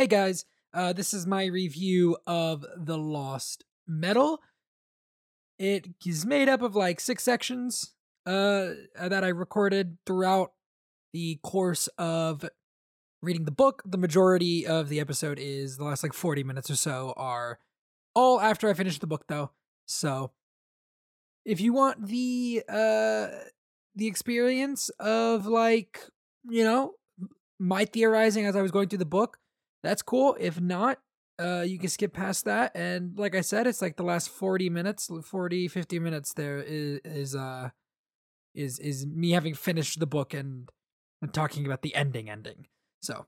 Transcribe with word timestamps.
Hey 0.00 0.06
guys, 0.06 0.46
uh, 0.72 0.94
this 0.94 1.12
is 1.12 1.26
my 1.26 1.44
review 1.44 2.16
of 2.26 2.64
The 2.74 2.96
Lost 2.96 3.64
Metal. 3.86 4.40
It 5.58 5.88
is 6.06 6.24
made 6.24 6.48
up 6.48 6.62
of 6.62 6.74
like 6.74 7.00
six 7.00 7.22
sections 7.22 7.92
uh, 8.24 8.70
that 8.98 9.22
I 9.22 9.28
recorded 9.28 9.98
throughout 10.06 10.52
the 11.12 11.38
course 11.42 11.86
of 11.98 12.46
reading 13.20 13.44
the 13.44 13.50
book. 13.50 13.82
The 13.84 13.98
majority 13.98 14.66
of 14.66 14.88
the 14.88 15.00
episode 15.00 15.38
is 15.38 15.76
the 15.76 15.84
last 15.84 16.02
like 16.02 16.14
40 16.14 16.44
minutes 16.44 16.70
or 16.70 16.76
so 16.76 17.12
are 17.18 17.58
all 18.14 18.40
after 18.40 18.70
I 18.70 18.72
finished 18.72 19.02
the 19.02 19.06
book 19.06 19.26
though. 19.28 19.50
So 19.84 20.30
if 21.44 21.60
you 21.60 21.74
want 21.74 22.06
the 22.06 22.62
uh 22.70 23.26
the 23.94 24.06
experience 24.06 24.88
of 24.98 25.44
like, 25.44 26.00
you 26.48 26.64
know, 26.64 26.92
my 27.58 27.84
theorizing 27.84 28.46
as 28.46 28.56
I 28.56 28.62
was 28.62 28.70
going 28.70 28.88
through 28.88 29.00
the 29.00 29.04
book, 29.04 29.36
that's 29.82 30.02
cool. 30.02 30.36
If 30.38 30.60
not, 30.60 30.98
uh, 31.40 31.64
you 31.66 31.78
can 31.78 31.88
skip 31.88 32.12
past 32.12 32.44
that. 32.44 32.72
And 32.74 33.18
like 33.18 33.34
I 33.34 33.40
said, 33.40 33.66
it's 33.66 33.80
like 33.80 33.96
the 33.96 34.02
last 34.02 34.28
40 34.28 34.68
minutes, 34.68 35.10
40, 35.24 35.68
50 35.68 35.98
minutes 35.98 36.34
there 36.34 36.58
is, 36.58 37.00
is, 37.04 37.34
uh, 37.34 37.70
is, 38.54 38.78
is 38.78 39.06
me 39.06 39.30
having 39.30 39.54
finished 39.54 40.00
the 40.00 40.06
book 40.06 40.34
and, 40.34 40.70
and 41.22 41.32
talking 41.32 41.64
about 41.64 41.82
the 41.82 41.94
ending 41.94 42.28
ending. 42.28 42.66
So, 43.02 43.26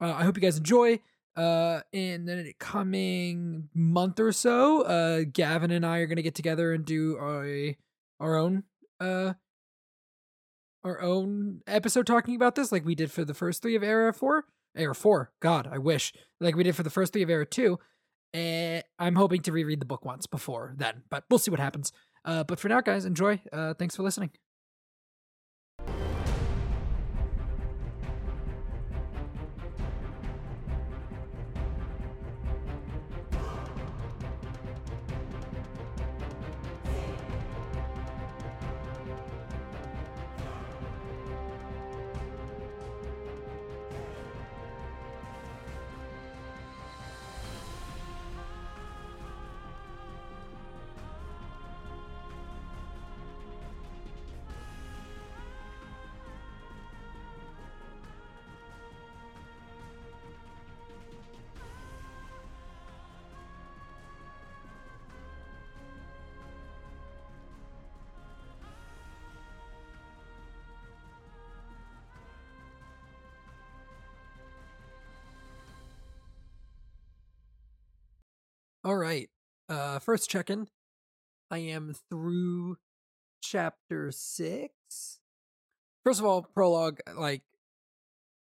uh, 0.00 0.12
I 0.12 0.24
hope 0.24 0.36
you 0.36 0.42
guys 0.42 0.58
enjoy. 0.58 1.00
Uh, 1.34 1.80
in 1.92 2.26
the 2.26 2.52
coming 2.58 3.70
month 3.72 4.20
or 4.20 4.32
so, 4.32 4.82
uh, 4.82 5.22
Gavin 5.32 5.70
and 5.70 5.86
I 5.86 5.98
are 5.98 6.06
going 6.06 6.16
to 6.16 6.22
get 6.22 6.34
together 6.34 6.74
and 6.74 6.84
do 6.84 7.16
a, 7.18 7.76
our 8.20 8.36
own, 8.36 8.64
uh, 9.00 9.32
our 10.84 11.00
own 11.00 11.62
episode 11.66 12.06
talking 12.06 12.34
about 12.34 12.54
this, 12.54 12.70
like 12.70 12.84
we 12.84 12.94
did 12.94 13.10
for 13.10 13.24
the 13.24 13.32
first 13.32 13.62
three 13.62 13.76
of 13.76 13.82
Era 13.82 14.12
4. 14.12 14.44
Era 14.76 14.94
4. 14.94 15.30
God, 15.40 15.68
I 15.70 15.78
wish. 15.78 16.12
Like 16.40 16.56
we 16.56 16.64
did 16.64 16.76
for 16.76 16.82
the 16.82 16.90
first 16.90 17.12
three 17.12 17.22
of 17.22 17.30
Era 17.30 17.46
2. 17.46 17.78
And 18.34 18.82
I'm 18.98 19.16
hoping 19.16 19.42
to 19.42 19.52
reread 19.52 19.80
the 19.80 19.86
book 19.86 20.04
once 20.04 20.26
before 20.26 20.74
then, 20.76 21.02
but 21.10 21.24
we'll 21.28 21.38
see 21.38 21.50
what 21.50 21.60
happens. 21.60 21.92
Uh, 22.24 22.44
but 22.44 22.58
for 22.58 22.68
now, 22.68 22.80
guys, 22.80 23.04
enjoy. 23.04 23.40
Uh, 23.52 23.74
thanks 23.74 23.96
for 23.96 24.02
listening. 24.02 24.30
All 78.84 78.96
right. 78.96 79.28
Uh 79.68 79.98
first 79.98 80.28
check-in. 80.28 80.68
I 81.50 81.58
am 81.58 81.94
through 82.10 82.78
chapter 83.42 84.10
6. 84.10 84.70
First 86.04 86.20
of 86.20 86.26
all, 86.26 86.42
prologue 86.42 86.98
like 87.16 87.42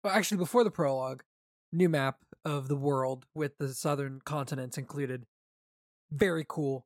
well, 0.04 0.14
actually 0.14 0.38
before 0.38 0.64
the 0.64 0.72
prologue, 0.72 1.24
new 1.72 1.88
map 1.90 2.18
of 2.44 2.68
the 2.68 2.76
world 2.76 3.26
with 3.36 3.58
the 3.58 3.70
southern 3.70 4.22
continents 4.26 4.78
included. 4.78 5.26
Very 6.12 6.46
cool. 6.48 6.86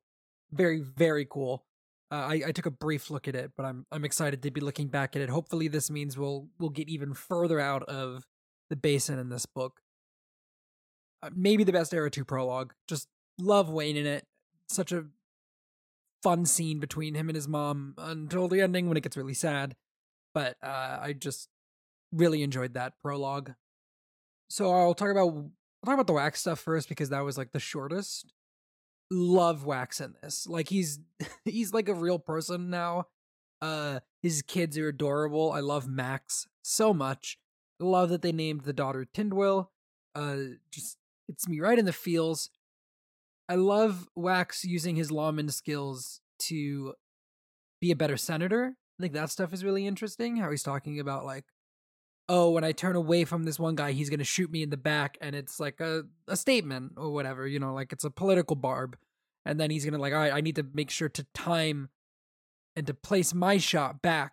Very 0.52 0.80
very 0.80 1.26
cool. 1.28 1.64
Uh, 2.10 2.14
I, 2.14 2.42
I 2.46 2.52
took 2.52 2.64
a 2.64 2.70
brief 2.70 3.10
look 3.10 3.28
at 3.28 3.34
it, 3.34 3.52
but 3.56 3.66
I'm 3.66 3.86
I'm 3.92 4.04
excited 4.04 4.42
to 4.42 4.50
be 4.50 4.60
looking 4.60 4.88
back 4.88 5.14
at 5.14 5.22
it. 5.22 5.28
Hopefully, 5.28 5.68
this 5.68 5.90
means 5.90 6.16
we'll 6.16 6.48
we'll 6.58 6.70
get 6.70 6.88
even 6.88 7.14
further 7.14 7.60
out 7.60 7.82
of 7.84 8.26
the 8.70 8.76
basin 8.76 9.18
in 9.18 9.28
this 9.28 9.46
book. 9.46 9.80
Uh, 11.22 11.30
maybe 11.34 11.64
the 11.64 11.72
best 11.72 11.92
era 11.92 12.10
two 12.10 12.24
prologue. 12.24 12.72
Just 12.86 13.08
love 13.38 13.70
Wayne 13.70 13.96
in 13.96 14.06
it. 14.06 14.26
Such 14.68 14.92
a 14.92 15.06
fun 16.22 16.44
scene 16.46 16.80
between 16.80 17.14
him 17.14 17.28
and 17.28 17.36
his 17.36 17.48
mom 17.48 17.94
until 17.96 18.48
the 18.48 18.60
ending 18.60 18.88
when 18.88 18.96
it 18.96 19.02
gets 19.02 19.16
really 19.16 19.34
sad. 19.34 19.76
But 20.34 20.56
uh, 20.62 20.98
I 21.00 21.14
just 21.18 21.48
really 22.12 22.42
enjoyed 22.42 22.74
that 22.74 22.98
prologue. 23.00 23.52
So 24.50 24.72
I'll 24.72 24.94
talk 24.94 25.10
about 25.10 25.28
I'll 25.28 25.86
talk 25.86 25.94
about 25.94 26.06
the 26.06 26.12
wax 26.14 26.40
stuff 26.40 26.58
first 26.60 26.88
because 26.88 27.10
that 27.10 27.20
was 27.20 27.38
like 27.38 27.52
the 27.52 27.60
shortest. 27.60 28.32
Love 29.10 29.64
wax 29.64 30.00
in 30.00 30.14
this. 30.22 30.46
Like 30.46 30.68
he's 30.68 31.00
he's 31.44 31.72
like 31.72 31.88
a 31.88 31.94
real 31.94 32.18
person 32.18 32.70
now. 32.70 33.06
Uh 33.60 34.00
his 34.22 34.42
kids 34.42 34.76
are 34.78 34.88
adorable. 34.88 35.52
I 35.52 35.60
love 35.60 35.86
Max 35.88 36.46
so 36.62 36.92
much. 36.92 37.38
Love 37.80 38.08
that 38.10 38.22
they 38.22 38.32
named 38.32 38.62
the 38.62 38.72
daughter 38.72 39.06
Tindwyl. 39.12 39.68
Uh 40.14 40.36
just 40.70 40.98
it's 41.28 41.48
me 41.48 41.60
right 41.60 41.78
in 41.78 41.84
the 41.84 41.92
feels. 41.92 42.50
I 43.48 43.54
love 43.54 44.08
Wax 44.14 44.64
using 44.64 44.96
his 44.96 45.10
lawman 45.10 45.48
skills 45.48 46.20
to 46.40 46.94
be 47.80 47.90
a 47.90 47.96
better 47.96 48.16
senator. 48.16 48.74
I 48.98 49.02
think 49.02 49.14
that 49.14 49.30
stuff 49.30 49.52
is 49.52 49.64
really 49.64 49.86
interesting. 49.86 50.36
How 50.36 50.50
he's 50.50 50.62
talking 50.62 51.00
about 51.00 51.24
like, 51.24 51.44
oh, 52.28 52.50
when 52.50 52.64
I 52.64 52.72
turn 52.72 52.96
away 52.96 53.24
from 53.24 53.44
this 53.44 53.58
one 53.58 53.74
guy, 53.74 53.92
he's 53.92 54.10
gonna 54.10 54.24
shoot 54.24 54.50
me 54.50 54.62
in 54.62 54.70
the 54.70 54.76
back, 54.76 55.16
and 55.20 55.34
it's 55.34 55.58
like 55.58 55.80
a 55.80 56.04
a 56.26 56.36
statement 56.36 56.92
or 56.96 57.10
whatever, 57.10 57.46
you 57.46 57.58
know, 57.58 57.72
like 57.72 57.92
it's 57.92 58.04
a 58.04 58.10
political 58.10 58.56
barb. 58.56 58.96
And 59.46 59.58
then 59.58 59.70
he's 59.70 59.84
gonna 59.84 59.98
like, 59.98 60.12
all 60.12 60.18
right, 60.18 60.32
I 60.32 60.42
need 60.42 60.56
to 60.56 60.66
make 60.74 60.90
sure 60.90 61.08
to 61.08 61.26
time 61.34 61.88
and 62.76 62.86
to 62.86 62.94
place 62.94 63.32
my 63.32 63.56
shot 63.56 64.02
back 64.02 64.32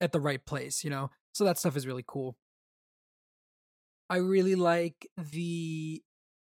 at 0.00 0.12
the 0.12 0.20
right 0.20 0.44
place, 0.44 0.84
you 0.84 0.90
know. 0.90 1.10
So 1.32 1.44
that 1.44 1.58
stuff 1.58 1.76
is 1.76 1.86
really 1.86 2.04
cool. 2.06 2.36
I 4.10 4.16
really 4.16 4.54
like 4.54 5.06
the 5.16 6.02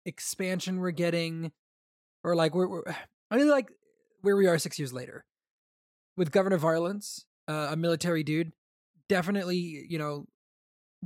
expansion 0.04 0.80
we're 0.80 0.90
getting 0.90 1.52
or 2.24 2.34
like 2.34 2.54
we're, 2.54 2.68
we're 2.68 2.82
I 3.30 3.36
mean, 3.36 3.48
like 3.48 3.70
where 4.20 4.36
we 4.36 4.46
are 4.46 4.58
six 4.58 4.78
years 4.78 4.92
later 4.92 5.24
with 6.16 6.30
Governor 6.30 6.58
Varlance, 6.58 7.24
uh, 7.48 7.68
a 7.70 7.76
military 7.76 8.22
dude. 8.22 8.52
Definitely, 9.08 9.86
you 9.88 9.98
know, 9.98 10.26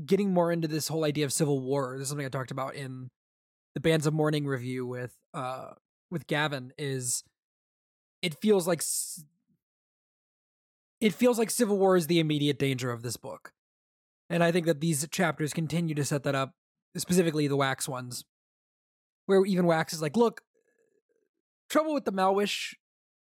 getting 0.04 0.32
more 0.32 0.52
into 0.52 0.68
this 0.68 0.88
whole 0.88 1.04
idea 1.04 1.24
of 1.24 1.32
civil 1.32 1.60
war. 1.60 1.94
This 1.96 2.04
is 2.04 2.08
something 2.08 2.26
I 2.26 2.30
talked 2.30 2.50
about 2.50 2.74
in 2.74 3.10
the 3.74 3.80
Bands 3.80 4.06
of 4.06 4.14
Mourning 4.14 4.46
review 4.46 4.86
with 4.86 5.14
uh 5.34 5.70
with 6.10 6.26
Gavin. 6.26 6.72
Is 6.78 7.24
it 8.22 8.40
feels 8.40 8.66
like 8.66 8.82
it 11.00 11.12
feels 11.12 11.38
like 11.38 11.50
civil 11.50 11.78
war 11.78 11.96
is 11.96 12.06
the 12.06 12.20
immediate 12.20 12.58
danger 12.58 12.90
of 12.90 13.02
this 13.02 13.16
book, 13.16 13.52
and 14.28 14.44
I 14.44 14.52
think 14.52 14.66
that 14.66 14.80
these 14.80 15.06
chapters 15.10 15.52
continue 15.52 15.94
to 15.94 16.04
set 16.04 16.22
that 16.24 16.34
up, 16.34 16.52
specifically 16.96 17.48
the 17.48 17.56
Wax 17.56 17.88
ones, 17.88 18.24
where 19.26 19.44
even 19.44 19.66
Wax 19.66 19.92
is 19.92 20.02
like, 20.02 20.16
look, 20.16 20.42
trouble 21.68 21.94
with 21.94 22.04
the 22.04 22.12
Malwish 22.12 22.74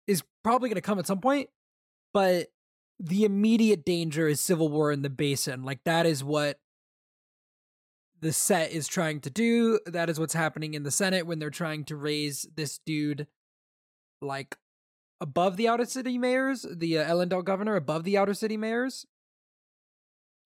is 0.07 0.23
probably 0.43 0.69
going 0.69 0.75
to 0.75 0.81
come 0.81 0.99
at 0.99 1.07
some 1.07 1.21
point, 1.21 1.49
but 2.13 2.47
the 2.99 3.23
immediate 3.23 3.85
danger 3.85 4.27
is 4.27 4.39
civil 4.39 4.69
war 4.69 4.91
in 4.91 5.01
the 5.01 5.09
basin. 5.09 5.63
Like 5.63 5.83
that 5.85 6.05
is 6.05 6.23
what 6.23 6.59
the 8.19 8.31
set 8.31 8.71
is 8.71 8.87
trying 8.87 9.19
to 9.21 9.29
do. 9.29 9.79
That 9.85 10.09
is 10.09 10.19
what's 10.19 10.33
happening 10.33 10.75
in 10.75 10.83
the 10.83 10.91
Senate 10.91 11.25
when 11.25 11.39
they're 11.39 11.49
trying 11.49 11.85
to 11.85 11.95
raise 11.95 12.47
this 12.55 12.79
dude 12.85 13.27
like 14.21 14.55
above 15.19 15.57
the 15.57 15.67
outer 15.67 15.85
city 15.85 16.17
mayors, 16.17 16.65
the 16.69 16.99
uh, 16.99 17.09
Elendel 17.11 17.43
governor 17.43 17.75
above 17.75 18.03
the 18.03 18.17
outer 18.17 18.35
city 18.35 18.57
mayors. 18.57 19.05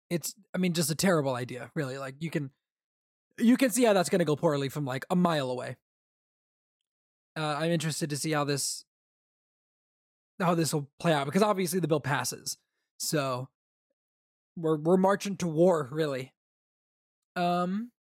It's 0.10 0.36
I 0.54 0.58
mean 0.58 0.74
just 0.74 0.92
a 0.92 0.96
terrible 0.96 1.36
idea, 1.36 1.72
really. 1.76 1.98
Like 1.98 2.16
you 2.20 2.30
can 2.30 2.52
you 3.38 3.58
can 3.58 3.72
see 3.72 3.84
how 3.84 3.92
that's 3.92 4.10
going 4.10 4.20
to 4.20 4.26
go 4.26 4.38
poorly 4.38 4.70
from 4.70 4.86
like 4.86 5.06
a 5.10 5.16
mile 5.16 5.52
away 5.52 5.76
uh, 7.36 7.58
I'm 7.60 7.72
interested 7.72 8.10
to 8.10 8.18
see 8.18 8.32
how 8.32 8.44
this 8.44 8.86
how 10.40 10.54
this 10.54 10.74
will 10.74 10.90
play 11.00 11.14
out 11.14 11.26
because 11.26 11.42
obviously 11.42 11.80
the 11.80 11.88
bill 11.88 12.00
passes, 12.00 12.58
so 12.98 13.50
we're 14.58 14.78
we're 14.78 14.98
marching 14.98 15.38
to 15.38 15.48
war 15.48 15.90
really. 15.92 16.34
Um, 17.36 17.92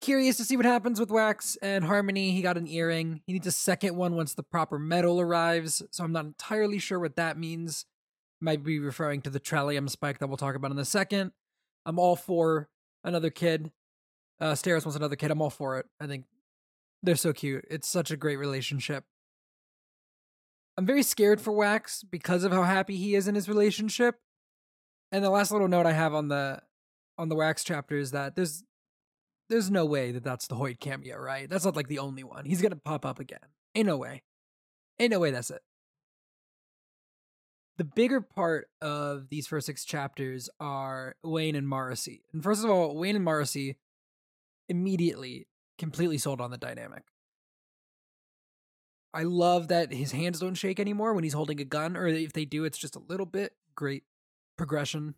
curious 0.00 0.36
to 0.38 0.44
see 0.44 0.56
what 0.56 0.66
happens 0.66 0.98
with 0.98 1.10
Wax 1.10 1.56
and 1.62 1.84
Harmony. 1.84 2.32
He 2.32 2.42
got 2.42 2.56
an 2.56 2.66
earring. 2.66 3.22
He 3.26 3.32
needs 3.32 3.46
a 3.46 3.52
second 3.52 3.96
one 3.96 4.14
once 4.14 4.34
the 4.34 4.42
proper 4.42 4.78
metal 4.78 5.20
arrives. 5.20 5.82
So 5.90 6.04
I'm 6.04 6.12
not 6.12 6.24
entirely 6.24 6.78
sure 6.78 6.98
what 6.98 7.16
that 7.16 7.38
means. 7.38 7.86
Might 8.40 8.64
be 8.64 8.78
referring 8.78 9.22
to 9.22 9.30
the 9.30 9.40
Trellium 9.40 9.90
spike 9.90 10.18
that 10.18 10.28
we'll 10.28 10.36
talk 10.36 10.54
about 10.54 10.70
in 10.70 10.78
a 10.78 10.84
second. 10.84 11.32
I'm 11.84 11.98
all 11.98 12.16
for 12.16 12.68
another 13.04 13.30
kid. 13.30 13.70
Uh, 14.40 14.52
Steris 14.52 14.84
wants 14.84 14.96
another 14.96 15.16
kid. 15.16 15.30
I'm 15.30 15.42
all 15.42 15.50
for 15.50 15.78
it. 15.78 15.86
I 16.00 16.06
think 16.06 16.24
they're 17.02 17.16
so 17.16 17.32
cute. 17.32 17.64
It's 17.70 17.88
such 17.88 18.10
a 18.10 18.16
great 18.16 18.36
relationship. 18.36 19.04
I'm 20.76 20.86
very 20.86 21.02
scared 21.02 21.40
for 21.40 21.52
Wax 21.52 22.02
because 22.02 22.44
of 22.44 22.52
how 22.52 22.62
happy 22.62 22.96
he 22.96 23.14
is 23.14 23.28
in 23.28 23.34
his 23.34 23.48
relationship. 23.48 24.16
And 25.12 25.24
the 25.24 25.30
last 25.30 25.50
little 25.50 25.68
note 25.68 25.86
I 25.86 25.92
have 25.92 26.14
on 26.14 26.28
the 26.28 26.62
on 27.18 27.28
the 27.28 27.34
Wax 27.36 27.64
chapter 27.64 27.98
is 27.98 28.12
that 28.12 28.34
there's 28.34 28.64
there's 29.50 29.70
no 29.70 29.84
way 29.84 30.12
that 30.12 30.24
that's 30.24 30.46
the 30.46 30.54
Hoid 30.54 30.80
cameo, 30.80 31.18
right? 31.18 31.50
That's 31.50 31.64
not 31.64 31.76
like 31.76 31.88
the 31.88 31.98
only 31.98 32.24
one. 32.24 32.44
He's 32.44 32.62
gonna 32.62 32.76
pop 32.76 33.04
up 33.04 33.18
again. 33.18 33.40
Ain't 33.74 33.88
no 33.88 33.96
way. 33.96 34.22
Ain't 34.98 35.10
no 35.10 35.18
way 35.18 35.30
that's 35.30 35.50
it. 35.50 35.60
The 37.76 37.84
bigger 37.84 38.20
part 38.20 38.68
of 38.80 39.28
these 39.30 39.46
first 39.46 39.66
six 39.66 39.84
chapters 39.84 40.48
are 40.60 41.16
Wayne 41.24 41.56
and 41.56 41.66
Marasi. 41.66 42.20
And 42.32 42.42
first 42.42 42.62
of 42.62 42.70
all, 42.70 42.96
Wayne 42.96 43.16
and 43.16 43.26
Marasi 43.26 43.76
immediately 44.70 45.46
completely 45.78 46.18
sold 46.18 46.40
on 46.40 46.50
the 46.50 46.58
dynamic. 46.58 47.02
I 49.12 49.24
love 49.24 49.68
that 49.68 49.92
his 49.92 50.12
hands 50.12 50.38
don't 50.38 50.54
shake 50.54 50.78
anymore 50.78 51.14
when 51.14 51.24
he's 51.24 51.32
holding 51.32 51.60
a 51.60 51.64
gun, 51.64 51.96
or 51.96 52.06
if 52.06 52.32
they 52.32 52.44
do, 52.44 52.64
it's 52.64 52.78
just 52.78 52.94
a 52.94 53.02
little 53.08 53.26
bit. 53.26 53.54
Great 53.74 54.04
progression. 54.56 55.16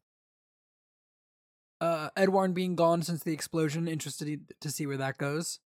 Uh, 1.80 2.08
Edwarn 2.16 2.54
being 2.54 2.74
gone 2.74 3.02
since 3.02 3.22
the 3.22 3.32
explosion, 3.32 3.88
interested 3.88 4.54
to 4.60 4.70
see 4.70 4.86
where 4.86 4.96
that 4.96 5.18
goes. 5.18 5.58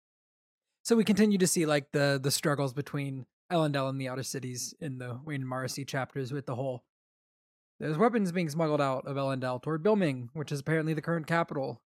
So 0.85 0.97
we 0.97 1.05
continue 1.05 1.39
to 1.39 1.47
see 1.47 1.67
like 1.67 1.93
the 1.93 2.21
the 2.23 2.31
struggles 2.31 2.73
between 2.73 3.27
Elendel 3.51 3.89
and 3.89 4.01
the 4.01 4.09
outer 4.09 4.23
cities 4.23 4.75
in 4.81 4.99
the 4.99 5.19
Wayne 5.25 5.43
and 5.43 5.51
Marasi 5.51 5.87
chapters 5.87 6.33
with 6.33 6.47
the 6.47 6.55
whole 6.55 6.85
there's 7.81 7.99
weapons 7.99 8.33
being 8.33 8.49
smuggled 8.49 8.81
out 8.81 9.07
of 9.07 9.17
Elendel 9.17 9.61
toward 9.61 9.83
Bilming, 9.83 10.29
which 10.33 10.53
is 10.53 10.61
apparently 10.61 10.95
the 10.95 11.03
current 11.03 11.27
capital. 11.27 11.83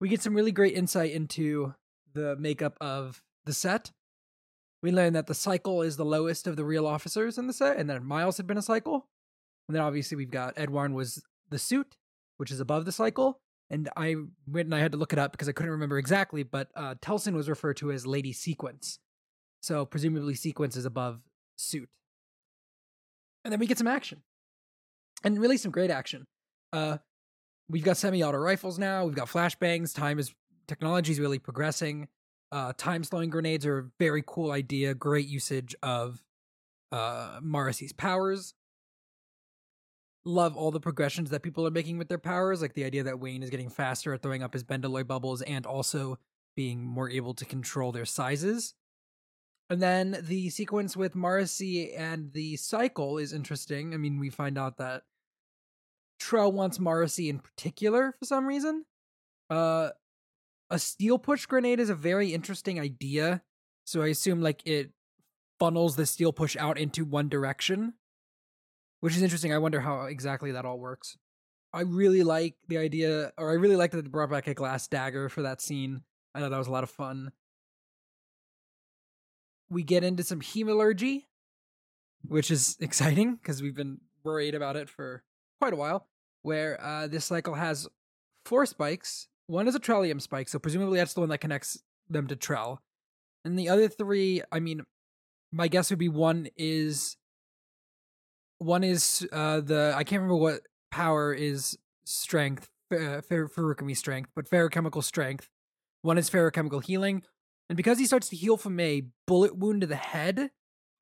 We 0.00 0.08
get 0.08 0.22
some 0.22 0.34
really 0.34 0.52
great 0.52 0.74
insight 0.74 1.12
into 1.12 1.74
the 2.12 2.36
makeup 2.36 2.76
of 2.80 3.22
the 3.44 3.52
set. 3.52 3.92
We 4.82 4.92
learn 4.92 5.14
that 5.14 5.26
the 5.26 5.34
cycle 5.34 5.82
is 5.82 5.96
the 5.96 6.04
lowest 6.04 6.46
of 6.46 6.56
the 6.56 6.64
real 6.64 6.86
officers 6.86 7.38
in 7.38 7.46
the 7.46 7.52
set, 7.52 7.78
and 7.78 7.88
that 7.88 8.02
Miles 8.02 8.36
had 8.36 8.46
been 8.46 8.58
a 8.58 8.62
cycle. 8.62 9.08
And 9.68 9.74
then 9.74 9.82
obviously 9.82 10.16
we've 10.16 10.30
got 10.30 10.54
Edwarn 10.56 10.92
was 10.94 11.22
the 11.50 11.58
suit, 11.58 11.96
which 12.36 12.50
is 12.50 12.60
above 12.60 12.84
the 12.84 12.92
cycle. 12.92 13.40
And 13.70 13.88
I 13.96 14.16
went 14.46 14.66
and 14.66 14.74
I 14.74 14.80
had 14.80 14.92
to 14.92 14.98
look 14.98 15.12
it 15.12 15.18
up 15.18 15.32
because 15.32 15.48
I 15.48 15.52
couldn't 15.52 15.72
remember 15.72 15.98
exactly, 15.98 16.42
but 16.42 16.68
uh, 16.76 16.96
Telsin 17.00 17.34
was 17.34 17.48
referred 17.48 17.78
to 17.78 17.90
as 17.90 18.06
Lady 18.06 18.32
Sequence. 18.32 18.98
So 19.62 19.86
presumably 19.86 20.34
Sequence 20.34 20.76
is 20.76 20.84
above 20.84 21.22
suit. 21.56 21.88
And 23.42 23.52
then 23.52 23.60
we 23.60 23.66
get 23.66 23.78
some 23.78 23.86
action. 23.86 24.22
And 25.22 25.40
really 25.40 25.56
some 25.56 25.70
great 25.70 25.90
action. 25.90 26.26
Uh, 26.72 26.98
we've 27.68 27.84
got 27.84 27.96
semi-auto 27.96 28.38
rifles 28.38 28.78
now. 28.78 29.04
We've 29.04 29.14
got 29.14 29.28
flashbangs. 29.28 29.94
Time 29.94 30.18
is 30.18 30.34
technology 30.66 31.12
is 31.12 31.20
really 31.20 31.38
progressing. 31.38 32.08
Uh, 32.52 32.72
time 32.76 33.02
slowing 33.04 33.30
grenades 33.30 33.66
are 33.66 33.78
a 33.78 33.84
very 33.98 34.22
cool 34.26 34.52
idea. 34.52 34.94
Great 34.94 35.26
usage 35.26 35.74
of 35.82 36.22
uh, 36.92 37.40
Marasi's 37.40 37.92
powers. 37.92 38.54
Love 40.24 40.56
all 40.56 40.70
the 40.70 40.80
progressions 40.80 41.30
that 41.30 41.42
people 41.42 41.66
are 41.66 41.70
making 41.70 41.98
with 41.98 42.08
their 42.08 42.18
powers, 42.18 42.62
like 42.62 42.74
the 42.74 42.84
idea 42.84 43.02
that 43.02 43.20
Wayne 43.20 43.42
is 43.42 43.50
getting 43.50 43.68
faster 43.68 44.14
at 44.14 44.22
throwing 44.22 44.42
up 44.42 44.54
his 44.54 44.64
Bendalloy 44.64 45.06
bubbles 45.06 45.42
and 45.42 45.66
also 45.66 46.18
being 46.56 46.82
more 46.82 47.10
able 47.10 47.34
to 47.34 47.44
control 47.44 47.92
their 47.92 48.06
sizes. 48.06 48.74
And 49.68 49.82
then 49.82 50.18
the 50.22 50.50
sequence 50.50 50.96
with 50.96 51.14
Marasi 51.14 51.98
and 51.98 52.32
the 52.32 52.56
cycle 52.56 53.18
is 53.18 53.32
interesting. 53.32 53.92
I 53.92 53.96
mean, 53.96 54.18
we 54.18 54.30
find 54.30 54.56
out 54.56 54.76
that 54.78 55.02
Trell 56.20 56.52
wants 56.52 56.78
Marasi 56.78 57.28
in 57.28 57.38
particular 57.38 58.14
for 58.18 58.24
some 58.24 58.46
reason. 58.46 58.84
Uh, 59.50 59.90
a 60.70 60.78
steel 60.78 61.18
push 61.18 61.46
grenade 61.46 61.80
is 61.80 61.90
a 61.90 61.94
very 61.94 62.32
interesting 62.32 62.80
idea. 62.80 63.42
So 63.84 64.02
I 64.02 64.08
assume 64.08 64.40
like 64.40 64.62
it 64.66 64.92
funnels 65.58 65.96
the 65.96 66.06
steel 66.06 66.32
push 66.32 66.56
out 66.56 66.78
into 66.78 67.04
one 67.04 67.28
direction, 67.28 67.94
which 69.00 69.16
is 69.16 69.22
interesting. 69.22 69.52
I 69.52 69.58
wonder 69.58 69.80
how 69.80 70.02
exactly 70.02 70.52
that 70.52 70.64
all 70.64 70.78
works. 70.78 71.16
I 71.72 71.80
really 71.80 72.22
like 72.22 72.54
the 72.68 72.78
idea, 72.78 73.32
or 73.36 73.50
I 73.50 73.54
really 73.54 73.76
like 73.76 73.90
that 73.90 74.02
they 74.02 74.08
brought 74.08 74.30
back 74.30 74.46
a 74.46 74.54
glass 74.54 74.86
dagger 74.86 75.28
for 75.28 75.42
that 75.42 75.60
scene. 75.60 76.02
I 76.34 76.40
thought 76.40 76.50
that 76.50 76.58
was 76.58 76.68
a 76.68 76.72
lot 76.72 76.84
of 76.84 76.90
fun. 76.90 77.32
We 79.68 79.82
get 79.82 80.04
into 80.04 80.22
some 80.22 80.40
hemalurgy, 80.40 81.24
which 82.26 82.50
is 82.50 82.76
exciting 82.80 83.34
because 83.34 83.60
we've 83.60 83.74
been 83.74 84.00
worried 84.22 84.54
about 84.54 84.76
it 84.76 84.88
for 84.88 85.22
quite 85.60 85.72
a 85.72 85.76
while. 85.76 86.06
Where 86.42 86.78
uh, 86.82 87.06
this 87.06 87.24
cycle 87.24 87.54
has 87.54 87.88
four 88.44 88.66
spikes 88.66 89.28
one 89.46 89.68
is 89.68 89.74
a 89.74 89.80
Trellium 89.80 90.20
spike, 90.20 90.48
so 90.48 90.58
presumably 90.58 90.98
that's 90.98 91.14
the 91.14 91.20
one 91.20 91.28
that 91.28 91.38
connects 91.38 91.82
them 92.08 92.26
to 92.28 92.36
Trell. 92.36 92.78
And 93.44 93.58
the 93.58 93.68
other 93.68 93.88
three, 93.88 94.42
I 94.50 94.60
mean, 94.60 94.82
my 95.52 95.68
guess 95.68 95.90
would 95.90 95.98
be 95.98 96.08
one 96.08 96.48
is 96.56 97.16
one 98.58 98.84
is 98.84 99.26
uh 99.32 99.60
the 99.60 99.92
I 99.94 100.04
can't 100.04 100.22
remember 100.22 100.36
what 100.36 100.60
power 100.90 101.34
is 101.34 101.76
strength, 102.04 102.70
uh, 102.90 103.20
fer- 103.20 103.48
strength, 103.94 104.30
but 104.34 104.48
feruchemical 104.48 105.04
strength. 105.04 105.50
One 106.02 106.16
is 106.16 106.30
feruchemical 106.30 106.82
healing, 106.82 107.22
and 107.68 107.76
because 107.76 107.98
he 107.98 108.06
starts 108.06 108.28
to 108.30 108.36
heal 108.36 108.56
from 108.56 108.80
a 108.80 109.02
bullet 109.26 109.56
wound 109.56 109.82
to 109.82 109.86
the 109.86 109.96
head, 109.96 110.50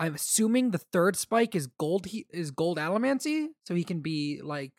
I'm 0.01 0.15
assuming 0.15 0.71
the 0.71 0.79
third 0.79 1.17
spike 1.17 1.55
is 1.55 1.67
gold. 1.67 2.07
He- 2.07 2.27
is 2.31 2.51
gold 2.51 2.79
allomancy, 2.79 3.49
so 3.67 3.75
he 3.75 3.85
can 3.85 4.01
be 4.01 4.41
like, 4.43 4.73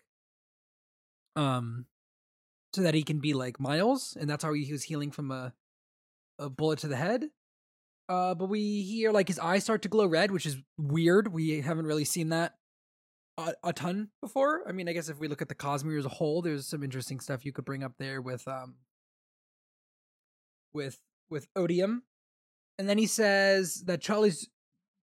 um, 1.36 1.86
so 2.74 2.82
that 2.82 2.94
he 2.94 3.04
can 3.04 3.20
be 3.20 3.34
like 3.34 3.60
Miles, 3.60 4.18
and 4.20 4.30
that's 4.30 4.44
how 4.44 4.54
he 4.54 4.72
was 4.72 4.84
healing 4.84 5.12
from 5.12 5.32
a 5.32 5.54
a 6.40 6.50
bullet 6.50 6.80
to 6.80 6.88
the 6.88 6.96
head. 6.96 7.30
Uh, 8.10 8.36
but 8.36 8.50
we 8.50 8.82
hear 8.82 9.12
like 9.12 9.28
his 9.28 9.40
eyes 9.40 9.64
start 9.64 9.82
to 9.84 9.90
glow 9.90 10.06
red, 10.06 10.32
which 10.32 10.46
is 10.46 10.58
weird. 10.78 11.32
We 11.32 11.62
haven't 11.62 11.86
really 11.86 12.06
seen 12.06 12.30
that 12.30 12.56
a, 13.38 13.54
a 13.64 13.74
ton 13.74 14.10
before. 14.22 14.68
I 14.68 14.72
mean, 14.72 14.90
I 14.90 14.94
guess 14.94 15.10
if 15.10 15.20
we 15.20 15.28
look 15.28 15.42
at 15.42 15.50
the 15.50 15.56
Cosmere 15.56 16.00
as 16.00 16.06
a 16.06 16.10
whole, 16.10 16.42
there's 16.42 16.68
some 16.68 16.84
interesting 16.84 17.20
stuff 17.20 17.46
you 17.46 17.54
could 17.54 17.66
bring 17.66 17.84
up 17.84 17.94
there 17.98 18.22
with 18.22 18.48
um 18.48 18.76
with 20.74 21.00
with 21.30 21.48
Odium. 21.56 22.04
And 22.78 22.90
then 22.90 22.98
he 22.98 23.08
says 23.08 23.84
that 23.86 24.02
Charlie's 24.02 24.50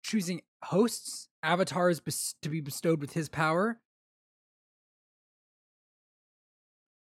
choosing 0.03 0.41
hosts, 0.63 1.27
avatars 1.43 1.99
bes- 1.99 2.35
to 2.41 2.49
be 2.49 2.61
bestowed 2.61 3.01
with 3.01 3.13
his 3.13 3.29
power. 3.29 3.79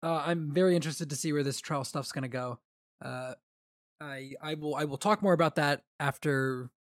Uh, 0.04 0.24
I'm 0.26 0.52
very 0.52 0.76
interested 0.76 1.10
to 1.10 1.16
see 1.16 1.32
where 1.32 1.44
this 1.44 1.60
trial 1.60 1.84
stuff's 1.84 2.12
gonna 2.12 2.28
go. 2.28 2.60
Uh, 3.04 3.36
I 4.00 4.32
I 4.42 4.56
will 4.56 4.76
I 4.76 4.86
will 4.86 4.98
talk 4.98 5.22
more 5.22 5.34
about 5.34 5.56
that 5.56 5.84
after 6.00 6.72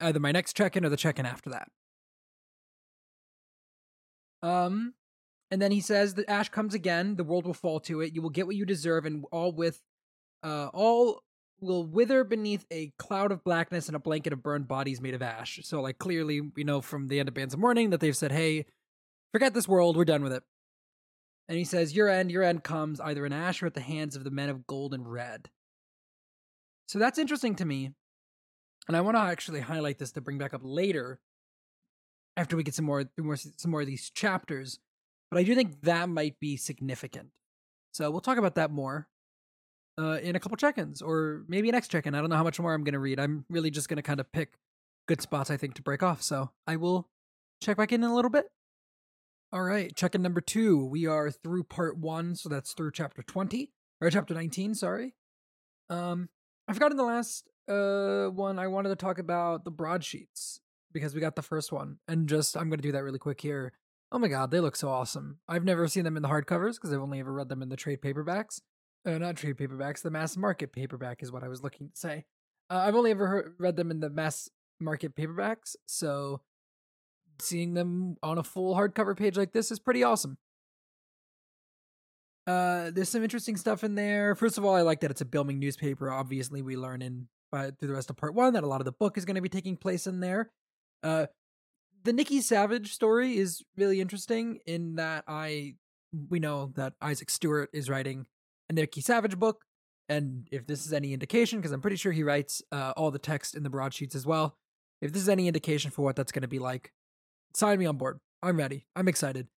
either 0.00 0.18
my 0.18 0.32
next 0.32 0.54
check-in 0.56 0.84
or 0.84 0.88
the 0.88 0.96
check-in 0.96 1.26
after 1.26 1.50
that. 1.50 1.68
Um, 4.42 4.94
and 5.50 5.60
then 5.60 5.72
he 5.72 5.80
says 5.80 6.14
that 6.14 6.30
ash 6.30 6.48
comes 6.48 6.72
again. 6.72 7.16
The 7.16 7.24
world 7.24 7.44
will 7.44 7.54
fall 7.54 7.80
to 7.80 8.00
it. 8.00 8.14
You 8.14 8.22
will 8.22 8.30
get 8.30 8.46
what 8.46 8.56
you 8.56 8.64
deserve, 8.64 9.04
and 9.04 9.24
all 9.30 9.52
with, 9.52 9.82
uh, 10.42 10.70
all 10.72 11.22
will 11.60 11.84
wither 11.84 12.24
beneath 12.24 12.66
a 12.70 12.92
cloud 12.98 13.32
of 13.32 13.44
blackness 13.44 13.88
and 13.88 13.96
a 13.96 14.00
blanket 14.00 14.32
of 14.32 14.42
burned 14.42 14.68
bodies 14.68 15.00
made 15.00 15.14
of 15.14 15.22
ash. 15.22 15.60
So, 15.62 15.80
like, 15.80 15.98
clearly, 15.98 16.40
we 16.40 16.64
know 16.64 16.80
from 16.80 17.08
the 17.08 17.20
end 17.20 17.28
of 17.28 17.34
Bands 17.34 17.54
of 17.54 17.60
Mourning 17.60 17.90
that 17.90 18.00
they've 18.00 18.16
said, 18.16 18.32
"Hey, 18.32 18.66
forget 19.32 19.54
this 19.54 19.68
world. 19.68 19.96
We're 19.96 20.04
done 20.04 20.22
with 20.22 20.32
it." 20.32 20.42
And 21.50 21.58
he 21.58 21.64
says, 21.64 21.96
Your 21.96 22.08
end, 22.08 22.30
your 22.30 22.44
end 22.44 22.62
comes 22.62 23.00
either 23.00 23.26
in 23.26 23.32
ash 23.32 23.60
or 23.60 23.66
at 23.66 23.74
the 23.74 23.80
hands 23.80 24.14
of 24.14 24.22
the 24.22 24.30
men 24.30 24.48
of 24.48 24.68
gold 24.68 24.94
and 24.94 25.10
red. 25.10 25.50
So 26.86 27.00
that's 27.00 27.18
interesting 27.18 27.56
to 27.56 27.64
me. 27.64 27.90
And 28.86 28.96
I 28.96 29.00
want 29.00 29.16
to 29.16 29.20
actually 29.20 29.58
highlight 29.58 29.98
this 29.98 30.12
to 30.12 30.20
bring 30.20 30.38
back 30.38 30.54
up 30.54 30.60
later 30.62 31.18
after 32.36 32.56
we 32.56 32.62
get 32.62 32.76
some 32.76 32.84
more 32.84 33.04
more 33.18 33.36
some 33.36 33.72
more 33.72 33.80
of 33.80 33.88
these 33.88 34.10
chapters. 34.10 34.78
But 35.28 35.40
I 35.40 35.42
do 35.42 35.56
think 35.56 35.82
that 35.82 36.08
might 36.08 36.38
be 36.38 36.56
significant. 36.56 37.30
So 37.92 38.08
we'll 38.12 38.20
talk 38.20 38.38
about 38.38 38.54
that 38.54 38.70
more 38.70 39.08
uh, 39.98 40.18
in 40.22 40.36
a 40.36 40.40
couple 40.40 40.56
check-ins 40.56 41.02
or 41.02 41.44
maybe 41.48 41.70
next 41.70 41.88
check-in. 41.88 42.14
I 42.14 42.20
don't 42.20 42.30
know 42.30 42.36
how 42.36 42.44
much 42.44 42.60
more 42.60 42.74
I'm 42.74 42.84
going 42.84 42.94
to 42.94 42.98
read. 42.98 43.20
I'm 43.20 43.44
really 43.48 43.70
just 43.70 43.88
going 43.88 43.96
to 43.96 44.02
kind 44.02 44.20
of 44.20 44.30
pick 44.32 44.54
good 45.06 45.20
spots 45.20 45.50
I 45.50 45.56
think 45.56 45.74
to 45.74 45.82
break 45.82 46.02
off. 46.02 46.22
So 46.22 46.50
I 46.66 46.76
will 46.76 47.08
check 47.62 47.76
back 47.76 47.92
in 47.92 48.02
in 48.02 48.10
a 48.10 48.14
little 48.14 48.30
bit. 48.30 48.46
All 49.52 49.62
right, 49.62 49.94
check-in 49.96 50.22
number 50.22 50.40
two. 50.40 50.84
We 50.84 51.06
are 51.06 51.30
through 51.30 51.64
part 51.64 51.98
one, 51.98 52.36
so 52.36 52.48
that's 52.48 52.72
through 52.72 52.92
chapter 52.92 53.22
20, 53.22 53.72
or 54.00 54.08
chapter 54.08 54.32
19, 54.32 54.74
sorry. 54.74 55.16
Um, 55.88 56.28
I 56.68 56.72
forgot 56.72 56.92
in 56.92 56.96
the 56.96 57.04
last 57.04 57.48
uh 57.68 58.28
one 58.28 58.58
I 58.58 58.68
wanted 58.68 58.88
to 58.90 58.96
talk 58.96 59.18
about 59.18 59.64
the 59.64 59.70
broadsheets 59.70 60.60
because 60.92 61.14
we 61.14 61.20
got 61.20 61.34
the 61.34 61.42
first 61.42 61.72
one, 61.72 61.98
and 62.06 62.28
just 62.28 62.56
I'm 62.56 62.70
gonna 62.70 62.80
do 62.80 62.92
that 62.92 63.02
really 63.02 63.18
quick 63.18 63.40
here. 63.40 63.72
Oh 64.12 64.20
my 64.20 64.28
god, 64.28 64.52
they 64.52 64.60
look 64.60 64.76
so 64.76 64.88
awesome. 64.88 65.38
I've 65.48 65.64
never 65.64 65.88
seen 65.88 66.04
them 66.04 66.16
in 66.16 66.22
the 66.22 66.28
hardcovers 66.28 66.74
because 66.74 66.92
I've 66.92 67.00
only 67.00 67.18
ever 67.18 67.32
read 67.32 67.48
them 67.48 67.62
in 67.62 67.68
the 67.68 67.76
trade 67.76 68.00
paperbacks. 68.00 68.60
Uh, 69.06 69.18
not 69.18 69.36
trade 69.36 69.56
paperbacks, 69.56 70.02
the 70.02 70.10
mass 70.10 70.36
market 70.36 70.72
paperback 70.72 71.22
is 71.22 71.32
what 71.32 71.42
I 71.42 71.48
was 71.48 71.62
looking 71.62 71.88
to 71.88 71.96
say. 71.96 72.24
Uh, 72.68 72.78
I've 72.78 72.94
only 72.94 73.10
ever 73.10 73.26
heard, 73.26 73.54
read 73.58 73.76
them 73.76 73.90
in 73.90 74.00
the 74.00 74.10
mass 74.10 74.50
market 74.78 75.16
paperbacks, 75.16 75.74
so 75.86 76.42
seeing 77.40 77.74
them 77.74 78.16
on 78.22 78.36
a 78.36 78.42
full 78.42 78.74
hardcover 78.74 79.16
page 79.16 79.36
like 79.36 79.52
this 79.52 79.70
is 79.70 79.78
pretty 79.78 80.02
awesome. 80.02 80.36
Uh, 82.46 82.90
there's 82.90 83.08
some 83.08 83.22
interesting 83.22 83.56
stuff 83.56 83.84
in 83.84 83.94
there. 83.94 84.34
First 84.34 84.58
of 84.58 84.64
all, 84.64 84.74
I 84.74 84.82
like 84.82 85.00
that 85.00 85.10
it's 85.10 85.20
a 85.20 85.26
Bilming 85.26 85.58
newspaper. 85.58 86.10
Obviously, 86.10 86.62
we 86.62 86.76
learn 86.76 87.00
in 87.00 87.28
uh, 87.52 87.70
through 87.78 87.88
the 87.88 87.94
rest 87.94 88.10
of 88.10 88.16
part 88.16 88.34
one 88.34 88.52
that 88.54 88.64
a 88.64 88.66
lot 88.66 88.80
of 88.80 88.84
the 88.84 88.92
book 88.92 89.16
is 89.16 89.24
going 89.24 89.36
to 89.36 89.40
be 89.40 89.48
taking 89.48 89.76
place 89.76 90.06
in 90.06 90.20
there. 90.20 90.50
Uh, 91.02 91.26
the 92.04 92.12
Nicki 92.12 92.40
Savage 92.40 92.92
story 92.92 93.36
is 93.36 93.62
really 93.76 94.00
interesting 94.00 94.58
in 94.66 94.96
that 94.96 95.24
I 95.28 95.74
we 96.28 96.40
know 96.40 96.72
that 96.74 96.94
Isaac 97.00 97.30
Stewart 97.30 97.70
is 97.72 97.88
writing 97.88 98.26
a 98.70 98.72
Nicki 98.72 99.00
Savage 99.00 99.38
book, 99.38 99.64
and 100.08 100.48
if 100.50 100.66
this 100.66 100.86
is 100.86 100.92
any 100.92 101.12
indication, 101.12 101.58
because 101.58 101.72
I'm 101.72 101.80
pretty 101.80 101.96
sure 101.96 102.12
he 102.12 102.22
writes 102.22 102.62
uh, 102.72 102.92
all 102.96 103.10
the 103.10 103.18
text 103.18 103.54
in 103.54 103.62
the 103.62 103.70
broadsheets 103.70 104.14
as 104.14 104.24
well. 104.24 104.56
If 105.02 105.12
this 105.12 105.22
is 105.22 105.28
any 105.28 105.46
indication 105.46 105.90
for 105.90 106.02
what 106.02 106.16
that's 106.16 106.32
going 106.32 106.42
to 106.42 106.48
be 106.48 106.58
like, 106.58 106.92
sign 107.54 107.78
me 107.78 107.86
on 107.86 107.96
board. 107.96 108.20
I'm 108.42 108.56
ready. 108.56 108.86
I'm 108.94 109.08
excited. 109.08 109.48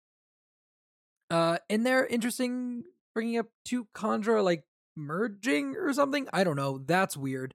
Uh, 1.31 1.59
and 1.71 1.87
they're 1.87 2.07
interesting 2.07 2.85
bringing 3.15 3.39
up 3.39 3.47
two 3.65 3.87
Kandra 3.95 4.43
like 4.43 4.65
merging 4.97 5.77
or 5.77 5.93
something. 5.93 6.29
I 6.33 6.45
don't 6.45 6.57
know. 6.57 6.79
That's 6.79 7.17
weird. 7.17 7.55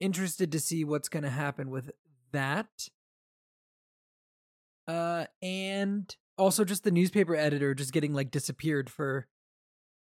Interested 0.00 0.52
to 0.52 0.60
see 0.60 0.84
what's 0.84 1.08
going 1.08 1.24
to 1.24 1.30
happen 1.30 1.70
with 1.70 1.90
that. 2.32 2.68
Uh, 4.86 5.26
and 5.42 6.14
also 6.38 6.64
just 6.64 6.84
the 6.84 6.90
newspaper 6.90 7.34
editor 7.36 7.74
just 7.74 7.92
getting 7.92 8.14
like 8.14 8.30
disappeared 8.30 8.88
for, 8.88 9.26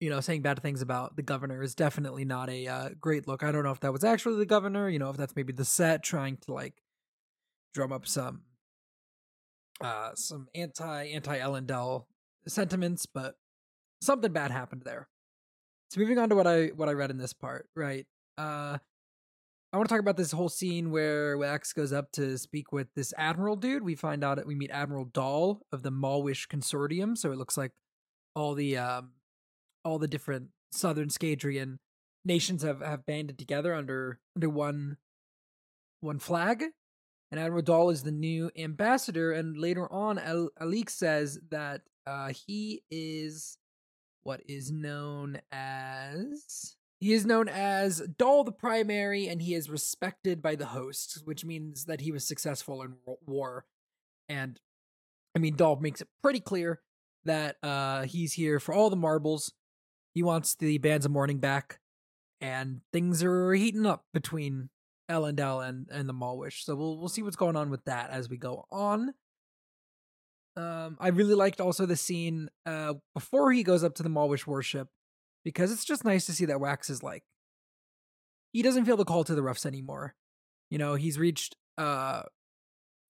you 0.05 0.12
know, 0.12 0.19
saying 0.19 0.43
bad 0.43 0.62
things 0.62 0.83
about 0.83 1.15
the 1.15 1.24
governor 1.24 1.63
is 1.63 1.74
definitely 1.74 2.25
not 2.25 2.47
a 2.47 2.67
uh, 2.67 2.89
great 3.01 3.27
look. 3.27 3.43
I 3.43 3.51
don't 3.51 3.63
know 3.63 3.71
if 3.71 3.79
that 3.79 3.91
was 3.91 4.03
actually 4.03 4.38
the 4.38 4.45
governor. 4.45 4.88
You 4.88 5.00
know, 5.00 5.09
if 5.09 5.17
that's 5.17 5.35
maybe 5.35 5.51
the 5.51 5.65
set 5.65 6.03
trying 6.03 6.38
to 6.45 6.53
like 6.53 6.75
drum 7.74 7.91
up 7.91 8.07
some 8.07 8.43
uh 9.81 10.12
some 10.13 10.47
anti 10.53 11.05
anti 11.05 11.39
Elendel 11.39 12.05
sentiments, 12.47 13.07
but 13.07 13.33
something 14.00 14.31
bad 14.31 14.51
happened 14.51 14.83
there. 14.85 15.09
So 15.89 16.00
moving 16.00 16.19
on 16.19 16.29
to 16.29 16.35
what 16.35 16.45
I 16.45 16.67
what 16.67 16.88
I 16.88 16.91
read 16.91 17.09
in 17.09 17.17
this 17.17 17.33
part, 17.33 17.67
right? 17.75 18.05
Uh 18.38 18.77
I 19.74 19.77
want 19.77 19.89
to 19.89 19.93
talk 19.93 20.01
about 20.01 20.17
this 20.17 20.33
whole 20.33 20.50
scene 20.50 20.91
where 20.91 21.35
Wax 21.35 21.74
goes 21.74 21.91
up 21.91 22.12
to 22.12 22.38
speak 22.38 22.71
with 22.71 22.89
this 22.95 23.12
admiral 23.17 23.55
dude. 23.55 23.81
We 23.81 23.95
find 23.95 24.24
out 24.24 24.38
that 24.38 24.45
we 24.45 24.53
meet 24.53 24.69
Admiral 24.69 25.05
Dahl 25.05 25.65
of 25.71 25.81
the 25.81 25.91
Malwish 25.91 26.47
Consortium, 26.47 27.17
so 27.17 27.31
it 27.31 27.39
looks 27.39 27.57
like 27.57 27.71
all 28.35 28.53
the 28.53 28.77
um 28.77 29.14
all 29.85 29.99
the 29.99 30.07
different 30.07 30.49
southern 30.71 31.07
Scadrian 31.07 31.77
nations 32.25 32.63
have 32.63 32.81
have 32.81 33.05
banded 33.05 33.37
together 33.37 33.73
under 33.73 34.19
under 34.35 34.49
one 34.49 34.97
one 36.01 36.19
flag 36.19 36.65
and 37.31 37.39
Admiral 37.39 37.63
Dahl 37.63 37.89
is 37.89 38.03
the 38.03 38.11
new 38.11 38.51
ambassador. 38.57 39.31
And 39.31 39.57
later 39.57 39.91
on, 39.91 40.19
Al- 40.19 40.51
Allik 40.61 40.89
says 40.89 41.39
that 41.49 41.81
uh, 42.05 42.31
he 42.47 42.83
is 42.89 43.57
what 44.23 44.41
is 44.47 44.71
known 44.71 45.41
as 45.51 46.75
he 47.01 47.11
is 47.11 47.25
known 47.25 47.49
as 47.49 48.01
Dahl 48.17 48.45
the 48.45 48.53
Primary, 48.53 49.27
and 49.27 49.41
he 49.41 49.53
is 49.53 49.69
respected 49.69 50.41
by 50.41 50.55
the 50.55 50.67
host, 50.67 51.21
which 51.25 51.43
means 51.43 51.85
that 51.85 52.01
he 52.01 52.11
was 52.11 52.25
successful 52.25 52.81
in 52.81 52.95
war. 53.25 53.65
And 54.29 54.59
I 55.35 55.39
mean, 55.39 55.55
Dahl 55.55 55.75
makes 55.75 56.01
it 56.01 56.07
pretty 56.23 56.39
clear 56.39 56.81
that 57.25 57.57
uh, 57.61 58.03
he's 58.03 58.33
here 58.33 58.59
for 58.59 58.73
all 58.73 58.89
the 58.89 58.95
marbles. 58.95 59.51
He 60.15 60.24
wants 60.24 60.55
the 60.55 60.77
bands 60.79 61.05
of 61.05 61.12
mourning 61.12 61.39
back, 61.39 61.79
and 62.41 62.81
things 62.91 63.22
are 63.22 63.53
heating 63.53 63.86
up 63.86 64.05
between 64.13 64.69
Elendel 65.12 65.67
and 65.67 65.88
and 65.91 66.10
the 66.10 66.13
Malwish. 66.13 66.63
So 66.63 66.75
we'll 66.75 66.98
we'll 66.98 67.10
see 67.10 67.22
what's 67.22 67.36
going 67.36 67.55
on 67.55 67.69
with 67.69 67.84
that 67.86 68.10
as 68.10 68.29
we 68.29 68.38
go 68.38 68.65
on. 68.72 69.13
Um, 70.57 70.95
I 71.01 71.10
really 71.10 71.36
liked 71.36 71.60
also 71.60 71.86
the 71.86 71.98
scene 71.98 72.50
uh 72.65 72.93
before 73.13 73.51
he 73.51 73.62
goes 73.62 73.84
up 73.84 73.93
to 73.95 74.03
the 74.03 74.10
Malwish 74.10 74.48
worship 74.48 74.88
because 75.43 75.72
it's 75.72 75.84
just 75.84 76.05
nice 76.05 76.25
to 76.27 76.34
see 76.34 76.45
that 76.45 76.62
Wax 76.62 76.89
is 76.89 77.03
like 77.03 77.24
he 78.53 78.62
doesn't 78.62 78.86
feel 78.86 78.95
the 78.95 79.03
call 79.03 79.25
to 79.25 79.36
the 79.36 79.43
roughs 79.43 79.65
anymore. 79.65 80.15
You 80.72 80.77
know, 80.77 80.95
he's 80.95 81.19
reached 81.19 81.57
uh 81.77 82.24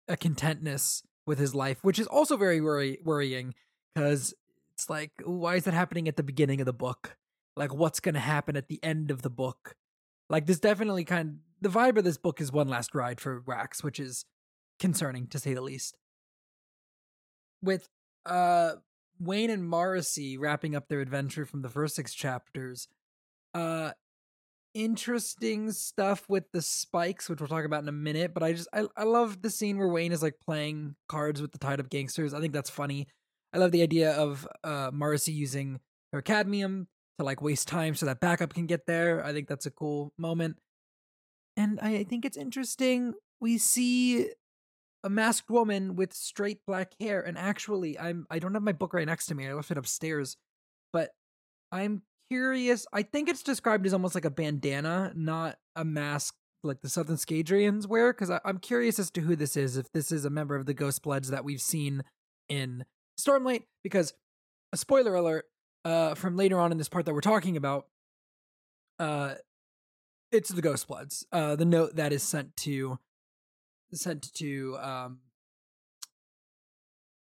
a 0.08 0.16
contentness 0.16 1.02
with 1.26 1.38
his 1.38 1.54
life, 1.54 1.78
which 1.82 1.98
is 1.98 2.06
also 2.06 2.36
very 2.38 2.60
worry- 2.62 2.98
worrying 3.04 3.54
because 3.94 4.34
it's 4.74 4.90
like 4.90 5.12
why 5.24 5.56
is 5.56 5.64
that 5.64 5.74
happening 5.74 6.08
at 6.08 6.16
the 6.16 6.22
beginning 6.22 6.60
of 6.60 6.66
the 6.66 6.72
book? 6.72 7.16
Like 7.56 7.72
what's 7.72 8.00
going 8.00 8.14
to 8.14 8.20
happen 8.20 8.56
at 8.56 8.68
the 8.68 8.82
end 8.82 9.10
of 9.10 9.22
the 9.22 9.30
book? 9.30 9.76
Like 10.28 10.46
this 10.46 10.58
definitely 10.58 11.04
kind 11.04 11.28
of, 11.28 11.34
the 11.60 11.68
vibe 11.78 11.96
of 11.96 12.04
this 12.04 12.18
book 12.18 12.40
is 12.40 12.52
one 12.52 12.68
last 12.68 12.94
ride 12.94 13.20
for 13.20 13.42
Wax, 13.46 13.82
which 13.84 14.00
is 14.00 14.24
concerning 14.80 15.28
to 15.28 15.38
say 15.38 15.54
the 15.54 15.60
least. 15.60 15.96
With 17.62 17.88
uh 18.26 18.72
Wayne 19.20 19.50
and 19.50 19.62
Marasi 19.62 20.36
wrapping 20.38 20.74
up 20.74 20.88
their 20.88 21.00
adventure 21.00 21.46
from 21.46 21.62
the 21.62 21.68
first 21.68 21.94
six 21.94 22.12
chapters, 22.12 22.88
uh 23.54 23.92
interesting 24.74 25.70
stuff 25.70 26.28
with 26.28 26.50
the 26.52 26.60
spikes, 26.60 27.28
which 27.28 27.40
we'll 27.40 27.48
talk 27.48 27.64
about 27.64 27.82
in 27.82 27.88
a 27.88 27.92
minute. 27.92 28.34
But 28.34 28.42
I 28.42 28.52
just 28.52 28.68
I 28.72 28.86
I 28.96 29.04
love 29.04 29.40
the 29.40 29.50
scene 29.50 29.78
where 29.78 29.88
Wayne 29.88 30.12
is 30.12 30.22
like 30.22 30.40
playing 30.44 30.96
cards 31.08 31.40
with 31.40 31.52
the 31.52 31.58
tied 31.58 31.78
up 31.80 31.88
gangsters. 31.90 32.34
I 32.34 32.40
think 32.40 32.52
that's 32.52 32.70
funny. 32.70 33.06
I 33.54 33.58
love 33.58 33.72
the 33.72 33.82
idea 33.82 34.12
of 34.12 34.46
uh 34.62 34.90
Marasi 34.90 35.32
using 35.32 35.80
her 36.12 36.20
cadmium 36.20 36.88
to 37.18 37.24
like 37.24 37.40
waste 37.40 37.68
time 37.68 37.94
so 37.94 38.06
that 38.06 38.20
backup 38.20 38.54
can 38.54 38.66
get 38.66 38.86
there. 38.86 39.24
I 39.24 39.32
think 39.32 39.48
that's 39.48 39.66
a 39.66 39.70
cool 39.70 40.12
moment. 40.18 40.56
And 41.56 41.78
I 41.80 42.04
think 42.04 42.24
it's 42.24 42.36
interesting. 42.36 43.14
We 43.40 43.58
see 43.58 44.30
a 45.04 45.10
masked 45.10 45.50
woman 45.50 45.96
with 45.96 46.12
straight 46.12 46.58
black 46.66 46.94
hair. 46.98 47.20
And 47.20 47.38
actually, 47.38 47.98
I'm 47.98 48.26
I 48.30 48.38
don't 48.38 48.54
have 48.54 48.62
my 48.62 48.72
book 48.72 48.94
right 48.94 49.06
next 49.06 49.26
to 49.26 49.34
me. 49.34 49.46
I 49.46 49.52
left 49.52 49.70
it 49.70 49.78
upstairs. 49.78 50.36
But 50.92 51.10
I'm 51.70 52.02
curious. 52.30 52.86
I 52.92 53.02
think 53.02 53.28
it's 53.28 53.42
described 53.42 53.86
as 53.86 53.92
almost 53.92 54.14
like 54.14 54.24
a 54.24 54.30
bandana, 54.30 55.12
not 55.14 55.58
a 55.76 55.84
mask 55.84 56.34
like 56.62 56.80
the 56.80 56.88
Southern 56.88 57.16
Scadrians 57.16 57.86
wear. 57.86 58.12
Because 58.12 58.30
I'm 58.44 58.58
curious 58.58 58.98
as 58.98 59.10
to 59.12 59.20
who 59.20 59.36
this 59.36 59.56
is. 59.56 59.76
If 59.76 59.92
this 59.92 60.10
is 60.10 60.24
a 60.24 60.30
member 60.30 60.56
of 60.56 60.66
the 60.66 60.74
Ghost 60.74 61.02
Bloods 61.02 61.28
that 61.28 61.44
we've 61.44 61.60
seen 61.60 62.02
in 62.48 62.84
Stormlight. 63.18 63.62
Because 63.82 64.14
a 64.72 64.76
spoiler 64.76 65.14
alert 65.14 65.44
uh, 65.84 66.14
from 66.14 66.36
later 66.36 66.58
on 66.58 66.72
in 66.72 66.78
this 66.78 66.88
part 66.88 67.06
that 67.06 67.14
we're 67.14 67.20
talking 67.20 67.56
about, 67.56 67.86
uh, 68.98 69.34
it's 70.32 70.50
the 70.50 70.62
Ghost 70.62 70.88
Bloods. 70.88 71.26
Uh, 71.32 71.56
the 71.56 71.64
note 71.64 71.96
that 71.96 72.12
is 72.12 72.22
sent 72.22 72.56
to 72.58 72.98
sent 73.92 74.32
to 74.34 74.76
um, 74.80 75.18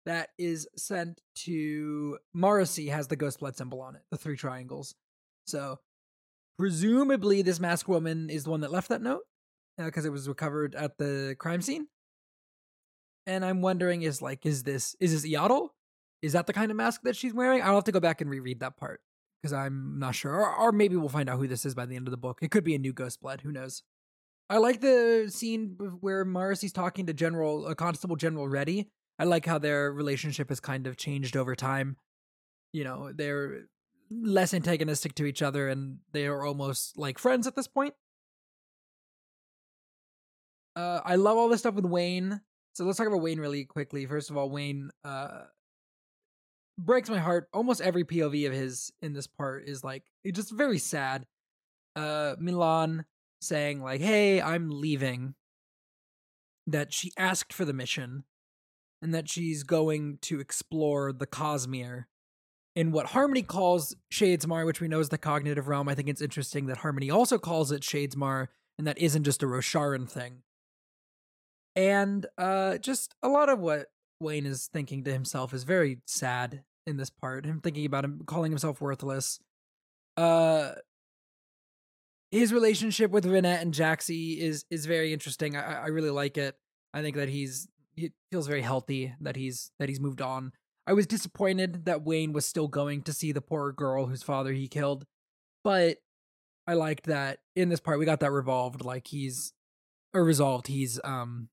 that 0.06 0.30
is 0.38 0.68
sent 0.76 1.22
to 1.36 2.18
Marasi 2.36 2.92
has 2.92 3.08
the 3.08 3.16
Ghost 3.16 3.40
Blood 3.40 3.56
symbol 3.56 3.82
on 3.82 3.96
it, 3.96 4.02
the 4.12 4.18
three 4.18 4.38
triangles. 4.38 4.96
So 5.48 5.80
presumably, 6.58 7.42
this 7.42 7.60
masked 7.60 7.90
woman 7.90 8.30
is 8.30 8.46
the 8.46 8.50
one 8.50 8.62
that 8.62 8.72
left 8.72 8.90
that 8.90 9.02
note 9.02 9.24
because 9.78 10.06
uh, 10.06 10.10
it 10.10 10.12
was 10.12 10.28
recovered 10.28 10.76
at 10.76 10.98
the 10.98 11.36
crime 11.40 11.62
scene. 11.62 11.88
And 13.26 13.44
I'm 13.44 13.62
wondering, 13.62 14.02
is 14.02 14.22
like, 14.22 14.46
is 14.46 14.64
this 14.64 14.96
is 15.00 15.12
this 15.12 15.30
Iyatil? 15.30 15.70
Is 16.22 16.34
that 16.34 16.48
the 16.48 16.54
kind 16.54 16.72
of 16.72 16.78
mask 16.78 17.02
that 17.04 17.16
she's 17.16 17.34
wearing? 17.34 17.62
I'll 17.62 17.76
have 17.76 17.84
to 17.86 17.92
go 17.92 18.00
back 18.00 18.22
and 18.22 18.30
reread 18.30 18.60
that 18.62 18.78
part 18.78 19.02
because 19.42 19.54
I'm 19.54 20.00
not 20.00 20.16
sure. 20.16 20.34
Or, 20.34 20.56
or, 20.56 20.72
maybe 20.72 20.96
we'll 20.96 21.10
find 21.10 21.30
out 21.30 21.38
who 21.38 21.48
this 21.48 21.66
is 21.66 21.76
by 21.76 21.86
the 21.86 21.96
end 21.96 22.08
of 22.08 22.12
the 22.12 22.18
book. 22.18 22.40
It 22.42 22.52
could 22.52 22.64
be 22.64 22.76
a 22.76 22.80
new 22.80 22.94
Ghost 22.94 23.22
Blood. 23.22 23.42
Who 23.42 23.52
knows? 23.52 23.84
I 24.50 24.58
like 24.58 24.82
the 24.82 25.28
scene 25.30 25.78
where 26.00 26.26
Marasi's 26.26 26.72
talking 26.72 27.06
to 27.08 27.14
General, 27.14 27.68
uh, 27.68 27.76
Constable 27.76 28.16
General 28.16 28.48
Reddi. 28.48 28.88
I 29.20 29.26
like 29.26 29.46
how 29.46 29.58
their 29.58 29.92
relationship 29.92 30.50
has 30.50 30.60
kind 30.60 30.88
of 30.88 30.98
changed 30.98 31.36
over 31.36 31.56
time. 31.56 31.98
You 32.72 32.84
know, 32.84 33.12
they're 33.14 33.66
less 34.10 34.54
antagonistic 34.54 35.16
to 35.16 35.26
each 35.26 35.42
other 35.42 35.68
and 35.68 35.98
they 36.14 36.28
are 36.28 36.46
almost 36.46 36.98
like 36.98 37.20
friends 37.20 37.46
at 37.46 37.56
this 37.56 37.68
point. 37.68 37.94
Uh, 40.76 41.02
I 41.04 41.16
love 41.16 41.38
all 41.38 41.50
this 41.50 41.60
stuff 41.60 41.74
with 41.74 41.86
Wayne. 41.86 42.40
So 42.74 42.86
let's 42.86 42.98
talk 42.98 43.08
about 43.08 43.22
Wayne 43.22 43.40
really 43.40 43.66
quickly. 43.66 44.06
First 44.06 44.30
of 44.30 44.38
all, 44.38 44.50
Wayne 44.50 44.92
uh, 45.04 45.46
breaks 46.78 47.10
my 47.10 47.20
heart. 47.20 47.48
Almost 47.54 47.82
every 47.82 48.04
POV 48.04 48.48
of 48.48 48.54
his 48.54 48.92
in 49.02 49.14
this 49.14 49.28
part 49.28 49.68
is 49.68 49.84
like 49.84 50.04
it's 50.24 50.38
just 50.38 50.52
very 50.52 50.80
sad. 50.80 51.26
Uh 51.96 52.36
MeLaan 52.42 53.06
saying 53.42 53.82
like, 53.82 54.02
"Hey, 54.02 54.42
I'm 54.42 54.70
leaving." 54.70 55.36
That 56.70 56.94
she 56.94 57.12
asked 57.18 57.54
for 57.54 57.64
the 57.64 57.74
mission 57.74 58.26
and 59.02 59.14
that 59.14 59.30
she's 59.30 59.64
going 59.64 60.18
to 60.24 60.40
explore 60.40 61.14
the 61.14 61.28
Cosmere 61.28 62.06
in 62.76 62.92
what 62.92 63.08
Harmony 63.08 63.42
calls 63.42 63.96
Shadesmar, 64.12 64.66
which 64.66 64.82
we 64.82 64.90
know 64.90 65.00
is 65.00 65.10
the 65.10 65.18
cognitive 65.18 65.68
realm. 65.68 65.88
I 65.88 65.96
think 65.96 66.10
it's 66.10 66.22
interesting 66.22 66.66
that 66.66 66.78
Harmony 66.78 67.10
also 67.10 67.38
calls 67.38 67.72
it 67.72 67.84
Shadesmar 67.84 68.48
and 68.78 68.86
that 68.86 68.98
isn't 68.98 69.24
just 69.24 69.44
a 69.44 69.46
Rosharan 69.46 70.10
thing. 70.10 70.44
And 71.76 72.26
uh 72.38 72.78
just 72.80 73.16
a 73.24 73.30
lot 73.30 73.50
of 73.50 73.60
what 73.60 73.88
Wayne 74.20 74.46
is 74.46 74.68
thinking 74.68 75.04
to 75.06 75.14
himself 75.14 75.54
is 75.54 75.64
very 75.64 76.00
sad 76.06 76.64
in 76.88 76.98
this 76.98 77.10
part. 77.10 77.46
Him 77.46 77.62
thinking 77.62 77.86
about 77.86 78.06
him 78.06 78.22
calling 78.26 78.52
himself 78.52 78.82
worthless. 78.82 79.40
Uh 80.16 80.72
his 82.32 82.52
relationship 82.52 83.12
with 83.12 83.26
Ranette 83.26 83.62
and 83.62 83.74
Jaxie 83.74 84.38
is 84.40 84.66
is 84.70 84.86
very 84.86 85.14
interesting. 85.14 85.56
I, 85.56 85.84
I 85.84 85.88
really 85.88 86.10
like 86.10 86.38
it. 86.38 86.56
I 86.94 87.02
think 87.02 87.16
that 87.16 87.30
he's 87.30 87.68
he 87.96 88.12
feels 88.32 88.48
very 88.48 88.62
healthy 88.62 89.14
that 89.22 89.36
he's 89.36 89.72
that 89.80 89.90
he's 89.90 90.00
moved 90.00 90.22
on. 90.22 90.52
I 90.86 90.94
was 90.94 91.08
disappointed 91.08 91.86
that 91.86 92.04
Wayne 92.04 92.32
was 92.34 92.46
still 92.46 92.68
going 92.68 93.02
to 93.04 93.14
see 93.14 93.32
the 93.32 93.42
poor 93.42 93.72
girl 93.74 94.06
whose 94.06 94.24
father 94.24 94.54
he 94.54 94.68
killed, 94.68 95.06
but 95.64 95.98
I 96.66 96.74
liked 96.74 97.06
that 97.08 97.40
in 97.56 97.70
this 97.70 97.80
part 97.80 98.00
we 98.00 98.06
got 98.06 98.20
that 98.22 98.32
revolved. 98.32 98.84
Like 98.84 99.08
he's 99.08 99.54
or 100.14 100.24
resolved. 100.24 100.68
He's 100.68 101.00
um 101.04 101.50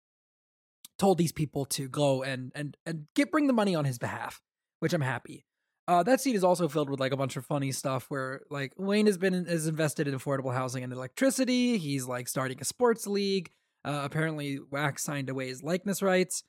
told 0.99 1.19
these 1.19 1.33
people 1.33 1.65
to 1.67 1.89
go 1.89 2.23
and 2.23 2.53
and 2.55 2.77
and 2.87 3.07
get 3.15 3.31
bring 3.31 3.47
the 3.47 3.53
money 3.53 3.75
on 3.75 3.85
his 3.85 3.99
behalf, 3.99 4.41
which 4.81 4.93
I'm 4.93 5.01
happy. 5.01 5.45
Uh, 5.87 6.03
that 6.03 6.21
scene 6.21 6.35
is 6.35 6.45
also 6.45 6.67
filled 6.67 6.89
with 6.89 7.01
like 7.01 7.13
a 7.13 7.17
bunch 7.17 7.37
of 7.37 7.45
funny 7.45 7.71
stuff 7.71 8.07
where 8.09 8.41
like 8.51 8.73
Wayne 8.79 9.07
has 9.07 9.19
been 9.19 9.35
is 9.35 9.67
invested 9.67 10.09
in 10.09 10.15
affordable 10.15 10.55
housing 10.55 10.83
and 10.83 10.93
electricity. 10.93 11.77
He's 11.77 12.07
like 12.07 12.27
starting 12.27 12.59
a 12.61 12.65
sports 12.65 13.07
league. 13.07 13.51
Uh, 13.85 14.01
apparently, 14.03 14.59
Wax 14.71 15.03
signed 15.03 15.29
away 15.29 15.49
his 15.49 15.63
likeness 15.63 16.01
rights. 16.01 16.43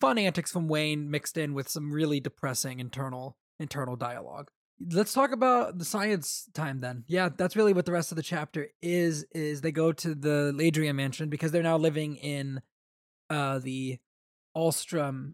Fun 0.00 0.16
antics 0.18 0.52
from 0.52 0.68
Wayne 0.68 1.10
mixed 1.10 1.36
in 1.36 1.54
with 1.54 1.68
some 1.68 1.90
really 1.90 2.20
depressing 2.20 2.78
internal 2.78 3.36
internal 3.58 3.96
dialogue. 3.96 4.48
Let's 4.92 5.14
talk 5.14 5.32
about 5.32 5.78
the 5.78 5.84
science 5.86 6.48
time 6.54 6.80
then. 6.80 7.04
Yeah, 7.08 7.30
that's 7.34 7.56
really 7.56 7.72
what 7.72 7.86
the 7.86 7.92
rest 7.92 8.12
of 8.12 8.16
the 8.16 8.22
chapter 8.22 8.68
is. 8.80 9.24
Is 9.32 9.62
they 9.62 9.72
go 9.72 9.90
to 9.90 10.14
the 10.14 10.52
Ladrian 10.54 10.94
mansion 10.94 11.30
because 11.30 11.50
they're 11.50 11.62
now 11.64 11.78
living 11.78 12.14
in 12.16 12.60
uh 13.28 13.58
the 13.58 13.98
Alstrom, 14.56 15.32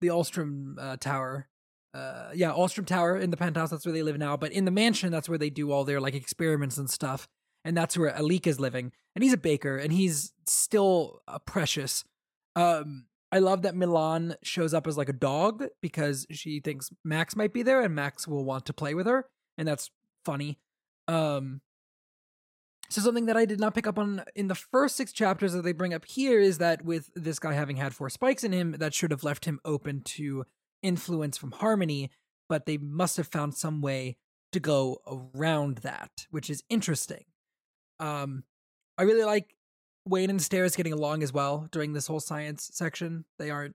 the 0.00 0.08
Alstrom 0.08 0.74
uh, 0.78 0.96
Tower. 0.96 1.48
Uh 1.92 2.30
yeah 2.34 2.50
Alstrom 2.50 2.86
Tower 2.86 3.16
in 3.16 3.30
the 3.30 3.36
penthouse 3.36 3.70
that's 3.70 3.86
where 3.86 3.92
they 3.92 4.02
live 4.02 4.18
now 4.18 4.36
but 4.36 4.50
in 4.50 4.64
the 4.64 4.72
mansion 4.72 5.12
that's 5.12 5.28
where 5.28 5.38
they 5.38 5.48
do 5.48 5.70
all 5.70 5.84
their 5.84 6.00
like 6.00 6.14
experiments 6.14 6.76
and 6.76 6.90
stuff 6.90 7.28
and 7.64 7.76
that's 7.76 7.96
where 7.96 8.10
Allik 8.10 8.48
is 8.48 8.58
living 8.58 8.90
and 9.14 9.22
he's 9.22 9.32
a 9.32 9.36
baker 9.38 9.76
and 9.76 9.92
he's 9.92 10.32
still 10.46 11.22
uh, 11.28 11.38
precious. 11.38 12.04
Um 12.56 13.06
I 13.30 13.38
love 13.38 13.62
that 13.62 13.74
MeLaan 13.74 14.34
shows 14.42 14.74
up 14.74 14.88
as 14.88 14.96
like 14.96 15.08
a 15.08 15.12
dog 15.12 15.66
because 15.80 16.26
she 16.30 16.58
thinks 16.58 16.90
Max 17.04 17.36
might 17.36 17.52
be 17.52 17.62
there 17.62 17.80
and 17.80 17.94
Max 17.94 18.26
will 18.26 18.44
want 18.44 18.66
to 18.66 18.72
play 18.72 18.94
with 18.94 19.06
her 19.06 19.26
and 19.56 19.68
that's 19.68 19.90
funny. 20.24 20.58
Um 21.06 21.60
so 22.94 23.00
something 23.00 23.26
that 23.26 23.36
I 23.36 23.44
did 23.44 23.58
not 23.58 23.74
pick 23.74 23.88
up 23.88 23.98
on 23.98 24.22
in 24.36 24.46
the 24.46 24.54
first 24.54 24.94
six 24.94 25.12
chapters 25.12 25.52
that 25.52 25.62
they 25.62 25.72
bring 25.72 25.92
up 25.92 26.04
here 26.04 26.40
is 26.40 26.58
that 26.58 26.84
with 26.84 27.10
this 27.16 27.40
guy 27.40 27.52
having 27.52 27.74
had 27.74 27.92
four 27.92 28.08
spikes 28.08 28.44
in 28.44 28.52
him, 28.52 28.76
that 28.78 28.94
should 28.94 29.10
have 29.10 29.24
left 29.24 29.46
him 29.46 29.58
open 29.64 30.02
to 30.02 30.44
influence 30.80 31.36
from 31.36 31.50
Harmony, 31.50 32.12
but 32.48 32.66
they 32.66 32.76
must 32.76 33.16
have 33.16 33.26
found 33.26 33.56
some 33.56 33.80
way 33.80 34.16
to 34.52 34.60
go 34.60 35.00
around 35.34 35.78
that, 35.78 36.28
which 36.30 36.48
is 36.48 36.62
interesting. 36.70 37.24
Um, 37.98 38.44
I 38.96 39.02
really 39.02 39.24
like 39.24 39.56
Wayne 40.06 40.30
and 40.30 40.38
Steris 40.38 40.76
getting 40.76 40.92
along 40.92 41.24
as 41.24 41.32
well 41.32 41.66
during 41.72 41.94
this 41.94 42.06
whole 42.06 42.20
science 42.20 42.70
section. 42.72 43.24
They 43.40 43.50
aren't 43.50 43.74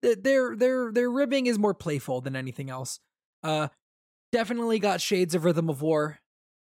their 0.00 0.56
their 0.56 0.90
their 0.90 1.10
ribbing 1.10 1.44
is 1.44 1.58
more 1.58 1.74
playful 1.74 2.22
than 2.22 2.34
anything 2.34 2.70
else. 2.70 2.98
Uh, 3.42 3.68
definitely 4.32 4.78
got 4.78 5.02
shades 5.02 5.34
of 5.34 5.44
Rhythm 5.44 5.68
of 5.68 5.82
War 5.82 6.20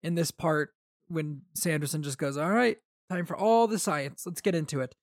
in 0.02 0.16
this 0.16 0.30
part 0.30 0.74
when 1.12 1.42
Sanderson 1.54 2.02
just 2.02 2.18
goes, 2.18 2.36
"All 2.36 2.50
right, 2.50 2.78
time 3.10 3.26
for 3.26 3.36
all 3.36 3.66
the 3.66 3.78
science. 3.78 4.24
Let's 4.26 4.40
get 4.40 4.54
into 4.54 4.80
it." 4.80 4.94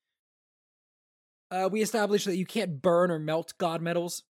Uh, 1.51 1.69
we 1.71 1.81
established 1.81 2.25
that 2.25 2.37
you 2.37 2.45
can't 2.45 2.81
burn 2.81 3.09
or 3.09 3.19
melt 3.19 3.53
god 3.57 3.81
metals, 3.81 4.23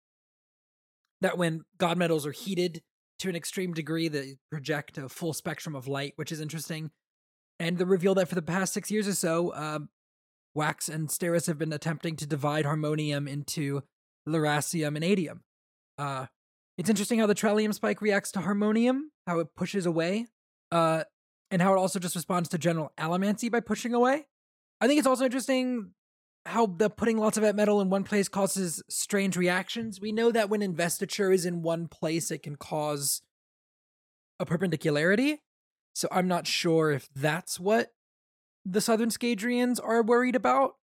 that 1.22 1.38
when 1.38 1.64
god 1.78 1.98
metals 1.98 2.26
are 2.26 2.32
heated 2.32 2.82
to 3.20 3.30
an 3.30 3.36
extreme 3.36 3.74
degree, 3.74 4.08
they 4.08 4.36
project 4.52 4.98
a 4.98 5.10
full 5.10 5.34
spectrum 5.34 5.76
of 5.76 5.88
light, 5.88 6.14
which 6.16 6.32
is 6.32 6.40
interesting. 6.40 6.92
And 7.60 7.78
the 7.78 7.88
reveal 7.88 8.14
that 8.16 8.30
for 8.30 8.36
the 8.36 8.42
past 8.44 8.74
six 8.74 8.92
years 8.92 9.08
or 9.08 9.16
so, 9.16 9.54
um, 9.56 9.90
Wax 10.54 10.90
and 10.90 11.08
Steris 11.08 11.48
have 11.48 11.58
been 11.58 11.74
attempting 11.74 12.16
to 12.18 12.28
divide 12.28 12.66
harmonium 12.66 13.28
into 13.28 13.82
lerasium 14.28 14.96
and 14.96 15.04
atium. 15.04 15.42
Uh, 15.98 16.28
it's 16.78 16.90
interesting 16.90 17.20
how 17.20 17.26
the 17.26 17.36
trellium 17.36 17.74
spike 17.74 18.02
reacts 18.02 18.32
to 18.34 18.42
harmonium, 18.42 19.12
how 19.26 19.40
it 19.40 19.56
pushes 19.56 19.88
away, 19.88 20.28
uh, 20.72 21.04
and 21.52 21.62
how 21.62 21.74
it 21.74 21.78
also 21.78 22.00
just 22.00 22.16
responds 22.16 22.50
to 22.50 22.58
general 22.58 22.92
allomancy 22.98 23.52
by 23.52 23.60
pushing 23.60 23.94
away. 23.94 24.28
I 24.82 24.88
think 24.88 25.00
it's 25.00 25.08
also 25.08 25.26
interesting 25.26 25.92
how 26.46 26.66
the 26.66 26.90
putting 26.90 27.18
lots 27.18 27.38
of 27.38 27.44
that 27.44 27.56
metal 27.56 27.82
in 27.82 27.90
one 27.90 28.04
place 28.04 28.30
causes 28.30 28.82
strange 28.90 29.36
reactions. 29.36 30.00
We 30.00 30.12
know 30.12 30.32
that 30.32 30.50
when 30.50 30.62
investiture 30.62 31.32
is 31.32 31.46
in 31.46 31.62
one 31.62 31.88
place, 31.88 32.32
it 32.32 32.44
can 32.44 32.56
cause 32.56 33.22
a 34.40 34.46
perpendicularity. 34.46 35.42
So 35.94 36.08
I'm 36.12 36.28
not 36.28 36.48
sure 36.48 36.92
if 36.92 37.10
that's 37.14 37.60
what 37.60 37.92
the 38.64 38.82
Southern 38.82 39.10
Scadrians 39.10 39.80
are 39.84 40.04
worried 40.04 40.36
about, 40.36 40.76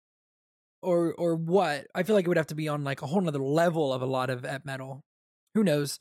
or 0.82 1.13
or 1.13 1.36
what. 1.36 1.88
I 1.93 2.04
feel 2.04 2.15
like 2.15 2.26
it 2.26 2.30
would 2.30 2.38
have 2.38 2.47
to 2.47 2.56
be 2.56 2.67
on 2.67 2.84
like 2.84 3.02
a 3.02 3.06
whole 3.06 3.21
nother 3.21 3.39
level 3.39 3.93
of 3.93 4.02
a 4.02 4.08
lot 4.08 4.30
of 4.30 4.43
et 4.43 4.65
metal. 4.65 5.02
Who 5.54 5.63
knows? 5.63 5.99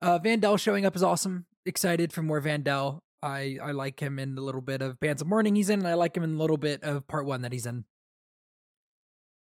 Uh, 0.00 0.18
VenDell 0.18 0.58
showing 0.58 0.86
up 0.86 0.96
is 0.96 1.02
awesome. 1.02 1.46
Excited 1.66 2.12
for 2.12 2.22
more 2.22 2.40
VenDell. 2.40 3.00
I 3.24 3.58
I 3.62 3.70
like 3.72 4.00
him 4.00 4.18
in 4.18 4.34
the 4.34 4.42
little 4.42 4.60
bit 4.60 4.82
of 4.82 5.00
Bands 5.00 5.22
of 5.22 5.28
Mourning 5.28 5.56
he's 5.56 5.70
in, 5.70 5.80
and 5.80 5.88
I 5.88 5.94
like 5.94 6.16
him 6.16 6.22
in 6.22 6.34
a 6.34 6.38
little 6.38 6.58
bit 6.58 6.82
of 6.82 7.08
Part 7.08 7.24
One 7.24 7.42
that 7.42 7.52
he's 7.52 7.66
in. 7.66 7.84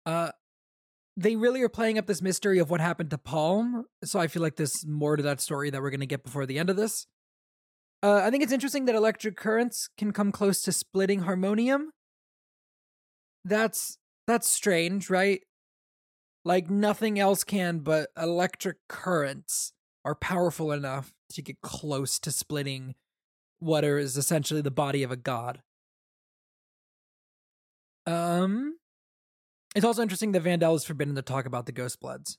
Uh, 0.05 0.33
they 1.17 1.37
really 1.37 1.63
are 1.63 1.69
playing 1.69 1.99
up 1.99 2.07
this 2.07 2.23
mystery 2.23 2.59
of 2.59 2.71
what 2.71 2.81
happened 2.81 3.11
to 3.11 3.19
Paalm. 3.19 3.85
So 4.05 4.19
I 4.19 4.27
feel 4.27 4.43
like 4.43 4.57
there's 4.57 4.87
more 4.87 5.17
to 5.17 5.23
that 5.23 5.41
story 5.41 5.71
that 5.71 5.81
we're 5.81 5.91
to 5.91 6.07
get 6.07 6.25
before 6.25 6.47
the 6.47 6.59
end 6.59 6.71
of 6.71 6.77
this. 6.77 7.07
Uh, 8.03 8.23
I 8.25 8.31
think 8.31 8.43
it's 8.43 8.53
interesting 8.53 8.87
that 8.87 8.95
electric 8.95 9.37
currents 9.37 9.89
can 9.99 10.13
come 10.13 10.33
close 10.33 10.63
to 10.63 10.73
splitting 10.73 11.21
harmonium. 11.21 11.91
That's 13.45 13.99
that's 14.27 14.49
strange, 14.49 15.11
right? 15.11 15.43
Like 16.45 16.71
nothing 16.71 17.19
else 17.19 17.45
can, 17.45 17.81
but 17.81 18.09
electric 18.17 18.79
currents 18.89 19.73
are 20.05 20.15
powerful 20.15 20.73
enough 20.73 21.13
to 21.33 21.43
get 21.43 21.61
close 21.61 22.19
to 22.21 22.31
splitting 22.31 22.95
what 23.61 23.85
is 23.85 24.17
essentially 24.17 24.61
the 24.61 24.71
body 24.71 25.03
of 25.03 25.11
a 25.11 25.17
god. 25.17 25.63
Um, 28.07 28.77
it's 29.75 29.85
also 29.85 30.03
interesting 30.03 30.33
that 30.33 30.43
VenDell 30.43 30.75
is 30.75 30.85
forbidden 30.85 31.15
to 31.15 31.23
talk 31.23 31.47
about 31.47 31.67
the 31.67 31.73
Ghost 31.73 32.01
Bloods. 32.01 32.39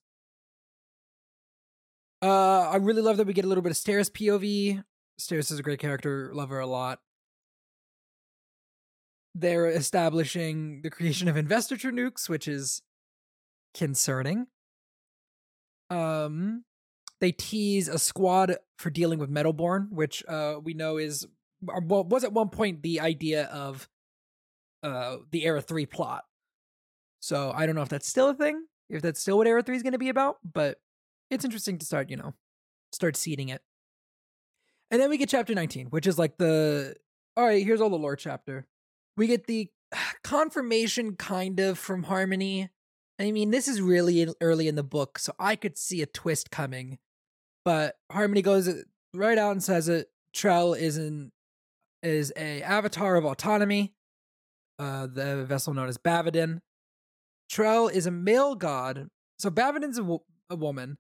Uh, 2.21 2.69
I 2.69 2.75
really 2.75 3.01
love 3.01 3.17
that 3.17 3.27
we 3.27 3.33
get 3.33 3.45
a 3.45 3.47
little 3.47 3.63
bit 3.63 3.71
of 3.71 3.77
Steris 3.77 4.11
POV. 4.11 4.83
Steris 5.19 5.51
is 5.51 5.59
a 5.59 5.63
great 5.63 5.79
character, 5.79 6.31
love 6.33 6.49
her 6.49 6.59
a 6.59 6.67
lot. 6.67 6.99
They're 9.33 9.67
establishing 9.67 10.81
the 10.81 10.89
creation 10.89 11.27
of 11.27 11.37
investiture 11.37 11.91
nukes, 11.91 12.27
which 12.27 12.47
is 12.47 12.81
concerning. 13.73 14.47
Um, 15.89 16.63
they 17.21 17.31
tease 17.31 17.87
a 17.87 17.97
squad 17.97 18.57
for 18.77 18.89
dealing 18.89 19.19
with 19.19 19.31
Metalborn, 19.31 19.89
which 19.91 20.23
uh 20.27 20.55
we 20.61 20.73
know 20.73 20.97
is 20.97 21.25
well, 21.61 22.03
was 22.03 22.23
at 22.23 22.33
one 22.33 22.49
point 22.49 22.81
the 22.81 22.99
idea 22.99 23.45
of 23.45 23.87
uh 24.83 25.17
the 25.31 25.45
Era 25.45 25.61
3 25.61 25.85
plot 25.85 26.25
so 27.21 27.53
I 27.55 27.65
don't 27.65 27.75
know 27.75 27.83
if 27.83 27.89
that's 27.89 28.07
still 28.07 28.29
a 28.29 28.33
thing, 28.33 28.65
if 28.89 29.01
that's 29.01 29.21
still 29.21 29.37
what 29.37 29.47
Era 29.47 29.61
3 29.61 29.75
is 29.75 29.83
going 29.83 29.93
to 29.93 29.99
be 29.99 30.09
about, 30.09 30.37
but 30.43 30.81
it's 31.29 31.45
interesting 31.45 31.77
to 31.77 31.85
start, 31.85 32.09
you 32.09 32.17
know, 32.17 32.33
start 32.91 33.15
seeding 33.15 33.49
it. 33.49 33.61
And 34.89 34.99
then 34.99 35.09
we 35.09 35.17
get 35.17 35.29
chapter 35.29 35.53
19, 35.53 35.87
which 35.87 36.07
is 36.07 36.19
like 36.19 36.37
the 36.37 36.95
all 37.37 37.45
right, 37.45 37.63
here's 37.63 37.79
all 37.79 37.89
the 37.89 37.97
lore 37.97 38.17
chapter. 38.17 38.67
We 39.15 39.27
get 39.27 39.47
the 39.47 39.69
confirmation 40.23 41.15
kind 41.15 41.59
of 41.59 41.77
from 41.77 42.03
Harmony. 42.03 42.69
I 43.19 43.31
mean, 43.31 43.51
this 43.51 43.67
is 43.67 43.81
really 43.81 44.27
early 44.41 44.67
in 44.67 44.75
the 44.75 44.83
book, 44.83 45.19
so 45.19 45.31
I 45.39 45.55
could 45.55 45.77
see 45.77 46.01
a 46.01 46.07
twist 46.07 46.49
coming. 46.49 46.97
But 47.63 47.95
Harmony 48.11 48.41
goes 48.41 48.67
uh, 48.67 48.81
right 49.13 49.37
out 49.37 49.51
and 49.51 49.63
says 49.63 49.89
it. 49.89 50.07
Trell 50.35 50.77
is 50.77 50.97
an 50.97 51.31
is 52.03 52.33
a 52.35 52.61
avatar 52.63 53.15
of 53.15 53.25
autonomy. 53.25 53.93
Uh, 54.79 55.07
the 55.07 55.45
vessel 55.45 55.73
known 55.73 55.87
as 55.87 55.97
Bavadin. 55.97 56.61
Trell 57.51 57.91
is 57.91 58.05
a 58.07 58.11
male 58.11 58.55
god. 58.55 59.09
So 59.37 59.49
Bavadin's 59.49 59.97
a, 59.97 60.03
wo- 60.03 60.23
a 60.49 60.55
woman 60.55 60.97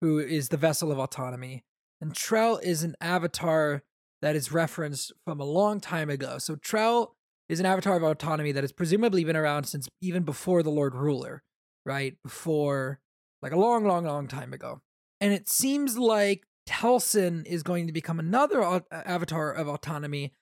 who 0.00 0.18
is 0.18 0.48
the 0.48 0.56
vessel 0.56 0.90
of 0.90 0.98
autonomy, 0.98 1.64
and 2.00 2.12
Trell 2.12 2.62
is 2.62 2.82
an 2.82 2.96
avatar 3.00 3.82
that 4.20 4.36
is 4.36 4.52
referenced 4.52 5.12
from 5.24 5.40
a 5.40 5.44
long 5.44 5.80
time 5.80 6.10
ago. 6.10 6.38
So 6.38 6.56
Trell 6.56 7.12
is 7.48 7.60
an 7.60 7.66
avatar 7.66 7.96
of 7.96 8.02
autonomy 8.02 8.52
that 8.52 8.62
has 8.62 8.72
presumably 8.72 9.24
been 9.24 9.36
around 9.36 9.64
since 9.64 9.88
even 10.00 10.22
before 10.22 10.62
the 10.62 10.70
Lord 10.70 10.94
Ruler, 10.94 11.42
right? 11.86 12.16
Before, 12.22 13.00
like 13.42 13.52
a 13.52 13.58
long, 13.58 13.84
long, 13.84 14.04
long 14.04 14.28
time 14.28 14.52
ago. 14.52 14.80
And 15.22 15.32
it 15.32 15.48
seems 15.48 15.96
like 15.96 16.42
Telsin 16.68 17.46
is 17.46 17.62
going 17.62 17.86
to 17.86 17.92
become 17.92 18.18
another 18.18 18.82
avatar 18.90 19.52
of 19.52 19.68
autonomy. 19.68 20.32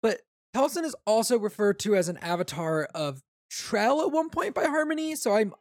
But 0.00 0.20
Telsin 0.54 0.84
is 0.84 0.94
also 1.08 1.40
referred 1.40 1.80
to 1.80 1.96
as 1.96 2.08
an 2.08 2.16
avatar 2.18 2.84
of 2.94 3.20
Trell 3.50 4.06
at 4.06 4.12
one 4.12 4.30
point 4.30 4.54
by 4.54 4.66
Harmony, 4.66 5.16
so 5.16 5.34
I'm 5.34 5.52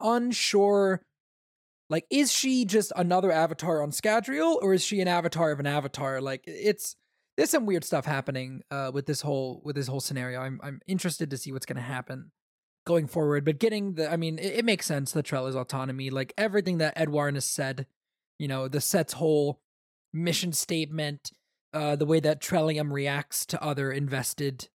unsure. 0.00 1.02
Like, 1.90 2.06
is 2.10 2.30
she 2.30 2.64
just 2.64 2.92
another 2.94 3.32
avatar 3.32 3.82
on 3.82 3.90
Scadrial, 3.90 4.62
or 4.62 4.72
is 4.72 4.84
she 4.84 5.00
an 5.00 5.08
avatar 5.08 5.50
of 5.50 5.58
an 5.58 5.66
avatar? 5.66 6.20
Like, 6.20 6.44
it's 6.46 6.94
there's 7.36 7.50
some 7.50 7.66
weird 7.66 7.82
stuff 7.82 8.04
happening 8.04 8.62
uh, 8.70 8.92
with 8.94 9.06
this 9.06 9.20
whole 9.20 9.62
with 9.64 9.74
this 9.74 9.88
whole 9.88 10.00
scenario. 10.00 10.40
I'm 10.40 10.60
I'm 10.62 10.80
interested 10.86 11.30
to 11.30 11.36
see 11.36 11.50
what's 11.50 11.66
going 11.66 11.74
to 11.74 11.82
happen 11.82 12.30
going 12.88 13.06
forward. 13.06 13.44
But 13.44 13.58
getting 13.58 13.94
the, 13.94 14.10
I 14.10 14.16
mean, 14.16 14.38
it, 14.38 14.60
it 14.60 14.64
makes 14.64 14.86
sense 14.86 15.12
The 15.12 15.22
Trella's 15.22 15.54
autonomy. 15.54 16.08
Like 16.08 16.32
everything 16.38 16.78
that 16.78 16.94
Edwarn 16.96 17.34
has 17.34 17.44
said, 17.44 17.86
you 18.38 18.48
know, 18.48 18.66
the 18.66 18.80
set's 18.80 19.12
whole 19.12 19.60
mission 20.12 20.52
statement, 20.52 21.30
uh, 21.74 21.96
the 21.96 22.06
way 22.06 22.18
that 22.18 22.40
Trellium 22.40 22.90
reacts 22.90 23.44
to 23.46 23.62
other 23.62 23.92
invested, 23.92 24.70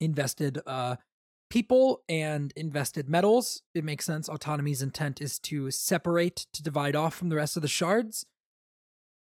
invested, 0.00 0.60
uh, 0.66 0.96
people 1.50 2.02
and 2.08 2.52
invested 2.54 3.08
metals. 3.08 3.62
It 3.74 3.84
makes 3.84 4.04
sense. 4.04 4.28
Autonomy's 4.28 4.80
intent 4.80 5.20
is 5.20 5.40
to 5.40 5.70
separate, 5.72 6.46
to 6.52 6.62
divide 6.62 6.94
off 6.94 7.14
from 7.14 7.28
the 7.28 7.36
rest 7.36 7.56
of 7.56 7.62
the 7.62 7.68
shards. 7.68 8.24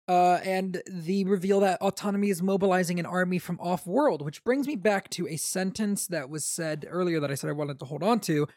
Uh, 0.07 0.39
and 0.43 0.81
the 0.85 1.23
reveal 1.23 1.61
that 1.61 1.81
autonomy 1.81 2.29
is 2.29 2.41
mobilizing 2.41 2.99
an 2.99 3.05
army 3.05 3.39
from 3.39 3.59
off 3.61 3.87
world, 3.87 4.21
which 4.21 4.43
brings 4.43 4.67
me 4.67 4.75
back 4.75 5.09
to 5.09 5.27
a 5.27 5.37
sentence 5.37 6.07
that 6.07 6.29
was 6.29 6.45
said 6.45 6.85
earlier 6.89 7.21
that 7.21 7.31
I 7.31 7.35
said 7.35 7.49
I 7.49 7.53
wanted 7.53 7.79
to 7.79 7.85
hold 7.85 8.03
on 8.03 8.19
to, 8.21 8.47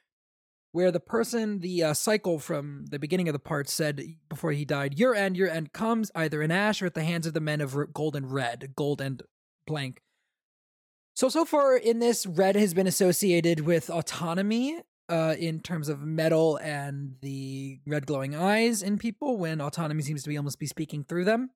where 0.73 0.91
the 0.91 0.99
person, 1.01 1.61
the 1.61 1.85
uh, 1.85 1.95
cycle 1.95 2.41
from 2.41 2.87
the 2.91 2.99
beginning 2.99 3.29
of 3.29 3.33
the 3.33 3.39
part 3.39 3.69
said 3.69 4.03
before 4.29 4.51
he 4.53 4.65
died, 4.65 4.99
Your 4.99 5.15
end, 5.15 5.37
your 5.37 5.49
end 5.49 5.73
comes 5.73 6.11
either 6.17 6.43
in 6.43 6.51
ash 6.51 6.83
or 6.83 6.87
at 6.87 6.95
the 6.95 7.05
hands 7.05 7.27
of 7.27 7.33
the 7.33 7.41
men 7.41 7.61
of 7.61 7.77
gold 7.95 8.17
and 8.17 8.33
red, 8.33 8.73
gold 8.75 9.01
and 9.01 9.23
blank. 9.69 10.03
So, 11.15 11.29
so 11.29 11.45
far 11.45 11.77
in 11.77 12.01
this, 12.01 12.27
red 12.27 12.57
has 12.57 12.75
been 12.75 12.87
associated 12.87 13.61
with 13.61 13.89
autonomy 13.89 14.81
uh, 15.09 15.35
in 15.39 15.61
terms 15.61 15.89
of 15.89 16.01
metal 16.03 16.57
and 16.57 17.17
the 17.23 17.81
red 17.87 18.07
glowing 18.07 18.35
eyes 18.35 18.83
in 18.83 18.99
people 18.99 19.37
when 19.37 19.61
autonomy 19.61 20.03
seems 20.03 20.23
to 20.23 20.29
be 20.29 20.37
almost 20.37 20.59
be 20.59 20.67
speaking 20.67 21.05
through 21.05 21.25
them. 21.25 21.51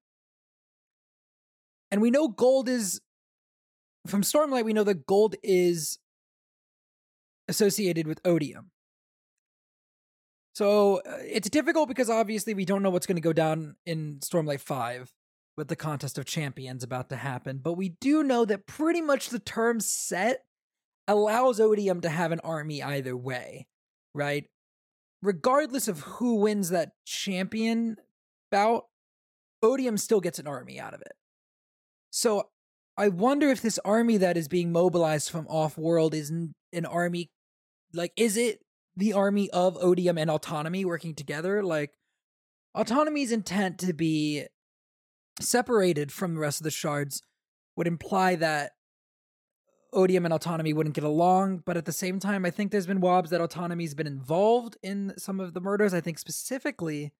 And 1.91 2.01
we 2.01 2.11
know 2.11 2.29
gold 2.29 2.69
is, 2.69 3.01
from 4.07 4.23
Stormlight, 4.23 4.65
we 4.65 4.73
know 4.73 4.85
that 4.85 5.07
gold 5.07 5.35
is 5.43 5.99
associated 7.49 8.07
with 8.07 8.21
odium. 8.25 8.71
So 10.55 10.99
uh, 10.99 11.19
it's 11.23 11.51
difficult 11.51 11.89
because 11.89 12.11
obviously 12.11 12.55
we 12.55 12.65
don't 12.65 12.83
know 12.83 12.91
what's 12.91 13.07
going 13.07 13.17
to 13.17 13.23
go 13.23 13.33
down 13.33 13.77
in 13.87 14.19
Stormlight 14.21 14.61
5 14.61 15.13
with 15.57 15.69
the 15.69 15.77
contest 15.77 16.17
of 16.17 16.25
champions 16.25 16.85
about 16.85 17.09
to 17.11 17.17
happen, 17.17 17.59
but 17.63 17.75
we 17.75 17.91
do 18.01 18.23
know 18.23 18.45
that 18.45 18.67
pretty 18.67 19.01
much 19.01 19.29
the 19.29 19.39
term 19.39 19.81
set 19.81 20.45
allows 21.11 21.61
Odium 21.61 22.01
to 22.03 22.09
have 22.09 22.33
an 22.33 22.40
army 22.40 22.83
either 22.83 23.16
way, 23.16 23.66
right? 24.14 24.46
Regardless 25.23 25.88
of 25.88 26.01
who 26.01 26.37
wins 26.37 26.70
that 26.70 26.92
champion 27.05 27.96
bout, 28.51 28.87
Odium 29.62 29.99
still 29.99 30.20
gets 30.20 30.38
an 30.38 30.46
army 30.46 30.81
out 30.81 30.94
of 30.94 31.01
it. 31.03 31.12
So 32.11 32.49
I 32.96 33.09
wonder 33.09 33.49
if 33.49 33.62
this 33.62 33.79
army 33.85 34.16
that 34.18 34.37
is 34.37 34.49
being 34.49 34.73
mobilized 34.73 35.31
from 35.31 35.46
off 35.49 35.79
world 35.79 36.14
is 36.14 36.31
an 36.31 36.87
army 36.87 37.31
like 37.92 38.12
is 38.16 38.37
it 38.37 38.61
the 38.96 39.12
army 39.12 39.51
of 39.51 39.77
Odium 39.81 40.18
and 40.18 40.31
Autonomy 40.31 40.85
working 40.85 41.14
together? 41.14 41.62
Like 41.62 41.92
Autonomy's 42.77 43.33
intent 43.33 43.79
to 43.79 43.92
be 43.92 44.44
separated 45.40 46.12
from 46.12 46.35
the 46.35 46.40
rest 46.40 46.61
of 46.61 46.64
the 46.64 46.70
shards 46.70 47.23
would 47.77 47.87
imply 47.87 48.37
that 48.37 48.73
Odium 49.92 50.24
and 50.24 50.35
Autonomy 50.35 50.72
wouldn't 50.72 50.94
get 50.94 51.05
along, 51.05 51.62
but 51.64 51.76
at 51.76 51.85
the 51.85 51.92
same 51.92 52.18
time, 52.18 52.44
I 52.44 52.50
think 52.50 52.70
there's 52.70 52.87
been 52.87 53.00
wobs 53.00 53.31
that 53.31 53.40
Autonomy's 53.40 53.94
been 53.94 54.07
involved 54.07 54.76
in 54.83 55.12
some 55.16 55.40
of 55.40 55.55
the 55.55 55.61
murders. 55.61 55.92
I 55.92 56.00
think 56.00 56.18
specifically, 56.18 57.12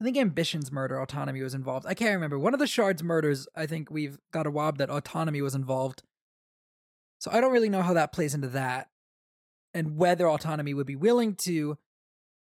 I 0.00 0.04
think 0.04 0.16
Ambition's 0.16 0.72
murder, 0.72 1.00
Autonomy 1.00 1.42
was 1.42 1.54
involved. 1.54 1.86
I 1.86 1.94
can't 1.94 2.14
remember. 2.14 2.38
One 2.38 2.54
of 2.54 2.60
the 2.60 2.66
shards 2.66 3.02
murders, 3.02 3.48
I 3.54 3.66
think 3.66 3.90
we've 3.90 4.18
got 4.32 4.46
a 4.46 4.50
wob 4.50 4.78
that 4.78 4.90
Autonomy 4.90 5.42
was 5.42 5.54
involved. 5.54 6.02
So 7.20 7.30
I 7.32 7.40
don't 7.40 7.52
really 7.52 7.68
know 7.68 7.82
how 7.82 7.94
that 7.94 8.12
plays 8.12 8.34
into 8.34 8.48
that 8.48 8.88
and 9.74 9.96
whether 9.96 10.28
Autonomy 10.28 10.74
would 10.74 10.86
be 10.86 10.96
willing 10.96 11.34
to 11.36 11.78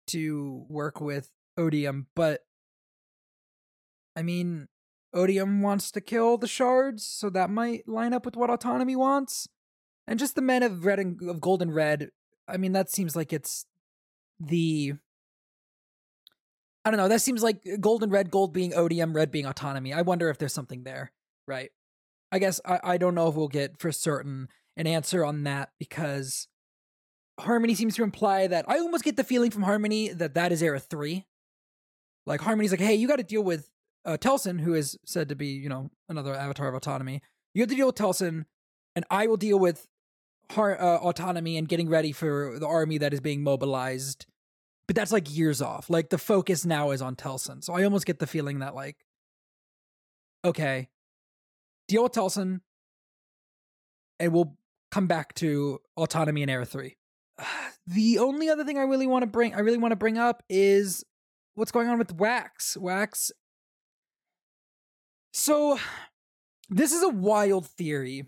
to 0.08 0.64
work 0.68 1.00
with 1.00 1.30
Odium, 1.56 2.06
but 2.14 2.44
I 4.14 4.22
mean, 4.22 4.68
Odium 5.16 5.62
wants 5.62 5.90
to 5.92 6.00
kill 6.00 6.36
the 6.36 6.46
shards, 6.46 7.06
so 7.06 7.30
that 7.30 7.50
might 7.50 7.88
line 7.88 8.12
up 8.12 8.24
with 8.24 8.36
what 8.36 8.50
Autonomy 8.50 8.94
wants. 8.94 9.48
And 10.06 10.18
just 10.18 10.34
the 10.34 10.42
men 10.42 10.62
of 10.62 10.84
red 10.84 10.98
and 10.98 11.20
of 11.28 11.40
gold 11.40 11.62
and 11.62 11.74
red, 11.74 12.10
I 12.46 12.58
mean, 12.58 12.72
that 12.72 12.90
seems 12.90 13.16
like 13.16 13.32
it's 13.32 13.66
the 14.38 14.92
I 16.84 16.90
don't 16.90 16.98
know, 16.98 17.08
that 17.08 17.20
seems 17.20 17.42
like 17.42 17.66
gold 17.80 18.04
and 18.04 18.12
red, 18.12 18.30
gold 18.30 18.52
being 18.52 18.72
Odium, 18.72 19.12
red 19.12 19.32
being 19.32 19.46
autonomy. 19.46 19.92
I 19.92 20.02
wonder 20.02 20.30
if 20.30 20.38
there's 20.38 20.52
something 20.52 20.84
there, 20.84 21.10
right? 21.48 21.70
I 22.30 22.38
guess 22.38 22.60
I, 22.64 22.78
I 22.84 22.98
don't 22.98 23.16
know 23.16 23.28
if 23.28 23.34
we'll 23.34 23.48
get 23.48 23.80
for 23.80 23.90
certain 23.90 24.48
an 24.76 24.86
answer 24.86 25.24
on 25.24 25.42
that 25.44 25.70
because 25.80 26.46
Harmony 27.40 27.74
seems 27.74 27.96
to 27.96 28.04
imply 28.04 28.46
that 28.46 28.66
I 28.68 28.78
almost 28.78 29.02
get 29.02 29.16
the 29.16 29.24
feeling 29.24 29.50
from 29.50 29.62
Harmony 29.62 30.10
that 30.10 30.34
that 30.34 30.52
is 30.52 30.62
Era 30.62 30.78
3. 30.78 31.26
Like 32.24 32.40
Harmony's 32.40 32.70
like, 32.70 32.80
hey, 32.80 32.94
you 32.94 33.08
got 33.08 33.16
to 33.16 33.24
deal 33.24 33.42
with 33.42 33.68
uh, 34.06 34.16
Telsin, 34.16 34.60
who 34.60 34.72
is 34.72 34.96
said 35.04 35.28
to 35.28 35.34
be, 35.34 35.48
you 35.48 35.68
know, 35.68 35.90
another 36.08 36.34
avatar 36.34 36.68
of 36.68 36.74
autonomy. 36.74 37.20
You 37.54 37.62
have 37.62 37.68
to 37.70 37.74
deal 37.74 37.86
with 37.86 37.96
Telsin, 37.96 38.44
and 38.94 39.04
I 39.10 39.26
will 39.26 39.36
deal 39.36 39.58
with 39.58 39.86
har- 40.52 40.80
uh, 40.80 40.98
autonomy 40.98 41.58
and 41.58 41.68
getting 41.68 41.88
ready 41.88 42.12
for 42.12 42.58
the 42.58 42.68
army 42.68 42.98
that 42.98 43.12
is 43.12 43.20
being 43.20 43.42
mobilized. 43.42 44.26
But 44.86 44.94
that's 44.94 45.10
like 45.10 45.36
years 45.36 45.60
off. 45.60 45.90
Like 45.90 46.10
the 46.10 46.18
focus 46.18 46.64
now 46.64 46.92
is 46.92 47.02
on 47.02 47.16
Telsin. 47.16 47.64
So 47.64 47.74
I 47.74 47.82
almost 47.82 48.06
get 48.06 48.20
the 48.20 48.26
feeling 48.26 48.60
that 48.60 48.76
like, 48.76 48.96
okay, 50.44 50.88
deal 51.88 52.04
with 52.04 52.12
Telsin, 52.12 52.60
and 54.20 54.32
we'll 54.32 54.56
come 54.92 55.08
back 55.08 55.34
to 55.34 55.80
autonomy 55.96 56.42
in 56.42 56.48
Era 56.48 56.64
Three. 56.64 56.96
The 57.88 58.18
only 58.18 58.48
other 58.48 58.64
thing 58.64 58.78
I 58.78 58.82
really 58.82 59.06
want 59.06 59.22
to 59.22 59.28
bring, 59.28 59.54
I 59.54 59.60
really 59.60 59.78
want 59.78 59.92
to 59.92 59.96
bring 59.96 60.18
up 60.18 60.42
is 60.50 61.04
what's 61.54 61.70
going 61.70 61.86
on 61.86 61.98
with 61.98 62.12
Wax. 62.12 62.76
Wax 62.76 63.30
so, 65.36 65.78
this 66.70 66.92
is 66.92 67.02
a 67.02 67.10
wild 67.10 67.66
theory. 67.66 68.24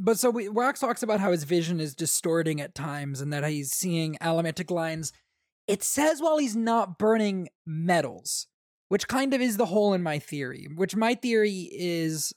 But 0.00 0.18
so 0.18 0.28
we, 0.28 0.48
Wax 0.48 0.80
talks 0.80 1.04
about 1.04 1.20
how 1.20 1.30
his 1.30 1.44
vision 1.44 1.78
is 1.78 1.94
distorting 1.94 2.60
at 2.60 2.74
times 2.74 3.20
and 3.20 3.32
that 3.32 3.48
he's 3.48 3.70
seeing 3.70 4.16
allomantic 4.20 4.70
lines. 4.72 5.12
It 5.68 5.84
says 5.84 6.20
while 6.20 6.38
he's 6.38 6.56
not 6.56 6.98
burning 6.98 7.48
metals, 7.64 8.48
which 8.88 9.06
kind 9.06 9.34
of 9.34 9.40
is 9.40 9.56
the 9.56 9.66
hole 9.66 9.94
in 9.94 10.02
my 10.02 10.18
theory. 10.18 10.66
Which 10.74 10.96
my 10.96 11.14
theory 11.14 11.70
is 11.72 12.34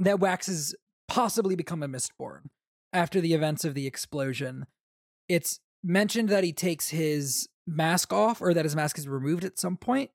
that 0.00 0.18
Wax 0.18 0.48
has 0.48 0.74
possibly 1.06 1.54
become 1.54 1.82
a 1.82 1.88
Mistborn 1.88 2.50
after 2.92 3.20
the 3.20 3.34
events 3.34 3.64
of 3.64 3.74
the 3.74 3.86
explosion. 3.86 4.66
It's 5.28 5.60
mentioned 5.84 6.28
that 6.28 6.42
he 6.42 6.52
takes 6.52 6.88
his 6.88 7.48
mask 7.68 8.12
off 8.12 8.42
or 8.42 8.52
that 8.52 8.64
his 8.64 8.74
mask 8.74 8.98
is 8.98 9.06
removed 9.06 9.44
at 9.44 9.60
some 9.60 9.76
point. 9.76 10.10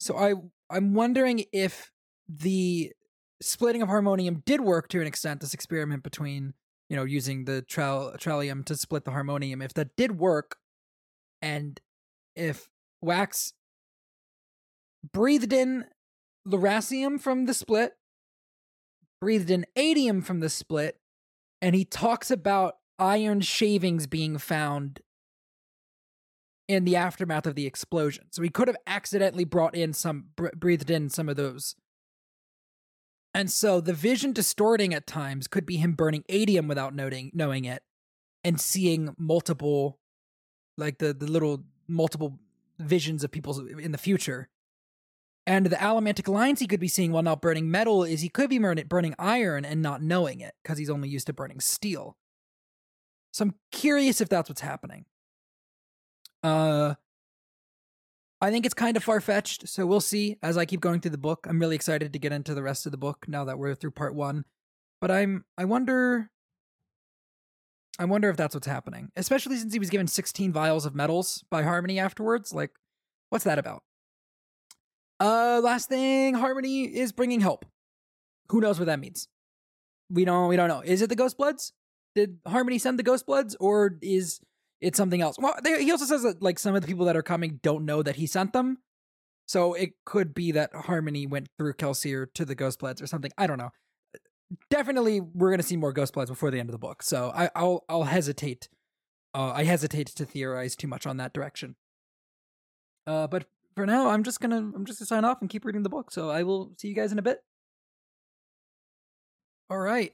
So 0.00 0.16
I 0.16 0.34
I'm 0.70 0.94
wondering 0.94 1.44
if 1.52 1.90
the 2.28 2.92
splitting 3.40 3.82
of 3.82 3.88
harmonium 3.88 4.42
did 4.44 4.60
work 4.60 4.88
to 4.88 5.00
an 5.00 5.06
extent. 5.06 5.40
This 5.40 5.54
experiment 5.54 6.02
between 6.02 6.54
you 6.88 6.96
know 6.96 7.04
using 7.04 7.44
the 7.44 7.64
trell- 7.68 8.16
trellium 8.18 8.64
to 8.66 8.76
split 8.76 9.04
the 9.04 9.10
harmonium, 9.10 9.62
if 9.62 9.74
that 9.74 9.96
did 9.96 10.18
work, 10.18 10.56
and 11.42 11.80
if 12.34 12.68
wax 13.00 13.52
breathed 15.12 15.52
in 15.52 15.84
lerasium 16.46 17.20
from 17.20 17.46
the 17.46 17.54
split, 17.54 17.92
breathed 19.20 19.50
in 19.50 19.66
atium 19.76 20.22
from 20.22 20.40
the 20.40 20.50
split, 20.50 20.98
and 21.60 21.74
he 21.74 21.84
talks 21.84 22.30
about 22.30 22.74
iron 22.98 23.40
shavings 23.40 24.06
being 24.06 24.38
found 24.38 25.00
in 26.68 26.84
the 26.84 26.96
aftermath 26.96 27.46
of 27.46 27.54
the 27.54 27.66
explosion. 27.66 28.24
So 28.30 28.42
he 28.42 28.48
could 28.48 28.68
have 28.68 28.76
accidentally 28.86 29.44
brought 29.44 29.74
in 29.74 29.92
some, 29.92 30.26
breathed 30.56 30.90
in 30.90 31.10
some 31.10 31.28
of 31.28 31.36
those. 31.36 31.76
And 33.34 33.50
so 33.50 33.80
the 33.80 33.92
vision 33.92 34.32
distorting 34.32 34.94
at 34.94 35.06
times 35.06 35.46
could 35.46 35.66
be 35.66 35.76
him 35.76 35.92
burning 35.92 36.24
atium 36.28 36.68
without 36.68 36.94
noting, 36.94 37.30
knowing 37.34 37.64
it 37.64 37.82
and 38.42 38.60
seeing 38.60 39.14
multiple, 39.18 39.98
like 40.78 40.98
the, 40.98 41.12
the 41.12 41.26
little 41.26 41.64
multiple 41.86 42.38
visions 42.78 43.22
of 43.22 43.30
people 43.30 43.66
in 43.66 43.92
the 43.92 43.98
future. 43.98 44.48
And 45.46 45.66
the 45.66 45.76
allomantic 45.76 46.28
lines 46.28 46.60
he 46.60 46.66
could 46.66 46.80
be 46.80 46.88
seeing 46.88 47.12
while 47.12 47.22
not 47.22 47.40
burning 47.40 47.70
metal 47.70 48.02
is 48.02 48.20
he 48.20 48.28
could 48.28 48.50
be 48.50 48.58
burning 48.58 49.14
iron 49.18 49.64
and 49.64 49.80
not 49.80 50.02
knowing 50.02 50.40
it 50.40 50.54
because 50.62 50.78
he's 50.78 50.90
only 50.90 51.08
used 51.08 51.28
to 51.28 51.32
burning 51.32 51.60
steel. 51.60 52.16
So 53.32 53.44
I'm 53.44 53.54
curious 53.70 54.20
if 54.20 54.28
that's 54.28 54.48
what's 54.48 54.62
happening. 54.62 55.04
Uh, 56.46 56.94
I 58.40 58.50
think 58.50 58.66
it's 58.66 58.74
kind 58.74 58.96
of 58.96 59.02
far 59.02 59.20
fetched, 59.20 59.68
so 59.68 59.84
we'll 59.84 60.00
see 60.00 60.36
as 60.42 60.56
I 60.56 60.64
keep 60.64 60.80
going 60.80 61.00
through 61.00 61.10
the 61.10 61.18
book. 61.18 61.44
I'm 61.48 61.58
really 61.58 61.74
excited 61.74 62.12
to 62.12 62.18
get 62.20 62.32
into 62.32 62.54
the 62.54 62.62
rest 62.62 62.86
of 62.86 62.92
the 62.92 62.98
book 62.98 63.26
now 63.26 63.44
that 63.44 63.58
we're 63.58 63.74
through 63.74 63.90
part 63.92 64.14
one. 64.14 64.44
But 65.00 65.10
I'm 65.10 65.44
I 65.58 65.64
wonder 65.64 66.30
I 67.98 68.04
wonder 68.04 68.30
if 68.30 68.36
that's 68.36 68.54
what's 68.54 68.66
happening. 68.66 69.10
Especially 69.16 69.56
since 69.56 69.72
he 69.72 69.80
was 69.80 69.90
given 69.90 70.06
16 70.06 70.52
vials 70.52 70.86
of 70.86 70.94
metals 70.94 71.42
by 71.50 71.62
Harmony 71.64 71.98
afterwards. 71.98 72.54
Like, 72.54 72.70
what's 73.30 73.44
that 73.44 73.58
about? 73.58 73.82
Uh 75.18 75.60
last 75.64 75.88
thing, 75.88 76.34
Harmony 76.34 76.84
is 76.84 77.10
bringing 77.10 77.40
help. 77.40 77.64
Who 78.50 78.60
knows 78.60 78.78
what 78.78 78.84
that 78.86 79.00
means? 79.00 79.26
We 80.10 80.24
don't 80.24 80.48
we 80.48 80.54
don't 80.54 80.68
know. 80.68 80.82
Is 80.82 81.02
it 81.02 81.08
the 81.08 81.16
Ghost 81.16 81.38
Bloods? 81.38 81.72
did 82.16 82.38
Harmony 82.46 82.78
send 82.78 82.98
the 82.98 83.04
Ghost 83.04 83.26
Bloods, 83.26 83.54
or 83.60 83.98
is 84.00 84.40
it 84.80 84.96
something 84.96 85.20
else? 85.20 85.36
Well, 85.38 85.56
they, 85.62 85.82
he 85.84 85.90
also 85.90 86.04
says 86.04 86.22
that 86.22 86.42
like 86.42 86.58
some 86.58 86.74
of 86.74 86.82
the 86.82 86.88
people 86.88 87.06
that 87.06 87.16
are 87.16 87.22
coming 87.22 87.60
don't 87.62 87.84
know 87.84 88.02
that 88.02 88.16
he 88.16 88.26
sent 88.26 88.52
them, 88.52 88.78
so 89.46 89.74
it 89.74 89.92
could 90.04 90.34
be 90.34 90.52
that 90.52 90.74
Harmony 90.74 91.26
went 91.26 91.48
through 91.58 91.74
Kelsier 91.74 92.26
to 92.34 92.44
the 92.44 92.54
Ghost 92.54 92.78
Bloods 92.78 93.00
or 93.00 93.06
something. 93.06 93.30
I 93.38 93.46
don't 93.46 93.58
know. 93.58 93.70
Definitely, 94.70 95.20
we're 95.20 95.50
gonna 95.50 95.62
see 95.62 95.76
more 95.76 95.92
Ghost 95.92 96.12
Bloods 96.12 96.30
before 96.30 96.50
the 96.50 96.60
end 96.60 96.68
of 96.68 96.72
the 96.72 96.78
book, 96.78 97.02
so 97.02 97.32
I, 97.34 97.50
I'll 97.56 97.84
I'll 97.88 98.04
hesitate. 98.04 98.68
Uh, 99.34 99.52
I 99.54 99.64
hesitate 99.64 100.06
to 100.06 100.24
theorize 100.24 100.76
too 100.76 100.88
much 100.88 101.06
on 101.06 101.16
that 101.18 101.34
direction. 101.34 101.76
Uh, 103.06 103.26
but 103.26 103.46
for 103.74 103.86
now, 103.86 104.08
I'm 104.08 104.22
just 104.22 104.40
gonna 104.40 104.58
I'm 104.58 104.84
just 104.84 104.98
gonna 104.98 105.06
sign 105.06 105.24
off 105.24 105.40
and 105.40 105.50
keep 105.50 105.64
reading 105.64 105.82
the 105.82 105.88
book. 105.88 106.10
So 106.10 106.30
I 106.30 106.42
will 106.42 106.72
see 106.78 106.88
you 106.88 106.94
guys 106.94 107.12
in 107.12 107.18
a 107.18 107.22
bit. 107.22 107.40
All 109.68 109.78
right, 109.78 110.12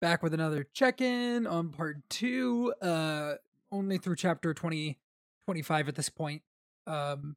back 0.00 0.22
with 0.22 0.32
another 0.32 0.66
check-in 0.72 1.46
on 1.46 1.68
part 1.68 1.98
two. 2.08 2.72
Uh, 2.80 3.34
only 3.70 3.98
through 3.98 4.16
chapter 4.16 4.54
20, 4.54 4.98
25 5.46 5.88
at 5.88 5.94
this 5.94 6.08
point. 6.08 6.42
Um, 6.86 7.36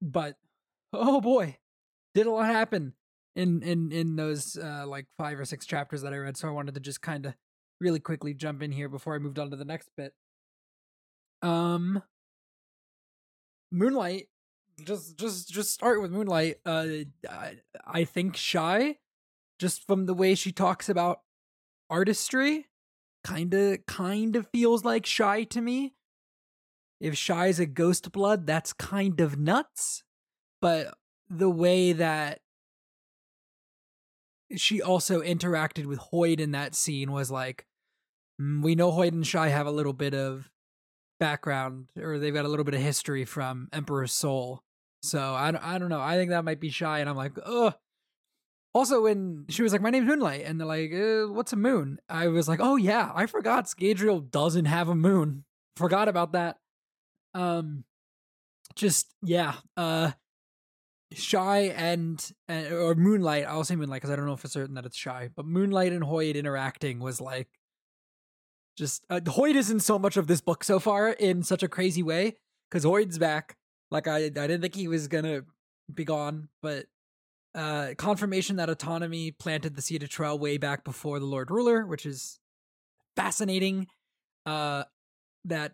but 0.00 0.36
oh 0.92 1.20
boy, 1.20 1.58
did 2.14 2.26
a 2.26 2.30
lot 2.30 2.46
happen 2.46 2.94
in 3.34 3.62
in 3.62 3.90
in 3.92 4.16
those 4.16 4.58
uh 4.58 4.84
like 4.86 5.06
five 5.16 5.40
or 5.40 5.44
six 5.44 5.66
chapters 5.66 6.02
that 6.02 6.12
I 6.12 6.18
read. 6.18 6.36
So 6.36 6.48
I 6.48 6.52
wanted 6.52 6.74
to 6.74 6.80
just 6.80 7.00
kind 7.02 7.26
of 7.26 7.34
really 7.80 8.00
quickly 8.00 8.34
jump 8.34 8.62
in 8.62 8.72
here 8.72 8.88
before 8.88 9.14
I 9.14 9.18
moved 9.18 9.38
on 9.38 9.50
to 9.50 9.56
the 9.56 9.64
next 9.64 9.90
bit. 9.96 10.12
Um, 11.42 12.02
Moonlight 13.72 14.28
just 14.84 15.16
just 15.18 15.50
just 15.50 15.72
start 15.72 16.00
with 16.00 16.10
Moonlight. 16.10 16.56
Uh, 16.64 16.86
I, 17.28 17.56
I 17.86 18.04
think 18.04 18.36
Shai, 18.36 18.96
just 19.58 19.86
from 19.86 20.06
the 20.06 20.14
way 20.14 20.34
she 20.34 20.52
talks 20.52 20.88
about 20.88 21.20
artistry, 21.90 22.66
kind 23.24 23.54
of 23.54 23.84
kind 23.86 24.36
of 24.36 24.48
feels 24.48 24.84
like 24.84 25.06
Shai 25.06 25.44
to 25.44 25.60
me. 25.60 25.94
If 27.00 27.16
Shai 27.16 27.48
is 27.48 27.58
a 27.58 27.66
ghost 27.66 28.12
blood, 28.12 28.46
that's 28.46 28.72
kind 28.72 29.20
of 29.20 29.38
nuts. 29.38 30.04
But 30.60 30.94
the 31.28 31.50
way 31.50 31.92
that 31.92 32.40
she 34.56 34.80
also 34.80 35.20
interacted 35.20 35.86
with 35.86 35.98
Hoid 36.12 36.38
in 36.38 36.52
that 36.52 36.74
scene 36.74 37.10
was 37.10 37.30
like, 37.30 37.66
mm, 38.40 38.62
we 38.62 38.74
know 38.74 38.92
Hoid 38.92 39.12
and 39.12 39.26
Shai 39.26 39.48
have 39.48 39.66
a 39.66 39.72
little 39.72 39.92
bit 39.92 40.14
of 40.14 40.50
background 41.18 41.86
or 42.00 42.18
they've 42.18 42.34
got 42.34 42.44
a 42.44 42.48
little 42.48 42.64
bit 42.64 42.74
of 42.74 42.80
history 42.80 43.24
from 43.24 43.68
Emperor's 43.72 44.12
Soul. 44.12 44.62
So 45.02 45.18
I, 45.18 45.74
I 45.74 45.78
don't 45.78 45.88
know. 45.88 46.00
I 46.00 46.16
think 46.16 46.30
that 46.30 46.44
might 46.44 46.60
be 46.60 46.70
Shai. 46.70 47.00
And 47.00 47.08
I'm 47.08 47.16
like, 47.16 47.32
ugh. 47.44 47.74
Also, 48.74 49.02
when 49.02 49.44
she 49.48 49.62
was 49.62 49.72
like, 49.72 49.82
my 49.82 49.90
name's 49.90 50.06
Moonlight, 50.06 50.44
and 50.46 50.58
they're 50.58 50.66
like, 50.66 50.92
uh, 50.92 51.32
what's 51.32 51.52
a 51.52 51.56
moon? 51.56 51.98
I 52.08 52.28
was 52.28 52.48
like, 52.48 52.60
oh 52.62 52.76
yeah, 52.76 53.12
I 53.14 53.26
forgot 53.26 53.66
Scadrial 53.66 54.30
doesn't 54.30 54.64
have 54.64 54.88
a 54.88 54.94
moon. 54.94 55.44
Forgot 55.76 56.08
about 56.08 56.32
that. 56.32 56.58
Um, 57.34 57.84
just, 58.74 59.14
yeah. 59.22 59.54
Uh, 59.76 60.12
Shai 61.12 61.58
and, 61.76 62.32
and 62.48 62.72
or 62.72 62.94
Moonlight, 62.94 63.44
I'll 63.46 63.64
say 63.64 63.76
Moonlight 63.76 64.00
because 64.00 64.10
I 64.10 64.16
don't 64.16 64.26
know 64.26 64.36
for 64.36 64.48
certain 64.48 64.74
that 64.76 64.86
it's 64.86 64.96
Shai, 64.96 65.28
but 65.36 65.44
Moonlight 65.44 65.92
and 65.92 66.02
Hoid 66.02 66.34
interacting 66.34 66.98
was 67.00 67.20
like, 67.20 67.48
just, 68.78 69.04
uh, 69.10 69.20
Hoid 69.20 69.54
isn't 69.54 69.80
so 69.80 69.98
much 69.98 70.16
of 70.16 70.26
this 70.26 70.40
book 70.40 70.64
so 70.64 70.78
far 70.78 71.10
in 71.10 71.42
such 71.42 71.62
a 71.62 71.68
crazy 71.68 72.02
way 72.02 72.36
because 72.70 72.86
Hoid's 72.86 73.18
back 73.18 73.56
like 73.92 74.08
I 74.08 74.24
I 74.24 74.30
didn't 74.30 74.62
think 74.62 74.74
he 74.74 74.88
was 74.88 75.06
gonna 75.06 75.42
be 75.92 76.04
gone, 76.04 76.48
but 76.62 76.86
uh 77.54 77.88
confirmation 77.96 78.56
that 78.56 78.70
autonomy 78.70 79.30
planted 79.30 79.76
the 79.76 79.82
seed 79.82 80.02
of 80.02 80.08
Trell 80.08 80.38
way 80.38 80.56
back 80.56 80.84
before 80.84 81.18
the 81.18 81.26
Lord 81.26 81.50
Ruler, 81.50 81.86
which 81.86 82.06
is 82.06 82.40
fascinating. 83.16 83.86
Uh 84.46 84.84
that 85.44 85.72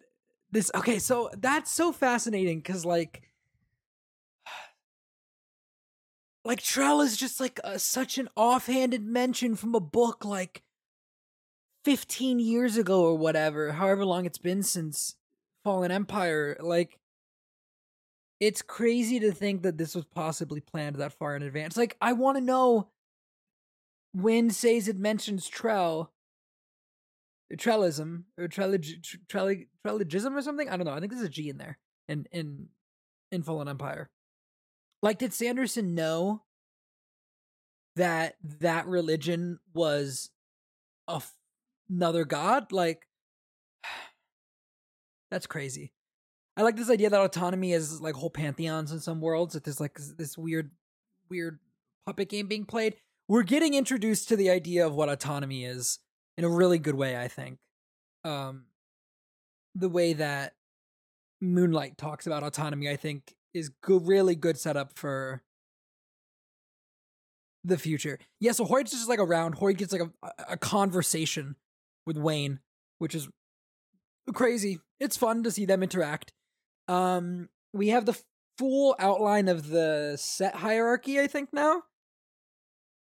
this 0.51 0.71
okay, 0.75 0.99
so 0.99 1.31
that's 1.37 1.71
so 1.71 1.93
fascinating 1.93 2.59
because 2.59 2.85
like 2.85 3.23
like 6.45 6.61
Trell 6.61 7.05
is 7.05 7.17
just 7.17 7.41
like 7.41 7.61
a, 7.65 7.79
such 7.79 8.19
an 8.19 8.29
offhanded 8.37 9.05
mention 9.05 9.55
from 9.55 9.75
a 9.75 9.81
book 9.81 10.25
like 10.25 10.63
15 11.85 12.39
years 12.39 12.77
ago 12.77 13.03
or 13.03 13.17
whatever, 13.17 13.73
however 13.73 14.05
long 14.05 14.27
it's 14.27 14.39
been 14.39 14.63
since 14.63 15.17
Fallen 15.65 15.91
Empire. 15.91 16.57
Like 16.61 16.99
it's 18.41 18.63
crazy 18.63 19.19
to 19.21 19.33
think 19.33 19.63
that 19.63 19.79
this 19.79 19.95
was 19.95 20.05
possibly 20.05 20.61
planned 20.61 20.97
that 20.97 21.13
far 21.13 21.35
in 21.35 21.43
advance. 21.43 21.77
Like, 21.77 21.97
I 22.01 22.13
want 22.13 22.39
to 22.39 22.45
know 22.45 22.89
when 24.13 24.51
Sazed 24.51 24.99
mentions 24.99 25.51
Trell, 25.51 26.09
Trellism 27.53 28.25
or 28.39 28.47
Trellig, 28.47 29.05
Trellig, 29.27 29.67
or 29.85 30.43
something. 30.43 30.69
I 30.69 30.77
don't 30.77 30.87
know. 30.87 30.93
I 30.93 31.01
think 31.01 31.13
there's 31.13 31.25
a 31.25 31.29
G 31.29 31.49
in 31.49 31.59
there 31.59 31.79
in 32.09 32.27
in 32.31 32.69
in 33.33 33.43
Fallen 33.43 33.69
Empire. 33.69 34.11
Like, 35.03 35.19
did 35.19 35.33
Sanderson 35.33 35.95
know 35.95 36.43
that 37.97 38.35
that 38.43 38.87
religion 38.87 39.59
was 39.75 40.31
a 41.09 41.17
f- 41.17 41.37
another 41.89 42.25
god? 42.25 42.73
Like, 42.73 43.09
that's 45.31 45.47
crazy. 45.47 45.93
I 46.59 46.63
like 46.63 46.75
this 46.75 46.91
idea 46.91 47.09
that 47.09 47.21
autonomy 47.21 47.73
is 47.73 48.01
like 48.01 48.17
whole 48.17 48.31
pantheons 48.31 48.91
in 48.91 48.99
some 48.99 49.21
worlds. 49.21 49.55
That 49.55 49.63
there's 49.63 49.81
like 49.81 49.97
this 50.19 50.37
weird, 50.37 50.73
weird 51.31 51.61
puppet 52.05 52.29
game 52.29 52.49
being 52.49 52.65
played. 52.65 52.97
We're 53.29 53.45
getting 53.45 53.75
introduced 53.75 54.29
to 54.31 54.37
the 54.37 54.51
idea 54.51 54.85
of 54.85 54.93
what 54.93 55.09
autonomy 55.09 55.65
is 55.65 56.01
in 56.37 56.45
a 56.45 56.49
really 56.49 56.81
good 56.81 56.97
way. 56.97 57.17
I 57.17 57.29
think, 57.29 57.59
um, 58.25 58.65
the 59.77 59.89
way 59.89 60.15
that 60.15 60.55
Moonlight 61.41 61.97
talks 61.97 62.27
about 62.27 62.43
autonomy, 62.43 62.91
I 62.91 62.97
think, 62.97 63.37
is 63.55 63.71
really 63.87 64.35
good 64.35 64.59
setup 64.59 64.99
for 64.99 65.45
the 67.63 67.79
future. 67.79 68.19
Yeah, 68.41 68.53
so 68.53 68.65
Hoid's 68.65 68.91
just 68.91 69.09
like 69.09 69.21
around. 69.21 69.57
Hoid 69.57 69.77
gets 69.77 69.93
like 69.93 70.03
a, 70.03 70.31
a 70.49 70.57
conversation 70.57 71.55
with 72.05 72.17
Wayne, 72.17 72.59
which 72.99 73.15
is 73.15 73.29
crazy. 74.35 74.81
It's 74.99 75.17
fun 75.17 75.45
to 75.45 75.53
see 75.53 75.65
them 75.65 75.85
interact. 75.85 76.33
Um, 76.89 77.49
we 77.73 77.89
have 77.89 78.07
the 78.07 78.19
full 78.57 78.97
outline 78.99 79.49
of 79.49 79.69
the 79.69 80.17
set 80.19 80.57
hierarchy, 80.57 81.21
I 81.21 81.27
think, 81.27 81.53
now, 81.53 81.83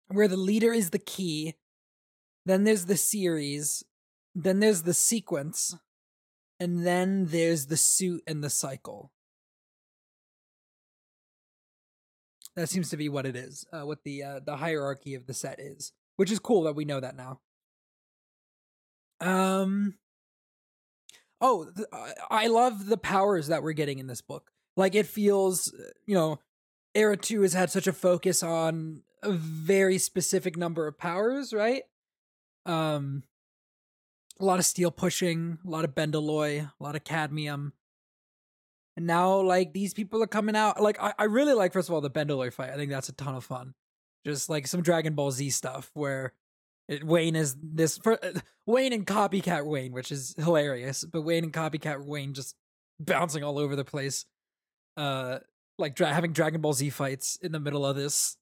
where 0.09 0.29
the 0.29 0.37
leader 0.37 0.73
is 0.73 0.91
the 0.91 0.99
key. 0.99 1.55
Then 2.45 2.65
there's 2.65 2.87
the 2.87 2.97
series. 2.97 3.85
Then 4.35 4.61
there's 4.61 4.83
the 4.83 4.95
sequence. 4.95 5.77
And 6.59 6.87
then 6.87 7.27
there's 7.27 7.67
the 7.67 7.77
suit 7.77 8.23
and 8.27 8.45
the 8.45 8.51
cycle. 8.51 9.13
That 12.57 12.69
seems 12.69 12.91
to 12.91 12.97
be 12.97 13.09
what 13.09 13.27
it 13.27 13.37
is, 13.37 13.65
uh, 13.73 13.83
what 13.83 14.03
the 14.05 14.23
uh, 14.23 14.41
the 14.45 14.57
hierarchy 14.57 15.15
of 15.15 15.27
the 15.27 15.33
set 15.33 15.61
is, 15.61 15.93
which 16.17 16.31
is 16.31 16.39
cool 16.39 16.65
that 16.65 16.75
we 16.75 16.85
know 16.85 17.01
that 17.01 17.17
now. 17.17 17.41
Um, 19.21 19.95
oh, 21.41 21.71
th- 21.75 21.89
I 22.31 22.47
love 22.49 22.87
the 22.87 22.97
powers 22.97 23.49
that 23.49 23.63
we're 23.63 23.73
getting 23.73 23.99
in 23.99 24.07
this 24.07 24.21
book. 24.21 24.51
Like 24.77 24.95
it 24.95 25.07
feels, 25.07 25.75
you 26.07 26.15
know, 26.15 26.39
Era 26.95 27.17
2 27.17 27.43
has 27.43 27.53
had 27.53 27.71
such 27.71 27.87
a 27.87 27.93
focus 27.93 28.43
on 28.43 29.03
a 29.23 29.33
very 29.33 29.99
specific 29.99 30.57
number 30.57 30.87
of 30.87 30.99
powers, 30.99 31.53
right? 31.53 31.83
Um 32.67 33.25
a 34.39 34.45
lot 34.45 34.59
of 34.59 34.65
steel 34.65 34.91
pushing, 34.91 35.59
a 35.67 35.71
lot 35.71 35.85
of 35.85 35.95
bendalloy, 35.95 36.63
a 36.63 36.83
lot 36.83 36.97
of 36.97 37.05
cadmium. 37.05 37.75
And 38.97 39.07
now 39.07 39.41
like 39.41 39.73
these 39.73 39.93
people 39.93 40.23
are 40.23 40.27
coming 40.27 40.57
out. 40.57 40.81
Like 40.81 41.01
I, 41.01 41.13
I 41.19 41.25
really 41.25 41.53
like 41.53 41.73
first 41.73 41.89
of 41.89 41.95
all 41.95 42.01
the 42.01 42.11
bendalloy 42.11 42.53
fight. 42.53 42.71
I 42.71 42.77
think 42.77 42.91
that's 42.91 43.09
a 43.09 43.15
ton 43.15 43.35
of 43.35 43.45
fun. 43.45 43.75
Just 44.25 44.49
like 44.49 44.67
some 44.67 44.83
Dragon 44.83 45.15
Ball 45.15 45.31
Z 45.31 45.51
stuff 45.51 45.91
where 45.95 46.33
Wayne 47.03 47.37
is 47.37 47.57
this 47.63 47.99
for, 47.99 48.23
uh, 48.25 48.41
Wayne 48.67 48.93
and 48.93 49.07
copycat 49.07 49.65
Wayne, 49.65 49.93
which 49.93 50.11
is 50.11 50.35
hilarious. 50.37 51.05
But 51.05 51.23
Wayne 51.23 51.45
and 51.45 51.53
copycat 51.53 52.05
Wayne 52.05 52.35
just 52.35 52.57
bouncing 52.99 53.45
all 53.45 53.59
over 53.59 53.77
the 53.77 53.85
place, 53.85 54.25
uh, 54.97 55.39
like 55.79 55.95
dra- 55.95 56.13
having 56.13 56.33
Dragon 56.33 56.61
Ball 56.61 56.73
Z 56.73 56.91
fights 56.91 57.39
in 57.43 57.53
the 57.53 57.61
middle 57.61 57.87
of 57.87 57.97
this 57.97 58.37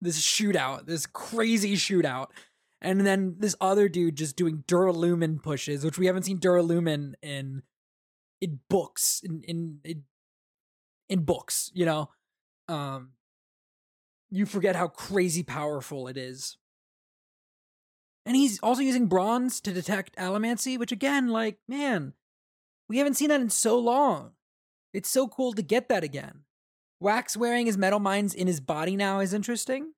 this 0.00 0.20
shootout, 0.20 0.86
this 0.86 1.06
crazy 1.06 1.74
shootout, 1.74 2.26
and 2.80 3.06
then 3.06 3.36
this 3.38 3.54
other 3.60 3.88
dude 3.88 4.16
just 4.16 4.36
doing 4.36 4.64
Duralumin 4.66 5.42
pushes, 5.42 5.84
which 5.84 5.98
we 5.98 6.06
haven't 6.06 6.24
seen 6.24 6.38
Duralumin 6.38 7.14
in 7.22 7.62
in 8.40 8.60
books 8.68 9.22
in 9.24 9.42
in 9.44 9.78
in, 9.84 10.02
in 11.08 11.24
books, 11.24 11.70
you 11.72 11.86
know. 11.86 12.10
Um, 12.68 13.12
you 14.30 14.46
forget 14.46 14.76
how 14.76 14.88
crazy 14.88 15.42
powerful 15.42 16.08
it 16.08 16.16
is 16.16 16.56
and 18.24 18.36
he's 18.36 18.58
also 18.60 18.82
using 18.82 19.06
bronze 19.06 19.60
to 19.62 19.72
detect 19.72 20.16
allomancy, 20.16 20.78
which 20.78 20.92
again, 20.92 21.28
like, 21.28 21.58
man, 21.68 22.14
we 22.88 22.98
haven't 22.98 23.14
seen 23.14 23.28
that 23.28 23.40
in 23.40 23.50
so 23.50 23.78
long. 23.78 24.32
It's 24.92 25.08
so 25.08 25.26
cool 25.28 25.52
to 25.54 25.62
get 25.62 25.88
that 25.88 26.04
again. 26.04 26.40
Wax 27.00 27.36
wearing 27.36 27.66
his 27.66 27.76
metalminds 27.76 28.34
in 28.34 28.46
his 28.46 28.60
body 28.60 28.96
now 28.96 29.20
is 29.20 29.32
interesting. 29.32 29.92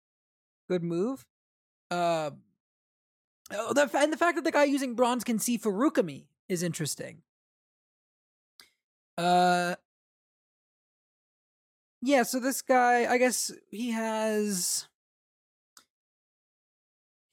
Good 0.69 0.83
move. 0.83 1.27
Uh, 1.91 2.31
Oh, 3.51 3.73
the, 3.73 3.91
and 3.99 4.13
the 4.13 4.17
fact 4.17 4.37
that 4.37 4.45
the 4.45 4.53
guy 4.53 4.65
using 4.65 4.95
bronze 4.95 5.25
can 5.25 5.39
see 5.39 5.59
Feruchemy 5.59 6.25
is 6.49 6.63
interesting. 6.63 7.23
Uh, 9.19 9.77
yeah. 12.01 12.23
So 12.23 12.41
this 12.41 12.63
guy, 12.63 13.07
I 13.11 13.19
guess 13.19 13.53
he 13.71 13.91
has 13.91 14.89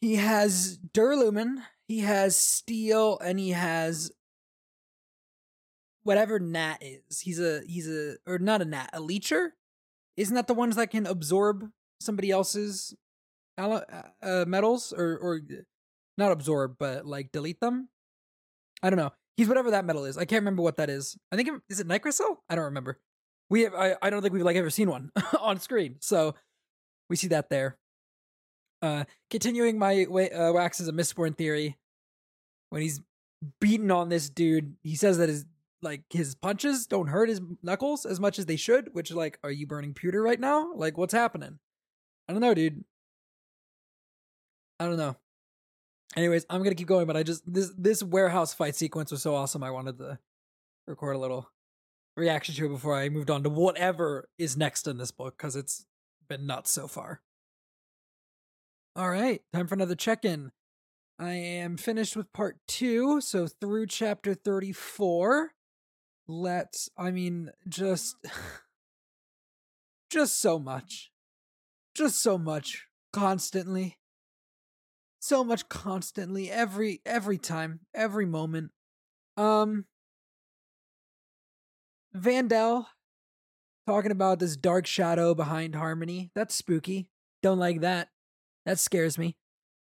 he 0.02 0.16
has 0.16 0.80
Duralumin, 0.94 1.64
he 1.88 2.00
has 2.00 2.36
Steel, 2.36 3.20
and 3.20 3.40
he 3.40 3.52
has 3.52 4.12
whatever 6.04 6.40
Nat 6.40 6.78
is. 6.82 7.20
He's 7.20 7.40
a 7.40 7.62
he's 7.68 7.88
a 7.88 8.16
or 8.26 8.40
not 8.40 8.62
a 8.62 8.66
Nat, 8.66 8.90
a 8.94 9.00
Leecher. 9.00 9.50
Isn't 10.18 10.36
that 10.36 10.48
the 10.48 10.54
ones 10.54 10.76
that 10.76 10.90
can 10.90 11.06
absorb 11.06 11.70
somebody 12.00 12.32
else's 12.32 12.96
uh, 13.58 13.82
uh, 14.22 14.46
metals 14.48 14.92
or 14.92 15.18
or 15.18 15.42
not 16.18 16.32
absorb, 16.32 16.76
but 16.80 17.06
like 17.06 17.32
delete 17.32 17.60
them? 17.60 17.90
I 18.84 18.90
don't 18.90 18.98
know. 18.98 19.12
He's 19.38 19.48
whatever 19.48 19.72
that 19.72 19.86
metal 19.86 20.06
is. 20.06 20.18
I 20.18 20.26
can't 20.26 20.42
remember 20.42 20.64
what 20.64 20.78
that 20.78 20.90
is. 20.90 21.16
I 21.32 21.36
think 21.36 21.50
is 21.70 21.80
it 21.80 21.88
Nicrosil? 21.88 22.38
I 22.50 22.56
don't 22.56 22.66
remember. 22.66 23.00
We 23.50 23.62
have. 23.62 23.76
I, 23.76 23.96
I 24.02 24.10
don't 24.10 24.22
think 24.22 24.34
we've 24.34 24.44
like 24.44 24.56
ever 24.56 24.70
seen 24.72 24.90
one 24.90 25.12
on 25.40 25.60
screen. 25.60 25.98
So 26.00 26.36
we 27.10 27.16
see 27.16 27.28
that 27.28 27.50
there. 27.50 27.78
Uh, 28.82 29.04
continuing 29.30 29.78
my 29.78 30.06
uh, 30.06 30.52
wax 30.54 30.80
is 30.80 30.88
a 30.88 30.94
Mistborn 30.94 31.38
theory. 31.38 31.78
When 32.70 32.82
he's 32.82 33.02
beating 33.60 33.92
on 33.92 34.10
this 34.10 34.30
dude, 34.30 34.76
he 34.82 34.96
says 34.96 35.18
that 35.18 35.30
his 35.30 35.46
like 35.82 36.04
his 36.10 36.36
punches 36.36 36.86
don't 36.86 37.08
hurt 37.08 37.30
his 37.30 37.42
knuckles 37.64 38.06
as 38.06 38.20
much 38.20 38.40
as 38.40 38.46
they 38.46 38.56
should. 38.56 38.94
Which 38.94 39.12
like, 39.12 39.40
are 39.44 39.52
you 39.52 39.68
burning 39.68 39.94
pewter 39.94 40.22
right 40.22 40.40
now? 40.40 40.74
Like, 40.74 40.98
what's 40.98 41.14
happening? 41.14 41.60
I 42.28 42.34
don't 42.34 42.42
know, 42.42 42.54
dude. 42.54 42.84
I 44.80 44.86
don't 44.86 44.98
know. 44.98 45.16
Anyways, 46.16 46.46
I'm 46.50 46.64
gonna 46.64 46.76
keep 46.76 46.88
going, 46.88 47.08
but 47.08 47.18
I 47.18 47.24
just 47.24 47.44
this 47.52 47.72
this 47.78 48.04
warehouse 48.04 48.54
fight 48.54 48.76
sequence 48.76 49.12
was 49.12 49.22
so 49.22 49.36
awesome. 49.36 49.64
I 49.64 49.72
wanted 49.72 49.98
to 50.00 50.20
record 50.88 51.16
a 51.16 51.20
little 51.20 51.50
reaction 52.18 52.56
to 52.56 52.66
it 52.66 52.70
before 52.70 52.96
I 52.96 53.10
moved 53.10 53.30
on 53.30 53.44
to 53.44 53.50
whatever 53.50 54.28
is 54.38 54.58
next 54.58 54.88
in 54.88 54.98
this 54.98 55.12
book 55.12 55.38
because 55.38 55.56
it's 55.56 55.86
been 56.28 56.46
nuts 56.46 56.72
so 56.72 56.88
far. 56.88 57.22
All 58.94 59.10
right, 59.10 59.42
time 59.54 59.68
for 59.68 59.76
another 59.76 59.96
check 59.96 60.26
in. 60.26 60.52
I 61.18 61.32
am 61.32 61.78
finished 61.78 62.18
with 62.18 62.34
part 62.34 62.58
two, 62.68 63.22
so 63.22 63.48
through 63.48 63.88
chapter 63.88 64.34
34. 64.34 65.52
Let's, 66.28 66.90
I 66.98 67.12
mean, 67.12 67.52
just, 67.70 68.18
just 70.10 70.42
so 70.42 70.60
much. 70.60 71.10
Just 71.96 72.22
so 72.22 72.38
much 72.38 72.88
constantly. 73.14 73.98
So 75.22 75.46
much 75.46 75.70
constantly, 75.70 76.52
every, 76.52 77.00
every 77.06 77.38
time, 77.38 77.82
every 77.94 78.26
moment. 78.26 78.72
Um, 79.38 79.86
VenDell 82.14 82.88
talking 83.88 84.12
about 84.12 84.40
this 84.40 84.58
dark 84.58 84.86
shadow 84.86 85.34
behind 85.34 85.76
Harmony. 85.76 86.30
That's 86.36 86.56
spooky. 86.56 87.08
Don't 87.42 87.60
like 87.60 87.80
that. 87.82 88.10
That 88.66 88.80
scares 88.80 89.18
me. 89.18 89.36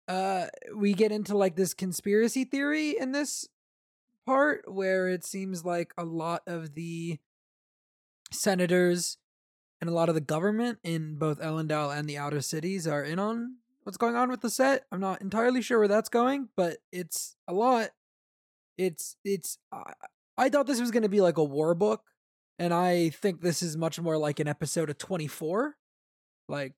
Uh, 0.08 0.48
we 0.76 0.94
get 0.94 1.12
into 1.12 1.38
like 1.38 1.56
this 1.56 1.74
conspiracy 1.74 2.44
theory 2.44 2.98
in 2.98 3.12
this 3.12 3.48
part 4.26 4.64
where 4.72 5.08
it 5.08 5.24
seems 5.24 5.64
like 5.64 5.94
a 5.98 6.04
lot 6.04 6.42
of 6.48 6.74
the 6.76 7.20
senators 8.32 9.18
and 9.80 9.90
a 9.90 9.94
lot 9.94 10.10
of 10.10 10.16
the 10.16 10.22
government 10.22 10.80
in 10.84 11.16
both 11.16 11.40
Elendel 11.40 11.96
and 11.96 12.10
the 12.10 12.18
outer 12.18 12.42
cities 12.42 12.88
are 12.88 13.04
in 13.04 13.20
on 13.20 13.58
what's 13.84 13.98
going 13.98 14.16
on 14.16 14.30
with 14.30 14.42
the 14.42 14.50
set. 14.50 14.86
I'm 14.92 15.00
not 15.00 15.22
entirely 15.22 15.62
sure 15.62 15.80
where 15.80 15.88
that's 15.88 16.10
going, 16.10 16.50
but 16.56 16.78
it's 16.92 17.36
a 17.48 17.54
lot. 17.54 17.90
It's 18.78 19.18
it's 19.24 19.58
I, 19.72 19.94
I 20.38 20.50
thought 20.50 20.68
this 20.68 20.82
was 20.82 20.92
going 20.92 21.04
to 21.04 21.10
be 21.10 21.22
like 21.22 21.38
a 21.38 21.44
war 21.44 21.76
book 21.76 22.02
and 22.60 22.74
I 22.74 23.10
think 23.10 23.42
this 23.42 23.62
is 23.62 23.78
much 23.78 24.00
more 24.00 24.18
like 24.18 24.40
an 24.40 24.48
episode 24.48 24.90
of 24.90 24.98
24. 24.98 25.76
Like 26.48 26.74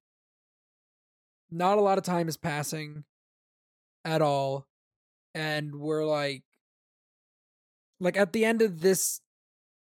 not 1.55 1.77
a 1.77 1.81
lot 1.81 1.97
of 1.97 2.03
time 2.03 2.27
is 2.27 2.37
passing 2.37 3.03
at 4.03 4.21
all 4.21 4.67
and 5.33 5.75
we're 5.75 6.05
like 6.05 6.43
like 7.99 8.17
at 8.17 8.33
the 8.33 8.45
end 8.45 8.61
of 8.61 8.81
this 8.81 9.21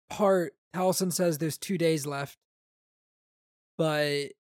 part 0.09 0.53
Telsin 0.73 1.11
says 1.11 1.37
there's 1.37 1.57
2 1.57 1.77
days 1.77 2.05
left. 2.05 2.37
But 3.77 4.31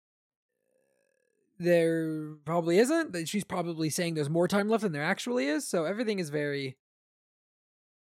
there 1.59 2.35
probably 2.45 2.79
isn't 2.79 3.29
she's 3.29 3.45
probably 3.45 3.91
saying 3.91 4.15
there's 4.15 4.31
more 4.31 4.49
time 4.49 4.69
left 4.69 4.83
than 4.83 4.93
there 4.93 5.03
actually 5.03 5.47
is 5.47 5.69
so 5.69 5.85
everything 5.85 6.19
is 6.19 6.31
very 6.31 6.79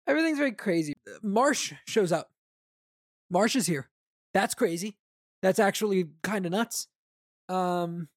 everything's 0.07 0.37
very 0.37 0.51
crazy. 0.51 0.93
Marsh 1.23 1.73
shows 1.87 2.11
up. 2.11 2.29
Marsh 3.29 3.55
is 3.55 3.65
here. 3.65 3.89
That's 4.33 4.53
crazy. 4.53 4.97
That's 5.41 5.59
actually 5.59 6.09
kind 6.23 6.45
of 6.45 6.51
nuts. 6.51 6.87
Um 7.49 8.09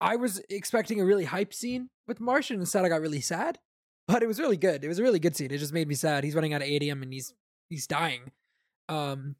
I 0.00 0.16
was 0.16 0.40
expecting 0.48 1.00
a 1.00 1.04
really 1.04 1.24
hype 1.24 1.52
scene 1.52 1.90
with 2.06 2.20
Martian. 2.20 2.60
Instead, 2.60 2.84
I 2.84 2.88
got 2.88 3.00
really 3.00 3.20
sad. 3.20 3.58
But 4.06 4.22
it 4.22 4.26
was 4.26 4.40
really 4.40 4.56
good. 4.56 4.84
It 4.84 4.88
was 4.88 4.98
a 4.98 5.02
really 5.02 5.18
good 5.18 5.36
scene. 5.36 5.50
It 5.50 5.58
just 5.58 5.74
made 5.74 5.86
me 5.86 5.94
sad. 5.94 6.24
He's 6.24 6.34
running 6.34 6.54
out 6.54 6.62
of 6.62 6.68
atium 6.68 7.02
and 7.02 7.12
he's 7.12 7.34
he's 7.68 7.86
dying. 7.86 8.32
Um, 8.88 9.36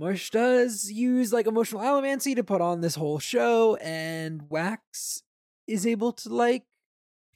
Marsh 0.00 0.30
does 0.30 0.90
use 0.90 1.32
like 1.32 1.46
emotional 1.46 1.80
allomancy 1.80 2.34
to 2.34 2.42
put 2.42 2.60
on 2.60 2.80
this 2.80 2.96
whole 2.96 3.20
show, 3.20 3.76
and 3.76 4.50
Wax 4.50 5.22
is 5.68 5.86
able 5.86 6.12
to 6.12 6.28
like 6.28 6.64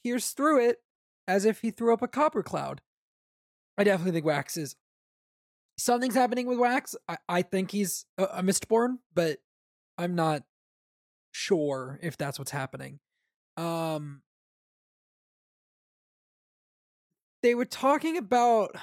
pierce 0.02 0.32
through 0.32 0.68
it 0.68 0.82
as 1.28 1.44
if 1.44 1.61
he 1.61 1.70
threw 1.70 1.92
up 1.92 2.02
a 2.02 2.08
copper 2.08 2.42
cloud. 2.42 2.80
I 3.76 3.84
definitely 3.84 4.12
think 4.12 4.26
Wax 4.26 4.56
is 4.56 4.74
something's 5.76 6.16
happening 6.16 6.46
with 6.46 6.58
Wax. 6.58 6.96
I, 7.08 7.18
I 7.28 7.42
think 7.42 7.70
he's 7.70 8.06
a, 8.18 8.24
a 8.24 8.42
Mistborn, 8.42 8.98
but 9.14 9.38
I'm 9.96 10.16
not 10.16 10.42
sure 11.38 12.01
if 12.03 12.16
that's 12.16 12.38
what's 12.38 12.51
happening. 12.51 12.98
Um 13.57 14.22
they 17.42 17.55
were 17.55 17.64
talking 17.64 18.16
about 18.16 18.74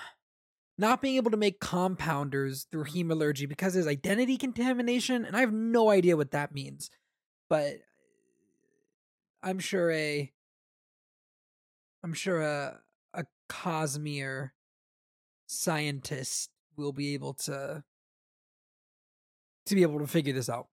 not 0.77 1.01
being 1.01 1.17
able 1.17 1.31
to 1.31 1.37
make 1.37 1.59
compounders 1.59 2.67
through 2.71 2.85
hemalurgy 2.85 3.47
because 3.47 3.73
there's 3.73 3.87
identity 3.87 4.37
contamination 4.37 5.25
and 5.25 5.35
I 5.35 5.41
have 5.41 5.53
no 5.53 5.89
idea 5.89 6.15
what 6.15 6.31
that 6.31 6.53
means. 6.53 6.89
But 7.49 7.75
I'm 9.43 9.59
sure 9.59 9.91
a 9.91 10.31
I'm 12.03 12.13
sure 12.13 12.41
a 12.41 12.79
a 13.13 13.25
Cosmere 13.49 14.51
scientist 15.47 16.49
will 16.77 16.93
be 16.93 17.13
able 17.13 17.33
to 17.33 17.83
to 19.65 19.75
be 19.75 19.81
able 19.81 19.99
to 19.99 20.07
figure 20.07 20.33
this 20.33 20.49
out. 20.49 20.67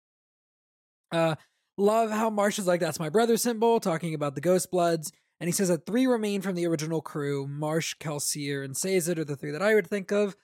Uh 1.10 1.34
Love 1.78 2.10
how 2.10 2.28
Marsh 2.28 2.58
is 2.58 2.66
like, 2.66 2.80
that's 2.80 3.00
my 3.00 3.08
brother 3.08 3.36
symbol, 3.36 3.80
talking 3.80 4.14
about 4.14 4.34
the 4.34 4.40
Ghost 4.40 4.70
Bloods. 4.70 5.12
And 5.40 5.48
he 5.48 5.52
says 5.52 5.68
that 5.68 5.86
three 5.86 6.06
remain 6.06 6.40
from 6.40 6.54
the 6.54 6.66
original 6.66 7.00
crew 7.00 7.46
Marsh, 7.48 7.96
Kelsier, 7.98 8.64
and 8.64 8.76
Sazed 8.76 9.18
are 9.18 9.24
the 9.24 9.36
three 9.36 9.50
that 9.50 9.62
I 9.62 9.74
would 9.74 9.86
think 9.86 10.12
of. 10.12 10.36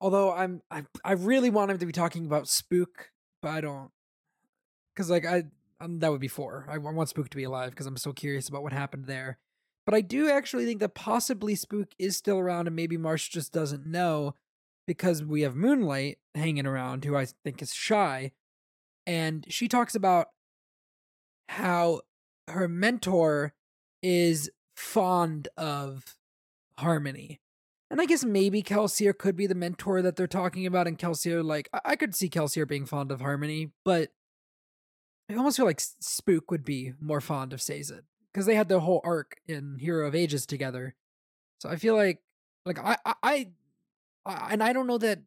Although 0.00 0.32
I'm, 0.32 0.62
I, 0.70 0.84
I 1.04 1.12
really 1.12 1.50
want 1.50 1.70
him 1.70 1.78
to 1.78 1.86
be 1.86 1.92
talking 1.92 2.26
about 2.26 2.48
Spook, 2.48 3.10
but 3.40 3.50
I 3.50 3.60
don't. 3.60 3.90
Because, 4.94 5.08
like, 5.08 5.24
I, 5.24 5.44
um, 5.80 6.00
that 6.00 6.10
would 6.10 6.20
be 6.20 6.28
four. 6.28 6.66
I 6.68 6.78
want 6.78 7.08
Spook 7.08 7.28
to 7.28 7.36
be 7.36 7.44
alive 7.44 7.70
because 7.70 7.86
I'm 7.86 7.96
so 7.96 8.12
curious 8.12 8.48
about 8.48 8.62
what 8.62 8.72
happened 8.72 9.06
there. 9.06 9.38
But 9.84 9.94
I 9.94 10.00
do 10.00 10.30
actually 10.30 10.64
think 10.64 10.80
that 10.80 10.94
possibly 10.94 11.54
Spook 11.54 11.88
is 11.98 12.16
still 12.16 12.38
around 12.38 12.66
and 12.66 12.76
maybe 12.76 12.96
Marsh 12.96 13.28
just 13.28 13.52
doesn't 13.52 13.86
know 13.86 14.34
because 14.86 15.22
we 15.22 15.42
have 15.42 15.54
Moonlight 15.54 16.18
hanging 16.34 16.66
around, 16.66 17.04
who 17.04 17.16
I 17.16 17.26
think 17.44 17.62
is 17.62 17.72
Shai 17.72 18.32
and 19.06 19.44
she 19.48 19.68
talks 19.68 19.94
about 19.94 20.28
how 21.48 22.00
her 22.48 22.68
mentor 22.68 23.54
is 24.02 24.50
fond 24.76 25.48
of 25.56 26.16
harmony. 26.78 27.40
And 27.90 28.00
I 28.00 28.06
guess 28.06 28.24
maybe 28.24 28.62
Kelsier 28.62 29.16
could 29.16 29.36
be 29.36 29.46
the 29.46 29.54
mentor 29.54 30.00
that 30.00 30.16
they're 30.16 30.26
talking 30.26 30.64
about, 30.66 30.86
and 30.86 30.98
Kelsier, 30.98 31.44
like, 31.44 31.68
I, 31.84 31.94
could 31.94 32.14
see 32.14 32.30
Kelsier 32.30 32.66
being 32.66 32.86
fond 32.86 33.12
of 33.12 33.20
harmony, 33.20 33.72
but 33.84 34.08
I 35.30 35.34
almost 35.34 35.58
feel 35.58 35.66
like 35.66 35.80
Spook 35.80 36.50
would 36.50 36.64
be 36.64 36.94
more 37.00 37.20
fond 37.20 37.52
of 37.52 37.60
Sazed 37.60 38.00
because 38.32 38.46
they 38.46 38.54
had 38.54 38.68
the 38.68 38.80
whole 38.80 39.02
arc 39.04 39.36
in 39.46 39.76
Hero 39.78 40.08
of 40.08 40.14
Ages 40.14 40.46
together. 40.46 40.94
So 41.60 41.68
I 41.68 41.76
feel 41.76 41.94
like, 41.94 42.22
like 42.64 42.78
I, 42.78 42.96
I, 43.04 43.14
I, 43.22 43.48
I 44.24 44.52
and 44.52 44.62
I 44.62 44.72
don't 44.72 44.86
know 44.86 44.98
that, 44.98 45.20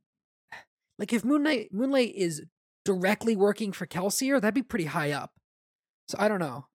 like, 0.98 1.14
if 1.14 1.24
Moonlight 1.24 1.72
Moonlight 1.72 2.14
is 2.16 2.44
directly 2.86 3.36
working 3.36 3.72
for 3.72 3.86
Kelsier, 3.86 4.40
that'd 4.40 4.54
be 4.54 4.62
pretty 4.62 4.86
high 4.86 5.12
up. 5.12 5.34
So 6.08 6.18
I 6.20 6.28
don't 6.28 6.40
know. 6.40 6.68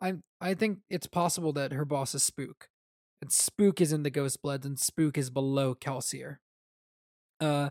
I 0.00 0.14
I 0.40 0.54
think 0.54 0.78
it's 0.88 1.06
possible 1.06 1.52
that 1.54 1.72
her 1.72 1.84
boss 1.84 2.14
is 2.14 2.22
Spook. 2.22 2.68
And 3.20 3.32
Spook 3.32 3.80
is 3.80 3.92
in 3.92 4.04
the 4.04 4.10
Ghost 4.10 4.40
Bloods 4.42 4.64
and 4.64 4.78
Spook 4.78 5.18
is 5.18 5.30
below 5.30 5.74
Kelsier. 5.74 6.36
Uh 7.40 7.70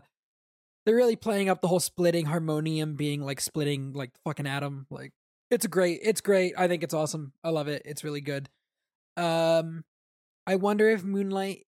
they're 0.84 0.96
really 0.96 1.16
playing 1.16 1.48
up 1.48 1.60
the 1.60 1.68
whole 1.68 1.80
splitting 1.80 2.26
harmonium 2.26 2.94
being 2.94 3.20
like 3.22 3.40
splitting 3.40 3.92
like 3.92 4.10
fucking 4.24 4.46
atom. 4.46 4.86
Like 4.90 5.12
it's 5.50 5.66
great. 5.66 6.00
It's 6.02 6.20
great. 6.20 6.54
I 6.56 6.68
think 6.68 6.82
it's 6.82 6.94
awesome. 6.94 7.32
I 7.42 7.50
love 7.50 7.68
it. 7.68 7.82
It's 7.84 8.04
really 8.04 8.20
good. 8.20 8.48
Um, 9.16 9.84
I 10.46 10.56
wonder 10.56 10.88
if 10.88 11.02
Moonlight, 11.02 11.66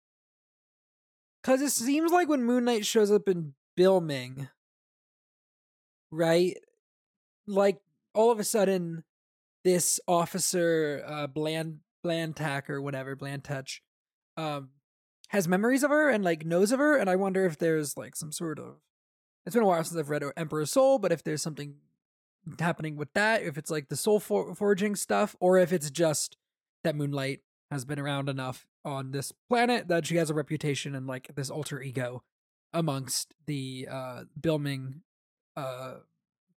because 1.43 1.63
it 1.63 1.71
seems 1.71 2.13
like 2.13 2.29
when 2.29 2.45
Moonlight 2.45 2.85
shows 2.85 3.11
up 3.11 3.29
in 3.29 3.55
Bilming, 3.77 4.49
right? 6.11 6.57
Like 7.47 7.79
all 8.15 8.31
of 8.31 8.39
a 8.39 8.45
sudden, 8.45 9.05
this 9.65 10.01
officer, 10.07 11.03
uh, 11.07 11.27
Bland 11.27 11.81
Blantack 12.05 12.71
or 12.71 12.81
whatever, 12.81 13.17
Blantuch, 13.17 13.81
um, 14.37 14.71
has 15.29 15.49
memories 15.49 15.83
of 15.83 15.91
her 15.91 16.09
and 16.09 16.25
like 16.25 16.45
knows 16.45 16.73
of 16.73 16.79
her, 16.79 16.97
and 16.97 17.09
I 17.11 17.17
wonder 17.17 17.45
if 17.45 17.59
there's 17.59 17.97
like 17.97 18.17
some 18.17 18.33
sort 18.33 18.59
of. 18.59 18.77
It's 19.47 19.55
been 19.55 19.63
a 19.63 19.67
while 19.67 19.83
since 19.83 19.99
I've 19.99 20.11
read 20.11 20.23
Emperor's 20.37 20.71
Soul, 20.71 20.99
but 20.99 21.13
if 21.13 21.23
there's 21.23 21.43
something 21.43 21.77
happening 22.59 22.97
with 22.97 23.13
that, 23.15 23.43
if 23.43 23.57
it's 23.57 23.71
like 23.71 23.89
the 23.89 23.97
soul 23.97 24.21
for- 24.21 24.55
forging 24.55 24.95
stuff, 24.95 25.37
or 25.41 25.59
if 25.59 25.73
it's 25.73 25.91
just 25.91 26.37
that 26.85 26.97
Moonlight 26.97 27.41
has 27.71 27.85
been 27.85 27.99
around 27.99 28.29
enough 28.29 28.67
on 28.85 29.11
this 29.11 29.33
planet 29.49 29.89
that 29.89 30.07
she 30.07 30.17
has 30.17 30.31
a 30.31 30.35
reputation 30.35 30.95
and 30.95 31.07
like 31.07 31.35
this 31.35 31.51
alter 31.51 31.83
ego 31.83 32.23
amongst 32.73 33.35
the 33.47 33.89
uh 33.91 34.25
Bilming 34.39 35.01
uh 35.59 35.95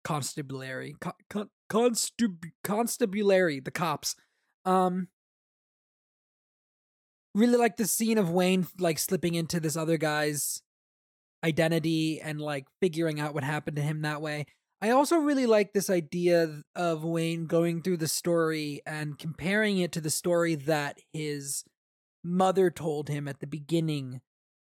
constabulary 0.03 0.95
con- 0.99 1.13
con- 1.29 1.49
constab- 1.69 2.51
constabulary 2.63 3.59
the 3.59 3.71
cops 3.71 4.15
um 4.65 5.07
really 7.35 7.57
like 7.57 7.77
the 7.77 7.87
scene 7.87 8.17
of 8.17 8.29
Wayne 8.29 8.67
like 8.79 8.99
slipping 8.99 9.35
into 9.35 9.59
this 9.59 9.77
other 9.77 9.97
guy's 9.97 10.61
identity 11.43 12.19
and 12.21 12.41
like 12.41 12.65
figuring 12.81 13.19
out 13.19 13.33
what 13.33 13.43
happened 13.43 13.77
to 13.77 13.81
him 13.81 14.01
that 14.01 14.21
way. 14.21 14.45
I 14.81 14.91
also 14.91 15.17
really 15.17 15.45
like 15.45 15.73
this 15.73 15.89
idea 15.89 16.61
of 16.75 17.03
Wayne 17.03 17.45
going 17.45 17.81
through 17.81 17.97
the 17.97 18.07
story 18.07 18.81
and 18.85 19.17
comparing 19.17 19.77
it 19.77 19.91
to 19.93 20.01
the 20.01 20.09
story 20.09 20.55
that 20.55 20.99
his 21.11 21.63
mother 22.23 22.69
told 22.69 23.09
him 23.09 23.27
at 23.27 23.39
the 23.39 23.47
beginning 23.47 24.21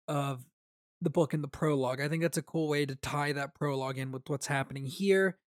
of 0.07 0.45
the 1.01 1.11
book 1.11 1.35
in 1.35 1.43
the 1.43 1.49
prologue. 1.49 2.01
I 2.01 2.09
think 2.09 2.23
that's 2.23 2.39
a 2.39 2.43
cool 2.43 2.69
way 2.69 2.87
to 2.87 2.95
tie 2.97 3.33
that 3.33 3.55
prologue 3.55 3.99
in 3.99 4.13
with 4.13 4.29
what's 4.29 4.47
happening 4.47 4.87
here. 4.87 5.39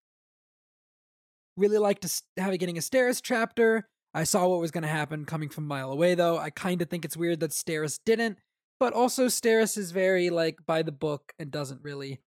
Really 1.57 1.77
like 1.77 1.99
to 2.01 2.21
have 2.37 2.53
it 2.53 2.59
getting 2.59 2.77
a 2.77 2.81
Steris 2.81 3.21
chapter. 3.21 3.87
I 4.13 4.23
saw 4.23 4.47
what 4.47 4.59
was 4.59 4.71
going 4.71 4.83
to 4.83 4.87
happen 4.87 5.25
coming 5.25 5.49
from 5.49 5.65
a 5.65 5.67
mile 5.67 5.91
away, 5.91 6.15
though. 6.15 6.37
I 6.37 6.49
kind 6.49 6.81
of 6.81 6.89
think 6.89 7.05
it's 7.05 7.17
weird 7.17 7.39
that 7.41 7.51
Steris 7.51 7.99
didn't, 8.05 8.39
but 8.79 8.93
also 8.93 9.27
Steris 9.27 9.77
is 9.77 9.91
very 9.91 10.29
like 10.29 10.59
by 10.65 10.81
the 10.81 10.91
book 10.91 11.33
and 11.37 11.51
doesn't 11.51 11.83
really 11.83 12.21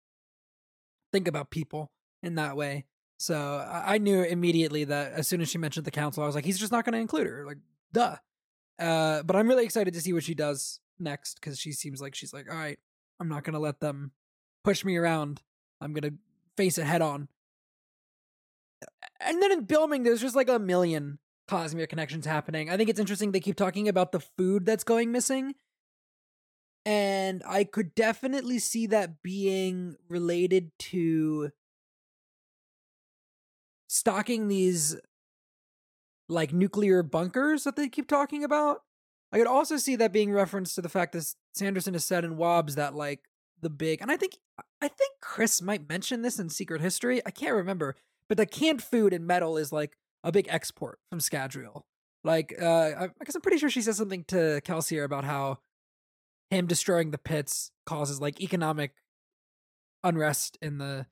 think 1.11 1.27
about 1.27 1.49
people 1.49 1.91
in 2.21 2.35
that 2.35 2.55
way. 2.55 2.85
So 3.17 3.35
I, 3.37 3.95
I 3.95 3.97
knew 3.97 4.23
immediately 4.23 4.83
that 4.85 5.13
as 5.13 5.27
soon 5.27 5.41
as 5.41 5.49
she 5.49 5.57
mentioned 5.57 5.85
the 5.85 5.91
council, 5.91 6.23
I 6.23 6.25
was 6.25 6.35
like, 6.35 6.45
he's 6.45 6.59
just 6.59 6.71
not 6.71 6.85
going 6.85 6.93
to 6.93 6.99
include 6.99 7.27
her. 7.27 7.45
Like, 7.45 7.57
duh. 7.93 8.17
Uh, 8.79 9.23
but 9.23 9.35
I'm 9.35 9.47
really 9.47 9.63
excited 9.63 9.93
to 9.93 10.01
see 10.01 10.11
what 10.11 10.23
she 10.23 10.33
does 10.33 10.79
next 10.99 11.35
because 11.35 11.59
she 11.59 11.71
seems 11.71 12.01
like 12.01 12.15
she's 12.15 12.33
like, 12.33 12.49
all 12.49 12.57
right, 12.57 12.79
I'm 13.21 13.29
not 13.29 13.43
going 13.43 13.53
to 13.53 13.59
let 13.59 13.79
them 13.79 14.13
push 14.63 14.83
me 14.83 14.97
around. 14.97 15.43
I'm 15.79 15.93
going 15.93 16.11
to 16.11 16.17
face 16.57 16.79
it 16.79 16.85
head 16.85 17.03
on. 17.03 17.27
And 19.19 19.39
then 19.41 19.51
in 19.51 19.67
Bilming, 19.67 20.03
there's 20.03 20.21
just 20.21 20.35
like 20.35 20.49
a 20.49 20.57
million 20.57 21.19
Cosmere 21.47 21.87
connections 21.87 22.25
happening. 22.25 22.71
I 22.71 22.77
think 22.77 22.89
it's 22.89 22.99
interesting 22.99 23.31
they 23.31 23.39
keep 23.39 23.55
talking 23.55 23.87
about 23.87 24.11
the 24.11 24.21
food 24.21 24.65
that's 24.65 24.83
going 24.83 25.11
missing. 25.11 25.53
And 26.83 27.43
I 27.47 27.63
could 27.63 27.93
definitely 27.93 28.57
see 28.57 28.87
that 28.87 29.21
being 29.21 29.97
related 30.09 30.71
to 30.79 31.51
stocking 33.87 34.47
these 34.47 34.95
like 36.27 36.53
nuclear 36.53 37.03
bunkers 37.03 37.65
that 37.65 37.75
they 37.75 37.87
keep 37.87 38.07
talking 38.07 38.43
about. 38.43 38.81
I 39.31 39.37
could 39.37 39.47
also 39.47 39.77
see 39.77 39.95
that 39.95 40.11
being 40.11 40.31
referenced 40.31 40.75
to 40.75 40.81
the 40.81 40.89
fact 40.89 41.13
that 41.13 41.33
Sanderson 41.53 41.93
has 41.93 42.05
said 42.05 42.25
in 42.25 42.35
WoBs 42.35 42.75
that 42.75 42.95
like 42.95 43.21
the 43.61 43.69
big 43.69 44.01
and 44.01 44.11
I 44.11 44.17
think 44.17 44.37
I 44.81 44.87
think 44.87 45.13
Khriss 45.23 45.61
might 45.61 45.87
mention 45.87 46.21
this 46.21 46.39
in 46.39 46.49
Secret 46.49 46.81
History. 46.81 47.21
I 47.25 47.31
can't 47.31 47.55
remember, 47.55 47.95
but 48.27 48.37
the 48.37 48.45
canned 48.45 48.83
food 48.83 49.13
and 49.13 49.25
metal 49.25 49.57
is 49.57 49.71
like 49.71 49.97
a 50.23 50.31
big 50.31 50.47
export 50.49 50.99
from 51.09 51.19
Scadrial. 51.19 51.83
Like, 52.23 52.53
uh, 52.61 52.91
I 52.99 53.09
guess 53.25 53.35
I'm 53.35 53.41
pretty 53.41 53.57
sure 53.57 53.69
she 53.69 53.81
says 53.81 53.97
something 53.97 54.23
to 54.25 54.61
Kelsier 54.63 55.03
about 55.03 55.23
how 55.23 55.59
him 56.51 56.67
destroying 56.67 57.11
the 57.11 57.17
pits 57.17 57.71
causes 57.85 58.21
like 58.21 58.41
economic 58.41 58.93
unrest 60.03 60.57
in 60.61 60.77
the 60.77 61.07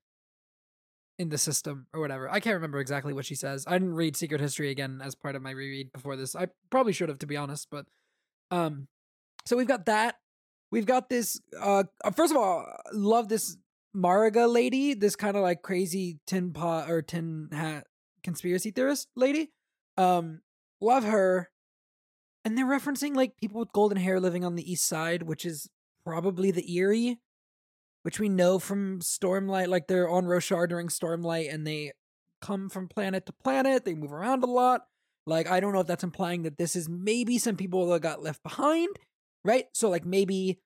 in 1.18 1.30
the 1.30 1.38
system 1.38 1.88
or 1.94 2.00
whatever. 2.00 2.30
I 2.30 2.40
can't 2.40 2.56
remember 2.56 2.80
exactly 2.80 3.14
what 3.14 3.26
she 3.26 3.36
says. 3.36 3.66
I 3.68 3.74
didn't 3.74 3.96
read 3.96 4.16
Secret 4.16 4.40
History 4.40 4.70
again 4.70 5.02
as 5.04 5.16
part 5.16 5.36
of 5.36 5.42
my 5.42 5.52
reread 5.52 5.92
before 5.92 6.16
this. 6.16 6.36
I 6.36 6.48
probably 6.70 6.94
should 6.94 7.10
have 7.10 7.20
to 7.20 7.28
be 7.28 7.38
honest, 7.38 7.68
but 7.70 7.86
um 8.52 8.88
so 9.46 9.58
we've 9.58 9.68
got 9.68 9.86
that. 9.88 10.16
We've 10.72 10.86
got 10.86 11.10
this 11.10 11.40
uh, 11.60 11.84
uh 12.04 12.12
first 12.12 12.32
of 12.32 12.38
all, 12.38 12.66
love 12.94 13.30
this 13.30 13.58
Mariga 13.96 14.52
lady, 14.52 14.94
this 14.94 15.16
kind 15.16 15.36
of 15.36 15.42
like 15.42 15.62
crazy 15.62 16.20
tin 16.28 16.54
pot 16.54 16.90
or 16.90 17.02
tin 17.02 17.50
hat 17.52 17.88
conspiracy 18.24 18.72
theorist 18.72 19.08
lady. 19.16 19.52
Um 19.98 20.42
love 20.82 21.04
her. 21.04 21.50
And 22.46 22.58
they're 22.58 22.66
referencing 22.66 23.16
like 23.16 23.38
people 23.38 23.60
with 23.60 23.74
golden 23.74 23.98
hair 23.98 24.20
living 24.20 24.46
on 24.46 24.56
the 24.56 24.72
east 24.72 24.88
side, 24.88 25.24
which 25.24 25.46
is 25.46 25.70
probably 26.06 26.52
the 26.52 26.66
Eyrie 26.78 27.20
which 28.04 28.20
we 28.20 28.30
know 28.30 28.60
from 28.60 29.00
Stormlight, 29.00 29.68
like 29.68 29.88
they're 29.88 30.10
on 30.10 30.26
Roshar 30.26 30.68
during 30.68 30.88
Stormlight 30.88 31.54
and 31.54 31.66
they 31.66 31.92
come 32.42 32.70
from 32.70 32.88
planet 32.88 33.26
to 33.26 33.34
planet, 33.34 33.86
they 33.86 33.94
move 33.94 34.14
around 34.14 34.44
a 34.44 34.48
lot. 34.48 34.86
Like, 35.30 35.50
I 35.50 35.60
don't 35.60 35.74
know 35.74 35.80
if 35.80 35.88
that's 35.88 36.04
implying 36.04 36.44
that 36.44 36.58
this 36.58 36.76
is 36.76 36.90
maybe 36.90 37.38
some 37.38 37.56
people 37.56 37.88
that 37.90 38.02
got 38.02 38.24
left 38.24 38.44
behind, 38.44 38.90
right? 39.46 39.66
So, 39.74 39.90
like, 39.90 40.06
maybe 40.06 40.60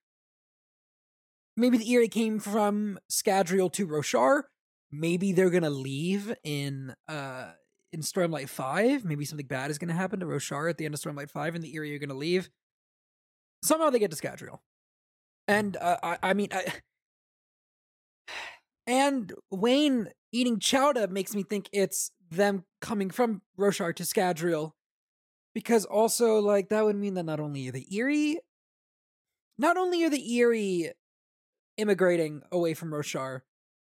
maybe 1.56 1.78
the 1.78 1.94
Eyrie 1.94 2.08
came 2.08 2.40
from 2.40 2.98
Scadrial 3.10 3.72
to 3.74 3.86
Roshar. 3.86 4.44
Maybe 4.90 5.32
they're 5.32 5.50
gonna 5.50 5.70
leave 5.70 6.34
in 6.42 6.94
uh 7.08 7.52
in 7.92 8.00
Stormlight 8.00 8.48
5. 8.48 9.04
Maybe 9.04 9.24
something 9.24 9.46
bad 9.46 9.70
is 9.70 9.78
gonna 9.78 9.92
happen 9.94 10.20
to 10.20 10.26
Roshar 10.26 10.68
at 10.70 10.78
the 10.78 10.84
end 10.84 10.94
of 10.94 11.00
Stormlight 11.00 11.30
5 11.30 11.54
and 11.54 11.62
the 11.62 11.74
Eyrie 11.74 11.94
are 11.94 11.98
gonna 11.98 12.14
leave. 12.14 12.48
Somehow 13.62 13.90
they 13.90 13.98
get 13.98 14.10
to 14.10 14.16
Scadrial. 14.16 14.58
And 15.46 15.76
uh, 15.76 15.98
I, 16.02 16.18
I 16.22 16.34
mean, 16.34 16.48
I, 16.52 16.64
and 18.86 19.32
Wayne 19.50 20.08
eating 20.32 20.58
chowder 20.58 21.06
makes 21.06 21.34
me 21.34 21.42
think 21.42 21.68
it's 21.72 22.10
them 22.36 22.64
coming 22.80 23.10
from 23.10 23.42
Roshar 23.58 23.94
to 23.96 24.02
Scadrial. 24.02 24.72
Because 25.54 25.84
also, 25.84 26.40
like, 26.40 26.68
that 26.70 26.84
would 26.84 26.96
mean 26.96 27.14
that 27.14 27.22
not 27.24 27.38
only 27.38 27.68
are 27.68 27.72
the 27.72 27.86
Eyrie, 27.96 28.40
not 29.56 29.76
only 29.76 30.02
are 30.02 30.10
the 30.10 30.40
Eyrie 30.40 30.92
immigrating 31.76 32.42
away 32.50 32.74
from 32.74 32.90
Roshar, 32.90 33.42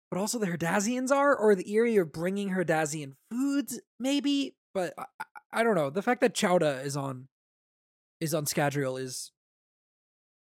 but 0.10 0.20
also 0.20 0.40
the 0.40 0.48
Herdazians 0.48 1.12
are, 1.12 1.36
or 1.36 1.54
the 1.56 1.72
Eyrie 1.72 1.98
are 1.98 2.06
bringing 2.06 2.50
Herdazian 2.50 3.14
foods, 3.30 3.80
maybe. 4.00 4.56
But 4.74 4.94
I, 4.98 5.06
I 5.54 5.64
don't 5.64 5.76
know. 5.76 5.90
The 5.90 6.02
fact 6.02 6.22
that 6.22 6.34
Chowda 6.34 6.84
is 6.84 6.98
on 6.98 7.28
is 8.20 8.34
on 8.34 8.46
Scadrial 8.46 9.00
is 9.00 9.32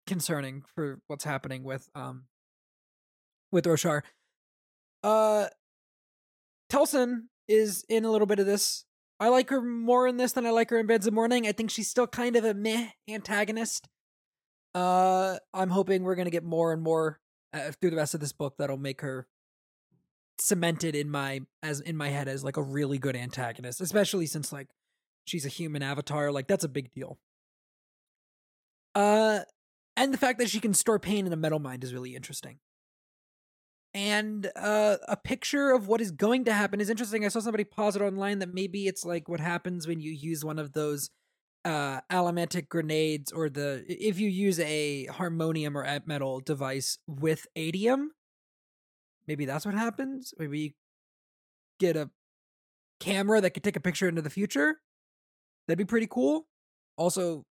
concerning 0.06 0.62
for 0.74 1.00
what's 1.08 1.24
happening 1.24 1.64
with 1.64 1.88
um 1.94 2.24
with 3.50 3.64
Roshar. 3.64 4.02
Uh, 5.02 5.46
Telsin 6.70 7.24
is 7.48 7.84
in 7.88 8.04
a 8.04 8.10
little 8.10 8.26
bit 8.26 8.38
of 8.38 8.46
this. 8.46 8.84
I 9.18 9.28
like 9.28 9.50
her 9.50 9.62
more 9.62 10.06
in 10.06 10.16
this 10.18 10.32
than 10.32 10.46
I 10.46 10.50
like 10.50 10.70
her 10.70 10.78
in 10.78 10.86
Bands 10.86 11.06
of 11.06 11.14
Mourning. 11.14 11.46
I 11.46 11.52
think 11.52 11.70
she's 11.70 11.88
still 11.88 12.06
kind 12.06 12.36
of 12.36 12.44
a 12.44 12.54
meh 12.54 12.88
antagonist. 13.08 13.88
Uh, 14.74 15.38
I'm 15.54 15.70
hoping 15.70 16.02
we're 16.02 16.16
gonna 16.16 16.30
get 16.30 16.44
more 16.44 16.72
and 16.72 16.82
more 16.82 17.20
uh, 17.54 17.72
through 17.80 17.90
the 17.90 17.96
rest 17.96 18.14
of 18.14 18.20
this 18.20 18.32
book 18.32 18.56
that'll 18.58 18.76
make 18.76 19.00
her 19.00 19.26
cemented 20.38 20.94
in 20.94 21.10
my 21.10 21.40
as 21.62 21.80
in 21.80 21.96
my 21.96 22.08
head 22.08 22.28
as 22.28 22.44
like 22.44 22.58
a 22.58 22.62
really 22.62 22.98
good 22.98 23.16
antagonist, 23.16 23.80
especially 23.80 24.26
since 24.26 24.52
like 24.52 24.68
she's 25.24 25.46
a 25.46 25.50
human 25.50 25.82
avatar. 25.82 26.30
Like 26.30 26.46
that's 26.46 26.64
a 26.64 26.68
big 26.68 26.92
deal. 26.92 27.18
Uh, 28.94 29.40
and 29.96 30.12
the 30.12 30.18
fact 30.18 30.38
that 30.38 30.50
she 30.50 30.60
can 30.60 30.74
store 30.74 30.98
pain 30.98 31.26
in 31.26 31.32
a 31.32 31.36
metal 31.36 31.58
mind 31.58 31.84
is 31.84 31.94
really 31.94 32.14
interesting 32.14 32.58
and 33.96 34.50
uh, 34.56 34.98
a 35.08 35.16
picture 35.16 35.70
of 35.70 35.88
what 35.88 36.02
is 36.02 36.10
going 36.10 36.44
to 36.44 36.52
happen 36.52 36.82
is 36.82 36.90
interesting. 36.90 37.24
I 37.24 37.28
saw 37.28 37.40
somebody 37.40 37.64
posit 37.64 38.02
online 38.02 38.40
that 38.40 38.52
maybe 38.52 38.86
it's 38.86 39.06
like 39.06 39.26
what 39.26 39.40
happens 39.40 39.88
when 39.88 40.00
you 40.00 40.12
use 40.12 40.44
one 40.44 40.58
of 40.58 40.74
those 40.74 41.08
uh, 41.64 42.00
grenades, 42.68 43.32
or 43.32 43.48
the 43.48 43.86
if 43.88 44.20
you 44.20 44.28
use 44.28 44.60
a 44.60 45.06
harmonium 45.06 45.78
or 45.78 46.00
metal 46.06 46.40
device 46.40 46.98
with 47.06 47.46
atium. 47.56 48.10
Maybe 49.26 49.46
that's 49.46 49.64
what 49.64 49.74
happens. 49.74 50.34
Maybe 50.38 50.60
you 50.60 50.70
get 51.80 51.96
a 51.96 52.10
camera 53.00 53.40
that 53.40 53.50
could 53.50 53.64
take 53.64 53.76
a 53.76 53.80
picture 53.80 54.10
into 54.10 54.20
the 54.20 54.30
future. 54.30 54.76
That'd 55.66 55.78
be 55.78 55.86
pretty 55.86 56.06
cool. 56.08 56.46
Also, 56.98 57.46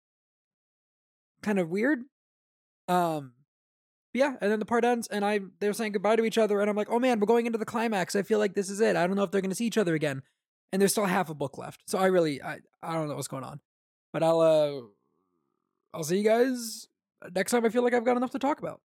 kind 1.41 1.57
of 1.57 1.69
weird. 1.69 1.99
Um, 2.89 3.31
yeah, 4.13 4.35
and 4.41 4.51
then 4.51 4.59
the 4.59 4.65
part 4.65 4.85
ends, 4.85 5.07
and 5.07 5.25
I 5.25 5.39
they're 5.59 5.73
saying 5.73 5.93
goodbye 5.93 6.15
to 6.17 6.25
each 6.25 6.37
other, 6.37 6.61
and 6.61 6.69
I'm 6.69 6.75
like, 6.75 6.89
oh 6.89 6.99
man, 6.99 7.19
we're 7.19 7.25
going 7.27 7.45
into 7.47 7.57
the 7.57 7.65
climax. 7.65 8.15
I 8.15 8.21
feel 8.23 8.39
like 8.39 8.53
this 8.53 8.69
is 8.69 8.79
it. 8.81 8.95
I 8.95 9.07
don't 9.07 9.15
know 9.15 9.23
if 9.23 9.31
they're 9.31 9.41
going 9.41 9.49
to 9.51 9.55
see 9.55 9.65
each 9.65 9.77
other 9.77 9.95
again. 9.95 10.21
and 10.71 10.81
there's 10.81 10.91
still 10.91 11.05
half 11.05 11.29
a 11.29 11.35
book 11.35 11.57
left. 11.57 11.81
So 11.87 11.97
I 11.99 12.07
really 12.07 12.41
I, 12.41 12.59
I 12.81 12.93
don't 12.93 13.07
know 13.07 13.15
what's 13.15 13.27
going 13.27 13.43
on. 13.43 13.59
But 14.11 14.23
I'll 14.23 14.41
uh 14.41 14.81
I'll 15.93 16.03
see 16.03 16.17
you 16.17 16.23
guys 16.23 16.87
next 17.35 17.51
time 17.51 17.65
I 17.65 17.69
feel 17.69 17.83
like 17.83 17.93
I've 17.93 18.05
got 18.05 18.17
enough 18.17 18.31
to 18.31 18.39
talk 18.39 18.59
about. 18.59 18.81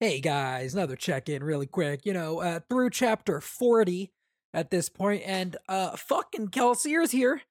Hey 0.00 0.20
guys, 0.20 0.74
another 0.74 0.96
check 0.96 1.28
in 1.28 1.42
really 1.42 1.66
quick. 1.66 2.02
You 2.04 2.12
know, 2.12 2.40
uh 2.40 2.60
through 2.68 2.90
chapter 2.90 3.40
40 3.40 4.12
at 4.54 4.70
this 4.70 4.88
point 4.88 5.22
and 5.26 5.56
uh 5.68 5.96
fucking 5.96 6.48
Kelsier's 6.48 7.12
here. 7.12 7.42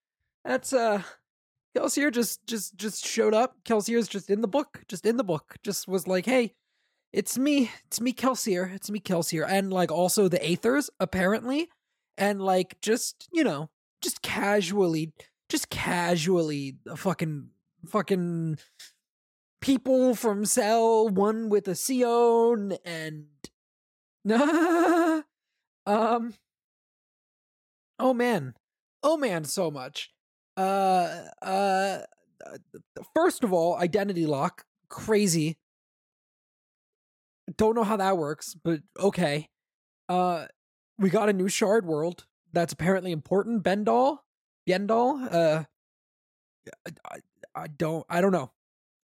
That's 0.46 0.74
uh 0.74 1.04
Kelsier 1.78 2.12
just 2.12 2.46
just 2.48 2.76
just 2.76 3.06
showed 3.06 3.34
up. 3.34 3.56
Kelsier's 3.64 4.08
just 4.08 4.30
in 4.30 4.42
the 4.42 4.48
book, 4.48 4.84
just 4.88 5.06
in 5.06 5.18
the 5.18 5.24
book. 5.24 5.58
Just 5.64 5.88
was 5.88 6.08
like, 6.08 6.26
"Hey, 6.26 6.56
it's 7.14 7.38
me. 7.38 7.72
It's 7.86 8.02
me 8.02 8.14
Kelsier. 8.14 8.74
It's 8.74 8.90
me 8.90 9.00
Kelsier." 9.00 9.46
And 9.48 9.72
like 9.72 9.92
also 9.92 10.28
the 10.28 10.40
Aethers 10.40 10.90
apparently 11.00 11.70
and 12.18 12.42
like 12.42 12.82
just, 12.82 13.28
you 13.32 13.44
know, 13.44 13.70
just 14.02 14.22
casually 14.24 15.14
just 15.50 15.70
casually 15.70 16.78
fucking 16.96 17.50
fucking 17.86 18.58
people 19.62 20.16
from 20.16 20.46
Sel, 20.46 21.10
one 21.10 21.50
with 21.50 21.68
a 21.68 21.72
Seon 21.72 22.78
and 22.84 23.28
um 25.86 26.34
oh 28.00 28.14
man. 28.14 28.56
Oh 29.04 29.16
man, 29.16 29.44
so 29.44 29.70
much. 29.70 30.12
Uh 30.58 31.24
uh 31.42 32.00
first 33.16 33.44
of 33.44 33.54
all, 33.54 33.78
identity 33.78 34.26
lock, 34.26 34.66
crazy. 34.90 35.58
Don't 37.56 37.76
know 37.76 37.84
how 37.84 37.98
that 37.98 38.18
works, 38.18 38.56
but 38.56 38.82
okay. 39.00 39.50
Uh 40.10 40.48
we 41.00 41.10
got 41.10 41.30
a 41.30 41.34
new 41.34 41.48
shard 41.48 41.86
world 41.86 42.26
that's 42.54 42.74
apparently 42.74 43.12
important. 43.12 43.64
Bendal, 43.64 44.20
Bendal. 44.68 45.28
Uh, 45.32 45.64
I, 47.06 47.20
I 47.56 47.68
don't. 47.68 48.06
I 48.10 48.22
don't 48.22 48.32
know. 48.32 48.52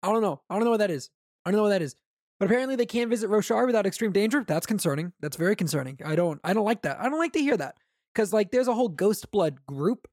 I 0.03 0.11
don't 0.11 0.21
know. 0.21 0.41
I 0.49 0.55
don't 0.55 0.65
know 0.65 0.71
what 0.71 0.79
that 0.79 0.91
is. 0.91 1.09
I 1.45 1.51
don't 1.51 1.57
know 1.57 1.63
what 1.63 1.69
that 1.69 1.81
is. 1.81 1.95
But 2.39 2.45
apparently 2.45 2.75
they 2.75 2.85
can't 2.85 3.09
visit 3.09 3.29
Roshar 3.29 3.65
without 3.65 3.87
extreme 3.87 4.11
danger. 4.11 4.43
That's 4.47 4.67
concerning. 4.67 5.11
That's 5.21 5.37
very 5.37 5.55
concerning. 5.55 5.99
I 6.05 6.15
don't. 6.15 6.39
I 6.43 6.53
don't 6.53 6.65
like 6.65 6.83
that. 6.83 6.99
I 6.99 7.09
don't 7.09 7.19
like 7.19 7.33
to 7.33 7.39
hear 7.39 7.57
that 7.57 7.75
because 8.13 8.33
like 8.33 8.51
there's 8.51 8.67
a 8.67 8.73
whole 8.73 8.89
Ghost 8.89 9.31
Blood 9.31 9.65
group 9.65 10.07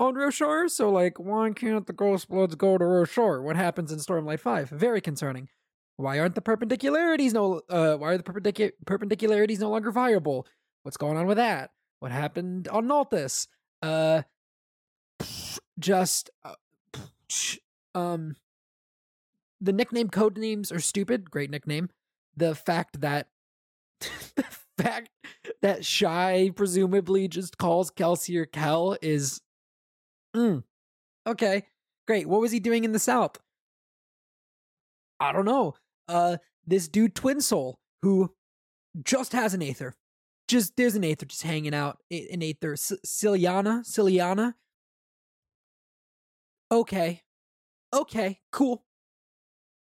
on 0.00 0.14
Roshar. 0.14 0.68
So 0.70 0.90
like, 0.90 1.18
why 1.18 1.50
can't 1.50 1.86
the 1.86 1.92
Ghost 1.92 2.28
Bloods 2.28 2.54
go 2.54 2.78
to 2.78 2.84
Roshar? 2.84 3.42
What 3.42 3.56
happens 3.56 3.92
in 3.92 3.98
Stormlight 3.98 4.40
Five? 4.40 4.70
Very 4.70 5.00
concerning. 5.00 5.48
Why 5.96 6.18
aren't 6.18 6.34
the 6.34 6.40
perpendicularities 6.40 7.32
no? 7.32 7.62
Uh, 7.68 7.96
why 7.96 8.12
are 8.12 8.16
the 8.18 8.24
perpendic- 8.24 8.72
perpendicularities 8.84 9.60
no 9.60 9.70
longer 9.70 9.92
viable? 9.92 10.46
What's 10.82 10.96
going 10.96 11.16
on 11.16 11.26
with 11.26 11.36
that? 11.36 11.70
What 12.00 12.12
happened 12.12 12.68
on 12.68 12.86
Nalthis? 12.86 13.46
Uh, 13.80 14.22
just 15.78 16.30
uh, 16.44 16.54
um, 17.94 18.36
the 19.60 19.72
nickname 19.72 20.08
code 20.08 20.36
names 20.36 20.72
are 20.72 20.80
stupid. 20.80 21.30
Great 21.30 21.50
nickname. 21.50 21.90
The 22.36 22.54
fact 22.54 23.00
that 23.00 23.28
the 24.00 24.44
fact 24.76 25.10
that 25.62 25.84
Shai 25.84 26.50
presumably 26.54 27.28
just 27.28 27.56
calls 27.58 27.90
Kelsier 27.90 28.50
Kel 28.50 28.96
is, 29.00 29.40
mm, 30.34 30.62
okay, 31.26 31.66
great. 32.06 32.28
What 32.28 32.40
was 32.40 32.52
he 32.52 32.60
doing 32.60 32.84
in 32.84 32.92
the 32.92 32.98
South? 32.98 33.38
I 35.20 35.32
don't 35.32 35.44
know. 35.44 35.74
Uh, 36.08 36.36
this 36.66 36.88
dude 36.88 37.14
Twin 37.14 37.40
Soul 37.40 37.78
who 38.02 38.34
just 39.04 39.32
has 39.32 39.54
an 39.54 39.62
Aether 39.62 39.94
just 40.48 40.76
there's 40.76 40.94
an 40.94 41.04
Aether 41.04 41.26
just 41.26 41.42
hanging 41.42 41.74
out. 41.74 41.98
An 42.10 42.42
Aether, 42.42 42.74
Ciliana, 42.74 43.84
Ciliana. 43.84 44.54
Okay, 46.70 47.22
okay, 47.92 48.40
cool. 48.50 48.84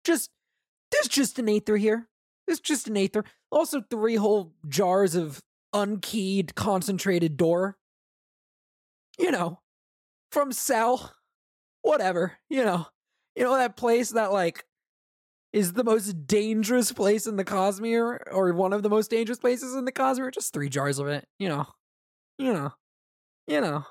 Just 0.04 0.30
there's 0.90 1.08
just 1.08 1.38
an 1.38 1.48
Aether 1.48 1.76
here. 1.76 2.08
There's 2.46 2.60
just 2.60 2.88
an 2.88 2.96
Aether. 2.96 3.24
Also, 3.50 3.80
three 3.80 4.16
whole 4.16 4.52
jars 4.68 5.14
of 5.14 5.40
unkeyed 5.74 6.54
concentrated 6.54 7.36
Dor. 7.36 7.76
You 9.18 9.30
know, 9.30 9.60
from 10.32 10.50
Sel, 10.50 11.14
whatever. 11.82 12.32
You 12.48 12.64
know, 12.64 12.86
you 13.36 13.44
know 13.44 13.56
that 13.56 13.76
place 13.76 14.10
that 14.10 14.32
like 14.32 14.64
is 15.52 15.74
the 15.74 15.84
most 15.84 16.26
dangerous 16.26 16.90
place 16.90 17.26
in 17.26 17.36
the 17.36 17.44
Cosmere, 17.44 18.18
or 18.32 18.52
one 18.54 18.72
of 18.72 18.82
the 18.82 18.88
most 18.88 19.10
dangerous 19.10 19.38
places 19.38 19.74
in 19.74 19.84
the 19.84 19.92
Cosmere. 19.92 20.32
Just 20.32 20.52
three 20.52 20.68
jars 20.68 20.98
of 20.98 21.06
it, 21.08 21.28
you 21.38 21.48
know, 21.48 21.66
you 22.38 22.52
know, 22.52 22.72
you 23.46 23.60
know, 23.60 23.84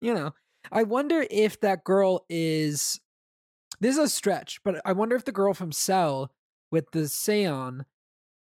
you 0.00 0.14
know. 0.14 0.32
I 0.70 0.84
wonder 0.84 1.26
if 1.30 1.60
that 1.60 1.84
girl 1.84 2.24
is. 2.28 3.00
This 3.80 3.96
is 3.96 4.04
a 4.04 4.08
stretch, 4.08 4.60
but 4.64 4.80
I 4.84 4.92
wonder 4.92 5.14
if 5.14 5.24
the 5.24 5.32
girl 5.32 5.54
from 5.54 5.70
Sel 5.70 6.32
with 6.72 6.90
the 6.90 7.00
Seon 7.00 7.84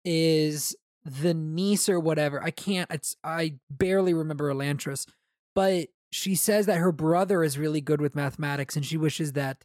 is 0.04 0.76
the 1.06 1.34
niece 1.34 1.88
or 1.88 2.00
whatever. 2.00 2.42
I 2.44 2.52
can't. 2.52 2.90
It's 2.92 3.16
I 3.24 3.56
barely 3.70 4.14
remember 4.14 4.54
Elantris, 4.54 5.08
but 5.56 5.88
she 6.14 6.36
says 6.36 6.66
that 6.68 6.78
her 6.78 6.92
brother 6.92 7.44
is 7.44 7.58
really 7.58 7.82
good 7.82 8.02
with 8.02 8.16
mathematics, 8.16 8.76
and 8.76 8.86
she 8.86 8.98
wishes 8.98 9.34
that 9.34 9.64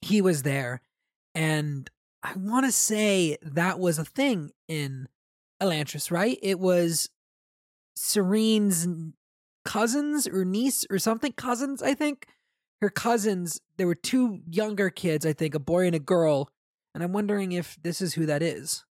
he 0.00 0.20
was 0.20 0.42
there 0.42 0.82
and 1.34 1.90
I 2.22 2.32
want 2.36 2.64
to 2.64 2.72
say 2.72 3.36
that 3.42 3.78
was 3.78 3.98
a 3.98 4.04
thing 4.04 4.52
in 4.68 5.08
Elantris, 5.60 6.10
right? 6.10 6.38
It 6.42 6.58
was 6.58 7.10
Sarene's 7.96 8.86
cousins 9.64 10.26
or 10.26 10.44
niece 10.44 10.86
or 10.88 10.98
something. 10.98 11.32
Cousins, 11.32 11.82
I 11.82 11.94
think. 11.94 12.26
Her 12.80 12.90
cousins, 12.90 13.60
there 13.78 13.86
were 13.86 13.94
two 13.94 14.40
younger 14.46 14.90
kids, 14.90 15.24
I 15.24 15.32
think, 15.32 15.54
a 15.54 15.58
boy 15.58 15.86
and 15.86 15.94
a 15.94 16.00
girl. 16.00 16.50
And 16.94 17.02
I'm 17.02 17.12
wondering 17.12 17.52
if 17.52 17.78
this 17.82 18.02
is 18.02 18.14
who 18.14 18.26
that 18.26 18.42
is. 18.42 18.84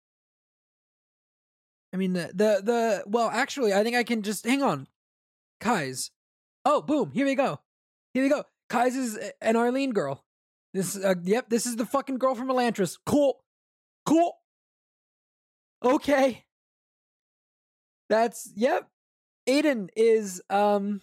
I 1.94 1.98
mean, 1.98 2.14
the, 2.14 2.32
the, 2.34 2.62
the, 2.64 3.04
well, 3.06 3.30
actually, 3.30 3.74
I 3.74 3.84
think 3.84 3.96
I 3.96 4.04
can 4.04 4.24
just, 4.24 4.46
hang 4.46 4.64
on. 4.64 4.88
Kaise. 5.62 6.10
Oh, 6.66 6.82
boom, 6.82 7.12
here 7.12 7.26
we 7.26 7.36
go. 7.36 7.60
Here 8.14 8.24
we 8.24 8.30
go. 8.30 8.44
Kaise 8.70 8.96
is 8.96 9.20
an 9.42 9.56
Arelene 9.56 9.94
girl. 9.94 10.24
This, 10.74 10.98
uh, 10.98 11.16
yep, 11.24 11.50
this 11.50 11.66
is 11.66 11.76
the 11.76 11.86
fucking 11.86 12.18
girl 12.18 12.36
from 12.36 12.48
Elantris. 12.48 12.98
Cool. 13.06 13.44
Cool. 14.06 14.34
Okay. 15.84 16.46
That's, 18.10 18.52
yep. 18.56 18.88
Adien 19.48 19.90
is, 19.96 20.42
um, 20.50 21.02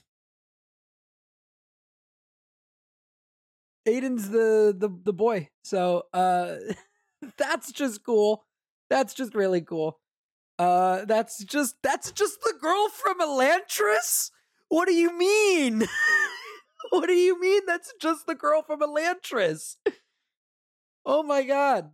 Adien's 3.86 4.30
the, 4.30 4.74
the, 4.76 4.88
the 5.04 5.12
boy. 5.12 5.50
So, 5.62 6.04
uh, 6.12 6.56
that's 7.36 7.70
just 7.70 8.02
cool. 8.02 8.44
That's 8.88 9.14
just 9.14 9.34
really 9.34 9.60
cool. 9.60 10.00
Uh, 10.58 11.04
that's 11.04 11.44
just, 11.44 11.76
that's 11.82 12.10
just 12.12 12.40
the 12.42 12.54
girl 12.60 12.88
from 12.88 13.20
Elantris? 13.20 14.30
What 14.70 14.86
do 14.86 14.94
you 14.94 15.18
mean? 15.18 15.82
what 16.90 17.06
do 17.08 17.12
you 17.12 17.38
mean 17.40 17.62
that's 17.66 17.92
just 18.00 18.26
the 18.26 18.36
girl 18.36 18.62
from 18.62 18.80
Elantris? 18.80 19.76
Oh 21.04 21.24
my 21.24 21.42
god. 21.42 21.90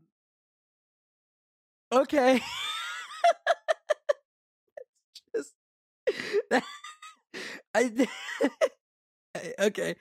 Okay. 1.91 2.41
just 5.35 5.55
I 7.75 8.09
okay. 9.59 9.97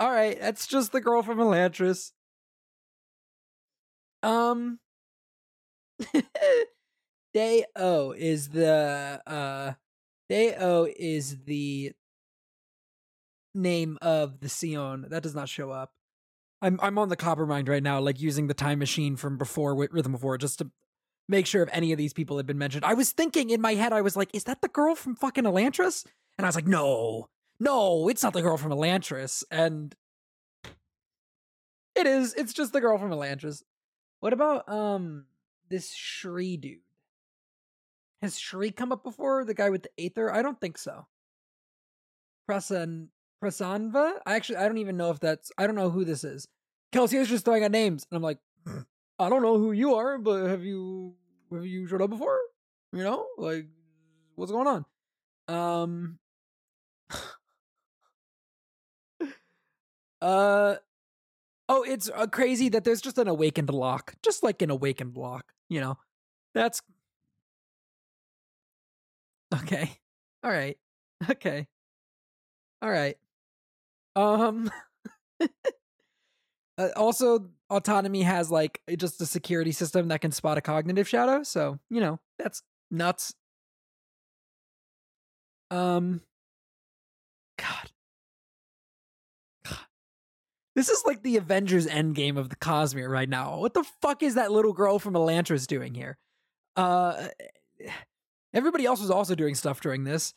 All 0.00 0.10
right, 0.10 0.38
that's 0.40 0.66
just 0.66 0.92
the 0.92 1.00
girl 1.00 1.22
from 1.22 1.38
Elantris. 1.38 2.12
Um 4.22 4.78
Day 7.34 7.64
O 7.76 8.12
is 8.12 8.48
the 8.48 9.20
uh 9.26 9.72
Day 10.28 10.54
O 10.56 10.88
is 10.96 11.44
the 11.44 11.92
name 13.54 13.98
of 14.02 14.40
the 14.40 14.48
Seon. 14.48 15.08
That 15.10 15.22
does 15.22 15.34
not 15.34 15.48
show 15.48 15.70
up. 15.70 15.92
I'm 16.62 16.78
I'm 16.82 16.98
on 16.98 17.08
the 17.08 17.16
Coppermind 17.16 17.68
right 17.68 17.82
now, 17.82 18.00
like 18.00 18.20
using 18.20 18.46
the 18.46 18.54
time 18.54 18.78
machine 18.78 19.16
from 19.16 19.38
before 19.38 19.74
Rhythm 19.74 20.14
of 20.14 20.22
War 20.22 20.38
just 20.38 20.58
to 20.58 20.70
make 21.28 21.46
sure 21.46 21.62
if 21.62 21.68
any 21.72 21.92
of 21.92 21.98
these 21.98 22.12
people 22.12 22.36
had 22.36 22.46
been 22.46 22.58
mentioned. 22.58 22.84
I 22.84 22.94
was 22.94 23.12
thinking 23.12 23.50
in 23.50 23.60
my 23.60 23.74
head, 23.74 23.92
I 23.92 24.00
was 24.00 24.16
like, 24.16 24.30
is 24.32 24.44
that 24.44 24.62
the 24.62 24.68
girl 24.68 24.94
from 24.94 25.16
fucking 25.16 25.44
Elantris? 25.44 26.06
And 26.38 26.46
I 26.46 26.48
was 26.48 26.54
like, 26.54 26.66
no, 26.66 27.28
no, 27.58 28.08
it's 28.08 28.22
not 28.22 28.32
the 28.32 28.42
girl 28.42 28.56
from 28.56 28.72
Elantris. 28.72 29.44
And 29.50 29.94
it 31.94 32.06
is. 32.06 32.34
It's 32.34 32.52
just 32.52 32.72
the 32.72 32.80
girl 32.80 32.98
from 32.98 33.10
Elantris. 33.10 33.62
What 34.20 34.32
about 34.32 34.68
um 34.68 35.26
this 35.68 35.92
Shri 35.92 36.56
dude? 36.56 36.78
Has 38.22 38.38
Shri 38.38 38.70
come 38.70 38.92
up 38.92 39.04
before? 39.04 39.44
The 39.44 39.54
guy 39.54 39.70
with 39.70 39.82
the 39.84 39.90
Aether? 39.98 40.32
I 40.32 40.42
don't 40.42 40.60
think 40.60 40.78
so. 40.78 41.06
Prasan 42.48 43.08
Prasanva. 43.42 44.14
I 44.24 44.36
actually 44.36 44.56
I 44.56 44.66
don't 44.66 44.78
even 44.78 44.96
know 44.96 45.10
if 45.10 45.20
that's 45.20 45.52
I 45.58 45.66
don't 45.66 45.76
know 45.76 45.90
who 45.90 46.04
this 46.04 46.24
is. 46.24 46.48
Kelsier 46.92 47.20
is 47.20 47.28
just 47.28 47.44
throwing 47.44 47.64
out 47.64 47.70
names, 47.70 48.06
and 48.10 48.16
I'm 48.16 48.22
like, 48.22 48.38
I 49.18 49.28
don't 49.28 49.42
know 49.42 49.58
who 49.58 49.72
you 49.72 49.94
are, 49.94 50.18
but 50.18 50.46
have 50.46 50.64
you 50.64 51.14
have 51.52 51.66
you 51.66 51.86
showed 51.86 52.02
up 52.02 52.10
before? 52.10 52.38
You 52.92 53.02
know, 53.02 53.26
like 53.36 53.66
what's 54.34 54.52
going 54.52 54.66
on? 54.66 54.84
Um. 55.48 56.18
uh. 60.22 60.76
Oh, 61.68 61.82
it's 61.82 62.08
uh, 62.14 62.28
crazy 62.28 62.68
that 62.68 62.84
there's 62.84 63.00
just 63.00 63.18
an 63.18 63.26
awakened 63.26 63.70
Locke, 63.70 64.14
just 64.22 64.44
like 64.44 64.62
an 64.62 64.70
awakened 64.70 65.16
Locke. 65.16 65.52
You 65.68 65.80
know, 65.80 65.98
that's 66.54 66.80
okay. 69.54 69.98
All 70.42 70.50
right. 70.50 70.76
Okay. 71.30 71.66
All 72.82 72.90
right. 72.90 73.16
Um. 74.14 74.70
uh, 76.78 76.88
also, 76.94 77.48
autonomy 77.70 78.22
has 78.22 78.50
like 78.50 78.82
just 78.98 79.18
a 79.22 79.26
security 79.26 79.72
system 79.72 80.08
that 80.08 80.20
can 80.20 80.30
spot 80.30 80.58
a 80.58 80.60
cognitive 80.60 81.08
shadow. 81.08 81.42
So 81.42 81.78
you 81.88 82.00
know 82.00 82.20
that's 82.38 82.62
nuts. 82.90 83.34
Um. 85.70 86.20
God. 87.58 87.90
God. 89.64 89.78
This 90.74 90.90
is 90.90 91.02
like 91.06 91.22
the 91.22 91.38
Avengers 91.38 91.86
Endgame 91.86 92.36
of 92.36 92.50
the 92.50 92.56
Cosmere 92.56 93.08
right 93.10 93.28
now. 93.28 93.58
What 93.58 93.72
the 93.72 93.84
fuck 94.02 94.22
is 94.22 94.34
that 94.34 94.52
little 94.52 94.74
girl 94.74 94.98
from 94.98 95.14
Elantris 95.14 95.66
doing 95.66 95.94
here? 95.94 96.18
Uh. 96.76 97.28
Everybody 98.56 98.86
else 98.86 99.02
was 99.02 99.10
also 99.10 99.34
doing 99.34 99.54
stuff 99.54 99.82
during 99.82 100.04
this. 100.04 100.32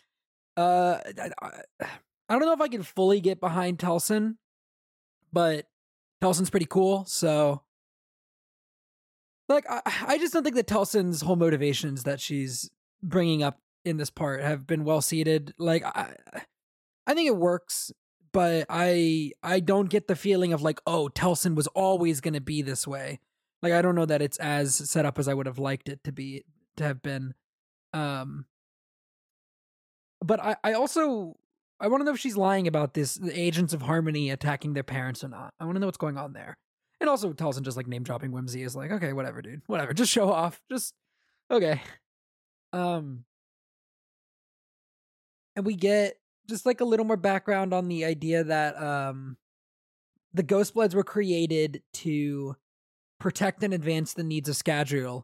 Uh, 0.58 0.98
I, 1.18 1.62
I 2.28 2.34
don't 2.34 2.42
know 2.42 2.52
if 2.52 2.60
I 2.60 2.68
can 2.68 2.84
fully 2.84 3.22
get 3.22 3.40
behind 3.40 3.80
Telsin, 3.80 4.36
but 5.32 5.68
Telsin's 6.22 6.50
pretty 6.50 6.66
cool. 6.66 7.06
So, 7.06 7.64
like, 9.48 9.66
I, 9.70 9.82
I 10.06 10.18
just 10.18 10.34
don't 10.34 10.44
think 10.44 10.58
that 10.58 10.68
Telsin's 10.68 11.22
whole 11.22 11.38
motivations 11.38 12.04
that 12.04 12.20
she's 12.20 12.70
bringing 13.02 13.42
up 13.42 13.62
in 13.86 13.96
this 13.96 14.10
part 14.10 14.42
have 14.42 14.68
been 14.68 14.84
well 14.84 15.00
seated. 15.00 15.54
Like, 15.58 15.86
I, 15.86 16.14
I 17.08 17.14
think 17.14 17.30
it 17.30 17.38
works, 17.38 17.90
but 18.34 18.66
I, 18.68 19.32
I 19.42 19.62
don't 19.62 19.90
get 19.90 20.10
the 20.10 20.16
feeling 20.18 20.52
of 20.52 20.62
like, 20.62 20.82
oh, 20.86 21.08
Telsin 21.08 21.56
was 21.56 21.68
always 21.68 22.20
going 22.20 22.34
to 22.34 22.42
be 22.42 22.62
this 22.62 22.86
way. 22.86 23.22
Like, 23.62 23.72
I 23.72 23.82
don't 23.82 23.96
know 23.96 24.06
that 24.06 24.22
it's 24.22 24.40
as 24.40 24.76
set 24.76 25.06
up 25.06 25.18
as 25.18 25.30
I 25.30 25.34
would 25.34 25.46
have 25.46 25.58
liked 25.58 25.88
it 25.88 26.04
to 26.04 26.12
be 26.12 26.44
to 26.76 26.84
have 26.84 27.02
been. 27.02 27.34
Um, 27.94 28.46
but 30.24 30.40
I, 30.40 30.56
I 30.64 30.74
also 30.74 31.36
I 31.80 31.88
want 31.88 32.02
to 32.02 32.06
know 32.06 32.14
if 32.14 32.20
she's 32.20 32.38
lying 32.38 32.68
about 32.68 32.94
this 32.94 33.16
the 33.16 33.38
agents 33.38 33.74
of 33.74 33.82
harmony 33.82 34.30
attacking 34.30 34.74
their 34.74 34.84
parents 34.84 35.24
or 35.24 35.30
not. 35.30 35.54
I 35.60 35.66
want 35.66 35.76
to 35.76 35.80
know 35.80 35.88
what's 35.88 35.98
going 35.98 36.18
on 36.18 36.34
there. 36.34 36.58
And 37.00 37.10
also 37.10 37.32
Telsin 37.32 37.62
just 37.62 37.78
like 37.78 37.88
name 37.88 38.04
dropping 38.04 38.32
whimsy 38.32 38.64
is 38.64 38.76
like, 38.76 38.92
okay, 38.92 39.14
whatever, 39.14 39.42
dude. 39.42 39.62
Whatever. 39.68 39.94
Just 39.94 40.12
show 40.12 40.32
off. 40.32 40.62
Just 40.72 40.94
okay. 41.52 41.82
Um 42.72 43.26
and 45.56 45.66
we 45.66 45.74
get 45.74 46.20
just 46.48 46.68
like 46.68 46.82
a 46.82 46.86
little 46.86 47.04
more 47.04 47.18
background 47.18 47.74
on 47.74 47.88
the 47.88 48.06
idea 48.06 48.44
that 48.44 48.80
um 48.80 49.38
the 50.36 50.44
Ghostbloods 50.44 50.94
were 50.94 51.04
created 51.04 51.82
to 51.94 52.56
protect 53.20 53.64
and 53.64 53.74
advance 53.74 54.14
the 54.14 54.24
needs 54.24 54.50
of 54.50 54.56
Scadrial. 54.56 55.24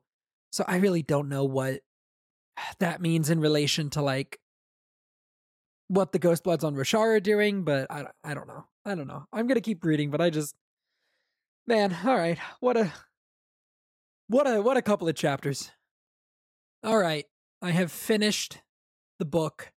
So 0.52 0.66
I 0.68 0.78
really 0.78 1.04
don't 1.04 1.30
know 1.30 1.44
what 1.44 1.82
that 2.80 3.02
means 3.02 3.30
in 3.30 3.40
relation 3.40 3.90
to 3.92 4.02
like 4.02 4.40
what 5.88 6.12
the 6.12 6.20
Ghostbloods 6.20 6.64
on 6.64 6.76
Roshar 6.76 7.18
are 7.18 7.20
doing, 7.20 7.64
but 7.64 7.92
I 7.92 8.06
I 8.24 8.34
don't 8.34 8.48
know. 8.48 8.66
I 8.86 8.96
don't 8.96 9.08
know. 9.08 9.26
I'm 9.32 9.48
gonna 9.48 9.62
keep 9.62 9.84
reading, 9.84 10.10
but 10.10 10.22
I 10.22 10.30
just 10.30 10.56
man, 11.68 11.96
all 12.06 12.16
right. 12.16 12.38
What 12.60 12.78
a 12.78 12.92
what 14.28 14.48
a 14.48 14.62
what 14.62 14.78
a 14.78 14.82
couple 14.82 15.08
of 15.08 15.16
chapters. 15.16 15.72
All 16.84 16.98
right, 16.98 17.26
I 17.62 17.72
have 17.72 17.92
finished 17.92 18.62
the 19.20 19.26
book. 19.26 19.72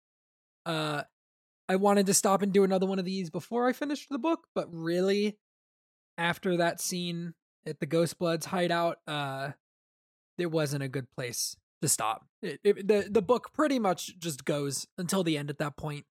Uh, 0.64 1.02
I 1.68 1.76
wanted 1.76 2.06
to 2.06 2.14
stop 2.14 2.42
and 2.42 2.52
do 2.52 2.64
another 2.64 2.86
one 2.86 2.98
of 2.98 3.04
these 3.04 3.30
before 3.30 3.68
I 3.68 3.72
finished 3.72 4.08
the 4.10 4.18
book, 4.18 4.46
but 4.54 4.66
really, 4.72 5.36
after 6.18 6.56
that 6.56 6.80
scene 6.80 7.34
at 7.64 7.80
the 7.80 7.86
Ghostbloods 7.86 8.46
hideout, 8.46 8.98
uh, 9.06 9.50
there 10.38 10.48
wasn't 10.48 10.82
a 10.82 10.88
good 10.88 11.10
place 11.10 11.56
to 11.82 11.88
stop. 11.88 12.26
It, 12.42 12.60
it, 12.64 12.88
the 12.88 13.08
the 13.10 13.22
book 13.22 13.52
pretty 13.52 13.78
much 13.78 14.18
just 14.18 14.44
goes 14.44 14.86
until 14.98 15.22
the 15.22 15.36
end 15.38 15.50
at 15.50 15.58
that 15.58 15.76
point. 15.76 16.04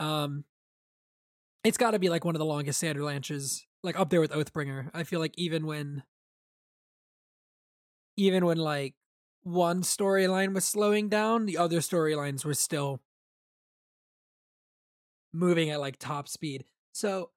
Um, 0.00 0.44
it's 1.62 1.78
got 1.78 1.92
to 1.92 1.98
be 1.98 2.10
like 2.10 2.24
one 2.24 2.34
of 2.34 2.38
the 2.38 2.44
longest 2.44 2.82
Sanderlanches, 2.82 3.62
like 3.82 3.98
up 3.98 4.10
there 4.10 4.20
with 4.20 4.32
Oathbringer. 4.32 4.90
I 4.92 5.04
feel 5.04 5.20
like 5.20 5.34
even 5.36 5.66
when, 5.66 6.02
even 8.16 8.44
when 8.44 8.58
like 8.58 8.94
one 9.42 9.82
storyline 9.82 10.54
was 10.54 10.64
slowing 10.64 11.08
down, 11.08 11.46
the 11.46 11.56
other 11.58 11.78
storylines 11.78 12.44
were 12.44 12.54
still 12.54 13.00
moving 15.32 15.70
at 15.70 15.80
like 15.80 15.98
top 15.98 16.28
speed. 16.28 16.64
So 16.92 17.30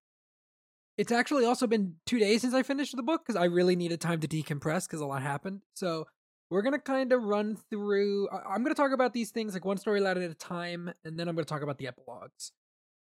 it's 0.98 1.12
actually 1.12 1.46
also 1.46 1.68
been 1.68 1.96
two 2.06 2.20
days 2.20 2.42
since 2.42 2.54
I 2.54 2.64
finished 2.64 2.96
the 2.96 3.04
book 3.04 3.22
because 3.26 3.40
I 3.40 3.46
really 3.46 3.76
needed 3.76 4.02
time 4.02 4.20
to 4.20 4.28
decompress 4.28 4.88
because 4.88 5.00
a 5.00 5.06
lot 5.06 5.22
happened. 5.22 5.62
So 5.74 6.08
we're 6.50 6.62
gonna 6.62 6.80
kind 6.80 7.12
of 7.12 7.24
run 7.24 7.58
through 7.70 8.28
i'm 8.30 8.64
gonna 8.64 8.76
talk 8.76 8.92
about 8.92 9.14
these 9.14 9.32
things 9.32 9.54
like 9.54 9.66
one 9.66 9.78
storyline 9.78 10.24
at 10.24 10.32
a 10.32 10.34
time 10.34 10.92
and 11.04 11.20
then 11.20 11.28
i'm 11.28 11.36
gonna 11.36 11.46
talk 11.46 11.62
about 11.62 11.78
the 11.78 11.88
epilogues 11.88 12.52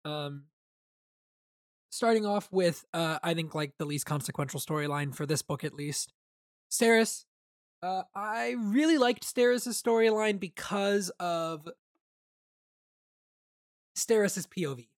um 0.05 0.45
starting 1.91 2.26
off 2.26 2.49
with 2.53 2.84
uh 2.93 3.18
i 3.22 3.34
think 3.34 3.55
like 3.55 3.72
the 3.78 3.84
least 3.84 4.07
consequential 4.07 4.61
storyline 4.61 5.14
for 5.14 5.26
this 5.26 5.43
book 5.43 5.64
at 5.64 5.74
least 5.74 6.12
Steris. 6.70 7.24
Uh, 7.82 8.03
I 8.14 8.57
really 8.59 8.99
liked 8.99 9.24
Steris' 9.24 9.68
storyline 9.68 10.41
because 10.41 11.11
of 11.20 11.68
Steris' 13.97 14.47
POV. 14.47 14.89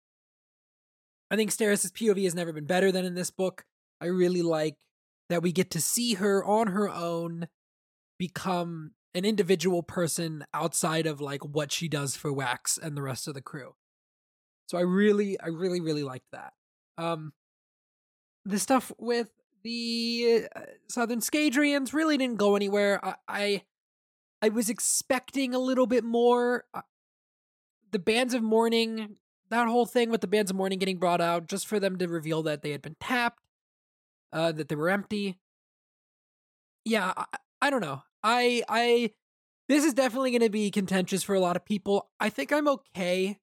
I 1.30 1.36
think 1.36 1.50
Steris' 1.50 1.92
POV 1.92 2.24
has 2.24 2.34
never 2.34 2.52
been 2.52 2.66
better 2.66 2.90
than 2.90 3.04
in 3.04 3.14
this 3.14 3.30
book. 3.30 3.64
I 4.00 4.06
really 4.06 4.42
like 4.42 4.76
that 5.28 5.42
we 5.42 5.52
get 5.52 5.70
to 5.72 5.80
see 5.80 6.14
her 6.14 6.44
on 6.44 6.68
her 6.68 6.88
own 6.88 7.48
become 8.20 8.90
an 9.14 9.24
individual 9.24 9.82
person 9.82 10.44
outside 10.52 11.06
of 11.06 11.22
like 11.22 11.42
what 11.42 11.72
she 11.72 11.88
does 11.88 12.16
for 12.16 12.30
Wax 12.30 12.76
and 12.76 12.94
the 12.94 13.02
rest 13.02 13.26
of 13.26 13.32
the 13.32 13.40
crew. 13.40 13.74
So 14.66 14.76
I 14.76 14.82
really, 14.82 15.40
I 15.40 15.46
really, 15.46 15.80
really 15.80 16.04
liked 16.04 16.30
that. 16.32 16.52
Um, 16.98 17.32
the 18.44 18.58
stuff 18.58 18.92
with 18.98 19.30
the 19.64 20.48
uh, 20.54 20.60
Southern 20.86 21.20
Scadrians 21.20 21.94
really 21.94 22.18
didn't 22.18 22.36
go 22.36 22.56
anywhere. 22.56 23.02
I, 23.02 23.14
I, 23.26 23.62
I 24.42 24.48
was 24.50 24.68
expecting 24.68 25.54
a 25.54 25.58
little 25.58 25.86
bit 25.86 26.04
more. 26.04 26.66
Uh, 26.74 26.82
the 27.90 27.98
bands 27.98 28.34
of 28.34 28.42
mourning, 28.42 29.16
that 29.48 29.66
whole 29.66 29.86
thing 29.86 30.10
with 30.10 30.20
the 30.20 30.26
bands 30.26 30.50
of 30.50 30.58
mourning 30.58 30.78
getting 30.78 30.98
brought 30.98 31.22
out, 31.22 31.48
just 31.48 31.66
for 31.66 31.80
them 31.80 31.96
to 31.96 32.06
reveal 32.06 32.42
that 32.42 32.60
they 32.60 32.70
had 32.70 32.82
been 32.82 32.96
tapped, 33.00 33.40
uh, 34.30 34.52
that 34.52 34.68
they 34.68 34.76
were 34.76 34.90
empty. 34.90 35.40
Yeah, 36.84 37.14
I, 37.16 37.24
I 37.62 37.70
don't 37.70 37.80
know. 37.80 38.02
I 38.22 38.62
I 38.68 39.12
this 39.68 39.84
is 39.84 39.94
definitely 39.94 40.32
going 40.32 40.42
to 40.42 40.50
be 40.50 40.70
contentious 40.70 41.22
for 41.22 41.34
a 41.34 41.40
lot 41.40 41.56
of 41.56 41.64
people. 41.64 42.10
I 42.18 42.28
think 42.28 42.52
I'm 42.52 42.66
okay 42.66 43.38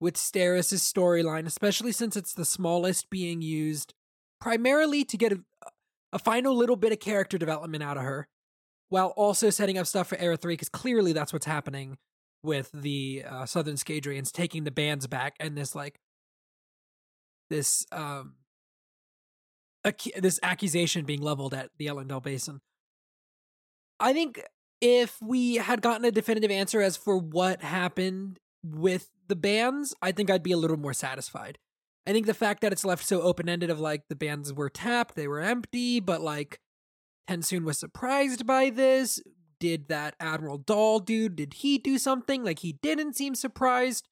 with 0.00 0.16
Steris' 0.16 0.80
storyline, 0.80 1.46
especially 1.46 1.92
since 1.92 2.16
it's 2.16 2.34
the 2.34 2.44
smallest 2.44 3.08
being 3.08 3.40
used 3.40 3.94
primarily 4.40 5.04
to 5.04 5.16
get 5.16 5.32
a, 5.32 5.40
a, 6.12 6.18
final 6.18 6.56
little 6.56 6.74
bit 6.74 6.90
of 6.90 6.98
character 6.98 7.38
development 7.38 7.84
out 7.84 7.98
of 7.98 8.02
her, 8.02 8.26
while 8.88 9.08
also 9.08 9.50
setting 9.50 9.78
up 9.78 9.86
stuff 9.86 10.08
for 10.08 10.18
Era 10.18 10.36
3, 10.36 10.54
because 10.54 10.70
clearly 10.70 11.12
that's 11.12 11.32
what's 11.32 11.46
happening 11.46 11.98
with 12.42 12.70
the 12.72 13.22
uh, 13.28 13.46
Southern 13.46 13.76
Scadrians 13.76 14.32
taking 14.32 14.64
the 14.64 14.70
bands 14.70 15.06
back 15.06 15.36
and 15.38 15.56
this, 15.56 15.74
like, 15.74 16.00
this, 17.50 17.86
um, 17.92 18.34
ac- 19.84 20.14
this 20.16 20.40
accusation 20.42 21.04
being 21.04 21.20
leveled 21.20 21.52
at 21.52 21.70
the 21.78 21.86
Elendel 21.86 22.22
Basin. 22.22 22.60
I 24.00 24.12
think 24.12 24.42
if 24.80 25.20
we 25.20 25.56
had 25.56 25.82
gotten 25.82 26.04
a 26.04 26.10
definitive 26.10 26.50
answer 26.50 26.80
as 26.80 26.96
for 26.96 27.18
what 27.18 27.62
happened 27.62 28.38
with 28.64 29.10
the 29.28 29.36
bands, 29.36 29.94
I 30.00 30.12
think 30.12 30.30
I'd 30.30 30.42
be 30.42 30.52
a 30.52 30.56
little 30.56 30.78
more 30.78 30.94
satisfied. 30.94 31.58
I 32.06 32.12
think 32.12 32.26
the 32.26 32.34
fact 32.34 32.62
that 32.62 32.72
it's 32.72 32.84
left 32.84 33.04
so 33.04 33.20
open 33.20 33.48
ended 33.48 33.70
of 33.70 33.78
like 33.78 34.08
the 34.08 34.16
bands 34.16 34.52
were 34.52 34.70
tapped, 34.70 35.14
they 35.14 35.28
were 35.28 35.40
empty, 35.40 36.00
but 36.00 36.22
like 36.22 36.58
TenSoon 37.28 37.64
was 37.64 37.78
surprised 37.78 38.46
by 38.46 38.70
this. 38.70 39.20
Did 39.60 39.88
that 39.88 40.16
Admiral 40.18 40.58
Dahl 40.58 41.00
dude, 41.00 41.36
did 41.36 41.54
he 41.54 41.76
do 41.76 41.98
something? 41.98 42.42
Like 42.42 42.60
he 42.60 42.72
didn't 42.72 43.14
seem 43.14 43.34
surprised. 43.34 44.08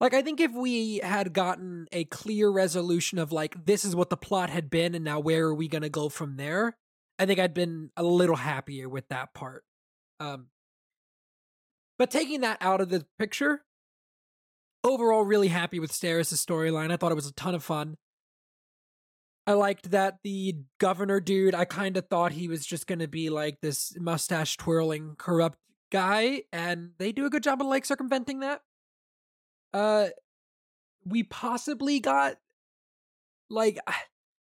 Like 0.00 0.14
I 0.14 0.22
think 0.22 0.40
if 0.40 0.52
we 0.52 0.98
had 0.98 1.32
gotten 1.32 1.88
a 1.90 2.04
clear 2.04 2.48
resolution 2.48 3.18
of 3.18 3.32
like 3.32 3.66
this 3.66 3.84
is 3.84 3.96
what 3.96 4.10
the 4.10 4.16
plot 4.16 4.50
had 4.50 4.70
been 4.70 4.94
and 4.94 5.04
now 5.04 5.18
where 5.18 5.46
are 5.46 5.54
we 5.54 5.66
going 5.66 5.82
to 5.82 5.88
go 5.88 6.08
from 6.08 6.36
there, 6.36 6.76
I 7.18 7.26
think 7.26 7.40
I'd 7.40 7.54
been 7.54 7.90
a 7.96 8.02
little 8.02 8.36
happier 8.36 8.88
with 8.88 9.08
that 9.08 9.34
part. 9.34 9.64
Um, 10.20 10.48
but 11.98 12.10
taking 12.10 12.42
that 12.42 12.58
out 12.60 12.80
of 12.80 12.90
the 12.90 13.06
picture, 13.18 13.64
overall, 14.84 15.24
really 15.24 15.48
happy 15.48 15.80
with 15.80 15.92
Steris' 15.92 16.34
storyline. 16.34 16.92
I 16.92 16.96
thought 16.96 17.12
it 17.12 17.16
was 17.16 17.26
a 17.26 17.32
ton 17.32 17.54
of 17.54 17.64
fun. 17.64 17.96
I 19.46 19.52
liked 19.52 19.90
that 19.92 20.18
the 20.22 20.58
governor 20.78 21.20
dude, 21.20 21.54
I 21.54 21.64
kind 21.64 21.96
of 21.96 22.06
thought 22.08 22.32
he 22.32 22.48
was 22.48 22.66
just 22.66 22.86
going 22.86 22.98
to 22.98 23.08
be 23.08 23.30
like 23.30 23.60
this 23.62 23.96
mustache 23.98 24.56
twirling, 24.58 25.14
corrupt 25.16 25.58
guy, 25.90 26.42
and 26.52 26.90
they 26.98 27.12
do 27.12 27.24
a 27.24 27.30
good 27.30 27.42
job 27.42 27.60
of 27.60 27.66
like 27.66 27.86
circumventing 27.86 28.40
that. 28.40 28.60
Uh, 29.72 30.08
we 31.04 31.22
possibly 31.22 31.98
got 31.98 32.36
like 33.48 33.78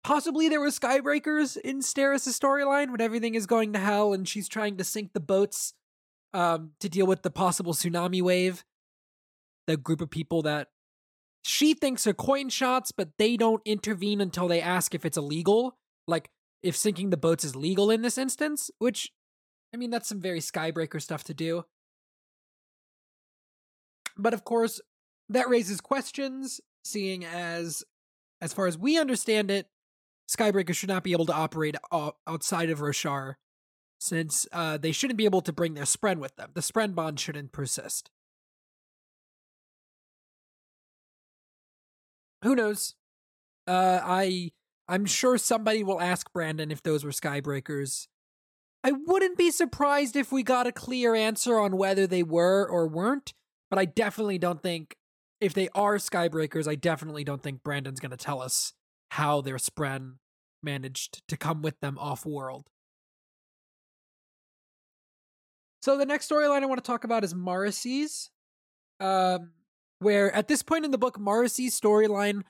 possibly 0.06 0.48
there 0.48 0.60
were 0.60 0.68
skybreakers 0.68 1.56
in 1.56 1.80
Steris' 1.80 2.28
storyline 2.28 2.92
when 2.92 3.00
everything 3.00 3.34
is 3.34 3.44
going 3.44 3.72
to 3.72 3.80
hell 3.80 4.12
and 4.12 4.28
she's 4.28 4.48
trying 4.48 4.76
to 4.76 4.84
sink 4.84 5.12
the 5.12 5.20
boats 5.20 5.74
um 6.32 6.70
to 6.78 6.88
deal 6.88 7.06
with 7.06 7.22
the 7.22 7.30
possible 7.30 7.74
tsunami 7.74 8.22
wave. 8.22 8.64
The 9.66 9.76
group 9.76 10.00
of 10.00 10.08
people 10.08 10.42
that 10.42 10.68
she 11.42 11.74
thinks 11.74 12.06
are 12.06 12.14
coin 12.14 12.50
shots, 12.50 12.92
but 12.92 13.18
they 13.18 13.36
don't 13.36 13.62
intervene 13.64 14.20
until 14.20 14.46
they 14.46 14.60
ask 14.60 14.94
if 14.94 15.04
it's 15.04 15.16
illegal. 15.16 15.76
Like 16.06 16.30
if 16.62 16.76
sinking 16.76 17.10
the 17.10 17.16
boats 17.16 17.44
is 17.44 17.56
legal 17.56 17.90
in 17.90 18.02
this 18.02 18.16
instance, 18.16 18.70
which 18.78 19.10
I 19.74 19.76
mean 19.76 19.90
that's 19.90 20.08
some 20.08 20.20
very 20.20 20.40
skybreaker 20.40 21.02
stuff 21.02 21.24
to 21.24 21.34
do. 21.34 21.64
But 24.16 24.34
of 24.34 24.44
course, 24.44 24.80
that 25.30 25.48
raises 25.48 25.80
questions, 25.80 26.60
seeing 26.84 27.24
as 27.24 27.82
as 28.40 28.52
far 28.52 28.68
as 28.68 28.78
we 28.78 29.00
understand 29.00 29.50
it, 29.50 29.66
Skybreaker 30.28 30.74
should 30.74 30.88
not 30.88 31.04
be 31.04 31.12
able 31.12 31.26
to 31.26 31.34
operate 31.34 31.76
outside 32.26 32.70
of 32.70 32.80
Roshar, 32.80 33.34
since 33.98 34.46
uh, 34.52 34.76
they 34.76 34.92
shouldn't 34.92 35.18
be 35.18 35.24
able 35.24 35.40
to 35.42 35.52
bring 35.52 35.74
their 35.74 35.84
Spren 35.84 36.18
with 36.18 36.36
them. 36.36 36.50
The 36.54 36.60
Spren 36.60 36.94
bond 36.94 37.20
shouldn't 37.20 37.52
persist. 37.52 38.10
Who 42.42 42.54
knows? 42.54 42.94
Uh, 43.66 44.00
I 44.02 44.52
I'm 44.88 45.04
sure 45.04 45.36
somebody 45.38 45.82
will 45.82 46.00
ask 46.00 46.32
Brandon 46.32 46.70
if 46.70 46.82
those 46.82 47.04
were 47.04 47.10
Skybreakers. 47.10 48.06
I 48.84 48.92
wouldn't 48.92 49.36
be 49.36 49.50
surprised 49.50 50.14
if 50.14 50.30
we 50.30 50.44
got 50.44 50.68
a 50.68 50.72
clear 50.72 51.14
answer 51.14 51.58
on 51.58 51.76
whether 51.76 52.06
they 52.06 52.22
were 52.22 52.64
or 52.64 52.86
weren't, 52.86 53.32
but 53.68 53.80
I 53.80 53.84
definitely 53.84 54.38
don't 54.38 54.62
think 54.62 54.96
if 55.40 55.54
they 55.54 55.68
are 55.74 55.96
Skybreakers, 55.96 56.68
I 56.68 56.76
definitely 56.76 57.24
don't 57.24 57.42
think 57.42 57.64
Brandon's 57.64 57.98
going 57.98 58.12
to 58.12 58.16
tell 58.16 58.40
us 58.40 58.74
how 59.16 59.40
their 59.40 59.56
Spren 59.56 60.16
managed 60.62 61.26
to 61.26 61.38
come 61.38 61.62
with 61.62 61.80
them 61.80 61.96
off 61.98 62.26
world. 62.26 62.66
So 65.80 65.96
the 65.96 66.04
next 66.04 66.28
storyline 66.28 66.62
I 66.62 66.66
want 66.66 66.84
to 66.84 66.86
talk 66.86 67.04
about 67.04 67.24
is 67.24 67.32
Marasi's, 67.32 68.28
um, 69.00 69.52
where 70.00 70.30
at 70.34 70.48
this 70.48 70.62
point 70.62 70.84
in 70.84 70.90
the 70.90 70.98
book, 70.98 71.18
Marasi's 71.18 71.80
storyline, 71.80 72.42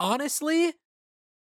honestly, 0.00 0.72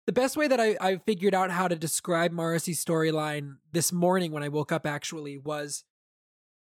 the 0.05 0.11
best 0.11 0.35
way 0.35 0.49
that 0.49 0.59
I, 0.59 0.75
I 0.81 0.97
figured 0.97 1.33
out 1.33 1.49
how 1.49 1.69
to 1.69 1.77
describe 1.77 2.33
Marasi's 2.33 2.83
storyline 2.83 3.59
this 3.71 3.93
morning 3.93 4.33
when 4.33 4.43
I 4.43 4.49
woke 4.49 4.73
up 4.73 4.85
actually 4.85 5.37
was 5.37 5.85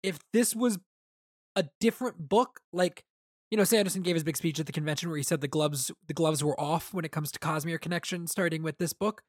if 0.02 0.18
this 0.32 0.56
was 0.56 0.78
a 1.56 1.66
different 1.78 2.26
book, 2.26 2.60
like 2.72 3.04
you 3.52 3.58
know, 3.58 3.64
Sanderson 3.64 4.00
gave 4.00 4.16
his 4.16 4.24
big 4.24 4.38
speech 4.38 4.58
at 4.58 4.64
the 4.64 4.72
convention 4.72 5.10
where 5.10 5.18
he 5.18 5.22
said 5.22 5.42
the 5.42 5.46
gloves 5.46 5.90
the 6.06 6.14
gloves 6.14 6.42
were 6.42 6.58
off 6.58 6.94
when 6.94 7.04
it 7.04 7.12
comes 7.12 7.30
to 7.30 7.38
Cosmere 7.38 7.78
Connection, 7.78 8.26
starting 8.26 8.62
with 8.62 8.78
this 8.78 8.94
book. 8.94 9.20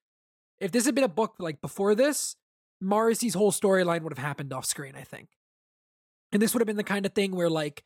If 0.62 0.72
this 0.72 0.86
had 0.86 0.96
been 0.96 1.04
a 1.04 1.10
book 1.10 1.36
like 1.40 1.60
before 1.60 1.94
this, 1.94 2.38
Marasi's 2.82 3.34
whole 3.34 3.52
storyline 3.52 4.02
would 4.02 4.18
have 4.18 4.26
happened 4.26 4.54
off 4.54 4.64
screen, 4.64 4.94
I 4.96 5.02
think. 5.02 5.28
And 6.32 6.42
this 6.42 6.54
would 6.54 6.62
have 6.62 6.68
been 6.68 6.78
the 6.78 6.86
kind 6.86 7.06
of 7.06 7.12
thing 7.12 7.36
where 7.36 7.50
like 7.50 7.84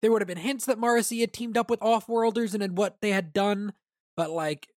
there 0.00 0.12
would 0.12 0.22
have 0.22 0.28
been 0.28 0.38
hints 0.38 0.66
that 0.66 0.78
Marasi 0.78 1.18
had 1.18 1.32
teamed 1.32 1.58
up 1.58 1.68
with 1.68 1.80
Offworlders 1.80 2.54
and 2.54 2.78
what 2.78 3.00
they 3.00 3.10
had 3.10 3.32
done, 3.32 3.72
but 4.16 4.30
like 4.30 4.68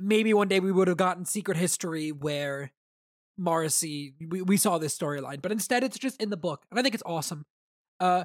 maybe 0.00 0.32
one 0.32 0.48
day 0.48 0.58
we 0.58 0.72
would 0.72 0.88
have 0.88 0.96
gotten 0.96 1.26
Secret 1.26 1.58
History 1.58 2.12
where 2.12 2.72
Marasi 3.38 4.14
we, 4.26 4.40
we 4.40 4.56
saw 4.56 4.78
this 4.78 4.96
storyline, 4.96 5.42
but 5.42 5.52
instead 5.52 5.84
it's 5.84 5.98
just 5.98 6.18
in 6.22 6.30
the 6.30 6.38
book, 6.38 6.64
and 6.70 6.80
I 6.80 6.82
think 6.82 6.94
it's 6.94 7.04
awesome. 7.04 7.44
Uh, 8.00 8.24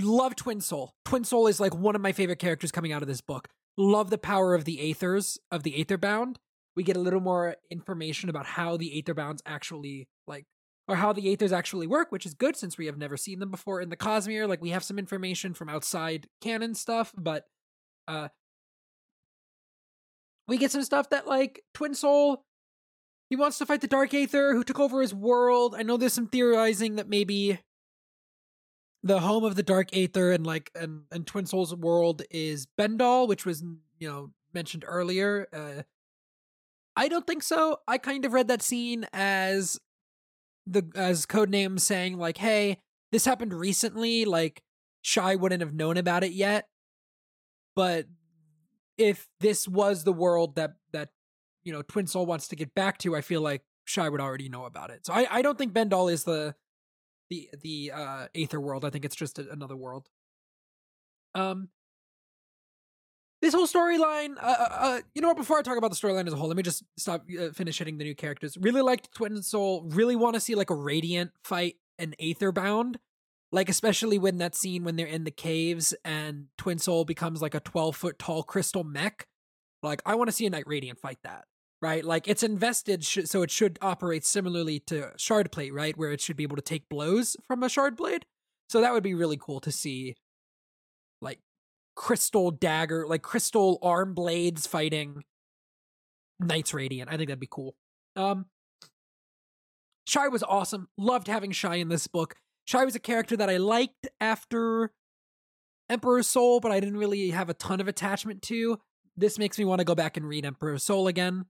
love 0.00 0.36
Twin 0.36 0.60
Soul. 0.60 0.94
Twin 1.04 1.24
Soul 1.24 1.46
is 1.46 1.60
like 1.60 1.74
one 1.74 1.94
of 1.94 2.00
my 2.00 2.12
favorite 2.12 2.38
characters 2.38 2.72
coming 2.72 2.92
out 2.92 3.02
of 3.02 3.08
this 3.08 3.20
book. 3.20 3.48
Love 3.76 4.10
the 4.10 4.18
power 4.18 4.54
of 4.54 4.64
the 4.64 4.78
Aethers, 4.78 5.38
of 5.50 5.62
the 5.62 5.72
Aetherbound. 5.72 6.36
We 6.76 6.82
get 6.82 6.96
a 6.96 7.00
little 7.00 7.20
more 7.20 7.56
information 7.70 8.28
about 8.28 8.46
how 8.46 8.76
the 8.76 9.02
Aetherbounds 9.02 9.40
actually 9.44 10.08
like 10.26 10.46
or 10.88 10.96
how 10.96 11.12
the 11.12 11.22
Aethers 11.22 11.52
actually 11.52 11.86
work, 11.86 12.10
which 12.10 12.26
is 12.26 12.34
good 12.34 12.56
since 12.56 12.76
we 12.76 12.86
have 12.86 12.98
never 12.98 13.16
seen 13.16 13.38
them 13.38 13.50
before 13.50 13.80
in 13.80 13.88
the 13.88 13.96
Cosmere. 13.96 14.48
Like 14.48 14.62
we 14.62 14.70
have 14.70 14.84
some 14.84 14.98
information 14.98 15.54
from 15.54 15.68
outside 15.68 16.26
canon 16.40 16.74
stuff, 16.74 17.12
but 17.16 17.44
uh 18.08 18.28
we 20.48 20.58
get 20.58 20.70
some 20.70 20.82
stuff 20.82 21.10
that 21.10 21.26
like 21.26 21.62
Twin 21.74 21.94
Soul 21.94 22.44
he 23.30 23.36
wants 23.36 23.56
to 23.58 23.66
fight 23.66 23.80
the 23.80 23.86
Dark 23.86 24.12
Aether 24.12 24.54
who 24.54 24.64
took 24.64 24.80
over 24.80 25.00
his 25.00 25.14
world. 25.14 25.74
I 25.76 25.82
know 25.82 25.96
there's 25.96 26.12
some 26.12 26.26
theorizing 26.26 26.96
that 26.96 27.08
maybe 27.08 27.58
the 29.02 29.20
home 29.20 29.44
of 29.44 29.56
the 29.56 29.62
Dark 29.62 29.94
Aether 29.96 30.32
and 30.32 30.46
like 30.46 30.70
and 30.74 31.02
and 31.10 31.26
Twin 31.26 31.46
Souls 31.46 31.74
world 31.74 32.22
is 32.30 32.66
Bendal, 32.78 33.26
which 33.26 33.44
was 33.44 33.62
you 33.98 34.08
know 34.08 34.30
mentioned 34.52 34.84
earlier. 34.86 35.48
Uh, 35.52 35.82
I 36.96 37.08
don't 37.08 37.26
think 37.26 37.42
so. 37.42 37.78
I 37.88 37.98
kind 37.98 38.24
of 38.24 38.32
read 38.32 38.48
that 38.48 38.62
scene 38.62 39.06
as 39.12 39.80
the 40.66 40.84
as 40.94 41.26
code 41.26 41.50
codename 41.50 41.80
saying 41.80 42.18
like, 42.18 42.38
"Hey, 42.38 42.78
this 43.10 43.24
happened 43.24 43.52
recently. 43.52 44.24
Like, 44.24 44.62
Shai 45.02 45.36
wouldn't 45.36 45.62
have 45.62 45.74
known 45.74 45.96
about 45.96 46.24
it 46.24 46.32
yet, 46.32 46.68
but 47.74 48.06
if 48.98 49.28
this 49.40 49.66
was 49.66 50.04
the 50.04 50.12
world 50.12 50.56
that 50.56 50.74
that 50.92 51.10
you 51.64 51.72
know 51.72 51.82
Twin 51.82 52.06
Soul 52.06 52.26
wants 52.26 52.48
to 52.48 52.56
get 52.56 52.74
back 52.74 52.98
to, 52.98 53.16
I 53.16 53.20
feel 53.20 53.40
like 53.40 53.62
Shai 53.84 54.08
would 54.08 54.20
already 54.20 54.48
know 54.48 54.64
about 54.64 54.90
it. 54.90 55.06
So 55.06 55.12
I 55.12 55.26
I 55.30 55.42
don't 55.42 55.58
think 55.58 55.72
Bendal 55.72 56.08
is 56.08 56.24
the 56.24 56.54
the 57.32 57.48
the 57.62 57.92
uh 57.94 58.26
Aether 58.34 58.60
world. 58.60 58.84
I 58.84 58.90
think 58.90 59.04
it's 59.04 59.16
just 59.16 59.38
a, 59.38 59.50
another 59.50 59.76
world. 59.76 60.08
Um, 61.34 61.68
this 63.40 63.54
whole 63.54 63.66
storyline. 63.66 64.34
Uh, 64.40 64.54
uh, 64.58 64.68
uh, 64.70 65.00
you 65.14 65.22
know 65.22 65.28
what? 65.28 65.36
Before 65.36 65.58
I 65.58 65.62
talk 65.62 65.78
about 65.78 65.90
the 65.90 65.96
storyline 65.96 66.26
as 66.26 66.32
a 66.32 66.36
whole, 66.36 66.48
let 66.48 66.56
me 66.56 66.62
just 66.62 66.84
stop. 66.98 67.24
Uh, 67.40 67.50
finish 67.50 67.78
hitting 67.78 67.98
the 67.98 68.04
new 68.04 68.14
characters. 68.14 68.56
Really 68.60 68.82
liked 68.82 69.12
Twin 69.14 69.42
Soul. 69.42 69.84
Really 69.88 70.14
want 70.14 70.34
to 70.34 70.40
see 70.40 70.54
like 70.54 70.70
a 70.70 70.74
Radiant 70.74 71.32
fight 71.42 71.76
an 71.98 72.14
Aetherbound. 72.20 72.96
Like 73.50 73.68
especially 73.68 74.18
when 74.18 74.38
that 74.38 74.54
scene 74.54 74.84
when 74.84 74.96
they're 74.96 75.06
in 75.06 75.24
the 75.24 75.30
caves 75.30 75.94
and 76.04 76.46
Twin 76.56 76.78
Soul 76.78 77.04
becomes 77.04 77.42
like 77.42 77.54
a 77.54 77.60
twelve 77.60 77.96
foot 77.96 78.18
tall 78.18 78.42
crystal 78.42 78.84
mech. 78.84 79.26
Like 79.82 80.02
I 80.06 80.14
want 80.14 80.28
to 80.28 80.32
see 80.32 80.46
a 80.46 80.50
Knight 80.50 80.66
Radiant 80.66 80.98
fight 81.00 81.18
that 81.24 81.44
right? 81.82 82.04
Like 82.04 82.28
it's 82.28 82.44
invested, 82.44 83.04
sh- 83.04 83.24
so 83.24 83.42
it 83.42 83.50
should 83.50 83.78
operate 83.82 84.24
similarly 84.24 84.78
to 84.86 85.10
shard 85.18 85.50
plate, 85.52 85.74
right? 85.74 85.98
Where 85.98 86.12
it 86.12 86.20
should 86.20 86.36
be 86.36 86.44
able 86.44 86.56
to 86.56 86.62
take 86.62 86.88
blows 86.88 87.36
from 87.46 87.62
a 87.62 87.68
shard 87.68 87.96
blade. 87.96 88.24
So 88.70 88.80
that 88.80 88.92
would 88.92 89.02
be 89.02 89.14
really 89.14 89.36
cool 89.36 89.60
to 89.60 89.72
see, 89.72 90.14
like 91.20 91.40
crystal 91.96 92.52
dagger, 92.52 93.06
like 93.06 93.20
crystal 93.20 93.78
arm 93.82 94.14
blades 94.14 94.66
fighting 94.66 95.24
Knights 96.40 96.72
Radiant. 96.72 97.10
I 97.10 97.16
think 97.16 97.28
that'd 97.28 97.40
be 97.40 97.48
cool. 97.50 97.74
Um, 98.16 98.46
Shai 100.06 100.28
was 100.28 100.42
awesome. 100.42 100.88
Loved 100.96 101.26
having 101.26 101.50
Shai 101.50 101.76
in 101.76 101.88
this 101.88 102.06
book. 102.06 102.36
Shai 102.64 102.84
was 102.84 102.94
a 102.94 103.00
character 103.00 103.36
that 103.36 103.50
I 103.50 103.56
liked 103.56 104.08
after 104.20 104.92
Emperor's 105.90 106.28
Soul, 106.28 106.60
but 106.60 106.72
I 106.72 106.80
didn't 106.80 106.96
really 106.96 107.30
have 107.30 107.48
a 107.48 107.54
ton 107.54 107.80
of 107.80 107.88
attachment 107.88 108.40
to. 108.42 108.78
This 109.16 109.38
makes 109.38 109.58
me 109.58 109.64
want 109.64 109.80
to 109.80 109.84
go 109.84 109.94
back 109.94 110.16
and 110.16 110.26
read 110.26 110.46
Emperor's 110.46 110.84
Soul 110.84 111.08
again. 111.08 111.46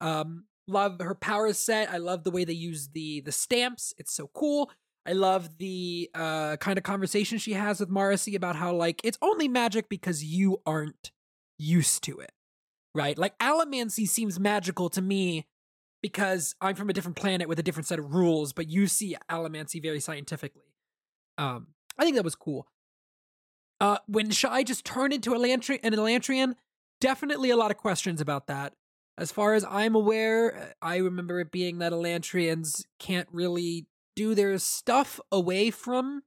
Um, 0.00 0.44
love 0.66 1.00
her 1.00 1.14
power 1.14 1.52
set. 1.52 1.90
I 1.90 1.96
love 1.98 2.24
the 2.24 2.30
way 2.30 2.44
they 2.44 2.52
use 2.52 2.88
the 2.88 3.20
the 3.20 3.32
stamps. 3.32 3.94
It's 3.98 4.12
so 4.12 4.30
cool. 4.34 4.70
I 5.06 5.12
love 5.12 5.56
the 5.56 6.10
uh, 6.14 6.56
kind 6.58 6.76
of 6.76 6.84
conversation 6.84 7.38
she 7.38 7.54
has 7.54 7.80
with 7.80 7.88
Marasi 7.88 8.36
about 8.36 8.56
how 8.56 8.74
like 8.74 9.00
it's 9.04 9.18
only 9.22 9.48
magic 9.48 9.88
because 9.88 10.22
you 10.22 10.60
aren't 10.66 11.12
used 11.58 12.04
to 12.04 12.18
it, 12.18 12.32
right? 12.94 13.16
Like 13.16 13.38
allomancy 13.38 14.06
seems 14.06 14.38
magical 14.38 14.90
to 14.90 15.00
me 15.00 15.46
because 16.02 16.54
I'm 16.60 16.76
from 16.76 16.90
a 16.90 16.92
different 16.92 17.16
planet 17.16 17.48
with 17.48 17.58
a 17.58 17.62
different 17.62 17.86
set 17.86 17.98
of 17.98 18.14
rules, 18.14 18.52
but 18.52 18.68
you 18.68 18.86
see 18.86 19.16
allomancy 19.30 19.82
very 19.82 20.00
scientifically. 20.00 20.74
Um, 21.38 21.68
I 21.98 22.04
think 22.04 22.16
that 22.16 22.24
was 22.24 22.34
cool. 22.34 22.68
Uh, 23.80 23.98
when 24.06 24.30
Shai 24.30 24.62
just 24.62 24.84
turned 24.84 25.12
into 25.12 25.30
Elantri- 25.30 25.80
an 25.82 25.92
Elantrian, 25.92 26.54
definitely 27.00 27.50
a 27.50 27.56
lot 27.56 27.70
of 27.70 27.76
questions 27.76 28.20
about 28.20 28.46
that. 28.48 28.74
As 29.18 29.32
far 29.32 29.54
as 29.54 29.64
I'm 29.68 29.96
aware, 29.96 30.74
I 30.80 30.98
remember 30.98 31.40
it 31.40 31.50
being 31.50 31.78
that 31.78 31.90
Elantrians 31.92 32.84
can't 33.00 33.28
really 33.32 33.86
do 34.14 34.32
their 34.32 34.56
stuff 34.58 35.18
away 35.32 35.72
from 35.72 36.22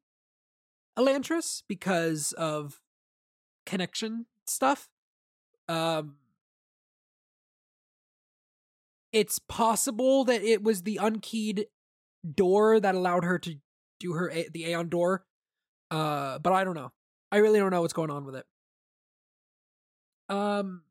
Elantris 1.00 1.64
because 1.70 2.34
of 2.34 2.82
connection 3.66 4.26
stuff. 4.46 4.90
Um, 5.70 6.18
it's 9.14 9.40
possible 9.40 10.26
that 10.26 10.44
it 10.44 10.62
was 10.62 10.84
the 10.84 11.00
unkeyed 11.02 11.68
Dor 12.36 12.82
that 12.82 12.94
allowed 12.94 13.24
her 13.24 13.40
to 13.40 13.56
do 14.02 14.14
her 14.14 14.34
the 14.54 14.66
Aon 14.66 14.90
Dor. 14.90 15.24
Uh, 15.90 16.40
but 16.40 16.52
I 16.52 16.66
don't 16.66 16.76
know. 16.76 16.92
I 17.32 17.38
really 17.38 17.60
don't 17.60 17.72
know 17.72 17.82
what's 17.82 17.94
going 17.94 18.12
on 18.12 18.26
with 18.26 18.36
it. 18.36 18.46
Um, 20.28 20.84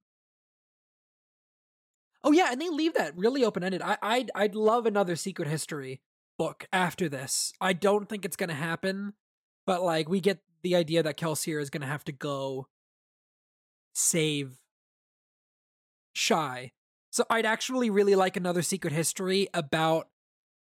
Oh 2.23 2.33
yeah, 2.33 2.53
and 2.53 2.61
they 2.61 2.69
leave 2.69 2.95
that 2.95 3.17
really 3.17 3.45
open 3.45 3.65
ended. 3.65 3.83
I 3.83 3.97
I'd 4.03 4.31
I'd 4.35 4.55
love 4.55 4.87
another 4.87 5.17
secret 5.17 5.49
history 5.49 6.01
book 6.39 6.67
after 6.73 7.09
this. 7.09 7.53
I 7.61 7.73
don't 7.73 8.09
think 8.09 8.25
it's 8.25 8.37
going 8.37 8.49
to 8.49 8.55
happen, 8.55 9.15
but 9.67 9.83
like 9.83 10.09
we 10.09 10.21
get 10.21 10.39
the 10.63 10.77
idea 10.77 11.03
that 11.03 11.19
Kelsier 11.19 11.61
is 11.61 11.71
going 11.71 11.83
to 11.83 11.87
have 11.87 12.05
to 12.05 12.13
go 12.13 12.67
save 13.95 14.59
Shai. 16.13 16.73
So 17.11 17.25
I'd 17.29 17.47
actually 17.47 17.91
really 17.91 18.15
like 18.15 18.37
another 18.37 18.63
secret 18.63 18.93
history 18.93 19.49
about 19.53 20.09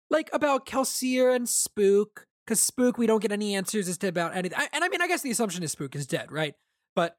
like 0.09 0.29
about 0.33 0.65
Kelsier 0.65 1.35
and 1.35 1.47
Spook 1.47 2.25
cuz 2.45 2.61
Spook 2.61 2.97
we 2.97 3.07
don't 3.07 3.21
get 3.21 3.31
any 3.31 3.55
answers 3.55 3.89
as 3.89 3.97
to 3.99 4.07
about 4.07 4.35
anything. 4.35 4.57
I, 4.57 4.69
and 4.73 4.83
I 4.83 4.89
mean 4.89 5.01
I 5.01 5.07
guess 5.07 5.21
the 5.21 5.31
assumption 5.31 5.63
is 5.63 5.71
Spook 5.73 5.95
is 5.95 6.07
dead, 6.07 6.31
right? 6.31 6.55
But 6.95 7.17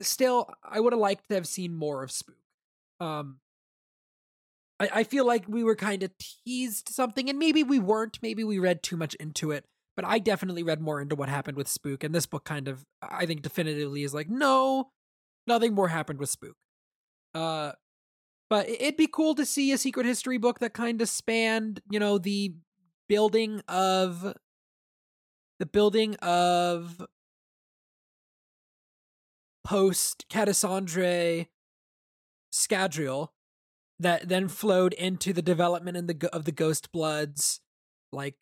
still 0.00 0.48
I 0.62 0.80
would 0.80 0.92
have 0.92 1.00
liked 1.00 1.28
to 1.28 1.34
have 1.34 1.46
seen 1.46 1.74
more 1.74 2.02
of 2.02 2.10
Spook. 2.10 2.36
Um 3.00 3.40
I, 4.80 4.88
I 4.94 5.04
feel 5.04 5.26
like 5.26 5.44
we 5.48 5.64
were 5.64 5.76
kind 5.76 6.02
of 6.02 6.10
teased 6.18 6.88
something, 6.88 7.28
and 7.28 7.38
maybe 7.38 7.62
we 7.62 7.78
weren't. 7.78 8.18
Maybe 8.22 8.44
we 8.44 8.58
read 8.58 8.82
too 8.82 8.96
much 8.96 9.14
into 9.14 9.50
it. 9.50 9.64
But 9.96 10.04
I 10.04 10.18
definitely 10.18 10.64
read 10.64 10.80
more 10.80 11.00
into 11.00 11.14
what 11.14 11.28
happened 11.28 11.56
with 11.56 11.68
Spook, 11.68 12.02
and 12.02 12.14
this 12.14 12.26
book 12.26 12.44
kind 12.44 12.66
of, 12.66 12.84
I 13.00 13.26
think, 13.26 13.42
definitively 13.42 14.02
is 14.02 14.12
like, 14.12 14.28
no, 14.28 14.90
nothing 15.46 15.74
more 15.74 15.88
happened 15.88 16.18
with 16.18 16.30
Spook. 16.30 16.56
Uh, 17.34 17.72
but 18.50 18.68
it'd 18.68 18.96
be 18.96 19.06
cool 19.06 19.34
to 19.36 19.46
see 19.46 19.72
a 19.72 19.78
secret 19.78 20.06
history 20.06 20.38
book 20.38 20.58
that 20.58 20.74
kind 20.74 21.00
of 21.00 21.08
spanned, 21.08 21.80
you 21.90 22.00
know, 22.00 22.18
the 22.18 22.54
building 23.08 23.60
of 23.68 24.34
the 25.58 25.66
building 25.66 26.16
of 26.16 27.06
post 29.64 30.26
Catacendre 30.28 31.46
Scadrial 32.52 33.28
that 33.98 34.28
then 34.28 34.48
flowed 34.48 34.92
into 34.94 35.32
the 35.32 35.42
development 35.42 35.96
in 35.96 36.06
the 36.06 36.28
of 36.32 36.44
the 36.44 36.52
Ghost 36.52 36.92
Bloods, 36.92 37.60
like, 38.12 38.34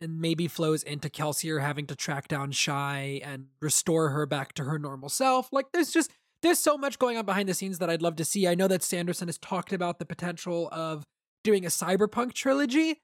and 0.00 0.20
maybe 0.20 0.48
flows 0.48 0.82
into 0.82 1.08
Kelsier 1.08 1.60
having 1.60 1.86
to 1.86 1.96
track 1.96 2.28
down 2.28 2.52
Shai 2.52 3.20
and 3.24 3.46
restore 3.60 4.10
her 4.10 4.26
back 4.26 4.52
to 4.54 4.64
her 4.64 4.78
normal 4.78 5.08
self. 5.08 5.52
Like, 5.52 5.66
there's 5.72 5.90
just 5.90 6.10
there's 6.42 6.58
so 6.58 6.76
much 6.76 6.98
going 6.98 7.16
on 7.16 7.24
behind 7.24 7.48
the 7.48 7.54
scenes 7.54 7.78
that 7.78 7.90
I'd 7.90 8.02
love 8.02 8.16
to 8.16 8.24
see. 8.24 8.46
I 8.46 8.54
know 8.54 8.68
that 8.68 8.82
Sanderson 8.82 9.28
has 9.28 9.38
talked 9.38 9.72
about 9.72 9.98
the 9.98 10.04
potential 10.04 10.68
of 10.70 11.04
doing 11.44 11.64
a 11.64 11.68
cyberpunk 11.68 12.34
trilogy, 12.34 13.00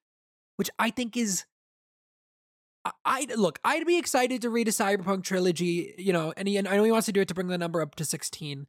which 0.57 0.71
I 0.79 0.91
think 0.91 1.17
is 1.17 1.45
I, 3.05 3.29
look, 3.37 3.61
I'd 3.65 3.87
be 3.87 3.97
excited 3.97 4.43
to 4.43 4.51
read 4.51 4.67
a 4.67 4.73
cyberpunk 4.73 5.23
trilogy, 5.23 5.95
you 5.99 6.13
know, 6.13 6.33
and 6.37 6.49
he, 6.49 6.57
and 6.57 6.67
I 6.67 6.77
know 6.77 6.85
he 6.85 6.91
wants 6.91 7.07
to 7.07 7.13
do 7.13 7.21
it 7.21 7.29
to 7.29 7.35
bring 7.35 7.47
the 7.47 7.59
number 7.59 7.81
up 7.81 7.95
to 7.97 8.05
16. 8.05 8.67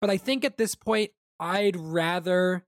But 0.00 0.08
I 0.08 0.16
think 0.16 0.44
at 0.44 0.56
this 0.56 0.74
point 0.74 1.10
I'd 1.38 1.76
rather 1.76 2.64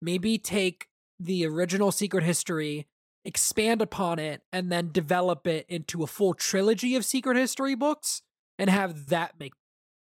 maybe 0.00 0.38
take 0.38 0.86
the 1.18 1.46
original 1.46 1.92
secret 1.92 2.24
history 2.24 2.86
expand 3.24 3.82
upon 3.82 4.18
it 4.18 4.42
and 4.52 4.72
then 4.72 4.90
develop 4.92 5.46
it 5.46 5.66
into 5.68 6.02
a 6.02 6.06
full 6.06 6.32
trilogy 6.32 6.96
of 6.96 7.04
secret 7.04 7.36
history 7.36 7.74
books 7.74 8.22
and 8.58 8.70
have 8.70 9.06
that 9.08 9.38
make 9.38 9.52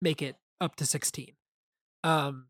make 0.02 0.22
it 0.22 0.36
up 0.62 0.76
to 0.76 0.86
16 0.86 1.34
um 2.04 2.45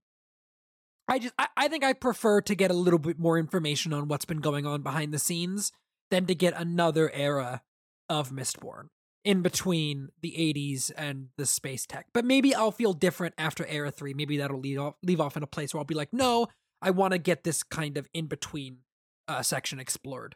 i 1.07 1.19
just 1.19 1.33
I, 1.39 1.47
I 1.55 1.67
think 1.69 1.85
i 1.85 1.93
prefer 1.93 2.41
to 2.41 2.55
get 2.55 2.69
a 2.71 2.75
little 2.75 2.99
bit 2.99 3.17
more 3.17 3.39
information 3.39 3.93
on 3.93 4.09
what's 4.09 4.25
been 4.25 4.41
going 4.41 4.65
on 4.65 4.81
behind 4.81 5.13
the 5.13 5.19
scenes 5.19 5.71
than 6.11 6.25
to 6.25 6.35
get 6.35 6.53
another 6.55 7.09
era 7.13 7.61
of 8.09 8.31
mistborn 8.31 8.87
in 9.23 9.41
between 9.41 10.09
the 10.21 10.31
80s 10.31 10.89
and 10.95 11.27
the 11.37 11.45
space 11.45 11.85
tech. 11.85 12.07
But 12.13 12.23
maybe 12.23 12.55
i'll 12.55 12.71
feel 12.71 12.93
different 12.93 13.35
after 13.37 13.65
era 13.67 13.91
3 13.91 14.13
maybe 14.13 14.37
that'll 14.37 14.59
leave 14.59 14.79
off 14.79 14.95
leave 15.03 15.21
off 15.21 15.37
in 15.37 15.43
a 15.43 15.47
place 15.47 15.73
where 15.73 15.79
i'll 15.79 15.85
be 15.85 15.95
like 15.95 16.13
no 16.13 16.47
I 16.81 16.91
want 16.91 17.13
to 17.13 17.17
get 17.17 17.43
this 17.43 17.63
kind 17.63 17.97
of 17.97 18.07
in 18.13 18.27
between 18.27 18.79
uh, 19.27 19.41
section 19.41 19.79
explored. 19.79 20.35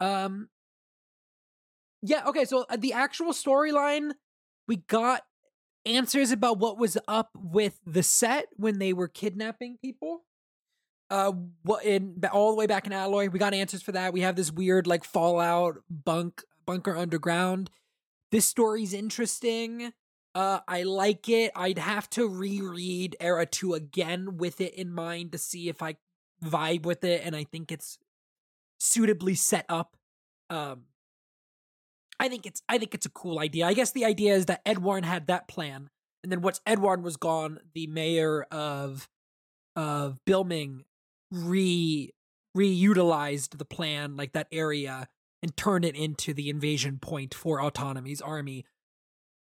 Um, 0.00 0.48
yeah, 2.02 2.24
okay, 2.26 2.44
so 2.44 2.66
uh, 2.68 2.76
the 2.76 2.92
actual 2.92 3.32
storyline, 3.32 4.12
we 4.68 4.76
got 4.76 5.22
answers 5.84 6.30
about 6.30 6.58
what 6.58 6.78
was 6.78 6.98
up 7.08 7.30
with 7.34 7.80
the 7.86 8.02
set 8.02 8.46
when 8.56 8.78
they 8.78 8.92
were 8.92 9.08
kidnapping 9.08 9.78
people. 9.80 10.24
Uh, 11.08 11.32
what 11.62 11.84
in 11.84 12.20
all 12.32 12.50
the 12.50 12.56
way 12.56 12.66
back 12.66 12.86
in 12.86 12.92
Alloy, 12.92 13.28
we 13.28 13.38
got 13.38 13.54
answers 13.54 13.82
for 13.82 13.92
that. 13.92 14.12
We 14.12 14.22
have 14.22 14.34
this 14.34 14.50
weird 14.50 14.86
like 14.86 15.04
Fallout 15.04 15.76
bunk 15.88 16.42
bunker 16.66 16.96
underground. 16.96 17.70
This 18.32 18.44
story's 18.44 18.92
interesting. 18.92 19.92
Uh, 20.36 20.60
I 20.68 20.82
like 20.82 21.30
it. 21.30 21.50
I'd 21.56 21.78
have 21.78 22.10
to 22.10 22.28
reread 22.28 23.16
Era 23.20 23.46
2 23.46 23.72
again 23.72 24.36
with 24.36 24.60
it 24.60 24.74
in 24.74 24.92
mind 24.92 25.32
to 25.32 25.38
see 25.38 25.70
if 25.70 25.80
I 25.80 25.96
vibe 26.44 26.84
with 26.84 27.04
it 27.04 27.22
and 27.24 27.34
I 27.34 27.44
think 27.44 27.72
it's 27.72 27.96
suitably 28.78 29.34
set 29.34 29.64
up. 29.70 29.96
Um 30.50 30.84
I 32.20 32.28
think 32.28 32.44
it's 32.44 32.60
I 32.68 32.76
think 32.76 32.92
it's 32.92 33.06
a 33.06 33.10
cool 33.10 33.38
idea. 33.38 33.66
I 33.66 33.72
guess 33.72 33.92
the 33.92 34.04
idea 34.04 34.34
is 34.34 34.44
that 34.44 34.60
Edwarn 34.66 35.04
had 35.04 35.26
that 35.28 35.48
plan, 35.48 35.88
and 36.22 36.30
then 36.30 36.42
once 36.42 36.60
Edwarn 36.66 37.02
was 37.02 37.16
gone, 37.16 37.58
the 37.74 37.86
mayor 37.86 38.42
of 38.50 39.08
of 39.74 40.18
Bilming 40.26 40.84
re 41.30 42.12
reutilized 42.54 43.56
the 43.56 43.64
plan, 43.64 44.16
like 44.16 44.32
that 44.32 44.48
area, 44.52 45.08
and 45.42 45.56
turned 45.56 45.86
it 45.86 45.96
into 45.96 46.34
the 46.34 46.50
invasion 46.50 46.98
point 46.98 47.34
for 47.34 47.58
Autonomy's 47.58 48.20
army 48.20 48.66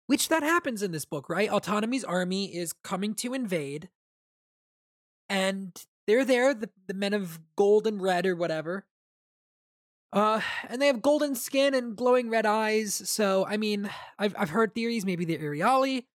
which 0.07 0.29
that 0.29 0.43
happens 0.43 0.83
in 0.83 0.91
this 0.91 1.05
book, 1.05 1.29
right? 1.29 1.49
Autonomy's 1.49 2.03
army 2.03 2.55
is 2.55 2.73
coming 2.73 3.15
to 3.15 3.33
invade, 3.33 3.89
and 5.29 5.71
they're 6.07 6.25
there, 6.25 6.53
the, 6.53 6.69
the 6.87 6.93
men 6.93 7.13
of 7.13 7.39
gold 7.55 7.87
and 7.87 8.01
red 8.01 8.25
or 8.25 8.35
whatever. 8.35 8.85
Uh, 10.13 10.39
and 10.69 10.81
they 10.81 10.87
have 10.87 11.01
golden 11.01 11.35
skin 11.35 11.73
and 11.73 11.95
glowing 11.95 12.29
red 12.29 12.45
eyes. 12.45 12.93
So, 13.09 13.45
I 13.47 13.57
mean, 13.57 13.89
I've 14.17 14.35
I've 14.37 14.51
heard 14.51 14.73
theories, 14.73 15.05
maybe 15.05 15.25
they're 15.25 15.39
Iriali. 15.39 16.05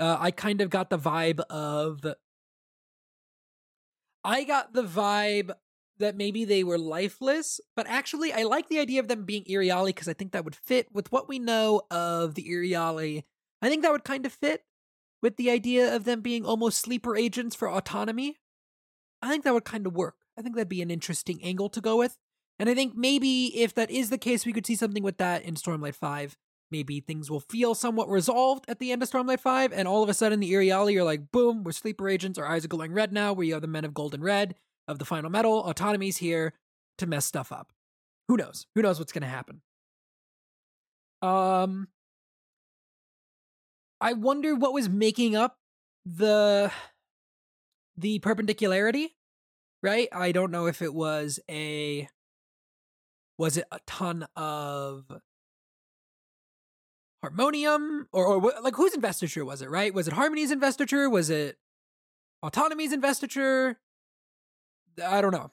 Uh, 0.00 0.16
I 0.18 0.30
kind 0.32 0.60
of 0.60 0.70
got 0.70 0.90
the 0.90 0.98
vibe 0.98 1.40
of. 1.50 2.00
I 4.24 4.44
got 4.44 4.72
the 4.72 4.82
vibe 4.82 5.52
that 5.98 6.16
maybe 6.16 6.44
they 6.44 6.64
were 6.64 6.78
lifeless, 6.78 7.60
but 7.76 7.86
actually, 7.86 8.32
I 8.32 8.42
like 8.42 8.68
the 8.68 8.80
idea 8.80 8.98
of 9.00 9.06
them 9.06 9.24
being 9.24 9.44
Iriali 9.44 9.88
because 9.88 10.08
I 10.08 10.14
think 10.14 10.32
that 10.32 10.44
would 10.44 10.56
fit 10.56 10.88
with 10.92 11.12
what 11.12 11.28
we 11.28 11.38
know 11.38 11.82
of 11.90 12.34
the 12.34 12.48
Iriali 12.48 13.22
I 13.64 13.70
think 13.70 13.82
that 13.82 13.92
would 13.92 14.04
kind 14.04 14.26
of 14.26 14.32
fit 14.32 14.62
with 15.22 15.38
the 15.38 15.50
idea 15.50 15.96
of 15.96 16.04
them 16.04 16.20
being 16.20 16.44
almost 16.44 16.82
sleeper 16.82 17.16
agents 17.16 17.56
for 17.56 17.70
autonomy. 17.70 18.36
I 19.22 19.30
think 19.30 19.42
that 19.44 19.54
would 19.54 19.64
kind 19.64 19.86
of 19.86 19.94
work. 19.94 20.16
I 20.38 20.42
think 20.42 20.54
that'd 20.54 20.68
be 20.68 20.82
an 20.82 20.90
interesting 20.90 21.42
angle 21.42 21.70
to 21.70 21.80
go 21.80 21.96
with. 21.96 22.18
And 22.58 22.68
I 22.68 22.74
think 22.74 22.94
maybe 22.94 23.46
if 23.58 23.74
that 23.74 23.90
is 23.90 24.10
the 24.10 24.18
case, 24.18 24.44
we 24.44 24.52
could 24.52 24.66
see 24.66 24.76
something 24.76 25.02
with 25.02 25.16
that 25.16 25.44
in 25.44 25.54
Stormlight 25.54 25.94
5. 25.94 26.36
Maybe 26.70 27.00
things 27.00 27.30
will 27.30 27.40
feel 27.40 27.74
somewhat 27.74 28.10
resolved 28.10 28.66
at 28.68 28.80
the 28.80 28.92
end 28.92 29.02
of 29.02 29.10
Stormlight 29.10 29.40
5, 29.40 29.72
and 29.72 29.88
all 29.88 30.02
of 30.02 30.10
a 30.10 30.14
sudden 30.14 30.40
the 30.40 30.52
Iriali 30.52 30.98
are 30.98 31.04
like, 31.04 31.32
boom, 31.32 31.64
we're 31.64 31.72
sleeper 31.72 32.06
agents, 32.06 32.38
our 32.38 32.46
eyes 32.46 32.66
are 32.66 32.68
glowing 32.68 32.92
red 32.92 33.12
now, 33.12 33.32
we 33.32 33.52
are 33.52 33.60
the 33.60 33.66
men 33.66 33.86
of 33.86 33.94
gold 33.94 34.12
and 34.12 34.22
red 34.22 34.56
of 34.86 34.98
the 34.98 35.04
final 35.04 35.30
metal, 35.30 35.54
autonomy's 35.60 36.18
here 36.18 36.52
to 36.98 37.06
mess 37.06 37.24
stuff 37.24 37.50
up. 37.50 37.72
Who 38.28 38.36
knows? 38.36 38.66
Who 38.74 38.82
knows 38.82 38.98
what's 38.98 39.12
gonna 39.12 39.26
happen? 39.26 39.62
Um 41.22 41.88
I 44.04 44.12
wonder 44.12 44.54
what 44.54 44.74
was 44.74 44.86
making 44.86 45.34
up 45.34 45.56
the 46.04 46.70
the 47.96 48.18
perpendicularity, 48.18 49.16
right? 49.82 50.08
I 50.12 50.30
don't 50.30 50.50
know 50.50 50.66
if 50.66 50.82
it 50.82 50.92
was 50.92 51.40
a 51.50 52.06
was 53.38 53.56
it 53.56 53.64
a 53.72 53.80
ton 53.86 54.26
of 54.36 55.06
harmonium 57.22 58.06
or 58.12 58.26
or 58.26 58.52
like 58.62 58.74
whose 58.74 58.92
investiture 58.92 59.42
was 59.42 59.62
it, 59.62 59.70
right? 59.70 59.94
Was 59.94 60.06
it 60.06 60.12
Harmony's 60.12 60.50
investiture? 60.50 61.08
Was 61.08 61.30
it 61.30 61.56
Autonomy's 62.44 62.92
investiture? 62.92 63.80
I 65.02 65.22
don't 65.22 65.32
know. 65.32 65.50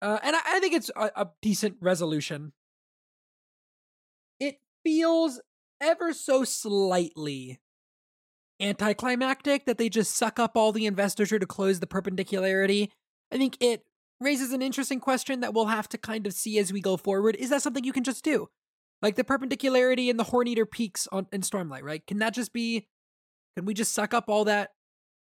Uh, 0.00 0.20
and 0.22 0.36
I, 0.36 0.40
I, 0.46 0.60
think 0.60 0.74
it's 0.74 0.92
a, 0.94 1.10
a 1.16 1.28
decent 1.42 1.78
resolution. 1.80 2.52
It 4.38 4.60
feels 4.84 5.40
ever 5.80 6.12
so 6.12 6.44
slightly 6.44 7.58
anticlimactic 8.60 9.66
that 9.66 9.78
they 9.78 9.88
just 9.88 10.16
suck 10.16 10.38
up 10.38 10.56
all 10.56 10.72
the 10.72 10.86
investiture 10.86 11.38
to 11.38 11.46
close 11.46 11.80
the 11.80 11.86
perpendicularity. 11.86 12.90
I 13.32 13.38
think 13.38 13.56
it 13.60 13.84
raises 14.20 14.52
an 14.52 14.62
interesting 14.62 15.00
question 15.00 15.40
that 15.40 15.54
we'll 15.54 15.66
have 15.66 15.88
to 15.90 15.98
kind 15.98 16.26
of 16.26 16.32
see 16.32 16.58
as 16.58 16.72
we 16.72 16.80
go 16.80 16.96
forward. 16.96 17.36
Is 17.36 17.50
that 17.50 17.62
something 17.62 17.84
you 17.84 17.92
can 17.92 18.04
just 18.04 18.24
do? 18.24 18.48
Like 19.00 19.14
the 19.14 19.24
perpendicularity 19.24 20.10
and 20.10 20.18
the 20.18 20.24
Horneater 20.24 20.68
peaks 20.68 21.06
on 21.12 21.28
in 21.32 21.42
Stormlight, 21.42 21.82
right? 21.82 22.04
Can 22.06 22.18
that 22.18 22.34
just 22.34 22.52
be 22.52 22.88
can 23.56 23.64
we 23.64 23.74
just 23.74 23.92
suck 23.92 24.12
up 24.12 24.24
all 24.28 24.44
that 24.44 24.70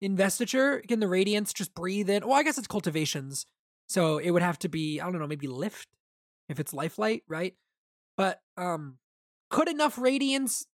investiture? 0.02 0.82
Can 0.88 1.00
the 1.00 1.08
radiance 1.08 1.54
just 1.54 1.74
breathe 1.74 2.10
in? 2.10 2.26
Well, 2.26 2.38
I 2.38 2.44
guess 2.44 2.58
it's 2.58 2.68
cultivations. 2.68 3.46
So 3.88 4.18
it 4.18 4.32
would 4.32 4.42
have 4.42 4.60
to 4.60 4.70
be, 4.70 5.00
I 5.00 5.06
don't 5.06 5.20
know, 5.20 5.28
maybe 5.28 5.48
lift 5.48 5.88
if 6.50 6.60
it's 6.60 6.74
lifelight, 6.74 7.24
right? 7.28 7.56
But 8.16 8.42
um 8.56 9.00
could 9.50 9.70
enough 9.70 9.98
radiance 9.98 10.66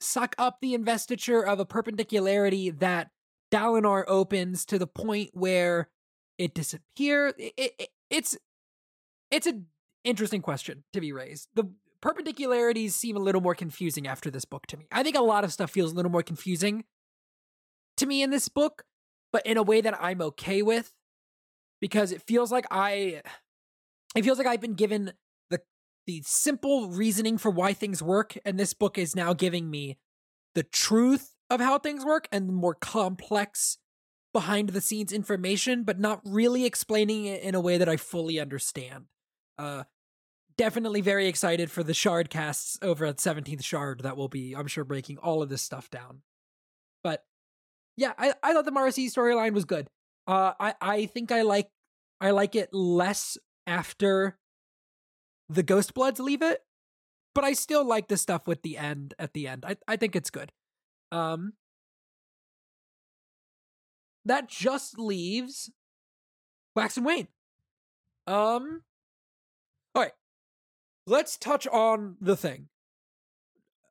suck 0.00 0.34
up 0.38 0.58
the 0.60 0.74
investiture 0.74 1.42
of 1.42 1.58
a 1.58 1.64
perpendicularity 1.64 2.70
that 2.70 3.10
Dalinar 3.52 4.04
opens 4.06 4.64
to 4.66 4.78
the 4.78 4.86
point 4.86 5.30
where 5.32 5.88
it 6.38 6.54
disappears. 6.54 7.32
It, 7.38 7.54
it, 7.56 7.88
it's 8.10 8.36
it's 9.30 9.46
an 9.46 9.66
interesting 10.04 10.42
question 10.42 10.84
to 10.92 11.00
be 11.00 11.12
raised. 11.12 11.48
The 11.54 11.70
perpendicularities 12.02 12.92
seem 12.92 13.16
a 13.16 13.20
little 13.20 13.40
more 13.40 13.54
confusing 13.54 14.06
after 14.06 14.30
this 14.30 14.44
book 14.44 14.66
to 14.68 14.76
me. 14.76 14.86
I 14.92 15.02
think 15.02 15.16
a 15.16 15.22
lot 15.22 15.44
of 15.44 15.52
stuff 15.52 15.70
feels 15.70 15.92
a 15.92 15.94
little 15.94 16.10
more 16.10 16.22
confusing 16.22 16.84
to 17.96 18.06
me 18.06 18.22
in 18.22 18.30
this 18.30 18.48
book, 18.48 18.84
but 19.32 19.44
in 19.46 19.56
a 19.56 19.62
way 19.62 19.80
that 19.80 20.00
I'm 20.00 20.20
okay 20.20 20.62
with 20.62 20.92
because 21.80 22.12
it 22.12 22.22
feels 22.22 22.52
like 22.52 22.66
I 22.70 23.22
it 24.14 24.24
feels 24.24 24.38
like 24.38 24.46
I've 24.46 24.60
been 24.60 24.74
given 24.74 25.12
the 26.06 26.22
simple 26.24 26.88
reasoning 26.88 27.38
for 27.38 27.50
why 27.50 27.72
things 27.72 28.02
work 28.02 28.36
and 28.44 28.58
this 28.58 28.74
book 28.74 28.96
is 28.96 29.16
now 29.16 29.32
giving 29.32 29.70
me 29.70 29.98
the 30.54 30.62
truth 30.62 31.34
of 31.50 31.60
how 31.60 31.78
things 31.78 32.04
work 32.04 32.28
and 32.32 32.52
more 32.52 32.74
complex 32.74 33.78
behind 34.32 34.70
the 34.70 34.80
scenes 34.80 35.12
information 35.12 35.82
but 35.82 35.98
not 35.98 36.20
really 36.24 36.64
explaining 36.64 37.24
it 37.24 37.42
in 37.42 37.54
a 37.54 37.60
way 37.60 37.78
that 37.78 37.88
I 37.88 37.96
fully 37.96 38.38
understand. 38.38 39.06
Uh 39.58 39.84
definitely 40.56 41.00
very 41.00 41.26
excited 41.26 41.70
for 41.70 41.82
the 41.82 41.94
shard 41.94 42.30
casts 42.30 42.78
over 42.80 43.04
at 43.04 43.18
17th 43.18 43.62
shard 43.62 44.00
that 44.00 44.16
will 44.16 44.28
be 44.28 44.54
i'm 44.54 44.66
sure 44.66 44.84
breaking 44.84 45.18
all 45.18 45.42
of 45.42 45.48
this 45.48 45.62
stuff 45.62 45.90
down 45.90 46.22
but 47.04 47.24
yeah 47.96 48.12
i, 48.18 48.32
I 48.42 48.52
thought 48.52 48.64
the 48.64 48.70
marasi 48.72 49.06
storyline 49.06 49.52
was 49.52 49.64
good 49.64 49.88
uh 50.26 50.52
i 50.58 50.74
i 50.80 51.06
think 51.06 51.30
i 51.30 51.42
like 51.42 51.68
i 52.20 52.30
like 52.30 52.54
it 52.54 52.72
less 52.72 53.36
after 53.66 54.38
the 55.48 55.62
ghost 55.62 55.94
bloods 55.94 56.20
leave 56.20 56.42
it 56.42 56.62
but 57.36 57.44
i 57.44 57.52
still 57.52 57.84
like 57.84 58.08
the 58.08 58.16
stuff 58.16 58.46
with 58.46 58.62
the 58.62 58.78
end 58.78 59.12
at 59.18 59.34
the 59.34 59.46
end. 59.46 59.62
I, 59.66 59.76
I 59.86 59.96
think 59.96 60.16
it's 60.16 60.30
good. 60.30 60.52
Um 61.12 61.52
that 64.24 64.48
just 64.48 64.98
leaves 64.98 65.70
wax 66.74 66.96
and 66.96 67.06
wayne 67.06 67.28
um 68.26 68.82
all 69.94 70.02
right 70.02 70.12
let's 71.06 71.36
touch 71.36 71.66
on 71.68 72.16
the 72.20 72.36
thing. 72.36 72.68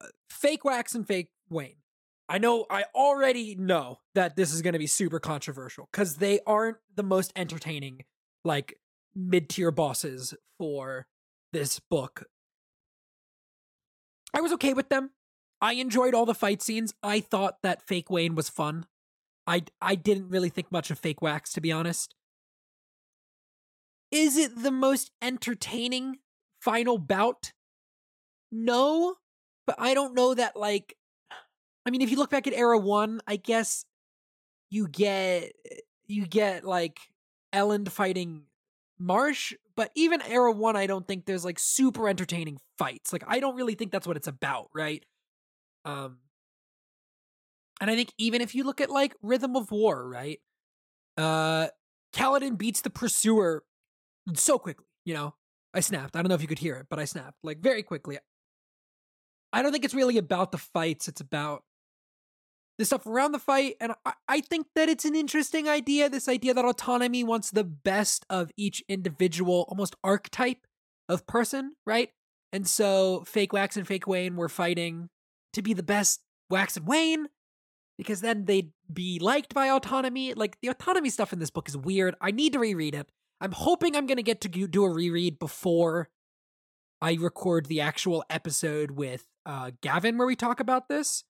Uh, 0.02 0.08
fake 0.30 0.66
wax 0.66 0.94
and 0.96 1.08
fake 1.08 1.30
wayne 1.50 1.78
i 2.28 2.40
know 2.40 2.66
i 2.72 2.84
already 2.96 3.56
know 3.56 4.00
that 4.16 4.36
this 4.36 4.52
is 4.52 4.64
going 4.64 4.74
to 4.74 4.80
be 4.80 4.88
super 4.88 5.20
controversial 5.20 5.88
because 5.92 6.16
they 6.16 6.40
aren't 6.48 6.78
the 6.96 7.04
most 7.04 7.32
entertaining 7.36 8.04
like 8.44 8.80
mid-tier 9.16 9.72
bosses 9.72 10.34
for 10.58 11.08
this 11.56 11.80
book. 11.80 12.26
I 14.34 14.42
was 14.42 14.52
okay 14.54 14.74
with 14.74 14.90
them. 14.90 15.12
I 15.62 15.74
enjoyed 15.74 16.14
all 16.14 16.26
the 16.26 16.36
fight 16.36 16.62
scenes. 16.62 16.94
I 17.02 17.22
thought 17.22 17.62
that 17.64 17.88
fake 17.88 18.10
wayne 18.10 18.36
was 18.36 18.50
fun. 18.50 18.86
I 19.48 19.64
i 19.82 19.96
didn't 19.96 20.30
really 20.30 20.50
think 20.50 20.72
much 20.72 20.92
of 20.92 21.00
fake 21.00 21.22
wax 21.22 21.54
to 21.54 21.62
be 21.62 21.72
honest. 21.72 22.14
Is 24.12 24.38
it 24.38 24.62
the 24.62 24.72
most 24.72 25.12
entertaining 25.22 26.18
final 26.60 26.98
bout? 26.98 27.54
No, 28.52 29.16
but 29.66 29.76
I 29.80 29.94
don't 29.94 30.14
know 30.14 30.34
that 30.34 30.56
like 30.58 30.98
I 31.86 31.90
mean 31.90 32.02
if 32.02 32.12
you 32.12 32.18
look 32.18 32.32
back 32.32 32.48
at 32.48 32.54
era 32.54 32.78
1, 32.78 33.22
I 33.28 33.38
guess 33.38 33.86
you 34.70 34.88
get 34.88 35.54
you 36.08 36.28
get 36.28 36.66
like 36.66 37.00
Elend 37.54 37.90
fighting 37.90 38.44
Marsh, 39.00 39.54
but 39.76 39.92
even 39.96 40.22
era 40.22 40.52
1 40.52 40.76
I 40.76 40.88
don't 40.88 41.08
think 41.08 41.26
there's 41.26 41.46
like 41.46 41.60
super 41.60 42.08
entertaining 42.08 42.60
fights. 42.78 43.12
Like 43.14 43.24
I 43.28 43.40
don't 43.40 43.56
really 43.56 43.76
think 43.76 43.92
that's 43.92 44.08
what 44.08 44.18
it's 44.18 44.28
about, 44.28 44.70
right? 44.74 45.04
Um 45.84 46.20
and 47.82 47.92
I 47.92 47.96
think 47.96 48.14
even 48.18 48.42
if 48.42 48.56
you 48.56 48.64
look 48.64 48.80
at 48.80 48.90
like 48.90 49.16
Rhythm 49.22 49.56
of 49.56 49.72
War, 49.72 50.08
right? 50.08 50.40
Uh 51.18 51.68
Kaladin 52.14 52.58
beats 52.58 52.82
the 52.82 52.90
pursuer 52.90 53.64
so 54.34 54.58
quickly, 54.58 54.86
you 55.06 55.14
know. 55.14 55.36
I 55.74 55.82
snapped. 55.82 56.16
I 56.16 56.22
don't 56.22 56.30
know 56.30 56.36
if 56.36 56.42
you 56.42 56.48
could 56.48 56.60
hear 56.60 56.78
it, 56.78 56.88
but 56.90 57.00
I 57.00 57.06
snapped 57.06 57.38
like 57.44 57.60
very 57.60 57.84
quickly. 57.84 58.18
I 59.52 59.62
don't 59.62 59.74
think 59.74 59.84
it's 59.84 59.94
really 59.94 60.18
about 60.18 60.54
the 60.54 60.58
fights. 60.58 61.10
It's 61.10 61.20
about 61.20 61.64
the 62.78 62.86
stuff 62.86 63.06
around 63.06 63.32
the 63.32 63.40
fight. 63.40 63.76
And 63.80 63.94
I, 64.06 64.14
I 64.28 64.42
think 64.42 64.68
that 64.76 64.90
it's 64.90 65.06
an 65.06 65.16
interesting 65.16 65.68
idea. 65.68 66.10
This 66.10 66.28
idea 66.28 66.54
that 66.54 66.66
autonomy 66.66 67.24
wants 67.24 67.52
the 67.52 67.64
best 67.64 68.26
of 68.30 68.52
each 68.58 68.84
individual, 68.88 69.66
almost 69.70 69.96
archetype 70.04 70.68
of 71.08 71.26
person, 71.28 71.76
right? 71.86 72.10
And 72.52 72.68
so 72.68 73.24
fake 73.26 73.54
Wax 73.54 73.78
and 73.78 73.88
fake 73.88 74.08
Wayne 74.08 74.36
were 74.36 74.50
fighting 74.50 75.10
to 75.54 75.62
be 75.62 75.74
the 75.74 75.84
best 75.84 76.22
Wax 76.50 76.78
and 76.78 76.88
Wayne 76.88 77.28
because 77.98 78.22
then 78.22 78.46
they'd 78.46 78.72
be 78.92 79.20
liked 79.20 79.54
by 79.54 79.70
autonomy. 79.70 80.34
Like 80.34 80.58
the 80.62 80.70
autonomy 80.70 81.10
stuff 81.10 81.34
in 81.34 81.40
this 81.40 81.50
book 81.50 81.68
is 81.68 81.78
weird. 81.78 82.16
I 82.22 82.32
need 82.32 82.54
to 82.54 82.60
reread 82.60 82.96
it. 82.96 83.10
I'm 83.42 83.52
hoping 83.52 83.96
I'm 83.96 84.08
going 84.08 84.18
to 84.18 84.24
get 84.24 84.42
to 84.42 84.50
do 84.50 84.84
a 84.84 84.90
reread 84.90 85.40
before 85.40 86.10
I 87.02 87.14
record 87.14 87.66
the 87.66 87.82
actual 87.82 88.24
episode 88.30 88.92
with 88.92 89.26
uh, 89.46 89.72
Gavin 89.82 90.18
where 90.18 90.28
we 90.28 90.36
talk 90.36 90.60
about 90.60 90.88
this. 90.88 91.24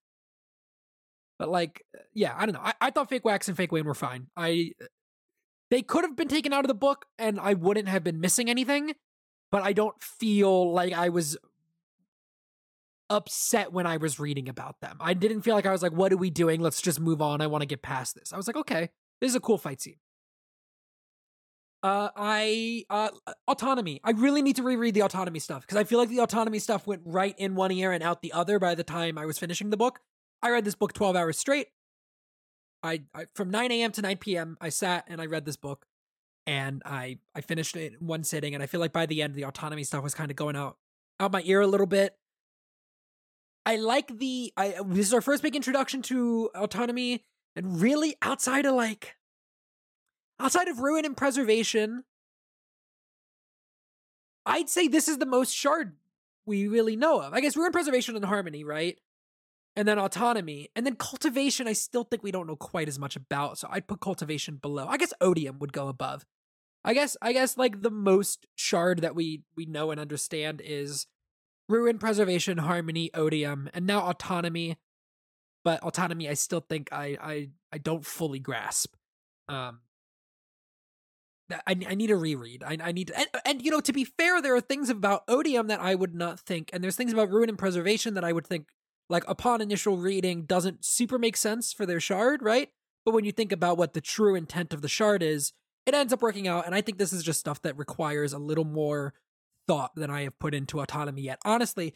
But 1.37 1.49
like, 1.49 1.83
uh, 1.95 2.01
yeah, 2.13 2.33
I 2.37 2.45
don't 2.45 2.53
know. 2.53 2.61
I, 2.63 2.73
I 2.81 2.89
thought 2.91 3.09
Fake 3.09 3.25
Wax 3.25 3.47
and 3.47 3.57
Fake 3.57 3.71
Wayne 3.71 3.85
were 3.85 3.93
fine. 3.93 4.27
I 4.37 4.71
they 5.71 5.81
could 5.81 6.03
have 6.03 6.15
been 6.15 6.27
taken 6.27 6.53
out 6.53 6.63
of 6.63 6.67
the 6.67 6.75
book 6.75 7.05
and 7.17 7.39
I 7.39 7.53
wouldn't 7.53 7.87
have 7.87 8.03
been 8.03 8.21
missing 8.21 8.49
anything, 8.49 8.93
but 9.51 9.63
I 9.63 9.73
don't 9.73 9.99
feel 10.01 10.71
like 10.71 10.93
I 10.93 11.09
was 11.09 11.37
upset 13.09 13.71
when 13.71 13.85
I 13.85 13.97
was 13.97 14.19
reading 14.19 14.49
about 14.49 14.79
them. 14.81 14.97
I 14.99 15.13
didn't 15.13 15.41
feel 15.41 15.55
like 15.55 15.65
I 15.65 15.71
was 15.71 15.81
like, 15.81 15.91
what 15.91 16.13
are 16.13 16.17
we 16.17 16.29
doing? 16.29 16.61
Let's 16.61 16.81
just 16.81 16.99
move 16.99 17.21
on. 17.21 17.41
I 17.41 17.47
want 17.47 17.61
to 17.61 17.67
get 17.67 17.81
past 17.81 18.15
this. 18.15 18.31
I 18.33 18.37
was 18.37 18.47
like, 18.47 18.55
okay, 18.55 18.89
this 19.21 19.29
is 19.29 19.35
a 19.35 19.39
cool 19.39 19.57
fight 19.57 19.81
scene. 19.81 19.97
Uh, 21.83 22.09
I 22.15 22.85
uh, 22.89 23.09
autonomy. 23.47 24.01
I 24.03 24.11
really 24.11 24.41
need 24.41 24.55
to 24.55 24.63
reread 24.63 24.95
the 24.95 25.03
autonomy 25.03 25.37
stuff 25.37 25.61
because 25.61 25.77
I 25.77 25.83
feel 25.83 25.99
like 25.99 26.09
the 26.09 26.19
autonomy 26.19 26.57
stuff 26.57 26.87
went 26.87 27.03
right 27.05 27.35
in 27.37 27.53
one 27.53 27.71
ear 27.71 27.91
and 27.91 28.01
out 28.01 28.23
the 28.23 28.33
other. 28.33 28.57
By 28.57 28.73
the 28.73 28.83
time 28.83 29.19
I 29.19 29.25
was 29.27 29.37
finishing 29.37 29.69
the 29.69 29.77
book, 29.77 29.99
I 30.45 30.51
read 30.51 30.63
this 30.63 30.75
book 30.75 30.93
twelve 30.93 31.15
hours 31.15 31.39
straight. 31.39 31.69
I, 32.83 33.01
I 33.15 33.25
from 33.33 33.49
nine 33.49 33.71
a.m. 33.71 33.91
to 33.93 34.01
nine 34.03 34.17
p.m. 34.17 34.57
I 34.61 34.69
sat 34.69 35.05
and 35.07 35.19
I 35.19 35.25
read 35.25 35.43
this 35.43 35.57
book, 35.57 35.87
and 36.45 36.83
I 36.85 37.17
I 37.33 37.41
finished 37.41 37.75
it 37.75 37.93
in 37.99 38.05
one 38.05 38.23
sitting. 38.23 38.53
And 38.53 38.61
I 38.61 38.67
feel 38.67 38.79
like 38.79 38.93
by 38.93 39.07
the 39.07 39.23
end, 39.23 39.33
the 39.33 39.45
autonomy 39.45 39.83
stuff 39.83 40.03
was 40.03 40.13
kind 40.13 40.29
of 40.29 40.37
going 40.37 40.55
out 40.55 40.77
out 41.19 41.31
my 41.31 41.41
ear 41.45 41.61
a 41.61 41.67
little 41.67 41.87
bit. 41.87 42.15
I 43.65 43.77
like 43.77 44.19
the 44.19 44.53
I 44.55 44.75
this 44.85 45.07
is 45.07 45.13
our 45.15 45.21
first 45.21 45.41
big 45.41 45.55
introduction 45.55 46.03
to 46.03 46.51
autonomy, 46.53 47.23
and 47.55 47.81
really 47.81 48.15
outside 48.21 48.67
of 48.67 48.75
like 48.75 49.15
outside 50.39 50.67
of 50.67 50.77
ruin 50.77 51.05
and 51.05 51.17
preservation, 51.17 52.03
I'd 54.45 54.69
say 54.69 54.87
this 54.87 55.07
is 55.07 55.17
the 55.17 55.25
most 55.25 55.55
shard 55.55 55.93
we 56.45 56.67
really 56.67 56.95
know 56.95 57.19
of. 57.19 57.33
I 57.33 57.39
guess 57.39 57.57
ruin, 57.57 57.71
preservation, 57.71 58.15
and 58.15 58.25
harmony, 58.25 58.63
right? 58.63 58.99
And 59.77 59.87
then 59.87 59.99
autonomy, 59.99 60.69
and 60.75 60.85
then 60.85 60.95
cultivation. 60.95 61.67
I 61.67 61.73
still 61.73 62.05
think 62.05 62.23
we 62.23 62.31
don't 62.31 62.47
know 62.47 62.55
quite 62.55 62.87
as 62.87 62.97
much 62.97 63.17
about, 63.17 63.57
so 63.57 63.67
I'd 63.69 63.87
put 63.87 63.99
cultivation 63.99 64.55
below. 64.55 64.87
I 64.87 64.95
guess 64.95 65.13
odium 65.19 65.59
would 65.59 65.73
go 65.73 65.89
above. 65.89 66.25
I 66.85 66.93
guess 66.93 67.17
I 67.21 67.33
guess 67.33 67.57
like 67.57 67.81
the 67.81 67.91
most 67.91 68.47
shard 68.55 68.99
that 68.99 69.15
we 69.15 69.41
we 69.57 69.65
know 69.65 69.91
and 69.91 69.99
understand 69.99 70.61
is 70.63 71.07
ruin, 71.67 71.97
preservation, 71.97 72.59
harmony, 72.59 73.09
odium, 73.13 73.69
and 73.73 73.85
now 73.85 74.07
autonomy. 74.07 74.77
But 75.65 75.83
autonomy, 75.83 76.29
I 76.29 76.35
still 76.35 76.61
think 76.61 76.89
I 76.93 77.17
I 77.21 77.49
I 77.73 77.77
don't 77.79 78.05
fully 78.05 78.39
grasp. 78.39 78.95
Um, 79.49 79.79
I, 81.51 81.75
I 81.87 81.95
need 81.95 82.11
a 82.11 82.15
reread. 82.15 82.63
I, 82.63 82.77
I 82.81 82.91
need 82.91 83.07
to, 83.07 83.19
and, 83.19 83.27
and, 83.45 83.61
you 83.61 83.69
know, 83.69 83.81
to 83.81 83.93
be 83.93 84.03
fair, 84.03 84.41
there 84.41 84.55
are 84.55 84.61
things 84.61 84.89
about 84.89 85.23
Odium 85.27 85.67
that 85.67 85.79
I 85.79 85.93
would 85.93 86.15
not 86.15 86.39
think, 86.39 86.69
and 86.73 86.83
there's 86.83 86.95
things 86.95 87.13
about 87.13 87.29
Ruin 87.29 87.49
and 87.49 87.57
Preservation 87.57 88.15
that 88.15 88.23
I 88.23 88.33
would 88.33 88.47
think, 88.47 88.69
like 89.09 89.23
upon 89.27 89.61
initial 89.61 89.97
reading, 89.97 90.43
doesn't 90.43 90.85
super 90.85 91.17
make 91.17 91.37
sense 91.37 91.71
for 91.73 91.85
their 91.85 91.99
shard, 91.99 92.41
right? 92.41 92.69
But 93.03 93.13
when 93.13 93.25
you 93.25 93.31
think 93.31 93.51
about 93.51 93.77
what 93.77 93.93
the 93.93 94.01
true 94.01 94.35
intent 94.35 94.73
of 94.73 94.81
the 94.81 94.87
shard 94.87 95.21
is, 95.21 95.53
it 95.85 95.93
ends 95.93 96.11
up 96.11 96.21
working 96.21 96.47
out. 96.47 96.65
And 96.65 96.73
I 96.73 96.81
think 96.81 96.97
this 96.97 97.13
is 97.13 97.23
just 97.23 97.39
stuff 97.39 97.61
that 97.61 97.77
requires 97.77 98.33
a 98.33 98.39
little 98.39 98.65
more 98.65 99.13
thought 99.67 99.95
than 99.95 100.09
I 100.09 100.23
have 100.23 100.39
put 100.39 100.55
into 100.55 100.79
autonomy 100.79 101.21
yet. 101.21 101.39
Honestly, 101.45 101.95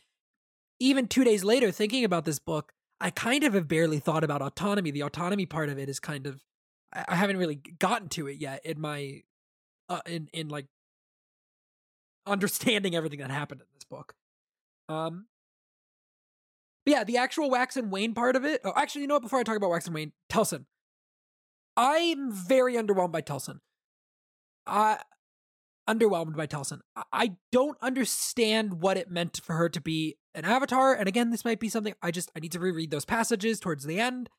even 0.79 1.07
two 1.07 1.23
days 1.23 1.43
later, 1.43 1.71
thinking 1.71 2.03
about 2.03 2.25
this 2.25 2.39
book, 2.39 2.73
I 3.01 3.09
kind 3.09 3.43
of 3.43 3.53
have 3.53 3.67
barely 3.67 3.99
thought 3.99 4.23
about 4.23 4.41
autonomy. 4.41 4.91
The 4.91 5.03
autonomy 5.03 5.45
part 5.45 5.69
of 5.69 5.79
it 5.79 5.89
is 5.89 5.99
kind 5.99 6.27
of 6.27 6.43
I 6.91 7.15
haven't 7.15 7.37
really 7.37 7.55
gotten 7.55 8.09
to 8.09 8.27
it 8.27 8.39
yet 8.39 8.65
in 8.65 8.79
my 8.81 9.21
uh, 9.87 10.01
in 10.05 10.29
in 10.33 10.49
like 10.49 10.65
understanding 12.25 12.95
everything 12.95 13.19
that 13.19 13.31
happened 13.31 13.61
in 13.61 13.67
this 13.73 13.85
book. 13.85 14.15
Um, 14.87 15.27
but 16.85 16.91
yeah, 16.91 17.03
the 17.03 17.17
actual 17.17 17.49
Wax 17.49 17.77
and 17.77 17.91
Wayne 17.91 18.13
part 18.13 18.35
of 18.35 18.45
it. 18.45 18.61
Oh, 18.63 18.73
actually, 18.75 19.01
you 19.01 19.07
know 19.07 19.15
what? 19.15 19.23
Before 19.23 19.39
I 19.39 19.43
talk 19.43 19.57
about 19.57 19.69
Wax 19.69 19.85
and 19.85 19.95
Wayne, 19.95 20.13
Telsin. 20.31 20.65
I'm 21.77 22.31
very 22.31 22.75
underwhelmed 22.75 23.11
by 23.11 23.21
Telsin. 23.21 23.59
I 24.67 24.99
underwhelmed 25.89 26.35
by 26.35 26.45
Telsin. 26.45 26.81
I 27.11 27.37
don't 27.51 27.77
understand 27.81 28.81
what 28.81 28.97
it 28.97 29.09
meant 29.09 29.39
for 29.43 29.55
her 29.55 29.69
to 29.69 29.81
be 29.81 30.17
an 30.35 30.45
avatar. 30.45 30.93
And 30.93 31.07
again, 31.07 31.31
this 31.31 31.43
might 31.43 31.59
be 31.59 31.69
something 31.69 31.95
I 32.01 32.11
just 32.11 32.31
I 32.35 32.39
need 32.39 32.51
to 32.51 32.59
reread 32.59 32.91
those 32.91 33.05
passages 33.05 33.59
towards 33.59 33.85
the 33.85 33.99
end. 33.99 34.29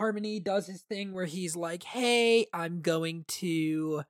Harmony 0.00 0.40
does 0.40 0.66
his 0.66 0.82
thing 0.82 1.12
where 1.12 1.26
he's 1.26 1.54
like, 1.54 1.82
"Hey, 1.82 2.46
I'm 2.54 2.80
going 2.80 3.24
to 3.28 4.04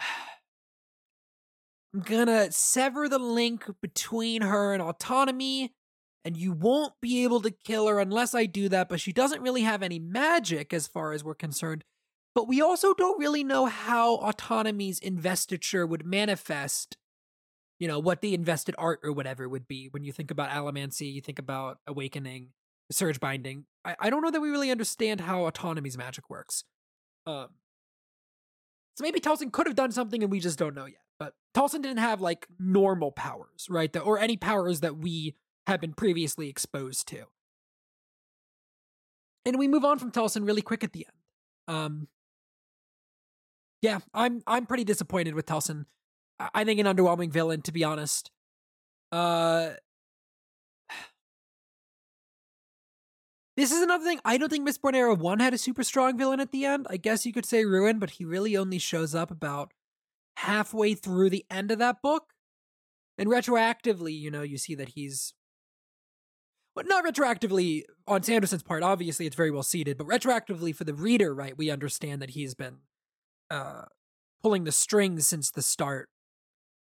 I'm 1.94 2.00
gonna 2.00 2.50
sever 2.50 3.08
the 3.08 3.20
link 3.20 3.66
between 3.80 4.42
her 4.42 4.72
and 4.72 4.82
autonomy, 4.82 5.74
and 6.24 6.36
you 6.36 6.52
won't 6.52 6.94
be 7.00 7.24
able 7.24 7.40
to 7.42 7.50
kill 7.50 7.86
her 7.86 8.00
unless 8.00 8.34
I 8.34 8.46
do 8.46 8.68
that. 8.68 8.88
But 8.88 9.00
she 9.00 9.12
doesn't 9.12 9.42
really 9.42 9.62
have 9.62 9.82
any 9.82 9.98
magic 9.98 10.72
as 10.72 10.86
far 10.86 11.12
as 11.12 11.24
we're 11.24 11.34
concerned. 11.34 11.84
But 12.34 12.48
we 12.48 12.60
also 12.60 12.94
don't 12.94 13.18
really 13.18 13.42
know 13.42 13.66
how 13.66 14.16
autonomy's 14.16 14.98
investiture 14.98 15.86
would 15.86 16.06
manifest. 16.06 16.96
You 17.78 17.88
know, 17.88 17.98
what 17.98 18.20
the 18.20 18.34
invested 18.34 18.74
art 18.76 19.00
or 19.02 19.12
whatever 19.12 19.48
would 19.48 19.68
be. 19.68 19.88
When 19.90 20.04
you 20.04 20.12
think 20.12 20.30
about 20.30 20.50
Allomancy, 20.50 21.12
you 21.12 21.20
think 21.20 21.38
about 21.38 21.78
awakening, 21.86 22.48
surge 22.90 23.20
binding. 23.20 23.64
I, 23.84 23.96
I 24.00 24.10
don't 24.10 24.22
know 24.22 24.30
that 24.30 24.40
we 24.40 24.50
really 24.50 24.70
understand 24.70 25.20
how 25.20 25.46
autonomy's 25.46 25.96
magic 25.96 26.28
works. 26.28 26.64
Um, 27.26 27.48
so 28.96 29.02
maybe 29.02 29.20
Telsin 29.20 29.52
could 29.52 29.68
have 29.68 29.76
done 29.76 29.92
something 29.92 30.24
and 30.24 30.32
we 30.32 30.40
just 30.40 30.58
don't 30.58 30.74
know 30.74 30.86
yet. 30.86 31.04
But 31.20 31.34
Telsin 31.54 31.82
didn't 31.82 31.98
have 31.98 32.20
like 32.20 32.48
normal 32.58 33.12
powers, 33.12 33.68
right? 33.70 33.96
or 33.96 34.18
any 34.18 34.36
powers 34.36 34.80
that 34.80 34.96
we 34.96 35.36
have 35.68 35.80
been 35.80 35.92
previously 35.92 36.48
exposed 36.48 37.06
to. 37.08 37.24
And 39.46 39.58
we 39.58 39.68
move 39.68 39.84
on 39.84 39.98
from 39.98 40.10
Telsin 40.10 40.46
really 40.46 40.62
quick 40.62 40.82
at 40.82 40.92
the 40.92 41.06
end. 41.06 41.76
Um, 41.76 42.08
yeah, 43.80 44.00
I'm 44.12 44.42
I'm 44.46 44.66
pretty 44.66 44.84
disappointed 44.84 45.34
with 45.34 45.46
Telsin. 45.46 45.84
I 46.54 46.64
think 46.64 46.80
an 46.80 46.86
underwhelming 46.86 47.30
villain, 47.30 47.62
to 47.62 47.72
be 47.72 47.84
honest. 47.84 48.30
Uh, 49.10 49.70
this 53.56 53.72
is 53.72 53.82
another 53.82 54.04
thing. 54.04 54.20
I 54.24 54.38
don't 54.38 54.48
think 54.48 54.68
Mistborn 54.68 54.94
Era 54.94 55.14
1 55.14 55.40
had 55.40 55.54
a 55.54 55.58
super 55.58 55.82
strong 55.82 56.16
villain 56.16 56.40
at 56.40 56.52
the 56.52 56.64
end. 56.64 56.86
I 56.88 56.96
guess 56.96 57.26
you 57.26 57.32
could 57.32 57.46
say 57.46 57.64
Ruin, 57.64 57.98
but 57.98 58.10
he 58.10 58.24
really 58.24 58.56
only 58.56 58.78
shows 58.78 59.14
up 59.14 59.30
about 59.30 59.72
halfway 60.36 60.94
through 60.94 61.30
the 61.30 61.44
end 61.50 61.70
of 61.70 61.78
that 61.78 62.02
book. 62.02 62.32
And 63.16 63.28
retroactively, 63.28 64.16
you 64.16 64.30
know, 64.30 64.42
you 64.42 64.58
see 64.58 64.76
that 64.76 64.90
he's 64.90 65.34
but 66.78 66.86
not 66.86 67.04
retroactively 67.04 67.82
on 68.06 68.22
Sanderson's 68.22 68.62
part. 68.62 68.84
Obviously, 68.84 69.26
it's 69.26 69.34
very 69.34 69.50
well 69.50 69.64
seated, 69.64 69.98
but 69.98 70.06
retroactively 70.06 70.72
for 70.72 70.84
the 70.84 70.94
reader, 70.94 71.34
right? 71.34 71.58
We 71.58 71.72
understand 71.72 72.22
that 72.22 72.30
he's 72.30 72.54
been 72.54 72.76
uh, 73.50 73.86
pulling 74.44 74.62
the 74.62 74.70
strings 74.70 75.26
since 75.26 75.50
the 75.50 75.60
start. 75.60 76.08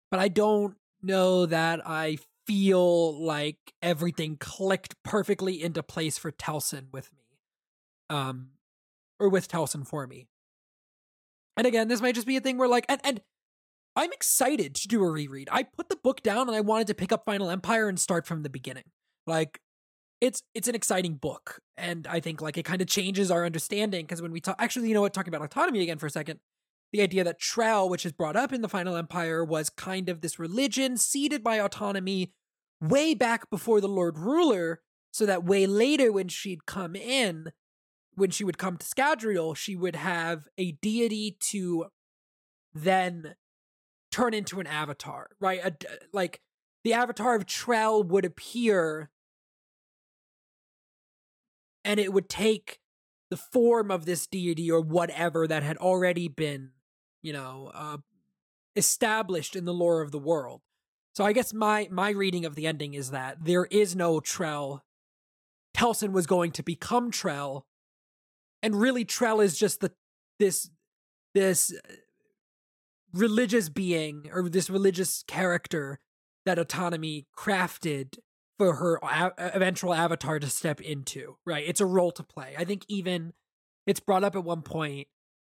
But 0.09 0.20
I 0.20 0.28
don't 0.28 0.76
know 1.03 1.47
that 1.47 1.80
I 1.85 2.18
feel 2.47 3.20
like 3.24 3.57
everything 3.83 4.37
clicked 4.37 4.95
perfectly 5.03 5.61
into 5.61 5.83
place 5.83 6.16
for 6.16 6.30
Telsin 6.30 6.85
with 6.93 7.11
me, 7.12 7.41
um, 8.09 8.51
or 9.18 9.28
with 9.28 9.49
Telsin 9.49 9.85
for 9.85 10.07
me. 10.07 10.28
And 11.57 11.66
again, 11.66 11.89
this 11.89 12.01
might 12.01 12.14
just 12.14 12.28
be 12.28 12.37
a 12.37 12.41
thing 12.41 12.57
where 12.57 12.68
like, 12.68 12.87
and 12.89 13.01
and 13.03 13.20
I'm 13.97 14.12
excited 14.12 14.76
to 14.76 14.87
do 14.87 15.03
a 15.03 15.11
reread. 15.11 15.49
I 15.51 15.64
put 15.64 15.89
the 15.89 15.97
book 15.97 16.22
down 16.22 16.47
and 16.47 16.57
I 16.57 16.61
wanted 16.61 16.87
to 16.87 16.95
pick 16.95 17.11
up 17.11 17.24
Final 17.24 17.51
Empire 17.51 17.89
and 17.89 17.99
start 17.99 18.28
from 18.28 18.45
the 18.45 18.49
beginning. 18.49 18.85
Like 19.26 19.59
it's 20.22 20.42
it's 20.54 20.68
an 20.68 20.74
exciting 20.74 21.14
book 21.14 21.60
and 21.76 22.06
I 22.06 22.20
think 22.20 22.40
like 22.40 22.56
it 22.56 22.64
kind 22.64 22.80
of 22.80 22.86
changes 22.86 23.30
our 23.30 23.44
understanding 23.44 24.06
because 24.06 24.22
when 24.22 24.30
we 24.30 24.40
talk 24.40 24.54
actually 24.60 24.88
you 24.88 24.94
know 24.94 25.00
what 25.00 25.12
talking 25.12 25.34
about 25.34 25.44
autonomy 25.44 25.82
again 25.82 25.98
for 25.98 26.06
a 26.06 26.10
second 26.10 26.38
the 26.92 27.02
idea 27.02 27.24
that 27.24 27.40
Trell 27.40 27.90
which 27.90 28.06
is 28.06 28.12
brought 28.12 28.36
up 28.36 28.52
in 28.52 28.62
the 28.62 28.68
Final 28.68 28.96
Empire 28.96 29.44
was 29.44 29.68
kind 29.68 30.08
of 30.08 30.20
this 30.20 30.38
religion 30.38 30.96
seeded 30.96 31.42
by 31.42 31.58
autonomy 31.58 32.32
way 32.80 33.14
back 33.14 33.50
before 33.50 33.80
the 33.80 33.88
Lord 33.88 34.16
Ruler 34.16 34.80
so 35.10 35.26
that 35.26 35.44
way 35.44 35.66
later 35.66 36.12
when 36.12 36.28
she'd 36.28 36.66
come 36.66 36.94
in 36.94 37.50
when 38.14 38.30
she 38.30 38.44
would 38.44 38.58
come 38.58 38.76
to 38.76 38.86
Scadrial 38.86 39.56
she 39.56 39.74
would 39.74 39.96
have 39.96 40.46
a 40.56 40.72
deity 40.72 41.36
to 41.50 41.86
then 42.72 43.34
turn 44.12 44.34
into 44.34 44.60
an 44.60 44.66
avatar, 44.66 45.30
right? 45.40 45.60
A, 45.64 45.74
like 46.12 46.40
the 46.84 46.92
avatar 46.92 47.34
of 47.34 47.46
Trell 47.46 48.06
would 48.06 48.24
appear 48.24 49.10
and 51.85 51.99
it 52.01 52.12
would 52.12 52.28
take 52.28 52.78
the 53.30 53.37
form 53.37 53.91
of 53.91 54.05
this 54.05 54.26
deity 54.26 54.70
or 54.70 54.80
whatever 54.80 55.47
that 55.47 55.62
had 55.62 55.78
already 55.78 56.28
been, 56.28 56.70
you 57.22 57.33
know, 57.33 57.70
uh, 57.74 57.97
established 58.76 59.57
in 59.57 59.64
the 59.64 59.74
lore 59.74 60.03
of 60.03 60.12
the 60.12 60.18
world. 60.18 60.61
So 61.14 61.24
I 61.24 61.33
guess 61.33 61.53
my 61.53 61.89
my 61.91 62.11
reading 62.11 62.45
of 62.45 62.55
the 62.55 62.66
ending 62.66 62.95
is 62.95 63.11
that 63.11 63.45
there 63.45 63.66
is 63.66 63.95
no 63.95 64.20
Trell. 64.20 64.80
Telsin 65.74 66.12
was 66.12 66.26
going 66.26 66.53
to 66.53 66.62
become 66.62 67.11
Trell, 67.11 67.62
and 68.62 68.80
really 68.80 69.05
Trell 69.05 69.43
is 69.43 69.59
just 69.59 69.80
the 69.80 69.93
this 70.39 70.70
this 71.35 71.72
religious 73.12 73.68
being 73.68 74.30
or 74.33 74.49
this 74.49 74.70
religious 74.70 75.22
character 75.26 76.01
that 76.45 76.59
autonomy 76.59 77.26
crafted 77.37 78.18
for 78.62 78.76
her 78.76 79.00
eventual 79.38 79.92
avatar 79.92 80.38
to 80.38 80.46
step 80.48 80.80
into 80.80 81.36
right? 81.44 81.64
It's 81.66 81.80
a 81.80 81.86
role 81.86 82.12
to 82.12 82.22
play. 82.22 82.54
I 82.56 82.64
think 82.64 82.84
even 82.86 83.32
it's 83.88 83.98
brought 83.98 84.22
up 84.22 84.36
at 84.36 84.44
one 84.44 84.62
point 84.62 85.08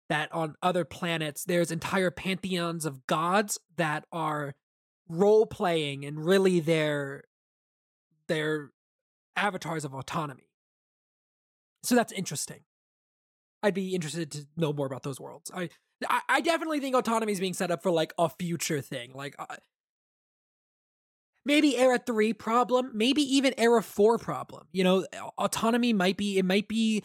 that 0.10 0.32
on 0.32 0.56
other 0.62 0.86
planets 0.86 1.44
there's 1.44 1.72
entire 1.72 2.12
pantheons 2.12 2.86
of 2.86 3.08
gods 3.08 3.60
that 3.78 4.06
are 4.12 4.54
role 5.08 5.48
playing 5.48 6.06
and 6.06 6.24
really 6.24 6.60
they're 6.60 7.24
they're 8.28 8.70
avatars 9.36 9.86
of 9.86 9.96
autonomy. 9.96 10.52
So 11.82 11.96
that's 11.96 12.12
interesting. 12.12 12.60
I'd 13.64 13.74
be 13.74 13.96
interested 13.96 14.30
to 14.34 14.46
know 14.56 14.72
more 14.72 14.86
about 14.86 15.02
those 15.02 15.20
worlds. 15.20 15.50
I 15.52 15.70
I, 16.08 16.22
I 16.30 16.42
definitely 16.42 16.80
think 16.80 16.96
autonomy 16.96 17.32
is 17.32 17.40
being 17.40 17.56
set 17.56 17.72
up 17.72 17.82
for 17.82 17.90
like 17.90 18.14
a 18.20 18.30
future 18.30 18.82
thing. 18.82 19.14
Like 19.16 19.36
uh, 19.40 19.56
maybe 21.46 21.78
era 21.78 22.00
3 22.00 22.34
problem, 22.34 22.92
maybe 22.94 23.22
even 23.22 23.54
era 23.58 23.82
4 23.82 24.18
problem. 24.18 24.68
You 24.72 24.84
know, 24.84 25.06
autonomy 25.38 25.94
might 25.94 26.18
be 26.18 26.38
it 26.38 26.46
might 26.46 26.68
be 26.68 27.04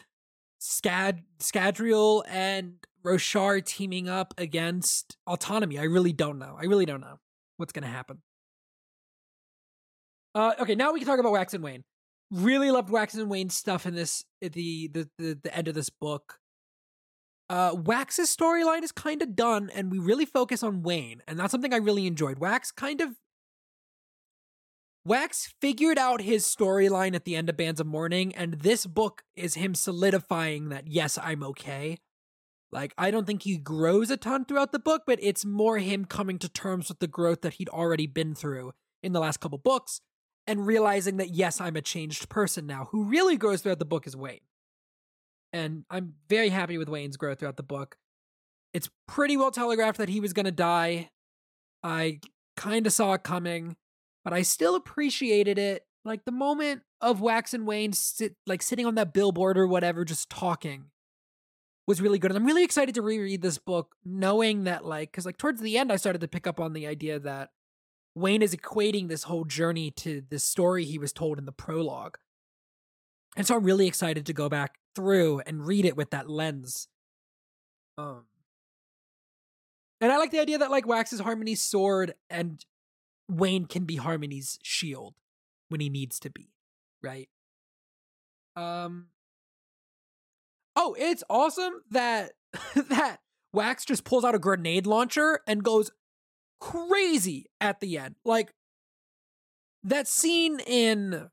Scad 0.61 1.19
Scadrial 1.39 2.23
and 2.27 2.75
Roshar 3.03 3.63
teaming 3.63 4.09
up 4.09 4.33
against 4.37 5.17
autonomy. 5.27 5.77
I 5.77 5.83
really 5.83 6.13
don't 6.13 6.39
know. 6.39 6.57
I 6.59 6.65
really 6.65 6.85
don't 6.85 7.01
know 7.01 7.19
what's 7.57 7.73
to 7.83 7.87
happen. 7.87 8.21
Uh, 10.33 10.53
okay, 10.59 10.75
now 10.75 10.91
we 10.91 10.99
can 10.99 11.07
talk 11.07 11.19
about 11.19 11.31
Wax 11.31 11.53
and 11.53 11.63
Wayne. 11.63 11.83
Really 12.31 12.71
loved 12.71 12.89
Wax 12.89 13.13
and 13.13 13.29
Wayne 13.29 13.49
stuff 13.49 13.85
in 13.85 13.95
this 13.95 14.25
the 14.41 14.89
the 14.91 15.07
the, 15.17 15.39
the 15.43 15.55
end 15.55 15.67
of 15.67 15.75
this 15.75 15.89
book 15.89 16.39
uh, 17.49 17.75
Wax's 17.75 18.35
storyline 18.35 18.83
is 18.83 18.91
kind 18.91 19.21
of 19.21 19.35
done, 19.35 19.69
and 19.73 19.91
we 19.91 19.99
really 19.99 20.25
focus 20.25 20.63
on 20.63 20.81
Wayne, 20.81 21.21
and 21.27 21.39
that's 21.39 21.51
something 21.51 21.73
I 21.73 21.77
really 21.77 22.07
enjoyed. 22.07 22.39
Wax 22.39 22.71
kind 22.71 23.01
of 23.01 23.09
Wax 25.05 25.53
figured 25.61 25.97
out 25.97 26.21
his 26.21 26.45
storyline 26.45 27.15
at 27.15 27.25
the 27.25 27.35
end 27.35 27.49
of 27.49 27.57
Bands 27.57 27.79
of 27.79 27.87
Mourning, 27.87 28.33
and 28.35 28.55
this 28.55 28.85
book 28.85 29.23
is 29.35 29.53
him 29.53 29.75
solidifying 29.75 30.69
that 30.69 30.87
yes, 30.87 31.17
I'm 31.21 31.43
okay. 31.43 31.99
Like, 32.71 32.93
I 32.97 33.11
don't 33.11 33.25
think 33.25 33.43
he 33.43 33.57
grows 33.57 34.09
a 34.09 34.17
ton 34.17 34.45
throughout 34.45 34.71
the 34.71 34.79
book, 34.79 35.03
but 35.05 35.19
it's 35.21 35.45
more 35.45 35.77
him 35.77 36.05
coming 36.05 36.39
to 36.39 36.49
terms 36.49 36.89
with 36.89 36.99
the 36.99 37.07
growth 37.07 37.41
that 37.41 37.53
he'd 37.53 37.69
already 37.69 38.07
been 38.07 38.35
through 38.35 38.73
in 39.03 39.13
the 39.13 39.19
last 39.19 39.39
couple 39.39 39.59
books 39.59 40.01
and 40.47 40.65
realizing 40.65 41.17
that 41.17 41.29
yes, 41.29 41.61
I'm 41.61 41.75
a 41.75 41.81
changed 41.81 42.27
person 42.27 42.65
now. 42.65 42.89
Who 42.91 43.05
really 43.05 43.37
grows 43.37 43.61
throughout 43.61 43.79
the 43.79 43.85
book 43.85 44.07
is 44.07 44.15
Wayne 44.15 44.39
and 45.55 45.85
I'm 45.89 46.15
very 46.27 46.49
happy 46.49 46.77
with 46.77 46.89
Wayne's 46.89 47.15
growth 47.15 47.39
throughout 47.39 47.55
the 47.55 47.63
book. 47.63 47.95
It's 48.73 48.89
pretty 49.07 49.37
well 49.37 49.51
telegraphed 49.51 49.99
that 49.99 50.09
he 50.09 50.19
was 50.19 50.33
going 50.33 50.45
to 50.45 50.51
die. 50.51 51.11
I 51.81 52.19
kind 52.57 52.85
of 52.85 52.91
saw 52.91 53.13
it 53.13 53.23
coming, 53.23 53.77
but 54.25 54.33
I 54.33 54.41
still 54.41 54.75
appreciated 54.75 55.57
it. 55.57 55.85
Like 56.03 56.25
the 56.25 56.31
moment 56.31 56.81
of 56.99 57.21
Wax 57.21 57.53
and 57.53 57.65
Wayne 57.65 57.93
sit, 57.93 58.35
like 58.45 58.61
sitting 58.61 58.85
on 58.85 58.95
that 58.95 59.13
billboard 59.13 59.57
or 59.57 59.67
whatever, 59.67 60.03
just 60.03 60.29
talking 60.29 60.85
was 61.87 62.01
really 62.01 62.19
good. 62.19 62.31
And 62.31 62.37
I'm 62.37 62.45
really 62.45 62.63
excited 62.63 62.95
to 62.95 63.01
reread 63.01 63.41
this 63.41 63.59
book, 63.59 63.95
knowing 64.03 64.63
that, 64.65 64.83
like, 64.83 65.11
because 65.11 65.25
like 65.25 65.37
towards 65.37 65.61
the 65.61 65.77
end, 65.77 65.91
I 65.91 65.95
started 65.95 66.21
to 66.21 66.27
pick 66.27 66.47
up 66.47 66.59
on 66.59 66.73
the 66.73 66.87
idea 66.87 67.19
that 67.19 67.51
Wayne 68.15 68.41
is 68.41 68.55
equating 68.55 69.07
this 69.07 69.23
whole 69.23 69.45
journey 69.45 69.91
to 69.91 70.23
the 70.29 70.39
story 70.39 70.85
he 70.85 70.97
was 70.97 71.13
told 71.13 71.37
in 71.37 71.45
the 71.45 71.51
prologue. 71.51 72.17
And 73.37 73.45
so 73.45 73.55
I'm 73.55 73.63
really 73.63 73.87
excited 73.87 74.25
to 74.25 74.33
go 74.33 74.49
back 74.49 74.75
through 74.95 75.41
and 75.45 75.67
read 75.67 75.85
it 75.85 75.97
with 75.97 76.11
that 76.11 76.29
lens. 76.29 76.87
Um 77.97 78.25
and 80.01 80.11
I 80.11 80.17
like 80.17 80.31
the 80.31 80.39
idea 80.39 80.57
that 80.57 80.71
like 80.71 80.87
Wax's 80.87 81.19
harmony 81.19 81.55
sword 81.55 82.13
and 82.29 82.63
Wayne 83.29 83.65
can 83.65 83.85
be 83.85 83.95
Harmony's 83.95 84.59
shield 84.63 85.15
when 85.69 85.81
he 85.81 85.89
needs 85.89 86.19
to 86.19 86.29
be, 86.29 86.53
right? 87.01 87.29
Um 88.55 89.07
Oh, 90.75 90.95
it's 90.99 91.23
awesome 91.29 91.81
that 91.91 92.33
that 92.89 93.19
Wax 93.53 93.85
just 93.85 94.03
pulls 94.03 94.23
out 94.25 94.35
a 94.35 94.39
grenade 94.39 94.85
launcher 94.85 95.39
and 95.47 95.63
goes 95.63 95.91
crazy 96.59 97.47
at 97.61 97.79
the 97.79 97.97
end. 97.97 98.15
Like 98.25 98.53
that 99.83 100.07
scene 100.07 100.59
in 100.61 101.29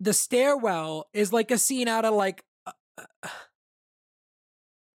the 0.00 0.12
stairwell 0.12 1.08
is 1.14 1.32
like 1.32 1.50
a 1.50 1.58
scene 1.58 1.88
out 1.88 2.04
of 2.04 2.14
like 2.14 2.44
uh, 2.66 2.72
uh, 3.22 3.28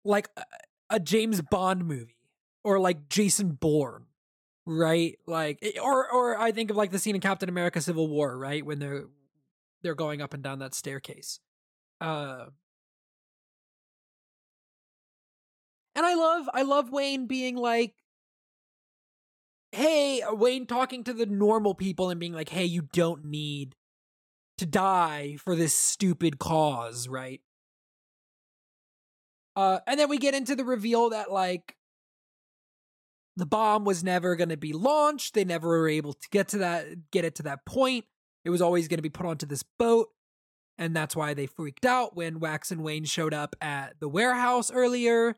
like 0.03 0.29
a, 0.35 0.43
a 0.89 0.99
James 0.99 1.41
Bond 1.41 1.85
movie 1.85 2.17
or 2.63 2.79
like 2.79 3.07
Jason 3.07 3.51
Bourne, 3.53 4.06
right? 4.67 5.17
Like 5.27 5.59
eh, 5.61 5.79
or 5.81 6.11
or 6.11 6.37
I 6.39 6.51
think 6.51 6.69
of 6.69 6.75
like 6.77 6.91
the 6.91 6.99
scene 6.99 7.15
in 7.15 7.21
Captain 7.21 7.49
America 7.49 7.81
Civil 7.81 8.07
War, 8.07 8.37
right? 8.37 8.65
When 8.65 8.79
they're 8.79 9.05
they're 9.81 9.95
going 9.95 10.21
up 10.21 10.33
and 10.33 10.43
down 10.43 10.59
that 10.59 10.75
staircase. 10.75 11.39
Uh 12.01 12.47
And 15.95 16.05
I 16.05 16.13
love 16.13 16.47
I 16.53 16.61
love 16.61 16.91
Wayne 16.91 17.25
being 17.25 17.55
like 17.55 17.95
hey, 19.71 20.21
Wayne 20.29 20.65
talking 20.65 21.03
to 21.05 21.13
the 21.13 21.25
normal 21.25 21.75
people 21.75 22.09
and 22.09 22.19
being 22.19 22.33
like, 22.33 22.49
"Hey, 22.49 22.65
you 22.65 22.83
don't 22.93 23.25
need 23.25 23.75
to 24.57 24.65
die 24.65 25.37
for 25.37 25.55
this 25.55 25.73
stupid 25.73 26.39
cause, 26.39 27.07
right? 27.07 27.41
Uh, 29.55 29.79
and 29.87 29.99
then 29.99 30.09
we 30.09 30.17
get 30.17 30.35
into 30.35 30.55
the 30.55 30.65
reveal 30.65 31.09
that 31.09 31.31
like 31.31 31.76
the 33.37 33.45
bomb 33.45 33.85
was 33.85 34.03
never 34.03 34.35
going 34.35 34.49
to 34.49 34.57
be 34.57 34.73
launched. 34.73 35.35
They 35.35 35.45
never 35.45 35.69
were 35.69 35.87
able 35.87 36.13
to 36.13 36.29
get 36.31 36.49
to 36.49 36.57
that, 36.57 37.11
get 37.11 37.23
it 37.23 37.35
to 37.35 37.43
that 37.43 37.65
point. 37.65 38.05
It 38.43 38.49
was 38.49 38.61
always 38.61 38.87
going 38.87 38.97
to 38.97 39.03
be 39.03 39.09
put 39.09 39.27
onto 39.27 39.45
this 39.45 39.63
boat, 39.77 40.07
and 40.77 40.95
that's 40.95 41.15
why 41.15 41.33
they 41.33 41.45
freaked 41.45 41.85
out 41.85 42.15
when 42.15 42.39
Wax 42.39 42.71
and 42.71 42.83
Wayne 42.83 43.05
showed 43.05 43.33
up 43.33 43.55
at 43.61 43.99
the 43.99 44.09
warehouse 44.09 44.71
earlier. 44.71 45.35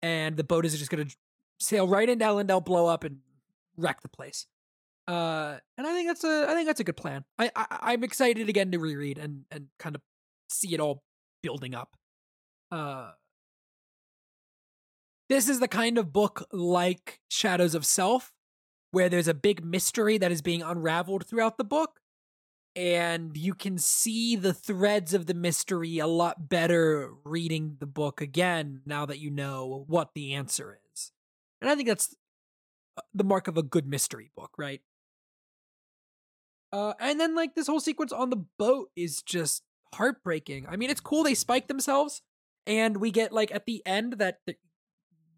And 0.00 0.36
the 0.36 0.44
boat 0.44 0.64
is 0.64 0.78
just 0.78 0.90
going 0.92 1.08
to 1.08 1.16
sail 1.58 1.88
right 1.88 2.08
into 2.08 2.24
Elendel, 2.24 2.64
blow 2.64 2.86
up, 2.86 3.02
and 3.02 3.18
wreck 3.76 4.00
the 4.00 4.08
place. 4.08 4.46
Uh, 5.08 5.56
and 5.76 5.86
I 5.86 5.92
think 5.92 6.06
that's 6.06 6.22
a 6.22 6.46
I 6.48 6.54
think 6.54 6.66
that's 6.66 6.80
a 6.80 6.84
good 6.84 6.96
plan. 6.96 7.24
I, 7.38 7.50
I 7.56 7.94
am 7.94 8.04
excited 8.04 8.48
again 8.48 8.70
to 8.72 8.78
reread 8.78 9.18
and 9.18 9.44
and 9.50 9.68
kind 9.78 9.96
of 9.96 10.02
see 10.50 10.74
it 10.74 10.80
all 10.80 11.02
building 11.42 11.74
up. 11.74 11.96
Uh, 12.70 13.12
this 15.28 15.48
is 15.48 15.60
the 15.60 15.68
kind 15.68 15.98
of 15.98 16.12
book 16.12 16.46
like 16.52 17.20
Shadows 17.28 17.74
of 17.74 17.84
Self, 17.84 18.32
where 18.90 19.08
there's 19.08 19.28
a 19.28 19.34
big 19.34 19.64
mystery 19.64 20.18
that 20.18 20.32
is 20.32 20.42
being 20.42 20.62
unraveled 20.62 21.26
throughout 21.26 21.58
the 21.58 21.64
book, 21.64 22.00
and 22.74 23.36
you 23.36 23.54
can 23.54 23.78
see 23.78 24.36
the 24.36 24.54
threads 24.54 25.12
of 25.12 25.26
the 25.26 25.34
mystery 25.34 25.98
a 25.98 26.06
lot 26.06 26.48
better 26.48 27.10
reading 27.24 27.76
the 27.80 27.86
book 27.86 28.20
again 28.20 28.82
now 28.86 29.04
that 29.04 29.18
you 29.18 29.30
know 29.30 29.84
what 29.86 30.14
the 30.14 30.32
answer 30.34 30.78
is. 30.94 31.12
And 31.60 31.70
I 31.70 31.74
think 31.74 31.88
that's 31.88 32.14
uh, 32.96 33.02
the 33.12 33.24
mark 33.24 33.48
of 33.48 33.58
a 33.58 33.62
good 33.62 33.86
mystery 33.86 34.30
book, 34.36 34.52
right? 34.56 34.80
Uh, 36.72 36.94
and 37.00 37.18
then 37.18 37.34
like 37.34 37.54
this 37.54 37.66
whole 37.66 37.80
sequence 37.80 38.12
on 38.12 38.30
the 38.30 38.44
boat 38.58 38.90
is 38.94 39.22
just 39.22 39.62
heartbreaking. 39.94 40.66
I 40.68 40.76
mean, 40.76 40.90
it's 40.90 41.00
cool 41.00 41.22
they 41.22 41.34
spike 41.34 41.66
themselves, 41.66 42.22
and 42.66 42.98
we 42.98 43.10
get 43.10 43.32
like 43.32 43.52
at 43.54 43.66
the 43.66 43.82
end 43.84 44.14
that 44.14 44.40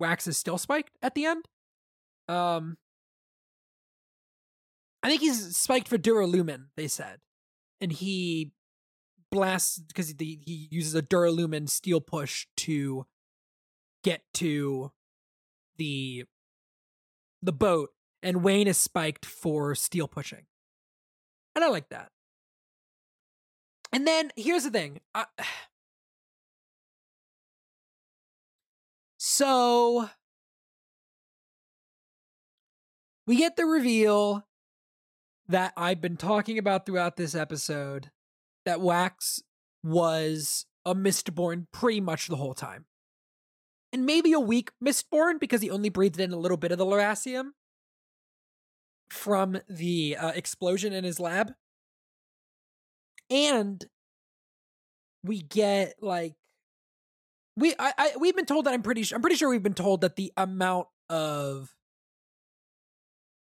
wax 0.01 0.27
is 0.27 0.37
still 0.37 0.59
spiked 0.59 0.97
at 1.03 1.15
the 1.15 1.27
end. 1.27 1.47
Um, 2.29 2.79
I 5.03 5.09
think 5.09 5.21
he's 5.21 5.57
spiked 5.57 5.89
for 5.89 5.99
Duralumin. 5.99 6.67
They 6.77 6.89
said, 6.89 7.19
and 7.81 7.93
he 7.93 8.53
blasts 9.31 9.79
because 9.79 10.15
he, 10.19 10.41
he 10.45 10.69
uses 10.71 10.95
a 10.95 11.03
Duralumin 11.03 11.69
steel 11.69 12.01
push 12.01 12.47
to 12.59 13.07
get 14.03 14.23
to 14.35 14.93
the 15.77 16.25
the 17.43 17.53
boat, 17.53 17.91
and 18.23 18.43
Wayne 18.43 18.69
is 18.69 18.77
spiked 18.77 19.25
for 19.25 19.75
steel 19.75 20.09
pushing. 20.09 20.45
And 21.55 21.65
I 21.65 21.69
like 21.69 21.89
that. 21.89 22.11
And 23.93 24.07
then 24.07 24.31
here's 24.37 24.65
the 24.65 24.71
thing. 24.71 25.01
I, 25.15 25.27
so 29.41 30.07
we 33.27 33.37
get 33.37 33.57
the 33.57 33.65
reveal 33.65 34.47
that 35.49 35.73
I've 35.79 36.03
been 36.03 36.19
talking 36.19 36.59
about 36.59 36.85
throughout 36.85 37.17
this 37.17 37.35
episode 37.35 38.11
that 38.67 38.83
Wax 38.83 39.41
was 39.83 40.67
a 40.85 40.95
Mistborn 40.95 41.69
pretty 41.73 42.03
much 42.03 42.27
the 42.27 42.37
whole 42.37 42.53
time. 42.53 42.85
And 43.95 44.05
maybe 44.05 44.35
a 44.35 44.39
weak 44.39 44.73
Mistborn 44.85 45.41
because 45.41 45.63
he 45.63 45.71
only 45.71 45.89
breathed 45.89 46.21
in 46.21 46.33
a 46.33 46.39
little 46.39 46.59
bit 46.59 46.71
of 46.71 46.77
the 46.77 46.85
Lerasium 46.85 47.53
from 49.09 49.57
the 49.71 50.19
uh, 50.19 50.33
explosion 50.33 50.93
in 50.93 51.05
his 51.05 51.19
lab. 51.19 51.53
And 53.31 53.87
we 55.25 55.41
get 55.41 55.95
like 56.03 56.35
we 57.61 57.75
I, 57.79 57.93
I 57.97 58.13
we've 58.19 58.35
been 58.35 58.47
told 58.47 58.67
that 58.67 58.75
I'm 58.75 58.83
pretty 58.83 59.03
sure 59.03 59.17
I'm 59.17 59.23
pretty 59.23 59.37
sure 59.37 59.49
we've 59.49 59.63
been 59.63 59.75
told 59.75 60.01
that 60.01 60.17
the 60.17 60.33
amount 60.37 60.89
of 61.09 61.75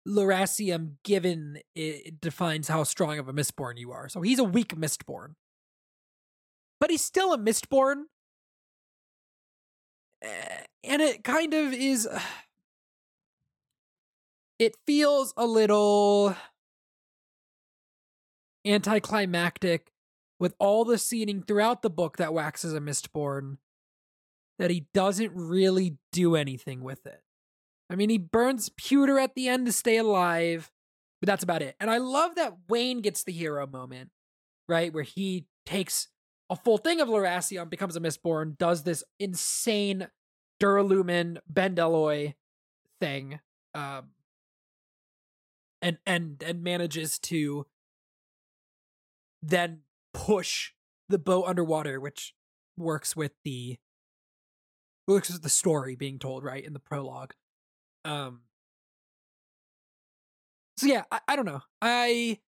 Lerasium 0.07 0.93
given 1.03 1.59
it 1.75 2.21
defines 2.21 2.67
how 2.67 2.83
strong 2.83 3.19
of 3.19 3.27
a 3.27 3.33
Mistborn 3.33 3.77
you 3.77 3.91
are. 3.91 4.09
So 4.09 4.21
he's 4.21 4.39
a 4.39 4.43
weak 4.43 4.75
Mistborn. 4.75 5.35
But 6.79 6.89
he's 6.89 7.03
still 7.03 7.33
a 7.33 7.37
Mistborn. 7.37 8.03
Eh, 10.21 10.63
and 10.85 11.01
it 11.01 11.23
kind 11.23 11.53
of 11.53 11.73
is 11.73 12.07
it 14.59 14.75
feels 14.85 15.33
a 15.35 15.45
little 15.45 16.35
anticlimactic 18.65 19.91
with 20.39 20.53
all 20.59 20.85
the 20.85 20.97
seeding 20.97 21.41
throughout 21.41 21.81
the 21.81 21.89
book 21.89 22.17
that 22.17 22.33
waxes 22.33 22.73
a 22.73 22.79
Mistborn 22.79 23.57
that 24.59 24.71
he 24.71 24.87
doesn't 24.93 25.31
really 25.33 25.97
do 26.11 26.35
anything 26.35 26.81
with 26.81 27.05
it. 27.05 27.21
I 27.89 27.95
mean, 27.95 28.09
he 28.09 28.17
burns 28.17 28.69
pewter 28.69 29.17
at 29.19 29.35
the 29.35 29.47
end 29.47 29.65
to 29.67 29.71
stay 29.71 29.97
alive, 29.97 30.71
but 31.21 31.27
that's 31.27 31.43
about 31.43 31.61
it. 31.61 31.75
And 31.79 31.89
I 31.89 31.97
love 31.99 32.35
that 32.35 32.57
Wayne 32.67 33.01
gets 33.01 33.23
the 33.23 33.31
hero 33.31 33.65
moment, 33.65 34.09
right? 34.67 34.93
Where 34.93 35.03
he 35.03 35.45
takes 35.65 36.09
a 36.49 36.55
full 36.55 36.77
thing 36.77 36.99
of 36.99 37.07
Lerasium, 37.07 37.69
becomes 37.69 37.95
a 37.95 37.99
Mistborn, 37.99 38.57
does 38.57 38.83
this 38.83 39.03
insane 39.19 40.07
Duralumin 40.61 41.37
Bendalloy 41.51 42.33
thing. 42.99 43.39
Um, 43.73 44.09
and 45.81 45.97
and 46.05 46.41
and 46.43 46.63
manages 46.63 47.19
to 47.19 47.65
then 49.41 49.81
push 50.13 50.71
the 51.09 51.19
boat 51.19 51.45
underwater, 51.45 51.99
which 51.99 52.33
works 52.75 53.15
with 53.15 53.33
the 53.43 53.77
works 55.07 55.31
with 55.31 55.41
the 55.41 55.49
story 55.49 55.95
being 55.95 56.19
told 56.19 56.43
right 56.43 56.63
in 56.63 56.73
the 56.73 56.79
prologue. 56.79 57.33
Um. 58.05 58.41
So 60.77 60.87
yeah, 60.87 61.03
I, 61.11 61.19
I 61.27 61.35
don't 61.35 61.45
know. 61.45 61.61
I 61.81 62.39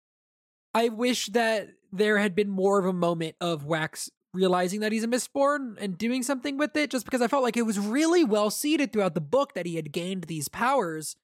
I 0.75 0.89
wish 0.89 1.27
that 1.29 1.69
there 1.93 2.19
had 2.19 2.35
been 2.35 2.51
more 2.51 2.79
of 2.79 2.85
a 2.85 2.93
moment 2.93 3.37
of 3.41 3.65
Wax 3.65 4.11
realizing 4.35 4.81
that 4.81 4.93
he's 4.93 5.05
a 5.05 5.09
Mistborn 5.09 5.77
and 5.81 5.97
doing 5.97 6.23
something 6.23 6.59
with 6.59 6.77
it, 6.77 6.91
just 6.91 7.07
because 7.07 7.23
I 7.23 7.29
felt 7.29 7.43
like 7.43 7.57
it 7.57 7.63
was 7.63 7.79
really 7.79 8.25
well 8.25 8.51
seeded 8.51 8.93
throughout 8.93 9.15
the 9.15 9.21
book 9.21 9.55
that 9.55 9.65
he 9.65 9.77
had 9.77 9.93
gained 9.93 10.25
these 10.25 10.49
powers 10.49 11.17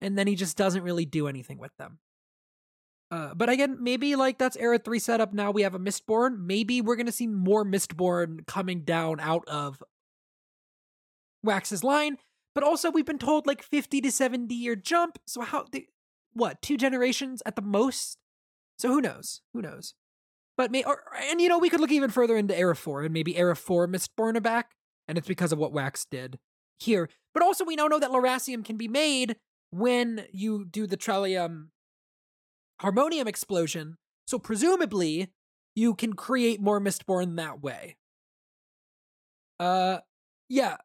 and 0.00 0.16
then 0.16 0.26
he 0.26 0.34
just 0.34 0.56
doesn't 0.56 0.82
really 0.82 1.04
do 1.04 1.28
anything 1.28 1.58
with 1.58 1.76
them. 1.78 1.98
Uh, 3.10 3.34
but 3.34 3.48
again, 3.48 3.78
maybe 3.80 4.16
like 4.16 4.36
that's 4.36 4.56
era 4.56 4.78
three 4.78 4.98
setup. 4.98 5.32
Now 5.32 5.50
we 5.52 5.62
have 5.62 5.74
a 5.74 5.78
Mistborn. 5.78 6.40
Maybe 6.40 6.80
we're 6.80 6.96
gonna 6.96 7.12
see 7.12 7.26
more 7.26 7.64
Mistborn 7.64 8.46
coming 8.46 8.80
down 8.80 9.20
out 9.20 9.46
of 9.46 9.82
Wax's 11.42 11.84
line. 11.84 12.18
But 12.54 12.64
also, 12.64 12.90
we've 12.90 13.04
been 13.04 13.18
told 13.18 13.46
like 13.46 13.62
fifty 13.62 14.00
to 14.00 14.10
seventy 14.10 14.54
year 14.54 14.76
jump. 14.76 15.18
So 15.26 15.42
how? 15.42 15.66
The, 15.70 15.86
what? 16.32 16.62
Two 16.62 16.76
generations 16.76 17.42
at 17.44 17.56
the 17.56 17.62
most. 17.62 18.18
So 18.78 18.88
who 18.88 19.00
knows? 19.00 19.42
Who 19.52 19.62
knows? 19.62 19.94
But 20.56 20.70
may 20.70 20.82
or 20.84 21.02
and 21.30 21.40
you 21.40 21.48
know 21.48 21.58
we 21.58 21.68
could 21.68 21.80
look 21.80 21.92
even 21.92 22.10
further 22.10 22.36
into 22.36 22.58
era 22.58 22.74
four 22.74 23.02
and 23.02 23.12
maybe 23.12 23.36
era 23.36 23.54
four 23.56 23.86
Mistborn 23.86 24.36
are 24.36 24.40
back, 24.40 24.72
and 25.06 25.18
it's 25.18 25.28
because 25.28 25.52
of 25.52 25.58
what 25.58 25.72
Wax 25.72 26.06
did 26.10 26.38
here. 26.78 27.10
But 27.34 27.42
also 27.42 27.64
we 27.64 27.76
now 27.76 27.88
know 27.88 27.98
that 27.98 28.10
Lerasium 28.10 28.64
can 28.64 28.78
be 28.78 28.88
made 28.88 29.36
when 29.70 30.24
you 30.32 30.64
do 30.64 30.86
the 30.86 30.96
Trellium 30.96 31.68
Harmonium 32.80 33.28
explosion. 33.28 33.96
So 34.26 34.38
presumably, 34.38 35.28
you 35.74 35.94
can 35.94 36.14
create 36.14 36.60
more 36.60 36.80
Mistborn 36.80 37.36
that 37.36 37.62
way. 37.62 37.96
Uh, 39.60 39.98
yeah. 40.48 40.76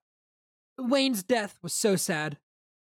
Wayne's 0.89 1.23
death 1.23 1.57
was 1.61 1.73
so 1.73 1.95
sad. 1.95 2.37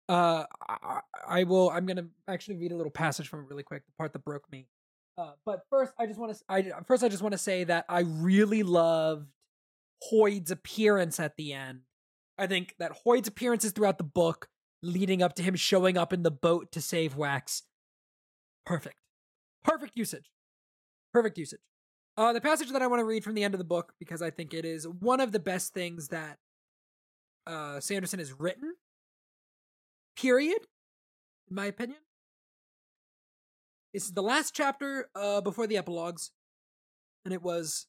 Uh, 0.09 0.45
I, 0.69 1.01
I 1.27 1.45
will. 1.45 1.71
I'm 1.71 1.87
gonna 1.87 2.07
actually 2.29 2.57
read 2.57 2.73
a 2.73 2.77
little 2.77 2.91
passage 2.93 3.29
from 3.29 3.41
it 3.41 3.47
really 3.49 3.63
quick. 3.63 3.87
The 3.87 3.93
part 3.99 4.13
that 4.13 4.25
broke 4.25 4.51
me. 4.51 4.69
Uh, 5.17 5.33
but 5.47 5.61
first, 5.71 5.93
I 5.99 6.07
just 6.07 6.19
want 6.19 6.35
to. 6.35 6.45
I 6.49 6.71
first, 6.87 7.03
I 7.03 7.09
just 7.09 7.23
want 7.23 7.33
to 7.33 7.39
say 7.39 7.65
that 7.65 7.87
I 7.89 8.01
really 8.01 8.63
loved 8.63 9.29
Hoid's 10.11 10.51
appearance 10.51 11.19
at 11.21 11.37
the 11.37 11.53
end. 11.53 11.81
I 12.37 12.47
think 12.47 12.75
that 12.79 12.93
Hoid's 13.05 13.29
appearances 13.29 13.73
throughout 13.73 13.99
the 13.99 14.05
book 14.05 14.49
leading 14.83 15.23
up 15.23 15.35
to 15.35 15.43
him 15.43 15.55
showing 15.55 15.97
up 15.97 16.13
in 16.13 16.23
the 16.23 16.31
boat 16.31 16.73
to 16.73 16.81
save 16.81 17.17
Wax. 17.17 17.63
Perfect. 18.67 18.97
Perfect 19.65 19.97
usage. 19.97 20.31
Perfect 21.13 21.39
usage. 21.39 21.61
Uh, 22.17 22.33
the 22.33 22.41
passage 22.41 22.71
that 22.71 22.83
I 22.83 22.87
want 22.87 23.01
to 23.01 23.05
read 23.05 23.25
from 23.25 23.35
the 23.35 23.43
end 23.43 23.55
of 23.55 23.59
the 23.59 23.65
book 23.65 23.95
because 23.99 24.23
I 24.23 24.31
think 24.31 24.53
it 24.55 24.65
is 24.65 24.87
one 24.87 25.21
of 25.21 25.33
the 25.33 25.39
best 25.39 25.73
things 25.73 26.09
that 26.09 26.39
uh, 27.47 27.81
Sanderson 27.81 28.19
has 28.19 28.33
written. 28.33 28.75
Period, 30.17 30.59
in 31.49 31.57
my 31.57 31.67
opinion. 31.67 31.99
This 33.93 34.05
is 34.05 34.13
the 34.13 34.23
last 34.23 34.55
chapter 34.55 35.09
uh, 35.15 35.41
before 35.41 35.67
the 35.67 35.77
epilogues, 35.77 36.33
and 37.25 37.33
it 37.33 37.43
was 37.43 37.87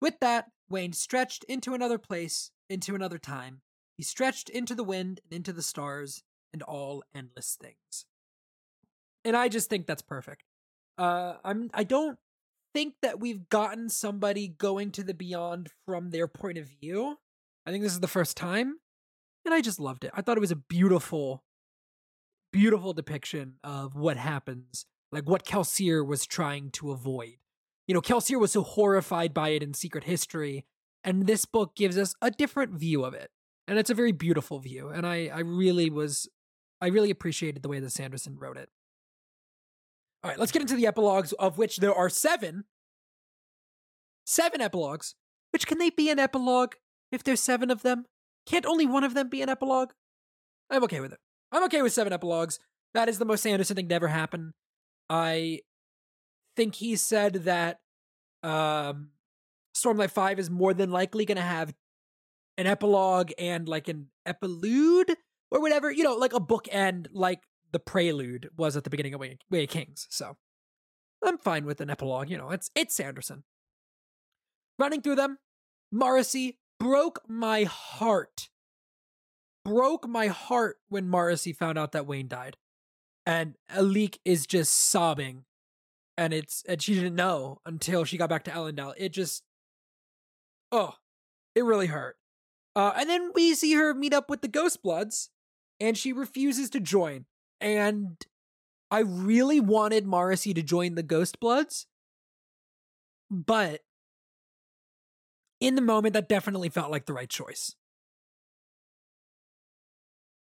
with 0.00 0.18
that 0.20 0.46
Wayne 0.68 0.92
stretched 0.92 1.44
into 1.44 1.74
another 1.74 1.98
place, 1.98 2.50
into 2.68 2.94
another 2.94 3.18
time. 3.18 3.60
He 3.96 4.02
stretched 4.02 4.48
into 4.48 4.74
the 4.74 4.84
wind 4.84 5.20
and 5.24 5.36
into 5.36 5.52
the 5.52 5.62
stars 5.62 6.22
and 6.52 6.62
all 6.62 7.02
endless 7.14 7.56
things. 7.60 8.06
And 9.24 9.36
I 9.36 9.48
just 9.48 9.70
think 9.70 9.86
that's 9.86 10.02
perfect. 10.02 10.42
Uh, 10.98 11.34
I'm 11.44 11.70
I 11.74 11.84
don't 11.84 12.18
think 12.74 12.94
that 13.02 13.20
we've 13.20 13.48
gotten 13.48 13.88
somebody 13.88 14.48
going 14.48 14.90
to 14.92 15.02
the 15.02 15.14
beyond 15.14 15.70
from 15.84 16.10
their 16.10 16.28
point 16.28 16.58
of 16.58 16.66
view. 16.66 17.16
I 17.66 17.70
think 17.70 17.82
this 17.82 17.92
is 17.92 18.00
the 18.00 18.08
first 18.08 18.36
time, 18.36 18.76
and 19.46 19.54
I 19.54 19.60
just 19.60 19.80
loved 19.80 20.04
it. 20.04 20.10
I 20.14 20.22
thought 20.22 20.36
it 20.36 20.40
was 20.40 20.50
a 20.50 20.56
beautiful, 20.56 21.44
beautiful 22.52 22.92
depiction 22.92 23.54
of 23.64 23.94
what 23.94 24.16
happens, 24.16 24.86
like 25.12 25.28
what 25.28 25.44
Kelsier 25.44 26.06
was 26.06 26.26
trying 26.26 26.70
to 26.72 26.90
avoid. 26.90 27.36
You 27.86 27.94
know, 27.94 28.00
Kelsier 28.00 28.40
was 28.40 28.52
so 28.52 28.62
horrified 28.62 29.32
by 29.32 29.50
it 29.50 29.62
in 29.62 29.72
Secret 29.72 30.04
History, 30.04 30.66
and 31.04 31.26
this 31.26 31.44
book 31.44 31.76
gives 31.76 31.96
us 31.96 32.14
a 32.20 32.30
different 32.30 32.72
view 32.72 33.04
of 33.04 33.14
it, 33.14 33.30
and 33.68 33.78
it's 33.78 33.90
a 33.90 33.94
very 33.94 34.12
beautiful 34.12 34.58
view. 34.58 34.88
And 34.88 35.06
I, 35.06 35.30
I 35.32 35.40
really 35.40 35.88
was, 35.88 36.28
I 36.80 36.88
really 36.88 37.10
appreciated 37.10 37.62
the 37.62 37.68
way 37.68 37.78
that 37.78 37.92
Sanderson 37.92 38.36
wrote 38.38 38.56
it. 38.56 38.68
All 40.24 40.30
right, 40.30 40.40
let's 40.40 40.50
get 40.50 40.62
into 40.62 40.74
the 40.74 40.88
epilogues, 40.88 41.32
of 41.34 41.56
which 41.56 41.76
there 41.76 41.94
are 41.94 42.08
seven. 42.08 42.64
Seven 44.24 44.60
epilogues. 44.60 45.14
Which 45.52 45.68
can 45.68 45.78
they 45.78 45.90
be 45.90 46.10
an 46.10 46.18
epilogue 46.18 46.74
if 47.12 47.22
there's 47.22 47.40
seven 47.40 47.70
of 47.70 47.82
them? 47.82 48.06
Can't 48.46 48.66
only 48.66 48.86
one 48.86 49.04
of 49.04 49.14
them 49.14 49.28
be 49.28 49.42
an 49.42 49.48
epilogue? 49.48 49.90
I'm 50.70 50.84
okay 50.84 51.00
with 51.00 51.12
it. 51.12 51.18
I'm 51.52 51.64
okay 51.64 51.82
with 51.82 51.92
seven 51.92 52.12
epilogues. 52.12 52.58
That 52.94 53.08
is 53.08 53.18
the 53.18 53.24
most 53.24 53.42
Sanderson 53.42 53.76
thing 53.76 53.88
to 53.88 53.94
ever 53.94 54.08
happen. 54.08 54.54
I 55.10 55.60
think 56.56 56.76
he 56.76 56.96
said 56.96 57.34
that 57.44 57.80
um, 58.42 59.10
Stormlight 59.76 60.10
5 60.10 60.38
is 60.38 60.50
more 60.50 60.72
than 60.72 60.90
likely 60.90 61.24
going 61.24 61.36
to 61.36 61.42
have 61.42 61.74
an 62.56 62.66
epilogue 62.66 63.32
and 63.38 63.68
like 63.68 63.88
an 63.88 64.08
epilude 64.26 65.14
or 65.50 65.60
whatever, 65.60 65.90
you 65.90 66.02
know, 66.02 66.14
like 66.14 66.32
a 66.32 66.40
bookend 66.40 67.08
like 67.12 67.42
the 67.72 67.78
prelude 67.78 68.48
was 68.56 68.76
at 68.76 68.84
the 68.84 68.90
beginning 68.90 69.14
of 69.14 69.20
Way, 69.20 69.38
Way 69.50 69.64
of 69.64 69.70
Kings. 69.70 70.06
So 70.10 70.36
I'm 71.24 71.38
fine 71.38 71.66
with 71.66 71.80
an 71.80 71.90
epilogue. 71.90 72.30
You 72.30 72.38
know, 72.38 72.50
it's 72.50 72.70
it's 72.74 72.94
Sanderson. 72.94 73.44
Running 74.78 75.02
through 75.02 75.16
them, 75.16 75.38
Marasi 75.94 76.56
broke 76.78 77.22
my 77.28 77.64
heart. 77.64 78.48
Broke 79.64 80.08
my 80.08 80.28
heart 80.28 80.78
when 80.88 81.08
Marasi 81.08 81.54
found 81.54 81.78
out 81.78 81.92
that 81.92 82.06
Wayne 82.06 82.28
died. 82.28 82.56
And 83.24 83.56
Allik 83.72 84.18
is 84.24 84.46
just 84.46 84.72
sobbing. 84.72 85.44
And 86.16 86.32
it's 86.32 86.62
and 86.68 86.80
she 86.80 86.94
didn't 86.94 87.16
know 87.16 87.60
until 87.66 88.04
she 88.04 88.16
got 88.16 88.30
back 88.30 88.44
to 88.44 88.50
Elendel. 88.50 88.94
It 88.96 89.10
just 89.10 89.42
oh, 90.72 90.94
it 91.54 91.64
really 91.64 91.86
hurt. 91.86 92.16
Uh, 92.74 92.92
and 92.96 93.08
then 93.08 93.32
we 93.34 93.54
see 93.54 93.74
her 93.74 93.94
meet 93.94 94.12
up 94.12 94.28
with 94.28 94.42
the 94.42 94.48
Ghost 94.48 94.82
Bloods, 94.82 95.30
and 95.80 95.96
she 95.96 96.12
refuses 96.12 96.70
to 96.70 96.80
join. 96.80 97.24
And 97.60 98.16
I 98.90 99.00
really 99.00 99.60
wanted 99.60 100.04
Marasi 100.04 100.54
to 100.54 100.62
join 100.62 100.94
the 100.94 101.02
Ghost 101.02 101.40
Bloods, 101.40 101.86
but 103.30 103.80
in 105.60 105.74
the 105.74 105.82
moment, 105.82 106.14
that 106.14 106.28
definitely 106.28 106.68
felt 106.68 106.90
like 106.90 107.06
the 107.06 107.12
right 107.12 107.28
choice. 107.28 107.74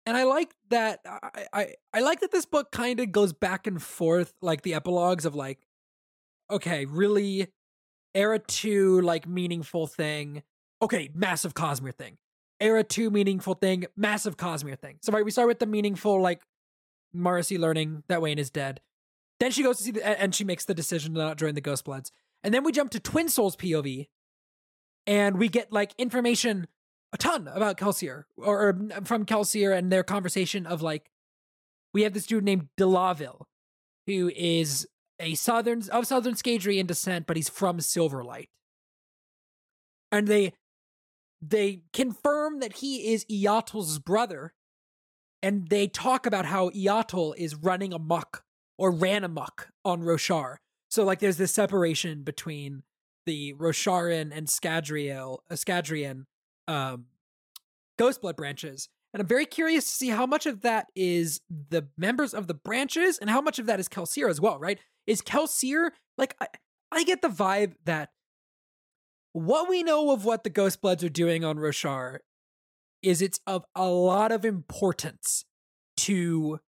And 0.05 0.15
I 0.15 0.23
like 0.23 0.53
that. 0.69 0.99
I 1.05 1.47
I, 1.51 1.67
I 1.93 1.99
like 2.01 2.19
that 2.19 2.31
this 2.31 2.45
book 2.45 2.71
kind 2.71 2.99
of 2.99 3.11
goes 3.11 3.33
back 3.33 3.65
and 3.65 3.81
forth, 3.81 4.33
like 4.41 4.61
the 4.61 4.75
epilogues 4.75 5.25
of 5.25 5.35
like, 5.35 5.59
okay, 6.51 6.85
really, 6.85 7.47
era 8.13 8.39
two, 8.39 9.01
like 9.01 9.27
meaningful 9.27 9.87
thing. 9.87 10.43
Okay, 10.81 11.09
massive 11.13 11.53
Cosmere 11.53 11.95
thing. 11.95 12.17
Era 12.59 12.83
two, 12.83 13.09
meaningful 13.09 13.55
thing, 13.55 13.85
massive 13.97 14.37
Cosmere 14.37 14.79
thing. 14.79 14.97
So 15.01 15.11
right, 15.11 15.25
we 15.25 15.31
start 15.31 15.47
with 15.47 15.59
the 15.59 15.65
meaningful, 15.65 16.21
like 16.21 16.41
Marasi 17.15 17.57
learning 17.57 18.03
that 18.07 18.21
Wayne 18.21 18.39
is 18.39 18.49
dead. 18.49 18.81
Then 19.39 19.51
she 19.51 19.63
goes 19.63 19.77
to 19.77 19.83
see 19.83 19.91
the, 19.91 20.21
and 20.21 20.33
she 20.33 20.43
makes 20.43 20.65
the 20.65 20.73
decision 20.73 21.13
to 21.15 21.19
not 21.19 21.37
join 21.37 21.55
the 21.55 21.61
Ghost 21.61 21.83
Bloods. 21.83 22.11
And 22.43 22.53
then 22.53 22.63
we 22.63 22.71
jump 22.71 22.91
to 22.91 22.99
Twin 22.99 23.27
Souls 23.27 23.55
POV, 23.55 24.07
and 25.07 25.37
we 25.37 25.49
get 25.49 25.71
like 25.71 25.93
information 25.97 26.67
a 27.13 27.17
ton 27.17 27.47
about 27.47 27.77
Kelsier 27.77 28.23
or, 28.37 28.69
or 28.69 29.03
from 29.03 29.25
Kelsier 29.25 29.75
and 29.75 29.91
their 29.91 30.03
conversation 30.03 30.65
of 30.65 30.81
like 30.81 31.09
we 31.93 32.03
have 32.03 32.13
this 32.13 32.25
dude 32.25 32.43
named 32.43 32.67
Delaville 32.77 33.45
who 34.07 34.31
is 34.35 34.87
a 35.19 35.35
southern 35.35 35.83
of 35.89 36.05
southern 36.05 36.33
Scadrian 36.33 36.87
descent, 36.87 37.25
but 37.25 37.37
he's 37.37 37.49
from 37.49 37.77
Silverlight. 37.77 38.49
And 40.11 40.27
they 40.27 40.53
they 41.41 41.83
confirm 41.93 42.59
that 42.59 42.77
he 42.77 43.13
is 43.13 43.25
Iyatil's 43.25 43.99
brother 43.99 44.53
and 45.43 45.67
they 45.69 45.87
talk 45.87 46.25
about 46.25 46.45
how 46.45 46.69
Eatl 46.69 47.33
is 47.37 47.55
running 47.55 47.93
amok 47.93 48.43
or 48.77 48.91
ran 48.91 49.23
amok 49.23 49.69
on 49.83 50.01
Roshar. 50.01 50.57
So 50.89 51.03
like 51.03 51.19
there's 51.19 51.37
this 51.37 51.53
separation 51.53 52.23
between 52.23 52.83
the 53.25 53.53
Rosharan 53.53 54.31
and 54.35 54.47
Scadrial, 54.47 55.39
uh, 55.49 56.71
um, 56.71 57.05
Ghostblood 57.99 58.35
branches. 58.35 58.89
And 59.13 59.21
I'm 59.21 59.27
very 59.27 59.45
curious 59.45 59.85
to 59.85 59.91
see 59.91 60.09
how 60.09 60.25
much 60.25 60.45
of 60.45 60.61
that 60.61 60.87
is 60.95 61.39
the 61.49 61.87
members 61.97 62.33
of 62.33 62.47
the 62.47 62.53
branches 62.53 63.17
and 63.17 63.29
how 63.29 63.39
much 63.39 63.59
of 63.59 63.65
that 63.67 63.79
is 63.79 63.87
Kelsier 63.87 64.29
as 64.29 64.41
well, 64.41 64.59
right? 64.59 64.79
Is 65.07 65.21
Kelsier, 65.21 65.91
like, 66.17 66.35
I, 66.41 66.47
I 66.91 67.03
get 67.03 67.21
the 67.21 67.29
vibe 67.29 67.75
that 67.85 68.09
what 69.31 69.69
we 69.69 69.83
know 69.83 70.11
of 70.11 70.25
what 70.25 70.43
the 70.43 70.49
Ghostbloods 70.49 71.03
are 71.03 71.09
doing 71.09 71.43
on 71.43 71.57
Roshar 71.57 72.19
is 73.01 73.21
it's 73.21 73.39
of 73.45 73.65
a 73.75 73.87
lot 73.87 74.31
of 74.31 74.43
importance 74.43 75.45
to 75.97 76.59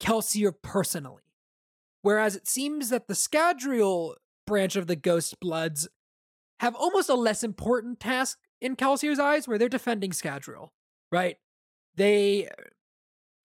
Kelsier 0.00 0.52
personally. 0.62 1.22
Whereas 2.02 2.36
it 2.36 2.46
seems 2.46 2.90
that 2.90 3.08
the 3.08 3.14
Scadrial 3.14 4.14
branch 4.46 4.76
of 4.76 4.86
the 4.86 4.96
Ghost 4.96 5.40
Bloods 5.40 5.88
have 6.60 6.74
almost 6.74 7.08
a 7.08 7.14
less 7.14 7.42
important 7.42 8.00
task 8.00 8.38
in 8.60 8.76
Kelsier's 8.76 9.18
eyes, 9.18 9.46
where 9.46 9.58
they're 9.58 9.68
defending 9.68 10.10
Scadrial, 10.10 10.70
right? 11.12 11.36
They 11.96 12.48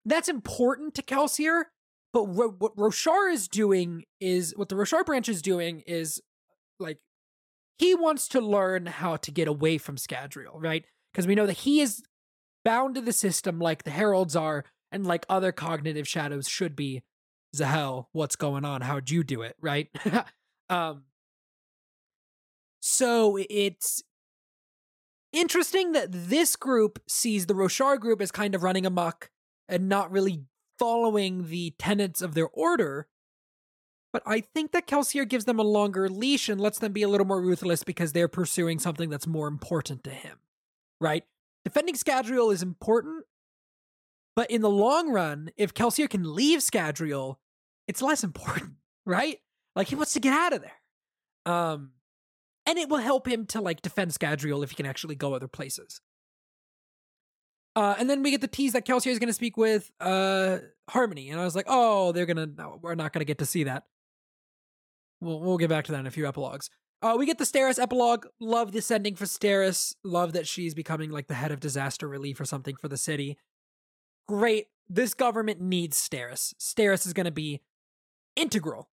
that's 0.06 0.30
important 0.30 0.96
to 0.96 1.04
Kelsier, 1.04 1.66
but 2.14 2.26
ro- 2.26 2.56
what 2.58 2.76
Roshar 2.76 3.32
is 3.32 3.48
doing 3.48 4.04
is 4.20 4.54
what 4.56 4.70
the 4.70 4.76
Roshar 4.76 5.06
branch 5.06 5.30
is 5.30 5.42
doing 5.42 5.82
is 5.86 6.22
like 6.80 7.00
he 7.78 7.96
wants 7.96 8.28
to 8.30 8.42
learn 8.42 8.86
how 8.86 9.18
to 9.18 9.32
get 9.32 9.48
away 9.48 9.78
from 9.78 9.98
Scadrial, 9.98 10.54
right? 10.56 10.86
Because 11.12 11.28
we 11.28 11.36
know 11.36 11.46
that 11.46 11.60
he 11.60 11.82
is 11.82 12.02
bound 12.64 12.96
to 12.96 13.02
the 13.02 13.14
system 13.14 13.60
like 13.60 13.84
the 13.84 13.92
heralds 13.92 14.36
are 14.36 14.66
and 14.92 15.06
like 15.06 15.26
other 15.30 15.52
cognitive 15.52 16.08
shadows 16.08 16.48
should 16.48 16.76
be 16.76 17.04
zahel 17.56 18.10
what's 18.12 18.36
going 18.36 18.64
on 18.66 18.82
how'd 18.82 19.10
you 19.10 19.24
do 19.24 19.42
it 19.42 19.56
right 19.62 19.90
um 20.70 21.04
so 22.90 23.38
it's 23.50 24.04
interesting 25.32 25.92
that 25.92 26.08
this 26.12 26.56
group 26.56 27.00
sees 27.08 27.46
the 27.46 27.54
roshar 27.54 28.00
group 28.00 28.22
as 28.22 28.32
kind 28.32 28.56
of 28.56 28.64
running 28.64 28.86
amok 28.86 29.30
and 29.68 29.88
not 29.88 30.12
really 30.12 30.42
following 30.78 31.48
the 31.50 31.74
tenets 31.78 32.22
of 32.22 32.34
their 32.34 32.50
order 32.50 33.08
but 34.12 34.24
I 34.26 34.42
think 34.42 34.72
that 34.72 34.88
Kelsier 34.88 35.28
gives 35.30 35.46
them 35.46 35.60
a 35.60 35.64
longer 35.64 36.10
leash 36.10 36.50
and 36.50 36.60
lets 36.60 36.80
them 36.80 36.94
be 36.94 37.04
a 37.04 37.08
little 37.08 37.28
more 37.28 37.40
ruthless 37.40 37.84
because 37.84 38.12
they're 38.12 38.28
pursuing 38.28 38.80
something 38.80 39.08
that's 39.08 39.28
more 39.28 39.48
important 39.48 40.04
to 40.06 40.10
him, 40.10 40.40
right? 41.00 41.26
defending 41.64 41.96
Scadrial 41.96 42.54
is 42.54 42.64
important, 42.64 43.26
but 44.36 44.50
in 44.50 44.62
the 44.62 44.70
long 44.70 45.12
run, 45.12 45.52
if 45.58 45.74
Kelsier 45.74 46.10
can 46.10 46.36
leave 46.36 46.60
Scadrial, 46.60 47.36
it's 47.88 48.02
less 48.02 48.24
important, 48.24 48.74
right? 49.06 49.40
Like 49.76 49.88
he 49.88 49.96
wants 49.96 50.14
to 50.14 50.20
get 50.20 50.34
out 50.34 50.54
of 50.54 50.62
there. 50.62 51.54
Um, 51.54 51.92
and 52.70 52.78
it 52.78 52.88
will 52.88 52.98
help 52.98 53.28
him 53.28 53.48
to 53.48 53.60
like 53.60 53.82
defend 53.82 54.12
Scadrial 54.12 54.64
if 54.64 54.70
he 54.70 54.76
can 54.76 54.86
actually 54.86 55.16
go 55.16 55.34
other 55.34 55.48
places. 55.48 56.02
Uh, 57.76 57.96
and 57.98 58.08
then 58.08 58.22
we 58.22 58.30
get 58.30 58.42
the 58.42 58.48
tease 58.48 58.74
that 58.74 58.86
Kelsier 58.86 59.12
is 59.12 59.18
going 59.18 59.28
to 59.28 59.34
speak 59.34 59.58
with 59.58 59.92
uh, 60.00 60.60
Harmony, 60.90 61.30
and 61.30 61.40
I 61.40 61.46
was 61.46 61.56
like, 61.56 61.66
"Oh, 61.68 62.12
they're 62.12 62.28
gonna. 62.28 62.46
No, 62.46 62.78
we're 62.82 62.94
not 62.94 63.12
gonna 63.12 63.26
get 63.26 63.40
to 63.40 63.46
see 63.46 63.64
that." 63.64 63.84
We'll 65.20 65.40
we'll 65.40 65.58
get 65.58 65.70
back 65.70 65.86
to 65.86 65.92
that 65.94 66.00
in 66.00 66.08
a 66.08 66.12
few 66.12 66.28
epilogues. 66.28 66.70
Uh, 67.02 67.16
we 67.18 67.26
get 67.26 67.38
the 67.40 67.44
Steris 67.44 67.80
epilogue. 67.80 68.28
Love 68.40 68.72
this 68.72 68.92
ending 68.92 69.16
for 69.16 69.26
Steris. 69.26 69.96
Love 70.04 70.34
that 70.34 70.48
she's 70.48 70.76
becoming 70.76 71.10
like 71.10 71.28
the 71.28 71.34
head 71.34 71.52
of 71.52 71.60
disaster 71.60 72.08
relief 72.08 72.40
or 72.40 72.46
something 72.46 72.76
for 72.76 72.88
the 72.88 72.98
city. 72.98 73.38
Great. 74.28 74.68
This 74.90 75.14
government 75.14 75.62
needs 75.62 75.98
Steris. 75.98 76.54
Steris 76.60 77.08
is 77.08 77.14
going 77.14 77.26
to 77.26 77.32
be 77.32 77.62
integral. 78.36 78.90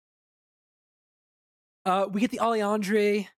Uh, 1.84 2.06
we 2.10 2.20
get 2.20 2.30
the 2.30 2.38
Aleandre 2.38 3.28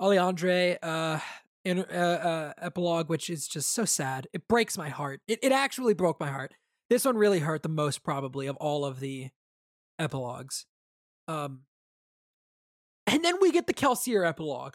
Alliandre 0.00 0.78
uh, 0.82 1.18
in, 1.64 1.80
uh, 1.80 1.82
uh, 1.82 2.52
epilogue, 2.58 3.08
which 3.08 3.28
is 3.28 3.46
just 3.46 3.72
so 3.72 3.84
sad. 3.84 4.26
It 4.32 4.48
breaks 4.48 4.78
my 4.78 4.88
heart. 4.88 5.20
It 5.28 5.38
it 5.42 5.52
actually 5.52 5.94
broke 5.94 6.18
my 6.18 6.30
heart. 6.30 6.54
This 6.88 7.04
one 7.04 7.16
really 7.16 7.40
hurt 7.40 7.62
the 7.62 7.68
most, 7.68 8.02
probably, 8.02 8.46
of 8.46 8.56
all 8.56 8.84
of 8.84 9.00
the 9.00 9.28
epilogues. 9.98 10.66
Um, 11.28 11.60
and 13.06 13.24
then 13.24 13.36
we 13.40 13.52
get 13.52 13.66
the 13.66 13.74
Kelsier 13.74 14.26
epilogue, 14.26 14.74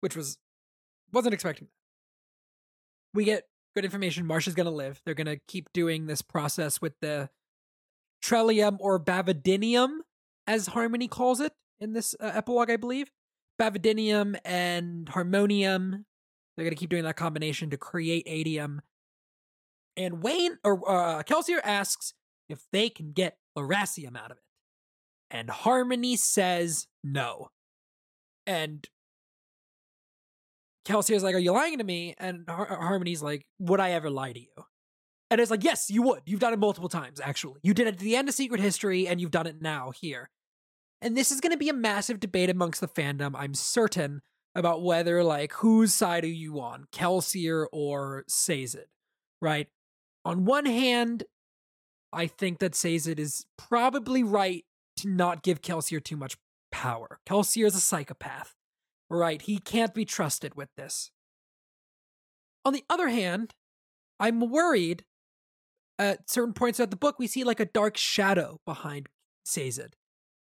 which 0.00 0.16
was 0.16 0.38
wasn't 1.12 1.34
expecting. 1.34 1.68
We 3.12 3.24
get 3.24 3.44
good 3.74 3.84
information. 3.84 4.26
Marsh 4.26 4.46
is 4.46 4.54
gonna 4.54 4.70
live. 4.70 5.02
They're 5.04 5.14
gonna 5.14 5.38
keep 5.48 5.72
doing 5.72 6.06
this 6.06 6.22
process 6.22 6.80
with 6.80 6.94
the 7.00 7.28
Trellium 8.24 8.76
or 8.80 9.02
Bavadinium, 9.02 9.98
as 10.46 10.68
Harmony 10.68 11.08
calls 11.08 11.40
it 11.40 11.52
in 11.80 11.92
this 11.92 12.14
uh, 12.20 12.32
epilogue, 12.34 12.70
I 12.70 12.76
believe. 12.76 13.10
Bavadinium 13.60 14.38
and 14.44 15.08
Harmonium. 15.08 16.04
They're 16.56 16.64
going 16.64 16.74
to 16.74 16.80
keep 16.80 16.90
doing 16.90 17.04
that 17.04 17.16
combination 17.16 17.70
to 17.70 17.76
create 17.76 18.24
atium. 18.26 18.80
And 19.96 20.22
Wayne 20.22 20.58
or 20.64 20.88
uh, 20.88 21.22
Kelsier 21.22 21.60
asks 21.64 22.14
if 22.48 22.60
they 22.72 22.88
can 22.88 23.12
get 23.12 23.36
Lerasium 23.56 24.16
out 24.16 24.30
of 24.30 24.36
it. 24.36 24.42
And 25.30 25.50
Harmony 25.50 26.16
says 26.16 26.86
no. 27.02 27.48
And 28.46 28.86
Kelsier's 30.86 31.22
like, 31.22 31.34
Are 31.34 31.40
you 31.40 31.52
lying 31.52 31.78
to 31.78 31.84
me? 31.84 32.14
And 32.18 32.44
Har- 32.48 32.78
Harmony's 32.80 33.22
like, 33.22 33.44
Would 33.58 33.80
I 33.80 33.90
ever 33.90 34.08
lie 34.08 34.32
to 34.32 34.40
you? 34.40 34.64
And 35.30 35.40
it's 35.40 35.50
like, 35.50 35.64
Yes, 35.64 35.90
you 35.90 36.02
would. 36.02 36.22
You've 36.26 36.40
done 36.40 36.52
it 36.52 36.58
multiple 36.58 36.88
times, 36.88 37.20
actually. 37.20 37.60
You 37.62 37.74
did 37.74 37.88
it 37.88 37.94
at 37.94 37.98
the 37.98 38.16
end 38.16 38.28
of 38.28 38.34
Secret 38.34 38.60
History, 38.60 39.08
and 39.08 39.20
you've 39.20 39.32
done 39.32 39.46
it 39.46 39.60
now 39.60 39.90
here. 39.90 40.30
And 41.02 41.16
this 41.16 41.30
is 41.30 41.40
going 41.40 41.52
to 41.52 41.58
be 41.58 41.68
a 41.68 41.74
massive 41.74 42.20
debate 42.20 42.50
amongst 42.50 42.80
the 42.80 42.88
fandom, 42.88 43.34
I'm 43.36 43.54
certain, 43.54 44.22
about 44.54 44.82
whether, 44.82 45.22
like, 45.22 45.52
whose 45.54 45.92
side 45.92 46.24
are 46.24 46.28
you 46.28 46.60
on, 46.60 46.86
Kelsier 46.92 47.66
or 47.72 48.24
Sazed, 48.28 48.86
right? 49.42 49.68
On 50.24 50.44
one 50.44 50.64
hand, 50.64 51.24
I 52.12 52.26
think 52.26 52.60
that 52.60 52.74
Sazed 52.74 53.18
is 53.18 53.46
probably 53.58 54.22
right 54.22 54.64
to 54.98 55.08
not 55.08 55.42
give 55.42 55.60
Kelsier 55.60 56.02
too 56.02 56.16
much 56.16 56.36
power. 56.72 57.20
Kelsier 57.28 57.66
is 57.66 57.74
a 57.74 57.80
psychopath, 57.80 58.54
right? 59.10 59.42
He 59.42 59.58
can't 59.58 59.94
be 59.94 60.06
trusted 60.06 60.54
with 60.54 60.70
this. 60.76 61.10
On 62.64 62.72
the 62.72 62.84
other 62.88 63.08
hand, 63.08 63.54
I'm 64.18 64.40
worried 64.40 65.04
at 65.98 66.30
certain 66.30 66.54
points 66.54 66.76
throughout 66.76 66.90
the 66.90 66.96
book, 66.96 67.18
we 67.18 67.26
see 67.26 67.44
like 67.44 67.60
a 67.60 67.64
dark 67.64 67.96
shadow 67.96 68.60
behind 68.66 69.08
Sazed. 69.44 69.96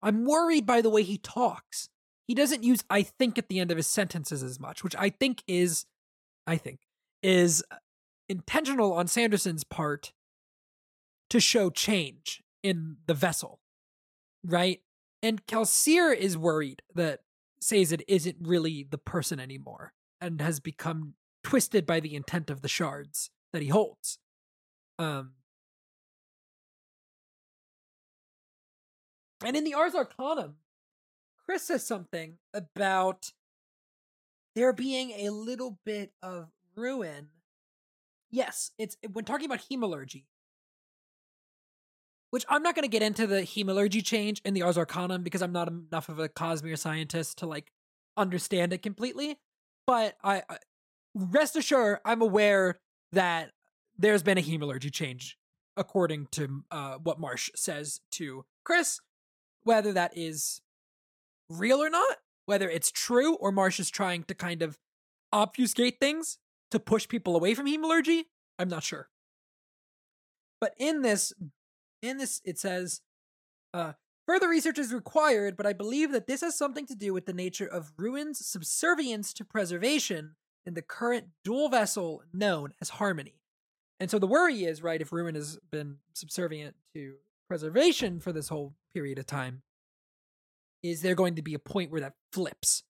I'm 0.03 0.25
worried 0.25 0.67
by 0.67 0.81
the 0.81 0.91
way 0.91 1.03
he 1.03 1.19
talks. 1.19 1.89
He 2.27 2.35
doesn't 2.35 2.65
use 2.65 2.85
I 2.91 3.03
think 3.03 3.39
at 3.39 3.49
the 3.49 3.61
end 3.61 3.71
of 3.71 3.77
his 3.77 3.87
sentences 3.87 4.43
as 4.43 4.59
much, 4.59 4.83
which 4.83 4.97
I 4.97 5.11
think 5.11 5.43
is 5.47 5.87
I 6.47 6.57
think 6.57 6.81
is 7.23 7.63
intentional 8.29 8.93
on 8.93 9.07
Sanderson's 9.07 9.65
part 9.65 10.13
to 11.31 11.41
show 11.41 11.71
change 11.71 12.43
in 12.63 12.97
the 13.07 13.15
vessel. 13.15 13.61
Right? 14.45 14.81
And 15.23 15.47
Kelsier 15.47 16.15
is 16.17 16.37
worried 16.37 16.83
that 16.95 17.21
Sazed 17.61 18.03
isn't 18.09 18.37
really 18.41 18.87
the 18.91 18.99
person 18.99 19.39
anymore 19.39 19.93
and 20.21 20.41
has 20.41 20.59
become 20.59 21.15
twisted 21.45 21.87
by 21.87 22.01
the 22.01 22.15
intent 22.15 22.51
of 22.51 22.61
the 22.61 22.69
shards 22.69 23.31
that 23.53 23.63
he 23.63 23.69
holds. 23.69 24.19
Um 24.99 25.33
And 29.45 29.57
in 29.57 29.65
the 29.65 29.75
Ars 29.75 29.95
Arcanum, 29.95 30.57
Khriss 31.49 31.61
says 31.61 31.85
something 31.85 32.39
about 32.55 33.33
there 34.55 34.73
being 34.73 35.11
a 35.27 35.31
little 35.31 35.79
bit 35.85 36.13
of 36.23 36.49
ruin. 36.77 37.29
Yes, 38.31 38.71
it's 38.79 38.97
when 39.13 39.25
talking 39.25 39.47
about 39.47 39.65
hemalurgy, 39.71 40.25
which 42.31 42.45
I'm 42.49 42.63
not 42.63 42.75
going 42.75 42.85
to 42.85 42.89
get 42.89 43.03
into 43.03 43.27
the 43.27 43.43
hemalurgy 43.43 44.05
change 44.05 44.41
in 44.45 44.55
the 44.55 44.63
Ars 44.63 44.79
Arcanum 44.79 45.23
because 45.23 45.43
I'm 45.43 45.53
not 45.53 45.69
enough 45.69 46.09
of 46.09 46.19
a 46.19 46.29
Cosmere 46.29 46.79
scientist 46.79 47.39
to 47.39 47.47
like 47.47 47.73
understand 48.17 48.73
it 48.73 48.83
completely. 48.83 49.39
But 49.87 50.17
I, 50.23 50.43
I 50.49 50.59
rest 51.15 51.57
assured, 51.57 51.99
I'm 52.05 52.23
aware 52.23 52.79
that 53.13 53.51
there's 53.99 54.23
been 54.23 54.39
a 54.39 54.43
hemalurgy 54.43 54.93
change 54.93 55.37
according 55.77 56.29
to 56.33 56.63
uh, 56.71 56.99
what 57.03 57.19
Marsh 57.19 57.51
says 57.55 58.01
to 58.13 58.45
Khriss 58.67 59.01
whether 59.65 59.93
that 59.93 60.13
is 60.17 60.61
real 61.49 61.83
or 61.83 61.91
not, 61.91 62.19
whether 62.47 62.69
it's 62.69 62.91
true 62.91 63.35
or 63.37 63.53
Marsh 63.53 63.79
is 63.79 63.91
trying 63.91 64.25
to 64.25 64.35
kind 64.35 64.63
of 64.63 64.79
obfuscate 65.33 65.99
things 66.01 66.39
to 66.71 66.79
push 66.79 67.09
people 67.09 67.37
away 67.37 67.55
from 67.55 67.67
hemalurgy, 67.67 68.25
I'm 68.59 68.69
not 68.69 68.83
sure. 68.83 69.09
But 70.61 70.75
in 70.79 71.03
this, 71.03 71.33
in 72.03 72.19
this, 72.19 72.41
it 72.45 72.59
says, 72.59 73.01
uh, 73.75 73.93
further 74.27 74.49
research 74.49 74.79
is 74.79 74.93
required, 74.93 75.57
but 75.57 75.67
I 75.67 75.73
believe 75.73 76.13
that 76.13 76.27
this 76.27 76.41
has 76.41 76.57
something 76.57 76.87
to 76.87 76.95
do 76.95 77.13
with 77.13 77.27
the 77.27 77.33
nature 77.33 77.67
of 77.67 77.93
Ruin's 77.97 78.47
subservience 78.47 79.33
to 79.35 79.45
preservation 79.45 80.37
in 80.65 80.75
the 80.75 80.83
current 80.83 81.27
dual 81.45 81.69
vessel 81.69 82.23
known 82.33 82.73
as 82.81 82.91
Harmony. 82.91 83.41
And 83.99 84.11
so 84.11 84.19
the 84.19 84.27
worry 84.27 84.65
is, 84.65 84.83
right, 84.83 85.01
if 85.01 85.13
Ruin 85.13 85.35
has 85.35 85.59
been 85.71 85.99
subservient 86.15 86.77
to 86.95 87.15
preservation 87.53 88.19
for 88.19 88.33
this 88.33 88.49
whole 88.49 88.75
period 88.95 89.19
of 89.19 89.27
time, 89.27 89.61
is 90.83 91.03
there 91.03 91.15
going 91.15 91.35
to 91.35 91.43
be 91.43 91.53
a 91.53 91.59
point 91.59 91.91
where 91.91 92.01
that 92.01 92.15
flips? 92.33 92.83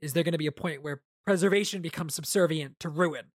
Is 0.00 0.12
there 0.12 0.22
going 0.22 0.30
to 0.30 0.38
be 0.38 0.46
a 0.46 0.52
point 0.52 0.84
where 0.84 1.02
preservation 1.26 1.82
becomes 1.82 2.14
subservient 2.14 2.78
to 2.78 2.88
ruin? 2.88 3.32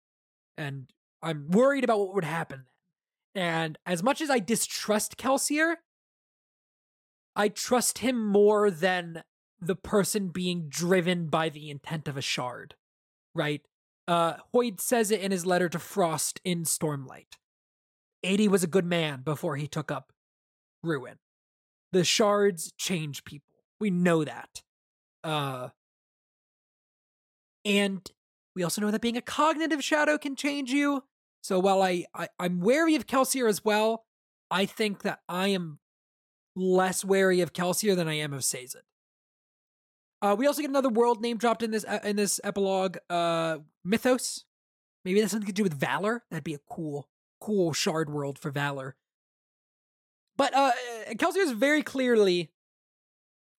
And 0.55 0.91
I'm 1.23 1.49
worried 1.49 1.83
about 1.83 1.97
what 1.97 2.13
would 2.13 2.23
happen 2.23 2.65
then. 3.33 3.43
And 3.43 3.79
as 3.87 4.03
much 4.03 4.21
as 4.21 4.29
I 4.29 4.37
distrust 4.37 5.17
Kelsier, 5.17 5.77
I 7.35 7.49
trust 7.49 7.97
him 7.97 8.23
more 8.23 8.69
than 8.69 9.23
the 9.59 9.75
person 9.75 10.27
being 10.27 10.67
driven 10.69 11.25
by 11.25 11.49
the 11.49 11.71
intent 11.71 12.07
of 12.07 12.17
a 12.17 12.21
shard, 12.21 12.75
right? 13.33 13.63
Uh, 14.07 14.35
Hoid 14.53 14.79
says 14.79 15.09
it 15.09 15.21
in 15.21 15.31
his 15.31 15.43
letter 15.43 15.69
to 15.69 15.79
Frost 15.79 16.39
in 16.45 16.65
Stormlight. 16.65 17.33
Adi 18.23 18.47
was 18.47 18.63
a 18.63 18.67
good 18.67 18.85
man 18.85 19.21
before 19.23 19.55
he 19.55 19.67
took 19.67 19.91
up 19.91 20.13
ruin. 20.83 21.17
The 21.91 22.03
shards 22.03 22.71
change 22.77 23.23
people. 23.23 23.53
We 23.79 23.89
know 23.89 24.23
that. 24.23 24.63
Uh 25.23 25.69
and 27.65 28.09
we 28.55 28.63
also 28.63 28.81
know 28.81 28.91
that 28.91 29.01
being 29.01 29.17
a 29.17 29.21
cognitive 29.21 29.83
shadow 29.83 30.17
can 30.17 30.35
change 30.35 30.71
you. 30.71 31.03
So 31.41 31.59
while 31.59 31.81
I, 31.81 32.05
I 32.13 32.27
I'm 32.39 32.59
wary 32.59 32.95
of 32.95 33.07
Kelsier 33.07 33.47
as 33.47 33.63
well, 33.63 34.05
I 34.49 34.65
think 34.65 35.03
that 35.03 35.19
I 35.29 35.49
am 35.49 35.79
less 36.55 37.05
wary 37.05 37.41
of 37.41 37.53
Kelsier 37.53 37.95
than 37.95 38.07
I 38.07 38.15
am 38.15 38.33
of 38.33 38.43
Sazed. 38.43 38.77
Uh, 40.21 40.35
we 40.37 40.47
also 40.47 40.61
get 40.61 40.69
another 40.69 40.89
world 40.89 41.21
name 41.21 41.37
dropped 41.37 41.61
in 41.61 41.71
this 41.71 41.85
in 42.03 42.15
this 42.15 42.39
epilogue. 42.43 42.97
Uh, 43.09 43.59
Mythos. 43.83 44.45
Maybe 45.05 45.21
that's 45.21 45.31
something 45.31 45.47
to 45.47 45.53
do 45.53 45.63
with 45.63 45.79
Valor. 45.79 46.23
That'd 46.29 46.43
be 46.43 46.55
a 46.55 46.59
cool, 46.69 47.07
cool 47.39 47.71
shard 47.71 48.09
world 48.09 48.39
for 48.39 48.51
Valor. 48.51 48.95
But 50.37 50.53
uh, 50.55 50.71
Kelsier 51.13 51.43
is 51.43 51.51
very 51.51 51.81
clearly 51.81 52.51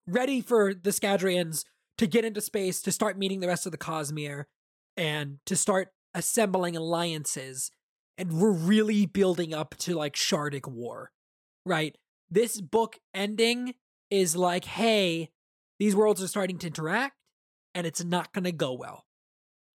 ready 0.07 0.41
for 0.41 0.73
the 0.73 0.91
Scadrians 0.91 1.65
to 1.99 2.07
get 2.07 2.25
into 2.25 2.41
space, 2.41 2.81
to 2.83 2.93
start 2.93 3.19
meeting 3.19 3.41
the 3.41 3.49
rest 3.49 3.67
of 3.67 3.73
the 3.73 3.79
Cosmere, 3.79 4.45
and 4.97 5.39
to 5.47 5.57
start 5.57 5.89
assembling 6.15 6.77
alliances. 6.77 7.71
And 8.17 8.41
we're 8.41 8.53
really 8.53 9.07
building 9.07 9.53
up 9.53 9.75
to 9.79 9.95
like 9.95 10.15
Shardic 10.15 10.67
War, 10.67 11.11
right? 11.67 11.97
This 12.31 12.61
book 12.61 12.99
ending 13.15 13.75
is 14.11 14.37
like, 14.37 14.65
hey, 14.65 15.31
these 15.79 15.95
worlds 15.95 16.23
are 16.23 16.29
starting 16.29 16.59
to 16.59 16.67
interact, 16.69 17.17
and 17.75 17.87
it's 17.87 18.05
not 18.05 18.33
going 18.33 18.45
to 18.45 18.53
go 18.53 18.73
well. 18.73 19.05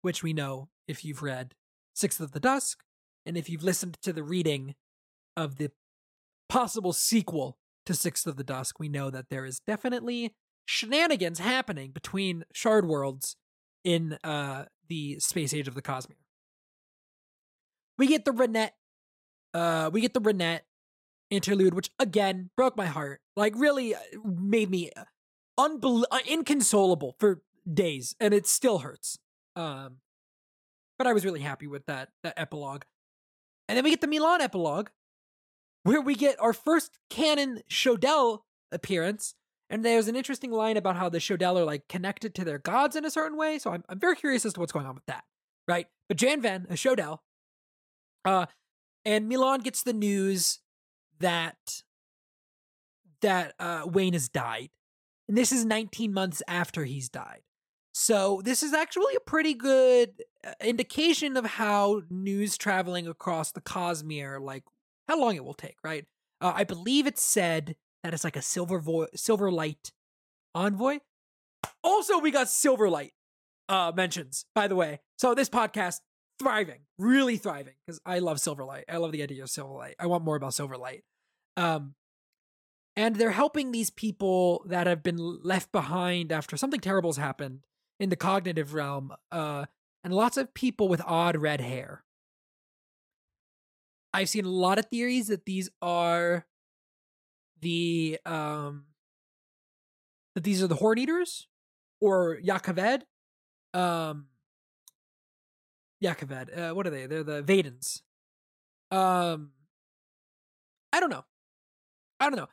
Which 0.03 0.23
we 0.23 0.33
know 0.33 0.69
if 0.89 1.05
you've 1.05 1.23
read 1.23 1.55
Sixth 1.95 2.21
of 2.21 2.33
the 2.33 2.41
Dusk, 2.41 2.83
and 3.27 3.37
if 3.37 3.51
you've 3.51 3.65
listened 3.65 3.99
to 4.03 4.13
the 4.13 4.23
reading 4.23 4.75
of 5.37 5.57
the 5.57 5.71
possible 6.51 6.93
sequel 6.93 7.57
to 7.87 7.95
Sixth 7.95 8.27
of 8.27 8.37
the 8.37 8.45
Dusk, 8.45 8.79
we 8.79 8.89
know 8.89 9.09
that 9.09 9.31
there 9.31 9.45
is 9.47 9.61
definitely 9.61 10.35
shenanigans 10.67 11.39
happening 11.39 11.93
between 11.93 12.45
shard 12.53 12.87
worlds 12.87 13.37
in 13.85 14.19
uh, 14.23 14.67
the 14.89 15.19
space 15.21 15.55
age 15.55 15.69
of 15.69 15.75
the 15.75 15.83
Cosmere. 15.83 16.17
We 17.97 18.07
get 18.07 18.25
the 18.25 18.33
Ranette, 18.33 18.73
uh, 19.55 19.91
we 19.93 20.01
get 20.01 20.13
the 20.13 20.21
Ranette 20.21 20.61
interlude, 21.31 21.75
which 21.75 21.91
again 21.99 22.51
broke 22.57 22.77
my 22.77 22.87
heart. 22.87 23.21
Like 23.37 23.55
really 23.57 23.95
uh, 23.95 23.99
made 24.25 24.71
me 24.71 24.91
unbel- 25.59 26.05
uh, 26.11 26.19
inconsolable 26.27 27.15
for 27.19 27.43
days, 27.73 28.15
and 28.21 28.35
it 28.35 28.47
still 28.47 28.79
hurts. 28.79 29.19
Um, 29.57 29.99
but 30.99 31.07
I 31.07 31.13
was 31.13 31.25
really 31.25 31.41
happy 31.41 31.67
with 31.67 31.87
that 31.87 32.11
that 32.23 32.35
epilogue. 32.37 32.83
And 33.69 33.77
then 33.77 33.85
we 33.85 33.91
get 33.91 34.01
the 34.01 34.09
MeLaan 34.09 34.41
epilogue, 34.41 34.89
where 35.83 36.01
we 36.01 36.15
get 36.15 36.41
our 36.41 36.53
first 36.53 36.99
canon 37.09 37.61
Sho 37.69 37.97
Del 37.97 38.45
appearance, 38.73 39.35
And 39.69 39.85
there's 39.85 40.09
an 40.09 40.17
interesting 40.17 40.51
line 40.51 40.77
about 40.77 40.97
how 40.97 41.09
the 41.09 41.21
Sho 41.21 41.37
Del 41.37 41.59
are 41.59 41.65
like 41.65 41.89
connected 41.89 42.35
to 42.35 42.45
their 42.45 42.59
gods 42.59 42.97
in 42.97 43.05
a 43.05 43.11
certain 43.11 43.39
way. 43.39 43.59
So 43.59 43.71
I'm, 43.73 43.85
I'm 43.89 43.99
very 43.99 44.17
curious 44.17 44.45
as 44.45 44.53
to 44.55 44.61
what's 44.61 44.73
going 44.73 44.87
on 44.87 44.95
with 44.95 45.07
that, 45.07 45.25
right? 45.69 45.87
But 46.09 46.17
Jan 46.17 46.41
Van, 46.41 46.67
a 46.69 46.77
Sho 46.77 46.95
Del, 46.95 47.23
uh, 48.25 48.47
and 49.05 49.31
MeLaan 49.31 49.63
gets 49.63 49.83
the 49.83 49.93
news 49.93 50.59
that 51.21 51.83
that 53.23 53.55
uh, 53.59 53.83
Wayne 53.87 54.15
has 54.15 54.29
died, 54.29 54.71
and 55.29 55.37
this 55.37 55.53
is 55.53 55.65
19 55.65 56.13
months 56.13 56.43
after 56.49 56.85
he's 56.85 57.09
died. 57.09 57.43
So 57.93 58.41
this 58.45 58.63
is 58.63 58.73
actually 58.73 59.15
a 59.15 59.21
pretty 59.21 59.55
good 59.55 60.23
uh, 60.47 60.53
indication 60.63 61.37
of 61.37 61.45
how 61.45 62.03
news 62.09 62.57
traveling 62.57 63.07
across 63.07 63.53
the 63.53 63.61
Cosmere, 63.61 64.41
like 64.41 64.65
how 65.11 65.21
long 65.21 65.35
it 65.35 65.45
will 65.45 65.55
take, 65.55 65.77
right? 65.83 66.07
Uh, 66.41 66.53
I 66.55 66.63
believe 66.63 67.09
it's 67.09 67.23
said 67.23 67.75
that 68.05 68.15
it's 68.15 68.23
like 68.23 68.37
a 68.37 68.43
silver 68.43 68.79
vo- 68.79 69.09
silver 69.17 69.51
light 69.51 69.91
envoy. 70.55 70.99
Also, 71.83 72.21
we 72.21 72.31
got 72.31 72.47
Silverlight 72.47 73.11
uh, 73.69 73.93
mentions, 73.95 74.45
by 74.55 74.69
the 74.69 74.77
way. 74.77 75.01
So 75.19 75.35
this 75.35 75.51
podcast 75.51 76.01
thriving, 76.39 76.83
really 76.97 77.37
thriving, 77.37 77.75
because 77.85 78.01
I 78.07 78.21
love 78.21 78.39
Silverlight. 78.39 78.85
I 78.89 78.99
love 78.99 79.13
the 79.13 79.23
idea 79.23 79.43
of 79.43 79.49
Silverlight. 79.49 79.95
I 79.99 80.07
want 80.07 80.25
more 80.25 80.37
about 80.37 80.53
Silverlight. 80.53 81.03
Um, 81.57 81.95
and 82.97 83.17
they're 83.17 83.33
helping 83.33 83.73
these 83.73 83.91
people 83.91 84.65
that 84.69 84.87
have 84.87 85.03
been 85.03 85.19
left 85.43 85.73
behind 85.73 86.31
after 86.31 86.57
something 86.57 86.81
terrible 86.81 87.11
has 87.11 87.17
happened 87.17 87.61
in 87.99 88.11
the 88.11 88.17
cognitive 88.17 88.75
realm, 88.75 89.13
uh, 89.33 89.67
and 90.05 90.15
lots 90.15 90.37
of 90.37 90.55
people 90.55 90.89
with 90.89 91.03
odd 91.05 91.37
red 91.37 91.61
hair. 91.61 92.05
I've 94.13 94.29
seen 94.29 94.45
a 94.45 94.51
lot 94.51 94.79
of 94.79 94.87
theories 94.87 95.29
that 95.29 95.47
these 95.47 95.71
are 95.81 96.47
the 97.61 98.19
um 98.25 98.87
that 100.35 100.45
these 100.45 100.63
are 100.63 100.67
the 100.67 100.77
horn 100.77 100.99
eaters 100.99 101.47
or 102.01 102.41
Jah 102.41 102.61
Keved. 102.61 103.03
Um 103.75 104.27
Jah 106.03 106.15
Keved. 106.15 106.57
Uh, 106.57 106.75
what 106.75 106.87
are 106.87 106.91
they? 106.91 107.07
They're 107.07 107.23
the 107.23 107.43
Vedens. 107.43 108.03
Um 108.91 109.53
I 110.93 111.01
don't 111.01 111.11
know. 111.11 111.25
I 112.19 112.29
don't 112.29 112.37
know. 112.37 112.49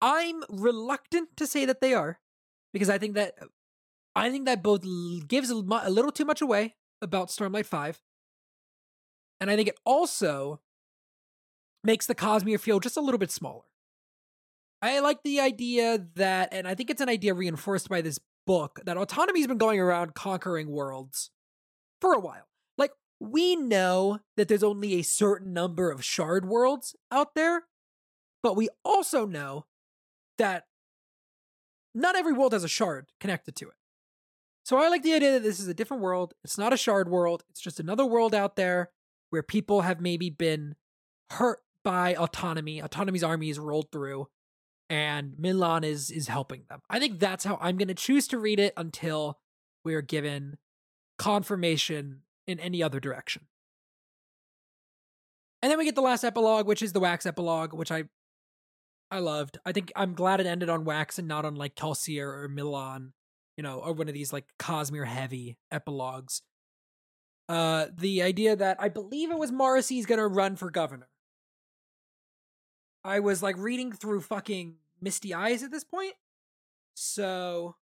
I'm 0.00 0.44
reluctant 0.48 1.36
to 1.36 1.46
say 1.46 1.64
that 1.64 1.80
they 1.80 1.94
are 1.94 2.20
because 2.72 2.90
I 2.90 2.98
think 2.98 3.14
that 3.14 3.34
I 4.14 4.30
think 4.30 4.46
that 4.46 4.62
both 4.62 4.84
gives 5.26 5.50
a 5.50 5.54
little 5.54 6.12
too 6.12 6.24
much 6.24 6.40
away 6.42 6.74
about 7.00 7.28
Stormlight 7.28 7.66
5 7.66 8.00
and 9.40 9.50
I 9.50 9.56
think 9.56 9.68
it 9.68 9.78
also 9.84 10.60
makes 11.84 12.06
the 12.06 12.14
Cosmere 12.14 12.60
feel 12.60 12.80
just 12.80 12.96
a 12.96 13.00
little 13.00 13.18
bit 13.18 13.30
smaller. 13.30 13.64
I 14.80 15.00
like 15.00 15.22
the 15.22 15.40
idea 15.40 16.06
that, 16.14 16.52
and 16.52 16.68
I 16.68 16.74
think 16.74 16.90
it's 16.90 17.00
an 17.00 17.08
idea 17.08 17.34
reinforced 17.34 17.88
by 17.88 18.00
this 18.00 18.20
book, 18.46 18.80
that 18.84 18.96
autonomy's 18.96 19.46
been 19.46 19.58
going 19.58 19.80
around 19.80 20.14
conquering 20.14 20.70
worlds 20.70 21.30
for 22.00 22.12
a 22.12 22.20
while. 22.20 22.48
Like, 22.76 22.92
we 23.20 23.56
know 23.56 24.20
that 24.36 24.48
there's 24.48 24.62
only 24.62 24.94
a 24.94 25.02
certain 25.02 25.52
number 25.52 25.90
of 25.90 26.04
shard 26.04 26.46
worlds 26.46 26.94
out 27.10 27.34
there, 27.34 27.64
but 28.42 28.56
we 28.56 28.68
also 28.84 29.26
know 29.26 29.66
that 30.38 30.64
not 31.94 32.16
every 32.16 32.32
world 32.32 32.52
has 32.52 32.62
a 32.62 32.68
shard 32.68 33.10
connected 33.18 33.56
to 33.56 33.68
it. 33.68 33.74
So 34.64 34.76
I 34.76 34.88
like 34.88 35.02
the 35.02 35.14
idea 35.14 35.32
that 35.32 35.42
this 35.42 35.58
is 35.58 35.66
a 35.66 35.74
different 35.74 36.02
world. 36.02 36.34
It's 36.44 36.58
not 36.58 36.72
a 36.72 36.76
shard 36.76 37.08
world, 37.08 37.42
it's 37.50 37.60
just 37.60 37.80
another 37.80 38.06
world 38.06 38.34
out 38.34 38.54
there 38.54 38.90
where 39.30 39.42
people 39.42 39.80
have 39.80 40.00
maybe 40.00 40.30
been 40.30 40.76
hurt 41.30 41.60
by 41.88 42.14
autonomy. 42.16 42.82
Autonomy's 42.82 43.24
army 43.24 43.48
is 43.48 43.58
rolled 43.58 43.90
through 43.90 44.26
and 44.90 45.32
MeLaan 45.40 45.86
is 45.86 46.10
is 46.10 46.28
helping 46.28 46.64
them. 46.68 46.80
I 46.90 46.98
think 46.98 47.18
that's 47.18 47.44
how 47.44 47.56
I'm 47.62 47.78
going 47.78 47.88
to 47.88 47.94
choose 47.94 48.28
to 48.28 48.38
read 48.38 48.60
it 48.60 48.74
until 48.76 49.38
we 49.86 49.94
are 49.94 50.02
given 50.02 50.58
confirmation 51.18 52.24
in 52.46 52.60
any 52.60 52.82
other 52.82 53.00
direction. 53.00 53.46
And 55.62 55.70
then 55.70 55.78
we 55.78 55.86
get 55.86 55.94
the 55.94 56.02
last 56.02 56.24
epilogue, 56.24 56.66
which 56.66 56.82
is 56.82 56.92
the 56.92 57.00
Wax 57.00 57.24
epilogue, 57.24 57.72
which 57.72 57.90
I 57.90 58.04
I 59.10 59.20
loved. 59.20 59.56
I 59.64 59.72
think 59.72 59.90
I'm 59.96 60.12
glad 60.12 60.40
it 60.40 60.46
ended 60.46 60.68
on 60.68 60.84
Wax 60.84 61.18
and 61.18 61.26
not 61.26 61.46
on 61.46 61.54
like 61.54 61.74
Kelsier 61.74 62.26
or 62.26 62.50
MeLaan, 62.50 63.12
you 63.56 63.62
know, 63.62 63.78
or 63.78 63.94
one 63.94 64.08
of 64.08 64.14
these 64.14 64.30
like 64.30 64.44
Cosmere 64.58 65.06
heavy 65.06 65.56
epilogues. 65.72 66.42
Uh 67.48 67.86
the 67.96 68.20
idea 68.20 68.56
that 68.56 68.76
I 68.78 68.90
believe 68.90 69.30
it 69.30 69.38
was 69.38 69.50
Marasi's 69.50 70.04
to 70.04 70.26
run 70.26 70.54
for 70.54 70.70
governor 70.70 71.08
I 73.08 73.20
was 73.20 73.42
like 73.42 73.56
reading 73.56 73.92
through 73.92 74.20
fucking 74.20 74.76
Misty 75.00 75.32
Eyes 75.32 75.62
at 75.62 75.70
this 75.70 75.84
point. 75.84 76.14
So 76.94 77.76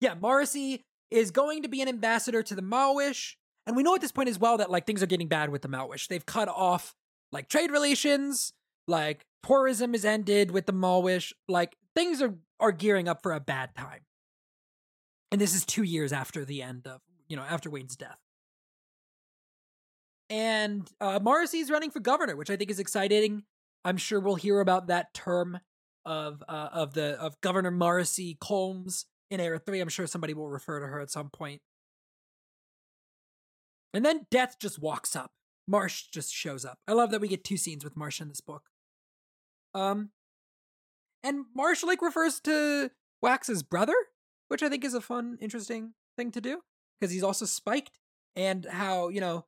yeah, 0.00 0.14
Marasi 0.14 0.82
is 1.10 1.30
going 1.30 1.62
to 1.62 1.68
be 1.68 1.80
an 1.80 1.88
ambassador 1.88 2.42
to 2.42 2.54
the 2.54 2.62
Malwish. 2.62 3.34
And 3.66 3.76
we 3.76 3.82
know 3.82 3.94
at 3.94 4.00
this 4.00 4.12
point 4.12 4.28
as 4.28 4.38
well 4.38 4.58
that 4.58 4.70
like 4.70 4.86
things 4.86 5.02
are 5.02 5.06
getting 5.06 5.28
bad 5.28 5.50
with 5.50 5.62
the 5.62 5.68
Malwish. 5.68 6.08
They've 6.08 6.26
cut 6.26 6.48
off 6.48 6.94
like 7.32 7.48
trade 7.48 7.70
relations, 7.70 8.52
like 8.88 9.26
tourism 9.44 9.94
is 9.94 10.04
ended 10.04 10.50
with 10.50 10.66
the 10.66 10.72
Malwish. 10.72 11.32
Like 11.48 11.76
things 11.94 12.20
are 12.20 12.34
are 12.58 12.72
gearing 12.72 13.08
up 13.08 13.22
for 13.22 13.32
a 13.32 13.40
bad 13.40 13.74
time. 13.76 14.00
And 15.30 15.40
this 15.40 15.54
is 15.54 15.64
two 15.64 15.82
years 15.82 16.12
after 16.12 16.44
the 16.44 16.62
end 16.62 16.86
of, 16.86 17.00
you 17.28 17.36
know, 17.36 17.42
after 17.42 17.70
Wayne's 17.70 17.96
death 17.96 18.18
and 20.28 20.88
uh, 21.00 21.20
Marasi's 21.20 21.70
running 21.70 21.90
for 21.90 22.00
governor, 22.00 22.36
which 22.36 22.50
I 22.50 22.56
think 22.56 22.70
is 22.70 22.80
exciting. 22.80 23.44
I'm 23.84 23.96
sure 23.96 24.18
we'll 24.20 24.34
hear 24.34 24.60
about 24.60 24.88
that 24.88 25.14
term 25.14 25.60
of 26.04 26.42
uh, 26.48 26.68
of 26.72 26.94
the 26.94 27.20
of 27.20 27.40
Governor 27.40 27.70
Marasi 27.70 28.38
Colms 28.38 29.04
in 29.30 29.40
Era 29.40 29.58
Three. 29.58 29.80
I'm 29.80 29.88
sure 29.88 30.06
somebody 30.06 30.34
will 30.34 30.48
refer 30.48 30.80
to 30.80 30.86
her 30.86 31.00
at 31.00 31.10
some 31.10 31.30
point. 31.30 31.60
And 33.94 34.04
then 34.04 34.26
Death 34.30 34.56
just 34.60 34.80
walks 34.80 35.16
up. 35.16 35.32
Marsh 35.68 36.04
just 36.12 36.32
shows 36.32 36.64
up. 36.64 36.78
I 36.86 36.92
love 36.92 37.10
that 37.10 37.20
we 37.20 37.28
get 37.28 37.44
two 37.44 37.56
scenes 37.56 37.82
with 37.82 37.96
Marsh 37.96 38.20
in 38.20 38.28
this 38.28 38.40
book. 38.40 38.64
Um, 39.74 40.10
and 41.24 41.46
Marsh 41.54 41.82
like 41.82 42.02
refers 42.02 42.40
to 42.40 42.90
Wax's 43.20 43.62
brother, 43.62 43.94
which 44.48 44.62
I 44.62 44.68
think 44.68 44.84
is 44.84 44.94
a 44.94 45.00
fun, 45.00 45.38
interesting 45.40 45.94
thing 46.16 46.30
to 46.32 46.40
do 46.40 46.60
because 47.00 47.12
he's 47.12 47.22
also 47.22 47.46
spiked, 47.46 47.98
and 48.36 48.64
how 48.64 49.08
you 49.08 49.20
know 49.20 49.44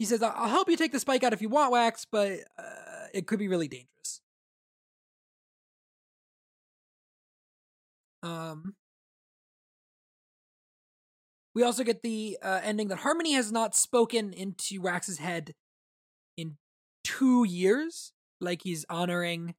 he 0.00 0.06
says, 0.06 0.22
I'll 0.22 0.48
help 0.48 0.70
you 0.70 0.78
take 0.78 0.92
the 0.92 0.98
spike 0.98 1.22
out 1.22 1.34
if 1.34 1.42
you 1.42 1.50
want 1.50 1.72
wax, 1.72 2.06
but 2.10 2.38
uh, 2.58 3.08
it 3.12 3.26
could 3.26 3.38
be 3.38 3.48
really 3.48 3.68
dangerous. 3.68 4.22
Um, 8.22 8.76
we 11.54 11.62
also 11.62 11.84
get 11.84 12.00
the 12.02 12.38
uh, 12.42 12.62
ending 12.64 12.88
that 12.88 13.00
Harmony 13.00 13.34
has 13.34 13.52
not 13.52 13.76
spoken 13.76 14.32
into 14.32 14.80
Wax's 14.80 15.18
head 15.18 15.52
in 16.34 16.56
two 17.04 17.44
years. 17.44 18.12
Like 18.40 18.62
he's 18.62 18.86
honoring 18.88 19.54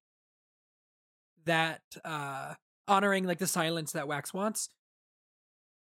that, 1.45 1.81
uh, 2.03 2.55
honoring 2.87 3.25
like 3.25 3.37
the 3.37 3.45
silence 3.45 3.91
that 3.91 4.07
Wax 4.07 4.33
wants 4.33 4.69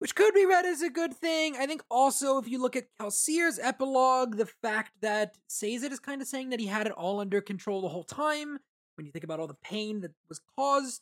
which 0.05 0.15
could 0.15 0.35
be 0.35 0.45
read 0.45 0.67
as 0.67 0.83
a 0.83 0.91
good 0.91 1.15
thing. 1.15 1.57
I 1.57 1.65
think 1.65 1.83
also, 1.91 2.37
if 2.37 2.47
you 2.47 2.61
look 2.61 2.77
at 2.77 2.95
Kelsier's 3.01 3.59
epilogue, 3.59 4.37
the 4.37 4.45
fact 4.45 4.93
that 5.01 5.39
Sazed 5.49 5.91
is 5.91 5.99
kind 5.99 6.21
of 6.21 6.29
saying 6.29 6.51
that 6.51 6.61
he 6.61 6.67
had 6.67 6.87
it 6.87 6.93
all 6.93 7.21
under 7.21 7.41
control 7.41 7.81
the 7.81 7.89
whole 7.89 8.05
time, 8.05 8.59
when 8.97 9.07
you 9.07 9.13
think 9.13 9.25
about 9.25 9.41
all 9.41 9.47
the 9.47 9.57
pain 9.65 10.03
that 10.03 10.11
was 10.29 10.43
caused 10.59 11.01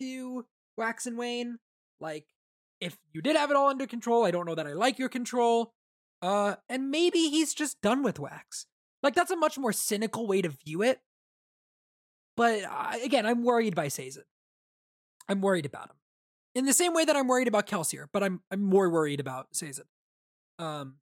to 0.00 0.44
Wax 0.76 1.06
and 1.06 1.16
Wayne, 1.16 1.60
like, 2.00 2.26
if 2.80 2.98
you 3.12 3.22
did 3.22 3.36
have 3.36 3.52
it 3.52 3.56
all 3.56 3.68
under 3.68 3.86
control, 3.86 4.24
I 4.24 4.32
don't 4.32 4.44
know 4.44 4.56
that 4.56 4.66
I 4.66 4.72
like 4.72 4.98
your 4.98 5.08
control. 5.08 5.72
Uh, 6.20 6.56
and 6.68 6.90
maybe 6.90 7.28
he's 7.28 7.54
just 7.54 7.80
done 7.80 8.02
with 8.02 8.18
Wax. 8.18 8.66
Like, 9.04 9.14
that's 9.14 9.30
a 9.30 9.36
much 9.36 9.56
more 9.56 9.72
cynical 9.72 10.26
way 10.26 10.42
to 10.42 10.48
view 10.48 10.82
it. 10.82 10.98
But 12.36 12.64
uh, 12.64 12.94
again, 13.04 13.24
I'm 13.24 13.44
worried 13.44 13.76
by 13.76 13.86
Sazed. 13.86 14.24
I'm 15.28 15.40
worried 15.40 15.64
about 15.64 15.90
him 15.90 15.96
in 16.56 16.64
the 16.64 16.72
same 16.72 16.94
way 16.94 17.04
that 17.04 17.14
I'm 17.14 17.28
worried 17.28 17.48
about 17.48 17.66
Kelsier, 17.66 18.06
but 18.12 18.22
I'm 18.22 18.40
I'm 18.50 18.62
more 18.62 18.88
worried 18.88 19.20
about 19.20 19.54
Sazed. 19.54 19.82
Um, 20.58 20.96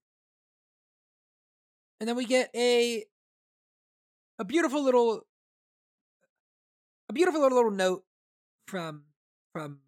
and 2.01 2.09
then 2.09 2.17
we 2.17 2.25
get 2.27 2.51
a 2.57 3.05
a 4.41 4.45
beautiful 4.45 4.83
little 4.83 5.27
a 7.09 7.13
beautiful 7.13 7.41
little, 7.41 7.57
little 7.57 7.71
note 7.71 8.05
from 8.67 9.05
from 9.53 9.79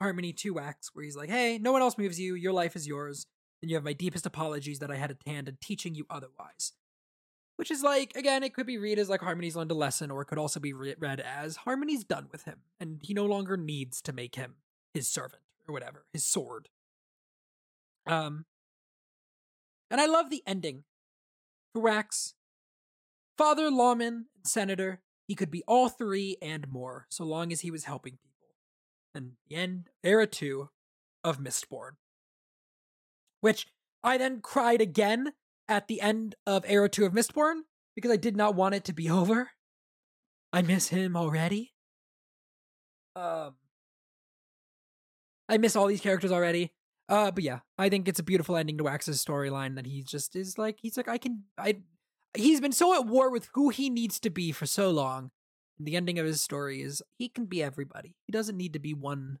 Harmony 0.00 0.32
to 0.34 0.54
Wax, 0.54 0.90
where 0.94 1.04
he's 1.04 1.16
like, 1.16 1.30
"Hey, 1.30 1.58
no 1.58 1.72
one 1.72 1.82
else 1.82 1.98
moves 1.98 2.20
you. 2.20 2.36
Your 2.36 2.52
life 2.52 2.76
is 2.76 2.86
yours, 2.86 3.26
and 3.60 3.68
you 3.68 3.76
have 3.76 3.84
my 3.84 3.94
deepest 3.94 4.24
apologies 4.24 4.78
that 4.78 4.92
I 4.92 4.96
had 4.96 5.10
a 5.10 5.28
hand 5.28 5.48
in 5.48 5.58
teaching 5.60 5.96
you 5.96 6.06
otherwise." 6.08 6.74
Which 7.56 7.72
is 7.72 7.82
like, 7.82 8.14
again, 8.14 8.44
it 8.44 8.54
could 8.54 8.68
be 8.68 8.78
read 8.78 9.00
as 9.00 9.08
like 9.08 9.20
Harmony's 9.20 9.56
learned 9.56 9.72
a 9.72 9.74
lesson, 9.74 10.12
or 10.12 10.22
it 10.22 10.26
could 10.26 10.38
also 10.38 10.60
be 10.60 10.72
read 10.72 11.18
as 11.18 11.56
Harmony's 11.56 12.04
done 12.04 12.28
with 12.30 12.44
him, 12.44 12.60
and 12.78 13.00
he 13.02 13.14
no 13.14 13.26
longer 13.26 13.56
needs 13.56 14.00
to 14.02 14.12
make 14.12 14.36
him 14.36 14.54
his 14.94 15.08
servant 15.08 15.42
or 15.66 15.72
whatever, 15.72 16.06
his 16.12 16.24
sword. 16.24 16.68
Um, 18.06 18.46
and 19.90 20.00
I 20.00 20.06
love 20.06 20.30
the 20.30 20.42
ending 20.46 20.84
for 21.72 21.82
Wax. 21.82 22.34
Father, 23.36 23.70
lawman, 23.70 24.26
senator 24.44 25.00
He 25.26 25.34
could 25.34 25.50
be 25.50 25.62
all 25.68 25.88
three 25.88 26.36
and 26.40 26.68
more, 26.68 27.06
so 27.10 27.24
long 27.24 27.52
as 27.52 27.60
he 27.60 27.70
was 27.70 27.84
helping 27.84 28.12
people. 28.12 28.54
And 29.14 29.32
the 29.48 29.56
end, 29.56 29.90
era 30.02 30.26
two 30.26 30.70
of 31.22 31.38
Mistborn. 31.38 31.92
Which 33.40 33.66
I 34.02 34.16
then 34.16 34.40
cried 34.40 34.80
again 34.80 35.32
at 35.68 35.86
the 35.86 36.00
end 36.00 36.34
of 36.46 36.64
era 36.66 36.88
two 36.88 37.04
of 37.04 37.12
Mistborn 37.12 37.60
because 37.94 38.10
I 38.10 38.16
did 38.16 38.36
not 38.36 38.54
want 38.54 38.74
it 38.74 38.84
to 38.84 38.92
be 38.92 39.10
over. 39.20 39.50
I 40.52 40.62
miss 40.62 40.88
him 40.88 41.16
already. 41.16 41.74
Um, 43.14 43.54
I 45.48 45.58
miss 45.58 45.76
all 45.76 45.86
these 45.86 46.00
characters 46.00 46.32
already. 46.32 46.72
Uh, 47.08 47.30
but 47.30 47.42
yeah, 47.42 47.60
I 47.78 47.88
think 47.88 48.06
it's 48.06 48.18
a 48.18 48.24
beautiful 48.24 48.56
ending 48.56 48.76
to 48.78 48.84
Wax's 48.84 49.24
storyline 49.24 49.76
that 49.76 49.86
he 49.86 50.02
just 50.02 50.36
is 50.36 50.58
like 50.58 50.78
he's 50.80 50.96
like 50.96 51.08
I 51.08 51.16
can 51.16 51.44
I 51.56 51.78
he's 52.34 52.60
been 52.60 52.72
so 52.72 52.94
at 52.94 53.06
war 53.06 53.30
with 53.30 53.48
who 53.54 53.70
he 53.70 53.88
needs 53.88 54.20
to 54.20 54.30
be 54.30 54.52
for 54.52 54.66
so 54.66 54.90
long. 54.90 55.30
The 55.80 55.96
ending 55.96 56.18
of 56.18 56.26
his 56.26 56.42
story 56.42 56.82
is 56.82 57.02
he 57.16 57.28
can 57.28 57.46
be 57.46 57.62
everybody. 57.62 58.16
He 58.26 58.32
doesn't 58.32 58.56
need 58.56 58.72
to 58.74 58.78
be 58.78 58.92
one 58.92 59.38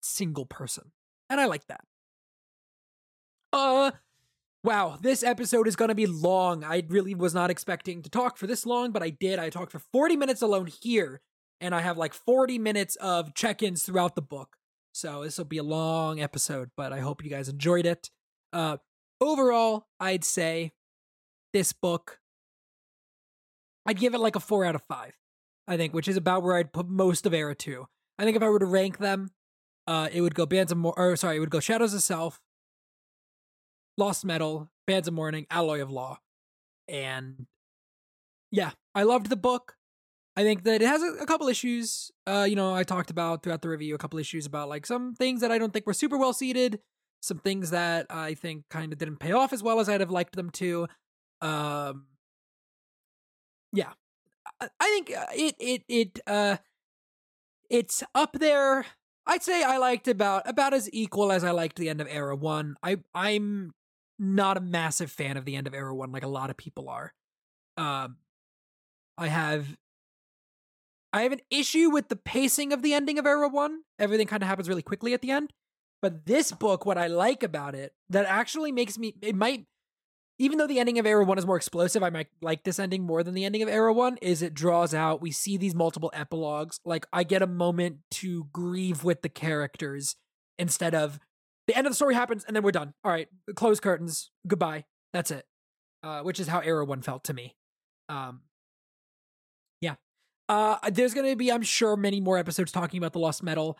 single 0.00 0.46
person. 0.46 0.92
And 1.28 1.40
I 1.40 1.46
like 1.46 1.66
that. 1.66 1.82
Uh 3.52 3.90
wow, 4.64 4.98
this 5.00 5.22
episode 5.22 5.68
is 5.68 5.76
going 5.76 5.88
to 5.88 5.94
be 5.94 6.06
long. 6.06 6.64
I 6.64 6.82
really 6.88 7.14
was 7.14 7.34
not 7.34 7.50
expecting 7.50 8.02
to 8.02 8.10
talk 8.10 8.36
for 8.36 8.46
this 8.46 8.66
long, 8.66 8.90
but 8.90 9.02
I 9.02 9.10
did. 9.10 9.38
I 9.38 9.50
talked 9.50 9.72
for 9.72 9.78
40 9.78 10.16
minutes 10.16 10.42
alone 10.42 10.66
here, 10.82 11.20
and 11.60 11.74
I 11.74 11.80
have 11.80 11.96
like 11.96 12.12
40 12.12 12.58
minutes 12.58 12.96
of 12.96 13.34
check-ins 13.34 13.84
throughout 13.84 14.14
the 14.14 14.22
book. 14.22 14.57
So 14.98 15.22
this 15.22 15.38
will 15.38 15.44
be 15.44 15.58
a 15.58 15.62
long 15.62 16.20
episode, 16.20 16.70
but 16.76 16.92
I 16.92 16.98
hope 16.98 17.22
you 17.22 17.30
guys 17.30 17.48
enjoyed 17.48 17.86
it. 17.86 18.10
Uh 18.52 18.78
overall, 19.20 19.86
I'd 20.00 20.24
say 20.24 20.72
this 21.52 21.72
book 21.72 22.18
I'd 23.86 24.00
give 24.00 24.14
it 24.14 24.18
like 24.18 24.34
a 24.34 24.40
4 24.40 24.64
out 24.64 24.74
of 24.74 24.82
5. 24.88 25.16
I 25.68 25.76
think, 25.76 25.94
which 25.94 26.08
is 26.08 26.16
about 26.16 26.42
where 26.42 26.56
I'd 26.56 26.72
put 26.72 26.88
most 26.88 27.26
of 27.26 27.32
Era 27.32 27.54
2. 27.54 27.86
I 28.18 28.24
think 28.24 28.36
if 28.36 28.42
I 28.42 28.48
were 28.48 28.58
to 28.58 28.66
rank 28.66 28.98
them, 28.98 29.30
uh, 29.86 30.08
it 30.12 30.20
would 30.20 30.34
go 30.34 30.46
Bands 30.46 30.72
of 30.72 30.78
Mor- 30.78 30.98
or 30.98 31.14
sorry, 31.14 31.36
it 31.36 31.40
would 31.40 31.50
go 31.50 31.60
Shadows 31.60 31.94
of 31.94 32.02
Self, 32.02 32.40
Lost 33.96 34.24
Metal, 34.24 34.68
Bands 34.86 35.06
of 35.06 35.14
Mourning, 35.14 35.46
Alloy 35.48 35.80
of 35.80 35.92
Law. 35.92 36.18
And 36.88 37.46
yeah, 38.50 38.72
I 38.96 39.04
loved 39.04 39.28
the 39.28 39.36
book. 39.36 39.77
I 40.38 40.44
think 40.44 40.62
that 40.62 40.80
it 40.80 40.86
has 40.86 41.02
a, 41.02 41.14
a 41.20 41.26
couple 41.26 41.48
issues. 41.48 42.12
Uh, 42.24 42.46
you 42.48 42.54
know, 42.54 42.72
I 42.72 42.84
talked 42.84 43.10
about 43.10 43.42
throughout 43.42 43.60
the 43.60 43.68
review 43.68 43.96
a 43.96 43.98
couple 43.98 44.20
issues 44.20 44.46
about 44.46 44.68
like 44.68 44.86
some 44.86 45.12
things 45.16 45.40
that 45.40 45.50
I 45.50 45.58
don't 45.58 45.72
think 45.72 45.84
were 45.84 45.92
super 45.92 46.16
well 46.16 46.32
seated, 46.32 46.78
some 47.20 47.40
things 47.40 47.70
that 47.70 48.06
I 48.08 48.34
think 48.34 48.68
kind 48.70 48.92
of 48.92 49.00
didn't 49.00 49.16
pay 49.16 49.32
off 49.32 49.52
as 49.52 49.64
well 49.64 49.80
as 49.80 49.88
I'd 49.88 49.98
have 49.98 50.12
liked 50.12 50.36
them 50.36 50.50
to. 50.50 50.86
Um, 51.40 52.06
yeah, 53.72 53.94
I, 54.60 54.68
I 54.78 54.86
think 54.86 55.10
uh, 55.10 55.26
it 55.34 55.56
it 55.58 55.82
it 55.88 56.20
uh, 56.24 56.58
it's 57.68 58.04
up 58.14 58.34
there. 58.34 58.86
I'd 59.26 59.42
say 59.42 59.64
I 59.64 59.78
liked 59.78 60.06
about 60.06 60.48
about 60.48 60.72
as 60.72 60.88
equal 60.92 61.32
as 61.32 61.42
I 61.42 61.50
liked 61.50 61.78
the 61.78 61.88
end 61.88 62.00
of 62.00 62.06
Era 62.08 62.36
One. 62.36 62.76
I 62.80 62.98
I'm 63.12 63.74
not 64.20 64.56
a 64.56 64.60
massive 64.60 65.10
fan 65.10 65.36
of 65.36 65.44
the 65.44 65.56
end 65.56 65.66
of 65.66 65.74
Era 65.74 65.92
One, 65.92 66.12
like 66.12 66.22
a 66.22 66.28
lot 66.28 66.48
of 66.48 66.56
people 66.56 66.88
are. 66.88 67.12
Um, 67.76 68.18
I 69.16 69.26
have 69.26 69.76
I 71.12 71.22
have 71.22 71.32
an 71.32 71.40
issue 71.50 71.90
with 71.90 72.08
the 72.08 72.16
pacing 72.16 72.72
of 72.72 72.82
the 72.82 72.94
ending 72.94 73.18
of 73.18 73.26
Era 73.26 73.48
One. 73.48 73.80
Everything 73.98 74.26
kind 74.26 74.42
of 74.42 74.48
happens 74.48 74.68
really 74.68 74.82
quickly 74.82 75.14
at 75.14 75.22
the 75.22 75.30
end. 75.30 75.52
But 76.00 76.26
this 76.26 76.52
book, 76.52 76.86
what 76.86 76.98
I 76.98 77.08
like 77.08 77.42
about 77.42 77.74
it, 77.74 77.92
that 78.10 78.26
actually 78.26 78.72
makes 78.72 78.98
me 78.98 79.14
it 79.22 79.34
might 79.34 79.66
even 80.38 80.58
though 80.58 80.66
the 80.66 80.78
ending 80.78 80.98
of 80.98 81.06
Era 81.06 81.24
1 81.24 81.38
is 81.38 81.46
more 81.46 81.56
explosive, 81.56 82.02
I 82.02 82.10
might 82.10 82.28
like 82.40 82.62
this 82.62 82.78
ending 82.78 83.02
more 83.02 83.22
than 83.22 83.34
the 83.34 83.44
ending 83.44 83.62
of 83.62 83.68
Era 83.68 83.92
1, 83.92 84.18
is 84.18 84.40
it 84.40 84.54
draws 84.54 84.94
out, 84.94 85.20
we 85.20 85.32
see 85.32 85.56
these 85.56 85.74
multiple 85.74 86.12
epilogues. 86.14 86.78
Like, 86.84 87.06
I 87.12 87.24
get 87.24 87.42
a 87.42 87.46
moment 87.46 87.98
to 88.12 88.46
grieve 88.52 89.02
with 89.02 89.22
the 89.22 89.28
characters 89.28 90.14
instead 90.56 90.94
of 90.94 91.18
the 91.66 91.76
end 91.76 91.86
of 91.86 91.90
the 91.90 91.96
story 91.96 92.14
happens 92.14 92.44
and 92.44 92.54
then 92.54 92.62
we're 92.62 92.70
done. 92.70 92.94
All 93.04 93.10
right, 93.10 93.28
close 93.56 93.80
curtains, 93.80 94.30
goodbye. 94.46 94.84
That's 95.12 95.30
it. 95.30 95.44
Uh, 96.04 96.20
which 96.20 96.38
is 96.38 96.46
how 96.46 96.60
Era 96.60 96.84
1 96.84 97.02
felt 97.02 97.24
to 97.24 97.34
me. 97.34 97.56
Um. 98.08 98.42
Uh, 100.48 100.78
there's 100.90 101.14
going 101.14 101.28
to 101.28 101.36
be, 101.36 101.52
I'm 101.52 101.62
sure, 101.62 101.96
many 101.96 102.20
more 102.20 102.38
episodes 102.38 102.72
talking 102.72 102.98
about 102.98 103.12
the 103.12 103.18
Lost 103.18 103.42
Metal. 103.42 103.78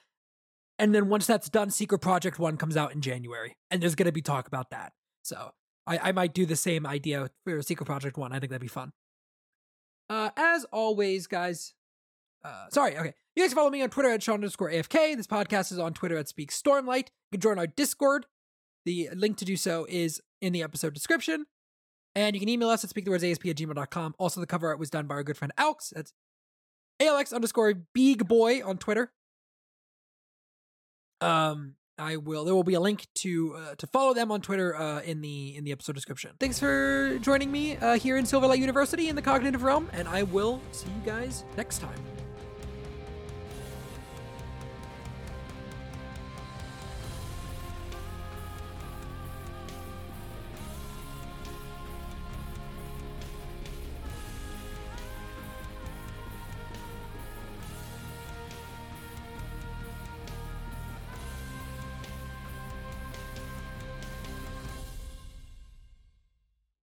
And 0.79 0.95
then 0.95 1.09
once 1.09 1.27
that's 1.27 1.49
done, 1.49 1.71
Secret 1.71 2.01
Project 2.01 2.39
1 2.39 2.57
comes 2.57 2.77
out 2.77 2.93
in 2.95 3.01
January. 3.01 3.57
And 3.71 3.83
there's 3.83 3.95
going 3.95 4.07
to 4.07 4.13
be 4.13 4.23
talk 4.23 4.47
about 4.47 4.71
that. 4.71 4.93
So 5.23 5.53
I, 5.87 5.99
I 5.99 6.13
might 6.13 6.35
do 6.35 6.47
the 6.47 6.57
same 6.57 6.87
idea 6.87 7.31
for 7.45 7.63
Secret 7.63 7.87
Project 7.87 8.17
1. 8.17 8.33
I 8.33 8.39
think 8.39 8.51
that'd 8.51 8.61
be 8.61 8.69
fun. 8.69 8.93
Uh, 10.11 10.31
as 10.37 10.65
always, 10.67 11.27
guys, 11.27 11.75
uh, 12.45 12.67
sorry, 12.71 12.97
okay. 12.97 13.15
You 13.35 13.45
guys 13.45 13.53
follow 13.53 13.71
me 13.71 13.83
on 13.83 13.91
Twitter 13.91 14.11
at 14.11 14.23
Sean 14.23 14.35
underscore 14.37 14.71
AFK. 14.71 15.17
This 15.17 15.27
podcast 15.27 15.71
is 15.73 15.79
on 15.79 15.93
Twitter 15.95 16.17
at 16.17 16.29
Speak 16.29 16.51
Stormlight. 16.51 17.09
You 17.31 17.33
can 17.33 17.41
join 17.41 17.59
our 17.59 17.67
Discord. 17.67 18.27
The 18.85 19.11
link 19.15 19.37
to 19.39 19.45
do 19.45 19.57
so 19.57 19.87
is 19.89 20.21
in 20.41 20.53
the 20.53 20.63
episode 20.63 20.95
description. 20.95 21.47
And 22.15 22.35
you 22.35 22.41
can 22.41 22.49
email 22.49 22.69
us 22.69 22.83
at 22.85 22.91
speakthewordsasp 22.91 23.49
at 23.49 23.57
gmail.com. 23.57 24.15
Also, 24.19 24.41
the 24.41 24.47
cover 24.47 24.69
art 24.69 24.79
was 24.79 24.91
done 24.91 25.07
by 25.07 25.17
our 25.17 25.23
good 25.23 25.37
friend 25.37 25.53
Alex. 25.57 25.93
That's 25.95 26.13
ALX 27.01 27.33
underscore 27.33 27.75
Big 27.95 28.27
Boy 28.27 28.63
on 28.65 28.79
Twitter. 28.79 29.13
Um, 31.21 31.75
I 31.99 32.17
will. 32.17 32.45
There 32.45 32.55
will 32.55 32.65
be 32.65 32.75
a 32.75 32.81
link 32.81 33.07
to 33.17 33.55
uh, 33.57 33.75
to 33.77 33.87
follow 33.89 34.15
them 34.15 34.31
on 34.31 34.41
Twitter 34.41 34.77
uh, 34.77 35.01
in 35.01 35.21
the 35.21 35.57
in 35.57 35.65
the 35.65 35.73
episode 35.73 35.95
description. 35.95 36.33
Thanks 36.39 36.59
for 36.59 37.19
joining 37.19 37.51
me 37.51 37.77
uh, 37.77 37.99
here 37.99 38.17
in 38.17 38.25
Silverlight 38.25 38.59
University 38.59 39.09
in 39.09 39.17
the 39.17 39.23
cognitive 39.23 39.63
realm, 39.63 39.91
and 39.93 40.07
I 40.07 40.23
will 40.23 40.61
see 40.71 40.87
you 40.87 41.05
guys 41.05 41.45
next 41.57 41.79
time. 41.79 42.28